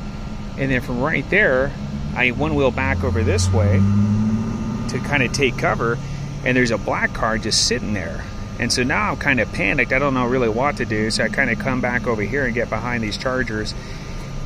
And 0.58 0.72
then 0.72 0.82
from 0.82 1.00
right 1.00 1.28
there, 1.30 1.72
I 2.16 2.32
one 2.32 2.56
wheel 2.56 2.72
back 2.72 3.04
over 3.04 3.24
this 3.24 3.50
way 3.52 3.78
to 4.90 5.00
kind 5.06 5.24
of 5.24 5.32
take 5.32 5.58
cover, 5.58 5.98
and 6.44 6.58
there's 6.58 6.72
a 6.72 6.78
black 6.78 7.14
car 7.14 7.38
just 7.38 7.68
sitting 7.68 7.94
there. 7.94 8.24
And 8.60 8.74
so 8.74 8.84
now 8.84 9.12
I'm 9.12 9.18
kind 9.18 9.40
of 9.40 9.52
panicked. 9.54 9.94
I 9.94 10.00
don't 10.00 10.14
know 10.14 10.26
really 10.26 10.50
what 10.50 10.78
to 10.78 10.86
do. 10.86 11.12
So 11.12 11.24
I 11.24 11.30
kind 11.30 11.50
of 11.50 11.60
come 11.60 11.80
back 11.80 12.08
over 12.08 12.22
here 12.22 12.46
and 12.46 12.54
get 12.56 12.70
behind 12.70 13.04
these 13.04 13.18
chargers, 13.18 13.74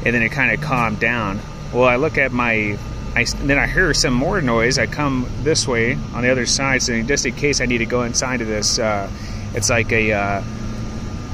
and 0.05 0.13
then 0.13 0.21
it 0.21 0.29
kind 0.29 0.51
of 0.51 0.61
calmed 0.61 0.99
down. 0.99 1.39
Well, 1.73 1.85
I 1.85 1.95
look 1.95 2.17
at 2.17 2.31
my, 2.33 2.77
I 3.15 3.23
then 3.23 3.57
I 3.57 3.67
hear 3.67 3.93
some 3.93 4.13
more 4.13 4.41
noise. 4.41 4.77
I 4.77 4.87
come 4.87 5.29
this 5.43 5.67
way 5.67 5.97
on 6.13 6.23
the 6.23 6.29
other 6.29 6.45
side, 6.45 6.81
so 6.81 7.01
just 7.03 7.25
in 7.25 7.33
case 7.35 7.61
I 7.61 7.65
need 7.65 7.77
to 7.77 7.85
go 7.85 8.03
inside 8.03 8.41
of 8.41 8.47
this, 8.47 8.79
uh, 8.79 9.09
it's 9.53 9.69
like 9.69 9.91
a 9.93 10.11
uh, 10.11 10.43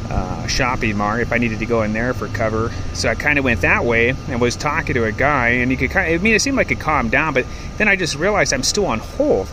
uh, 0.10 0.48
shopping 0.48 0.98
mart. 0.98 1.22
If 1.22 1.32
I 1.32 1.40
needed 1.40 1.60
to 1.60 1.66
go 1.66 1.82
in 1.82 1.94
there 1.94 2.14
for 2.14 2.28
cover, 2.28 2.72
so 2.94 3.10
I 3.10 3.16
kind 3.16 3.40
of 3.40 3.46
went 3.46 3.62
that 3.62 3.86
way 3.86 4.10
and 4.10 4.40
was 4.40 4.56
talking 4.56 4.94
to 4.94 5.06
a 5.06 5.12
guy, 5.12 5.50
and 5.50 5.72
he 5.72 5.78
could 5.78 5.90
kind 5.90 6.14
of, 6.14 6.22
I 6.22 6.24
mean, 6.24 6.36
it 6.36 6.42
seemed 6.42 6.58
like 6.58 6.70
it 6.70 6.80
calmed 6.80 7.12
down, 7.12 7.34
but 7.34 7.46
then 7.78 7.88
I 7.88 7.96
just 7.96 8.16
realized 8.16 8.54
I'm 8.54 8.64
still 8.64 8.86
on 8.86 9.00
hold. 9.00 9.50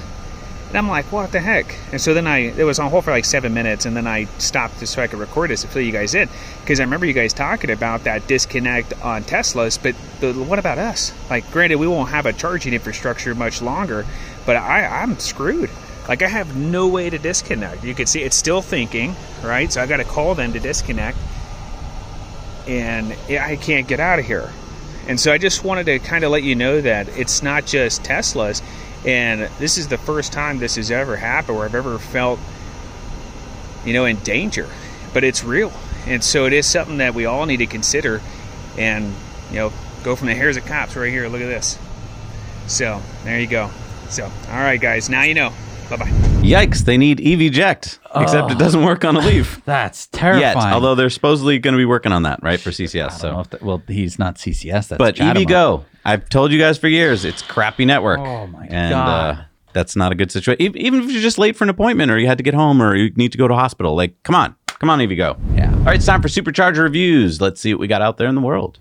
And 0.75 0.79
I'm 0.81 0.89
like, 0.89 1.13
what 1.13 1.31
the 1.31 1.39
heck? 1.39 1.73
And 1.93 2.01
so 2.01 2.15
then 2.15 2.27
I, 2.27 2.39
it 2.39 2.65
was 2.65 2.81
on 2.81 2.91
hold 2.91 3.05
for 3.05 3.13
like 3.13 3.25
seven 3.25 3.55
minutes, 3.55 3.87
and 3.87 3.97
then 3.97 4.09
I 4.09 4.25
stopped 4.39 4.81
just 4.81 4.95
so 4.95 5.03
I 5.03 5.07
could 5.07 5.21
record 5.21 5.51
this 5.51 5.63
to 5.63 5.69
fill 5.69 5.83
you 5.83 5.93
guys 5.93 6.17
in. 6.17 6.29
Because 6.63 6.81
I 6.81 6.83
remember 6.83 7.07
you 7.07 7.13
guys 7.13 7.33
talking 7.33 7.71
about 7.71 8.03
that 8.03 8.27
disconnect 8.27 8.93
on 9.01 9.23
Teslas, 9.23 9.81
but 9.81 9.95
the, 10.19 10.33
what 10.33 10.59
about 10.59 10.79
us? 10.79 11.13
Like, 11.31 11.49
granted, 11.53 11.77
we 11.77 11.87
won't 11.87 12.11
have 12.11 12.27
a 12.27 12.33
charging 12.33 12.75
infrastructure 12.75 13.37
much 13.37 13.63
longer, 13.63 14.05
but 14.47 14.57
I, 14.57 14.85
I'm 14.85 15.17
screwed. 15.21 15.71
Like, 16.09 16.23
I 16.23 16.27
have 16.27 16.57
no 16.57 16.89
way 16.89 17.09
to 17.09 17.19
disconnect. 17.19 17.85
You 17.85 17.95
can 17.95 18.07
see 18.07 18.25
it's 18.25 18.35
still 18.35 18.61
thinking, 18.61 19.15
right? 19.45 19.73
So 19.73 19.81
I 19.81 19.87
got 19.87 19.99
to 19.99 20.05
call 20.05 20.35
them 20.35 20.55
to 20.55 20.59
disconnect, 20.59 21.19
and 22.67 23.13
I 23.31 23.55
can't 23.55 23.87
get 23.87 24.01
out 24.01 24.19
of 24.19 24.25
here. 24.25 24.51
And 25.07 25.21
so 25.21 25.33
I 25.33 25.39
just 25.39 25.63
wanted 25.63 25.87
to 25.87 26.01
kind 26.01 26.25
of 26.25 26.33
let 26.33 26.43
you 26.43 26.57
know 26.57 26.81
that 26.81 27.09
it's 27.17 27.45
not 27.45 27.65
just 27.65 28.03
Teslas 28.03 28.61
and 29.05 29.51
this 29.59 29.77
is 29.77 29.89
the 29.89 29.99
first 29.99 30.33
time 30.33 30.59
this 30.59 30.77
has 30.77 30.91
ever 30.91 31.17
happened 31.17 31.57
where 31.59 31.67
I've 31.67 31.75
ever 31.75 31.99
felt, 31.99 32.39
you 33.85 33.93
know, 33.93 34.05
in 34.05 34.17
danger. 34.17 34.69
But 35.13 35.25
it's 35.25 35.45
real. 35.45 35.73
And 36.07 36.23
so 36.23 36.47
it 36.47 36.53
is 36.53 36.67
something 36.67 36.99
that 36.99 37.15
we 37.15 37.27
all 37.27 37.47
need 37.47 37.59
to 37.59 37.67
consider 37.67 38.21
and, 38.79 39.15
you 39.51 39.57
know, 39.57 39.73
go 40.03 40.17
from 40.17 40.29
the 40.29 40.35
hairs 40.35 40.57
of 40.57 40.67
cops 40.67 40.97
right 40.97 41.11
here. 41.11 41.29
Look 41.29 41.41
at 41.41 41.47
this. 41.47 41.79
So 42.67 43.03
there 43.25 43.39
you 43.39 43.47
go. 43.47 43.71
So, 44.09 44.25
all 44.25 44.61
right, 44.61 44.81
guys, 44.81 45.09
now 45.09 45.23
you 45.23 45.35
know. 45.35 45.53
Bye 45.91 45.97
bye. 45.97 46.07
Yikes! 46.43 46.85
They 46.85 46.97
need 46.99 47.21
EV-Ject, 47.21 47.99
except 48.17 48.51
it 48.51 48.55
Oh. 48.57 48.59
doesn't 48.59 48.85
work 48.85 49.05
on 49.05 49.17
a 49.17 49.21
Leaf 49.21 49.61
That's 49.67 50.07
terrifying. 50.09 50.43
yet. 50.57 50.57
Although 50.75 50.95
they're 50.95 51.11
supposedly 51.11 51.59
going 51.59 51.73
to 51.73 51.79
be 51.79 51.85
working 51.85 52.13
on 52.13 52.23
that, 52.25 52.43
right, 52.43 52.61
for 52.61 52.71
CCS. 52.71 52.95
I 52.95 53.09
don't 53.09 53.11
know 53.11 53.37
So, 53.37 53.41
if 53.41 53.51
that- 53.51 53.63
well, 53.63 53.83
he's 53.89 54.19
not 54.19 54.37
CCS. 54.37 54.89
That's 54.89 54.99
but 54.99 55.17
CHAdeMO. 55.17 55.43
EV 55.43 55.49
Go, 55.49 55.85
I've 56.05 56.29
told 56.29 56.53
you 56.53 56.59
guys 56.59 56.77
for 56.79 56.89
years, 56.89 57.25
it's 57.25 57.43
crappy 57.43 57.85
network. 57.85 58.19
Oh 58.21 58.47
my 58.47 58.67
and, 58.71 58.91
God. 58.93 59.37
Uh, 59.39 59.43
that's 59.73 59.97
not 59.97 60.13
a 60.13 60.15
good 60.15 60.31
situation. 60.31 60.77
Even 60.77 61.01
if 61.03 61.11
you're 61.11 61.23
just 61.23 61.39
late 61.39 61.57
for 61.57 61.65
an 61.65 61.71
appointment, 61.71 62.11
or 62.11 62.19
you 62.19 62.27
had 62.27 62.39
to 62.39 62.45
get 62.45 62.55
home, 62.55 62.81
or 62.83 62.95
you 62.95 63.11
need 63.17 63.33
to 63.33 63.39
go 63.39 63.49
to 63.49 63.55
hospital, 63.55 63.97
like, 63.97 64.15
come 64.23 64.35
on, 64.35 64.55
come 64.67 64.89
on, 64.91 64.99
EVgo. 65.01 65.37
Yeah. 65.57 65.73
All 65.73 65.81
right, 65.85 65.97
it's 65.97 66.07
time 66.07 66.23
for 66.23 66.29
supercharger 66.29 66.83
reviews. 66.83 67.41
Let's 67.41 67.61
see 67.61 67.73
what 67.75 67.81
we 67.81 67.89
got 67.89 68.01
out 68.03 68.17
there 68.19 68.29
in 68.29 68.35
the 68.35 68.41
world. 68.41 68.79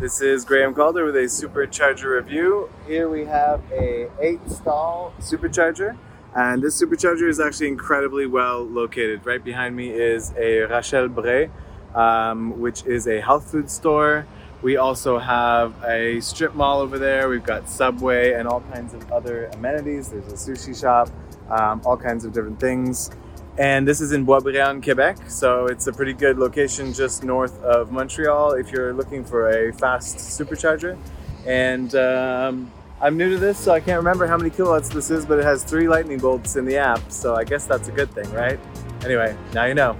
This 0.00 0.20
is 0.20 0.44
Graham 0.44 0.74
Calder 0.74 1.04
with 1.04 1.16
a 1.16 1.24
supercharger 1.24 2.22
review. 2.22 2.70
Here 2.86 3.08
we 3.08 3.24
have 3.24 3.60
a 3.72 4.08
eight 4.20 4.38
stall 4.48 5.12
supercharger, 5.18 5.96
and 6.36 6.62
this 6.62 6.80
supercharger 6.80 7.28
is 7.28 7.40
actually 7.40 7.66
incredibly 7.66 8.24
well 8.24 8.62
located. 8.62 9.26
Right 9.26 9.42
behind 9.42 9.74
me 9.74 9.90
is 9.90 10.30
a 10.36 10.68
Rachelle 10.68 11.12
Béry, 11.12 11.50
um, 11.96 12.60
which 12.60 12.84
is 12.84 13.08
a 13.08 13.20
health 13.20 13.50
food 13.50 13.68
store. 13.68 14.24
We 14.62 14.76
also 14.76 15.18
have 15.18 15.74
a 15.84 16.20
strip 16.20 16.54
mall 16.54 16.78
over 16.78 16.96
there. 17.00 17.28
We've 17.28 17.42
got 17.42 17.68
Subway 17.68 18.34
and 18.34 18.46
all 18.46 18.60
kinds 18.72 18.94
of 18.94 19.10
other 19.10 19.46
amenities. 19.46 20.10
There's 20.10 20.28
a 20.28 20.36
sushi 20.36 20.80
shop, 20.80 21.10
um, 21.50 21.82
all 21.84 21.96
kinds 21.96 22.24
of 22.24 22.32
different 22.32 22.60
things. 22.60 23.10
And 23.58 23.88
this 23.88 24.00
is 24.00 24.12
in 24.12 24.24
Boisbriand, 24.24 24.84
Quebec, 24.84 25.18
so 25.28 25.66
it's 25.66 25.88
a 25.88 25.92
pretty 25.92 26.12
good 26.12 26.38
location 26.38 26.92
just 26.92 27.24
north 27.24 27.60
of 27.64 27.90
Montreal 27.90 28.52
if 28.52 28.70
you're 28.70 28.92
looking 28.92 29.24
for 29.24 29.48
a 29.48 29.72
fast 29.72 30.18
supercharger. 30.18 30.96
And 31.44 31.92
um, 31.96 32.70
I'm 33.00 33.16
new 33.16 33.30
to 33.30 33.38
this, 33.38 33.58
so 33.58 33.72
I 33.72 33.80
can't 33.80 33.98
remember 33.98 34.28
how 34.28 34.36
many 34.36 34.50
kilowatts 34.50 34.90
this 34.90 35.10
is, 35.10 35.26
but 35.26 35.40
it 35.40 35.44
has 35.44 35.64
three 35.64 35.88
lightning 35.88 36.18
bolts 36.18 36.54
in 36.54 36.66
the 36.66 36.76
app, 36.76 37.10
so 37.10 37.34
I 37.34 37.42
guess 37.42 37.66
that's 37.66 37.88
a 37.88 37.92
good 37.92 38.12
thing, 38.12 38.30
right? 38.32 38.60
Anyway, 39.04 39.36
now 39.52 39.64
you 39.64 39.74
know. 39.74 39.98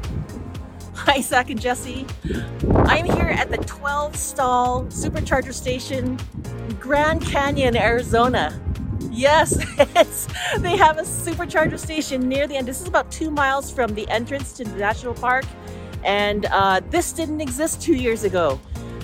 Hi, 0.94 1.20
Zach 1.20 1.50
and 1.50 1.60
Jesse. 1.60 2.06
I'm 2.84 3.06
here 3.06 3.26
at 3.26 3.50
the 3.50 3.58
12 3.58 4.14
stall 4.14 4.84
supercharger 4.84 5.52
station 5.52 6.16
Grand 6.78 7.22
Canyon, 7.22 7.76
Arizona. 7.76 8.60
Yes, 9.18 9.50
they 10.58 10.76
have 10.76 10.98
a 10.98 11.02
supercharger 11.02 11.76
station 11.76 12.28
near 12.28 12.46
the 12.46 12.56
end. 12.56 12.68
This 12.68 12.80
is 12.80 12.86
about 12.86 13.10
two 13.10 13.32
miles 13.32 13.68
from 13.68 13.92
the 13.96 14.08
entrance 14.08 14.52
to 14.52 14.62
the 14.62 14.76
national 14.76 15.12
park, 15.14 15.44
and 16.04 16.46
uh, 16.46 16.80
this 16.90 17.10
didn't 17.10 17.40
exist 17.40 17.82
two 17.82 17.96
years 17.96 18.22
ago. 18.22 18.60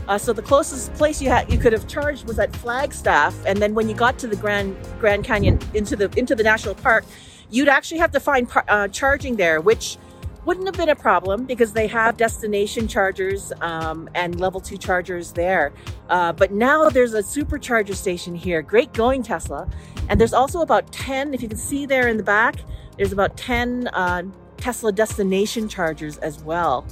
Uh, 0.07 0.17
so 0.17 0.33
the 0.33 0.41
closest 0.41 0.95
place 0.95 1.21
you 1.21 1.31
had 1.31 1.51
you 1.53 1.59
could 1.59 1.73
have 1.73 1.89
charged 1.89 2.29
was 2.29 2.39
at 2.39 2.55
Flagstaff, 2.55 3.35
and 3.45 3.61
then 3.61 3.75
when 3.75 3.89
you 3.89 3.95
got 3.97 4.17
to 4.21 4.29
the 4.29 4.37
Grand 4.37 4.77
Grand 5.01 5.25
Canyon 5.25 5.59
into 5.75 5.97
the 5.97 6.09
into 6.17 6.37
the 6.37 6.45
national 6.45 6.77
park, 6.77 7.05
you'd 7.51 7.69
actually 7.69 7.99
have 7.99 8.13
to 8.13 8.21
find 8.21 8.49
par- 8.49 8.67
uh, 8.69 8.87
charging 8.87 9.35
there, 9.35 9.61
which 9.61 9.99
wouldn't 10.45 10.67
have 10.67 10.77
been 10.77 10.91
a 10.91 10.97
problem 10.97 11.45
because 11.45 11.73
they 11.73 11.87
have 11.87 12.17
destination 12.17 12.87
chargers 12.87 13.53
um, 13.61 14.09
and 14.15 14.41
level 14.41 14.61
two 14.61 14.77
chargers 14.77 15.33
there. 15.33 15.73
Uh, 16.09 16.33
but 16.33 16.53
now 16.53 16.89
there's 16.89 17.15
a 17.15 17.23
supercharger 17.23 17.95
station 17.95 18.35
here. 18.35 18.63
Great 18.63 18.93
going, 18.93 19.23
Tesla. 19.23 19.69
And 20.09 20.21
there's 20.21 20.35
also 20.35 20.61
about 20.61 20.93
10, 20.93 21.35
if 21.35 21.43
you 21.43 21.49
can 21.49 21.59
see 21.59 21.87
there 21.87 22.09
in 22.09 22.17
the 22.17 22.23
back, 22.23 22.57
there's 22.97 23.13
about 23.13 23.37
10 23.37 23.89
uh, 23.89 24.23
Tesla 24.57 24.93
destination 24.93 25.69
chargers 25.69 26.19
as 26.19 26.43
well. 26.43 26.87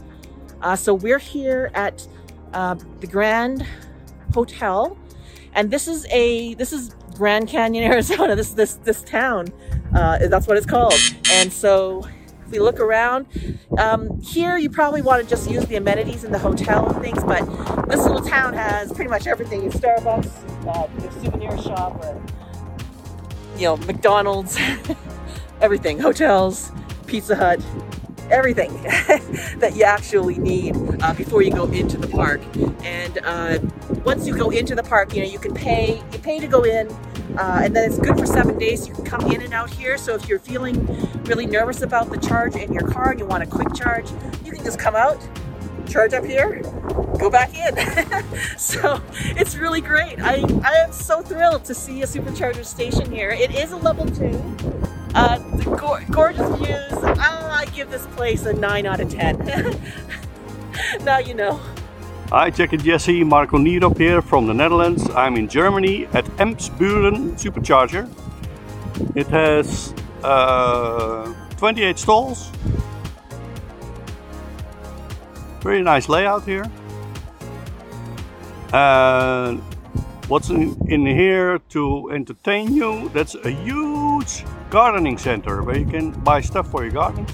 Uh, 0.63 0.77
so 0.77 0.95
we're 0.95 1.19
here 1.19 1.71
at 1.75 2.07
uh, 2.53 2.77
the 3.01 3.07
Grand 3.07 3.67
Hotel, 4.33 4.97
and 5.55 5.71
this 5.71 5.89
is 5.89 6.07
a 6.11 6.55
this 6.55 6.73
is 6.73 6.95
Grand 7.15 7.49
Canyon, 7.49 7.85
Arizona. 7.93 8.37
This 8.37 8.51
this 8.53 8.75
this 8.77 9.03
town, 9.03 9.49
uh, 9.95 10.29
that's 10.29 10.47
what 10.47 10.57
it's 10.57 10.67
called. 10.67 10.95
And 11.33 11.53
so 11.53 12.07
we 12.53 12.61
look 12.61 12.79
around. 12.79 13.27
Um, 13.79 14.21
here, 14.21 14.57
you 14.57 14.71
probably 14.71 15.03
want 15.03 15.23
to 15.23 15.29
just 15.29 15.51
use 15.51 15.65
the 15.65 15.77
amenities 15.77 16.23
in 16.23 16.31
the 16.31 16.39
hotel 16.39 16.89
and 16.89 17.03
things, 17.03 17.25
but 17.25 17.45
this 17.89 18.01
little 18.03 18.21
town 18.21 18.53
has 18.55 18.93
pretty 18.93 19.11
much 19.11 19.27
everything: 19.27 19.69
Starbucks, 19.71 20.67
uh, 20.69 21.09
a 21.09 21.13
souvenir 21.25 21.59
shop, 21.61 22.01
a, 22.05 22.21
you 23.57 23.65
know, 23.65 23.77
McDonald's, 23.79 24.57
everything, 25.61 25.99
hotels, 25.99 26.71
Pizza 27.07 27.35
Hut, 27.35 27.61
everything 28.31 28.73
that 29.59 29.73
you 29.75 29.85
actually 29.85 30.39
need 30.39 30.77
uh, 31.03 31.15
before 31.15 31.43
you 31.43 31.51
go 31.51 31.67
into 31.67 31.97
the 31.97 32.09
park. 32.09 32.41
And 32.85 33.19
uh, 33.25 33.59
once 34.05 34.27
you 34.27 34.37
go 34.37 34.51
into 34.51 34.75
the 34.75 34.83
park, 34.83 35.15
you 35.15 35.23
know 35.23 35.29
you 35.29 35.39
can 35.39 35.55
pay. 35.55 36.03
You 36.13 36.19
pay 36.19 36.39
to 36.41 36.47
go 36.47 36.65
in, 36.65 36.89
uh, 37.39 37.61
and 37.65 37.75
then 37.75 37.91
it's 37.91 37.99
good 37.99 38.19
for 38.19 38.27
seven 38.27 38.59
days. 38.59 38.87
You 38.87 38.95
can 38.95 39.05
come 39.05 39.31
in 39.33 39.43
and 39.43 39.53
out 39.53 39.71
here. 39.71 39.97
So 39.97 40.15
if 40.15 40.29
you're 40.29 40.39
feeling 40.39 40.87
really 41.25 41.47
nervous 41.47 41.83
about 41.83 42.11
the 42.11 42.19
charge 42.19 42.57
in 42.57 42.73
your 42.73 42.89
car 42.89 43.11
and 43.11 43.21
you 43.21 43.27
want 43.27 43.43
a 43.43 43.47
quick 43.47 43.75
charge, 43.75 44.11
you 44.45 44.53
can 44.53 44.65
just 44.65 44.79
come 44.79 44.95
out, 44.95 45.21
charge 45.89 46.13
up 46.15 46.25
here, 46.25 46.61
go 47.19 47.31
back 47.31 47.55
in. 47.55 47.77
so 48.59 49.01
it's 49.37 49.57
really 49.57 49.81
great. 49.81 50.21
I, 50.21 50.45
I 50.65 50.75
am 50.85 50.93
so 50.93 51.23
thrilled 51.23 51.65
to 51.67 51.75
see 51.75 52.03
a 52.03 52.07
supercharger 52.07 52.65
station 52.65 53.11
here. 53.11 53.31
It 53.31 53.55
is 53.55 53.73
a 53.73 53.77
level 53.77 54.07
two. 54.07 54.41
Uh, 55.15 55.39
go- 55.77 56.01
gorgeous 56.11 56.57
views. 56.57 56.93
Oh, 56.93 57.49
I 57.51 57.67
give 57.75 57.91
this 57.91 58.07
place 58.09 58.47
a 58.47 58.53
9 58.53 58.87
out 58.87 59.01
of 59.01 59.11
10. 59.11 59.81
now 61.05 61.19
you 61.19 61.35
know. 61.35 61.61
Hi, 62.31 62.49
Jack 62.49 62.73
and 62.73 62.83
Jesse. 62.83 63.23
Marco 63.23 63.59
Nierop 63.59 63.99
here 63.99 64.23
from 64.23 64.47
the 64.47 64.55
Netherlands. 64.55 65.09
I'm 65.11 65.37
in 65.37 65.49
Germany 65.49 66.07
at 66.15 66.25
Emsburen 66.39 67.33
Supercharger. 67.35 68.09
It 69.15 69.27
has 69.27 69.93
uh, 70.25 71.33
28 71.59 71.99
stalls. 71.99 72.51
Very 75.61 75.83
nice 75.83 76.09
layout 76.09 76.45
here. 76.45 76.65
And 78.73 79.63
what's 80.29 80.51
in, 80.51 80.77
in 80.89 81.07
here 81.07 81.59
to 81.71 82.11
entertain 82.13 82.75
you? 82.75 83.09
That's 83.11 83.35
a 83.35 83.51
huge 83.51 84.45
gardening 84.71 85.19
center 85.19 85.63
where 85.63 85.79
you 85.79 85.87
can 85.87 86.11
buy 86.11 86.41
stuff 86.41 86.71
for 86.71 86.83
your 86.85 86.93
garden. 86.93 87.27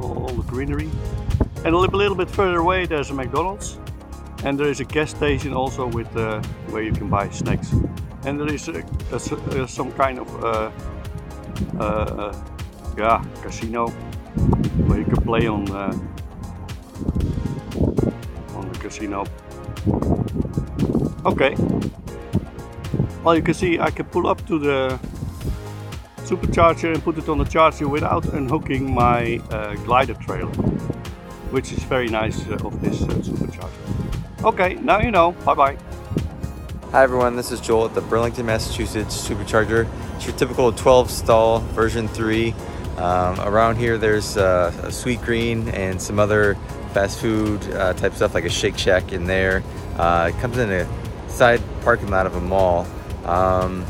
All 0.00 0.28
the 0.28 0.44
greenery. 0.46 0.90
And 1.64 1.74
a 1.74 1.78
little, 1.78 1.98
little 1.98 2.16
bit 2.16 2.30
further 2.30 2.58
away 2.58 2.86
there's 2.86 3.10
a 3.10 3.14
McDonald's. 3.14 3.78
And 4.44 4.58
there 4.58 4.68
is 4.68 4.80
a 4.80 4.84
gas 4.84 5.10
station 5.10 5.54
also 5.54 5.86
with 5.86 6.14
uh, 6.16 6.42
where 6.68 6.82
you 6.82 6.92
can 6.92 7.08
buy 7.08 7.30
snacks. 7.30 7.72
And 8.24 8.38
there 8.38 8.52
is 8.52 8.68
a, 8.68 8.84
a, 9.12 9.62
a, 9.62 9.68
some 9.68 9.92
kind 9.92 10.18
of 10.18 10.44
uh, 10.44 10.70
uh, 11.78 12.44
yeah 12.96 13.24
casino 13.42 13.88
where 14.86 14.98
you 14.98 15.04
can 15.04 15.22
play 15.22 15.46
on 15.46 15.70
uh, 15.70 15.98
on 18.54 18.68
the 18.72 18.78
casino. 18.80 19.24
Okay. 21.26 21.54
Well, 23.22 23.36
you 23.36 23.42
can 23.42 23.54
see 23.54 23.78
I 23.78 23.90
can 23.90 24.06
pull 24.06 24.26
up 24.26 24.46
to 24.46 24.58
the 24.58 24.98
supercharger 26.18 26.94
and 26.94 27.02
put 27.02 27.18
it 27.18 27.28
on 27.28 27.38
the 27.38 27.44
charger 27.44 27.88
without 27.88 28.24
unhooking 28.26 28.94
my 28.94 29.40
uh, 29.50 29.74
glider 29.84 30.14
trailer, 30.14 30.52
which 31.50 31.72
is 31.72 31.82
very 31.84 32.08
nice 32.08 32.46
uh, 32.48 32.58
of 32.64 32.80
this 32.80 33.02
uh, 33.02 33.06
supercharger. 33.06 34.44
Okay, 34.44 34.74
now 34.74 35.00
you 35.00 35.10
know. 35.10 35.32
Bye 35.44 35.54
bye. 35.54 35.78
Hi 36.92 37.02
everyone, 37.02 37.34
this 37.34 37.50
is 37.50 37.60
Joel 37.60 37.86
at 37.86 37.94
the 37.94 38.02
Burlington, 38.02 38.46
Massachusetts 38.46 39.16
Supercharger. 39.28 39.88
It's 40.14 40.26
your 40.26 40.36
typical 40.36 40.70
12 40.70 41.10
stall 41.10 41.58
version 41.58 42.06
3. 42.08 42.54
Um, 42.98 43.40
around 43.40 43.76
here 43.76 43.98
there's 43.98 44.36
uh, 44.36 44.72
a 44.84 44.88
Sweetgreen 44.88 45.72
and 45.74 46.00
some 46.00 46.20
other 46.20 46.56
fast 46.94 47.18
food 47.18 47.60
uh, 47.72 47.92
type 47.94 48.14
stuff 48.14 48.34
like 48.34 48.44
a 48.44 48.48
Shake 48.48 48.78
Shack 48.78 49.12
in 49.12 49.26
there. 49.26 49.64
Uh, 49.98 50.30
it 50.32 50.40
comes 50.40 50.56
in 50.58 50.70
a 50.70 50.88
side 51.28 51.60
parking 51.82 52.08
lot 52.08 52.24
of 52.24 52.36
a 52.36 52.40
mall. 52.40 52.86
Um, 53.24 53.84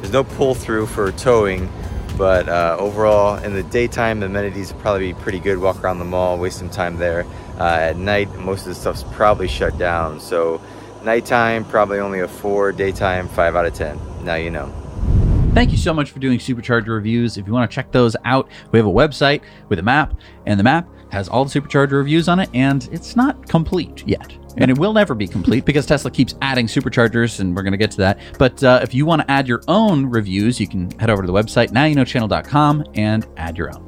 there's 0.00 0.12
no 0.12 0.24
pull 0.24 0.54
through 0.54 0.86
for 0.86 1.12
towing, 1.12 1.70
but 2.18 2.48
uh, 2.48 2.76
overall 2.78 3.36
in 3.42 3.54
the 3.54 3.62
daytime 3.62 4.20
the 4.20 4.26
amenities 4.26 4.72
will 4.72 4.80
probably 4.80 5.12
be 5.12 5.20
pretty 5.20 5.38
good. 5.38 5.58
Walk 5.58 5.82
around 5.82 6.00
the 6.00 6.04
mall, 6.04 6.36
waste 6.36 6.58
some 6.58 6.68
time 6.68 6.96
there. 6.96 7.24
Uh, 7.58 7.64
at 7.64 7.96
night 7.96 8.28
most 8.40 8.62
of 8.62 8.66
the 8.66 8.74
stuff's 8.74 9.04
probably 9.12 9.46
shut 9.46 9.78
down. 9.78 10.18
So 10.18 10.60
nighttime 11.04 11.64
probably 11.64 12.00
only 12.00 12.20
a 12.20 12.28
4, 12.28 12.72
daytime 12.72 13.28
5 13.28 13.56
out 13.56 13.66
of 13.66 13.74
10. 13.74 14.24
Now 14.24 14.34
you 14.34 14.50
know. 14.50 14.72
Thank 15.54 15.70
you 15.70 15.76
so 15.76 15.94
much 15.94 16.10
for 16.10 16.18
doing 16.18 16.40
Supercharger 16.40 16.88
reviews. 16.88 17.38
If 17.38 17.46
you 17.46 17.52
want 17.52 17.70
to 17.70 17.72
check 17.72 17.92
those 17.92 18.16
out, 18.24 18.48
we 18.72 18.78
have 18.80 18.86
a 18.86 18.92
website 18.92 19.42
with 19.68 19.78
a 19.78 19.84
map, 19.84 20.12
and 20.46 20.58
the 20.58 20.64
map 20.64 20.88
has 21.14 21.28
all 21.28 21.44
the 21.44 21.60
Supercharger 21.60 21.92
reviews 21.92 22.28
on 22.28 22.40
it, 22.40 22.50
and 22.52 22.86
it's 22.92 23.16
not 23.16 23.48
complete 23.48 24.06
yet. 24.06 24.36
And 24.56 24.70
it 24.70 24.78
will 24.78 24.92
never 24.92 25.14
be 25.14 25.26
complete 25.26 25.64
because 25.64 25.86
Tesla 25.86 26.10
keeps 26.10 26.34
adding 26.42 26.66
superchargers, 26.66 27.40
and 27.40 27.56
we're 27.56 27.62
going 27.62 27.72
to 27.72 27.78
get 27.78 27.90
to 27.92 27.96
that. 27.98 28.18
But 28.38 28.62
uh, 28.62 28.80
if 28.82 28.94
you 28.94 29.06
want 29.06 29.22
to 29.22 29.30
add 29.30 29.48
your 29.48 29.62
own 29.66 30.06
reviews, 30.06 30.60
you 30.60 30.68
can 30.68 30.90
head 30.98 31.10
over 31.10 31.22
to 31.22 31.26
the 31.26 31.32
website, 31.32 31.70
nowyouknowchannel.com, 31.70 32.84
and 32.94 33.26
add 33.36 33.56
your 33.56 33.74
own. 33.74 33.82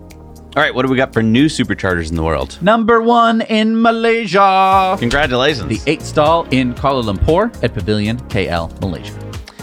All 0.56 0.62
right, 0.62 0.74
what 0.74 0.86
do 0.86 0.90
we 0.90 0.96
got 0.96 1.12
for 1.12 1.22
new 1.22 1.46
superchargers 1.46 2.08
in 2.08 2.16
the 2.16 2.22
world? 2.22 2.58
Number 2.62 3.02
one 3.02 3.42
in 3.42 3.80
Malaysia. 3.80 4.96
Congratulations. 4.98 5.68
The 5.68 5.90
eight 5.90 6.00
stall 6.02 6.44
in 6.50 6.74
Kuala 6.74 7.04
Lumpur 7.04 7.62
at 7.62 7.74
Pavilion 7.74 8.18
KL, 8.28 8.80
Malaysia. 8.80 9.12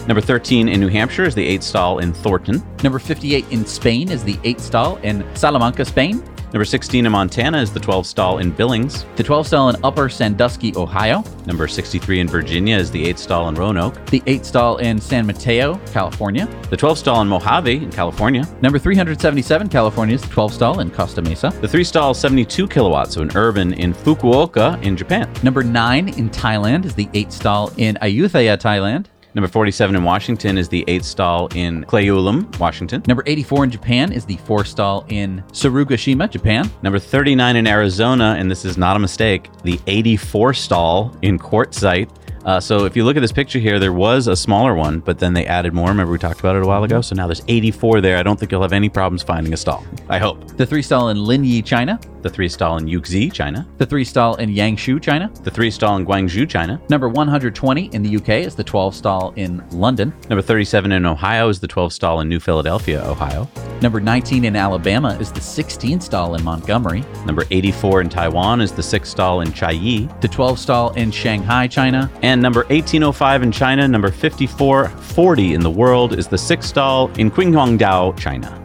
Number 0.06 0.20
13 0.20 0.68
in 0.68 0.80
New 0.80 0.88
Hampshire 0.88 1.24
is 1.24 1.34
the 1.34 1.46
8 1.46 1.62
stall 1.62 1.98
in 1.98 2.12
Thornton. 2.12 2.62
Number 2.82 2.98
58 2.98 3.46
in 3.50 3.64
Spain 3.64 4.10
is 4.10 4.22
the 4.22 4.38
8 4.44 4.60
stall 4.60 4.96
in 4.98 5.24
Salamanca, 5.34 5.84
Spain. 5.84 6.22
Number 6.54 6.64
16 6.64 7.04
in 7.04 7.10
Montana 7.10 7.58
is 7.60 7.72
the 7.72 7.80
12 7.80 8.06
stall 8.06 8.38
in 8.38 8.52
Billings. 8.52 9.06
The 9.16 9.24
12 9.24 9.48
stall 9.48 9.70
in 9.70 9.76
Upper 9.82 10.08
Sandusky, 10.08 10.72
Ohio. 10.76 11.24
Number 11.46 11.66
63 11.66 12.20
in 12.20 12.28
Virginia 12.28 12.76
is 12.76 12.92
the 12.92 13.08
8 13.08 13.18
stall 13.18 13.48
in 13.48 13.56
Roanoke. 13.56 14.06
The 14.06 14.22
8 14.28 14.46
stall 14.46 14.76
in 14.76 15.00
San 15.00 15.26
Mateo, 15.26 15.80
California. 15.92 16.46
The 16.70 16.76
12 16.76 16.98
stall 16.98 17.22
in 17.22 17.26
Mojave 17.26 17.82
in 17.82 17.90
California. 17.90 18.46
Number 18.62 18.78
377, 18.78 19.68
California 19.68 20.14
is 20.14 20.22
the 20.22 20.28
12 20.28 20.54
stall 20.54 20.78
in 20.78 20.92
Costa 20.92 21.22
Mesa. 21.22 21.52
The 21.60 21.66
3 21.66 21.82
stall 21.82 22.14
72 22.14 22.68
kilowatts, 22.68 23.14
so 23.14 23.22
an 23.22 23.32
urban 23.34 23.72
in 23.72 23.92
Fukuoka 23.92 24.80
in 24.80 24.96
Japan. 24.96 25.28
Number 25.42 25.64
9 25.64 26.10
in 26.10 26.30
Thailand 26.30 26.84
is 26.84 26.94
the 26.94 27.08
8 27.14 27.32
stall 27.32 27.72
in 27.78 27.96
Ayutthaya, 27.96 28.56
Thailand. 28.56 29.06
Number 29.34 29.48
47 29.48 29.96
in 29.96 30.04
Washington 30.04 30.56
is 30.56 30.68
the 30.68 30.84
8 30.86 31.04
stall 31.04 31.48
in 31.56 31.84
Cle 31.86 32.00
Elum, 32.00 32.56
Washington. 32.60 33.02
Number 33.08 33.24
84 33.26 33.64
in 33.64 33.70
Japan 33.72 34.12
is 34.12 34.24
the 34.24 34.36
4 34.36 34.64
stall 34.64 35.04
in 35.08 35.42
Sarugashima, 35.50 36.30
Japan. 36.30 36.70
Number 36.82 37.00
39 37.00 37.56
in 37.56 37.66
Arizona, 37.66 38.36
and 38.38 38.48
this 38.48 38.64
is 38.64 38.78
not 38.78 38.94
a 38.94 39.00
mistake, 39.00 39.50
the 39.64 39.80
84 39.88 40.54
stall 40.54 41.16
in 41.22 41.36
Quartzsite. 41.40 42.08
Uh, 42.44 42.60
so 42.60 42.84
if 42.84 42.96
you 42.96 43.04
look 43.04 43.16
at 43.16 43.20
this 43.20 43.32
picture 43.32 43.58
here, 43.58 43.78
there 43.78 43.92
was 43.92 44.26
a 44.26 44.36
smaller 44.36 44.74
one, 44.74 45.00
but 45.00 45.18
then 45.18 45.32
they 45.32 45.46
added 45.46 45.72
more. 45.72 45.88
Remember 45.88 46.12
we 46.12 46.18
talked 46.18 46.40
about 46.40 46.56
it 46.56 46.62
a 46.62 46.66
while 46.66 46.84
ago? 46.84 47.00
So 47.00 47.14
now 47.14 47.26
there's 47.26 47.42
84 47.48 48.00
there. 48.00 48.18
I 48.18 48.22
don't 48.22 48.38
think 48.38 48.52
you'll 48.52 48.62
have 48.62 48.72
any 48.72 48.88
problems 48.88 49.22
finding 49.22 49.52
a 49.52 49.56
stall. 49.56 49.84
I 50.08 50.18
hope. 50.18 50.56
The 50.56 50.66
3 50.66 50.82
stall 50.82 51.08
in 51.08 51.18
Linyi, 51.18 51.64
China. 51.64 51.98
The 52.22 52.30
3 52.30 52.48
stall 52.48 52.78
in 52.78 52.86
Yuxi, 52.86 53.32
China. 53.32 53.66
The 53.78 53.86
3 53.86 54.04
stall 54.04 54.36
in 54.36 54.50
Yangshu, 54.50 55.00
China. 55.02 55.30
The 55.42 55.50
3 55.50 55.70
stall 55.70 55.96
in 55.96 56.06
Guangzhou, 56.06 56.48
China. 56.48 56.80
Number 56.88 57.08
120 57.08 57.86
in 57.92 58.02
the 58.02 58.16
UK 58.16 58.28
is 58.46 58.54
the 58.54 58.64
12 58.64 58.94
stall 58.94 59.32
in 59.36 59.62
London. 59.70 60.14
Number 60.30 60.42
37 60.42 60.92
in 60.92 61.04
Ohio 61.04 61.48
is 61.48 61.60
the 61.60 61.68
12 61.68 61.92
stall 61.92 62.20
in 62.20 62.28
New 62.28 62.40
Philadelphia, 62.40 63.04
Ohio. 63.04 63.48
Number 63.82 64.00
19 64.00 64.46
in 64.46 64.56
Alabama 64.56 65.16
is 65.20 65.30
the 65.30 65.40
16 65.40 66.00
stall 66.00 66.34
in 66.34 66.42
Montgomery. 66.42 67.04
Number 67.26 67.44
84 67.50 68.00
in 68.00 68.08
Taiwan 68.08 68.62
is 68.62 68.72
the 68.72 68.82
6 68.82 69.06
stall 69.06 69.42
in 69.42 69.48
Chiayi. 69.48 70.08
The 70.22 70.28
12 70.28 70.58
stall 70.58 70.92
in 70.94 71.10
Shanghai, 71.10 71.66
China. 71.66 72.10
And 72.22 72.33
number 72.40 72.60
1805 72.60 73.42
in 73.42 73.52
China, 73.52 73.86
number 73.88 74.10
5440 74.10 75.54
in 75.54 75.60
the 75.60 75.70
world 75.70 76.18
is 76.18 76.28
the 76.28 76.38
sixth 76.38 76.68
stall 76.68 77.10
in 77.18 77.30
Qinhuangdao, 77.30 78.18
China. 78.18 78.60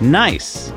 Nice. 0.00 0.72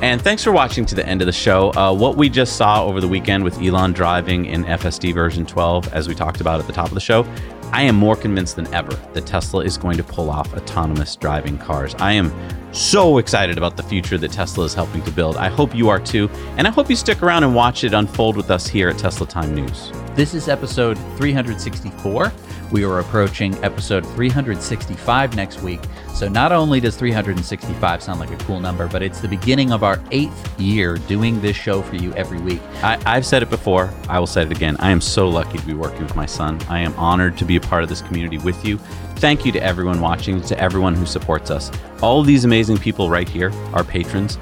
And 0.00 0.22
thanks 0.22 0.44
for 0.44 0.52
watching 0.52 0.86
to 0.86 0.94
the 0.94 1.04
end 1.04 1.22
of 1.22 1.26
the 1.26 1.32
show. 1.32 1.72
Uh, 1.72 1.92
what 1.92 2.16
we 2.16 2.28
just 2.28 2.56
saw 2.56 2.84
over 2.84 3.00
the 3.00 3.08
weekend 3.08 3.42
with 3.42 3.60
Elon 3.60 3.92
driving 3.92 4.46
in 4.46 4.64
FSD 4.64 5.12
version 5.12 5.44
12, 5.44 5.92
as 5.92 6.06
we 6.06 6.14
talked 6.14 6.40
about 6.40 6.60
at 6.60 6.68
the 6.68 6.72
top 6.72 6.86
of 6.86 6.94
the 6.94 7.00
show, 7.00 7.24
I 7.72 7.82
am 7.82 7.96
more 7.96 8.16
convinced 8.16 8.56
than 8.56 8.72
ever 8.72 8.94
that 9.12 9.26
Tesla 9.26 9.62
is 9.62 9.76
going 9.76 9.98
to 9.98 10.02
pull 10.02 10.30
off 10.30 10.54
autonomous 10.54 11.14
driving 11.16 11.58
cars. 11.58 11.94
I 11.96 12.12
am 12.12 12.32
so 12.72 13.18
excited 13.18 13.58
about 13.58 13.76
the 13.76 13.82
future 13.82 14.16
that 14.18 14.32
Tesla 14.32 14.64
is 14.64 14.74
helping 14.74 15.02
to 15.02 15.10
build. 15.10 15.36
I 15.36 15.48
hope 15.48 15.74
you 15.74 15.88
are 15.88 16.00
too. 16.00 16.28
And 16.56 16.66
I 16.66 16.70
hope 16.70 16.88
you 16.88 16.96
stick 16.96 17.22
around 17.22 17.44
and 17.44 17.54
watch 17.54 17.84
it 17.84 17.92
unfold 17.92 18.36
with 18.36 18.50
us 18.50 18.66
here 18.66 18.88
at 18.88 18.98
Tesla 18.98 19.26
Time 19.26 19.54
News. 19.54 19.92
This 20.14 20.34
is 20.34 20.48
episode 20.48 20.96
364. 21.16 22.32
We 22.70 22.84
are 22.84 22.98
approaching 22.98 23.54
episode 23.64 24.04
365 24.08 25.34
next 25.34 25.62
week. 25.62 25.80
So 26.12 26.28
not 26.28 26.52
only 26.52 26.80
does 26.80 26.96
365 26.96 28.02
sound 28.02 28.20
like 28.20 28.30
a 28.30 28.36
cool 28.44 28.60
number, 28.60 28.88
but 28.88 29.02
it's 29.02 29.20
the 29.20 29.28
beginning 29.28 29.72
of 29.72 29.82
our 29.82 29.98
eighth 30.10 30.60
year 30.60 30.96
doing 30.96 31.40
this 31.40 31.56
show 31.56 31.80
for 31.80 31.96
you 31.96 32.12
every 32.14 32.40
week. 32.40 32.60
I, 32.82 33.00
I've 33.06 33.24
said 33.24 33.42
it 33.42 33.48
before. 33.48 33.90
I 34.08 34.18
will 34.18 34.26
say 34.26 34.42
it 34.42 34.50
again. 34.52 34.76
I 34.80 34.90
am 34.90 35.00
so 35.00 35.28
lucky 35.28 35.56
to 35.56 35.64
be 35.66 35.72
working 35.72 36.02
with 36.02 36.14
my 36.14 36.26
son. 36.26 36.60
I 36.68 36.80
am 36.80 36.92
honored 36.94 37.38
to 37.38 37.46
be 37.46 37.56
a 37.56 37.60
part 37.60 37.82
of 37.82 37.88
this 37.88 38.02
community 38.02 38.36
with 38.38 38.62
you. 38.66 38.76
Thank 39.16 39.46
you 39.46 39.52
to 39.52 39.62
everyone 39.62 40.00
watching, 40.00 40.42
to 40.42 40.58
everyone 40.60 40.94
who 40.94 41.06
supports 41.06 41.50
us. 41.50 41.70
All 42.02 42.20
of 42.20 42.26
these 42.26 42.44
amazing 42.44 42.76
people 42.78 43.08
right 43.08 43.28
here, 43.28 43.50
our 43.72 43.82
patrons, 43.84 44.36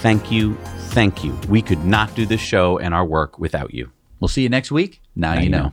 thank 0.00 0.30
you. 0.32 0.54
Thank 0.90 1.22
you. 1.22 1.38
We 1.48 1.60
could 1.60 1.84
not 1.84 2.14
do 2.14 2.24
this 2.24 2.40
show 2.40 2.78
and 2.78 2.94
our 2.94 3.04
work 3.04 3.38
without 3.38 3.74
you. 3.74 3.90
We'll 4.18 4.28
see 4.28 4.42
you 4.42 4.48
next 4.48 4.72
week. 4.72 5.02
Now, 5.14 5.34
Now 5.34 5.38
you 5.40 5.44
you 5.44 5.50
know. 5.50 5.62
know. 5.64 5.72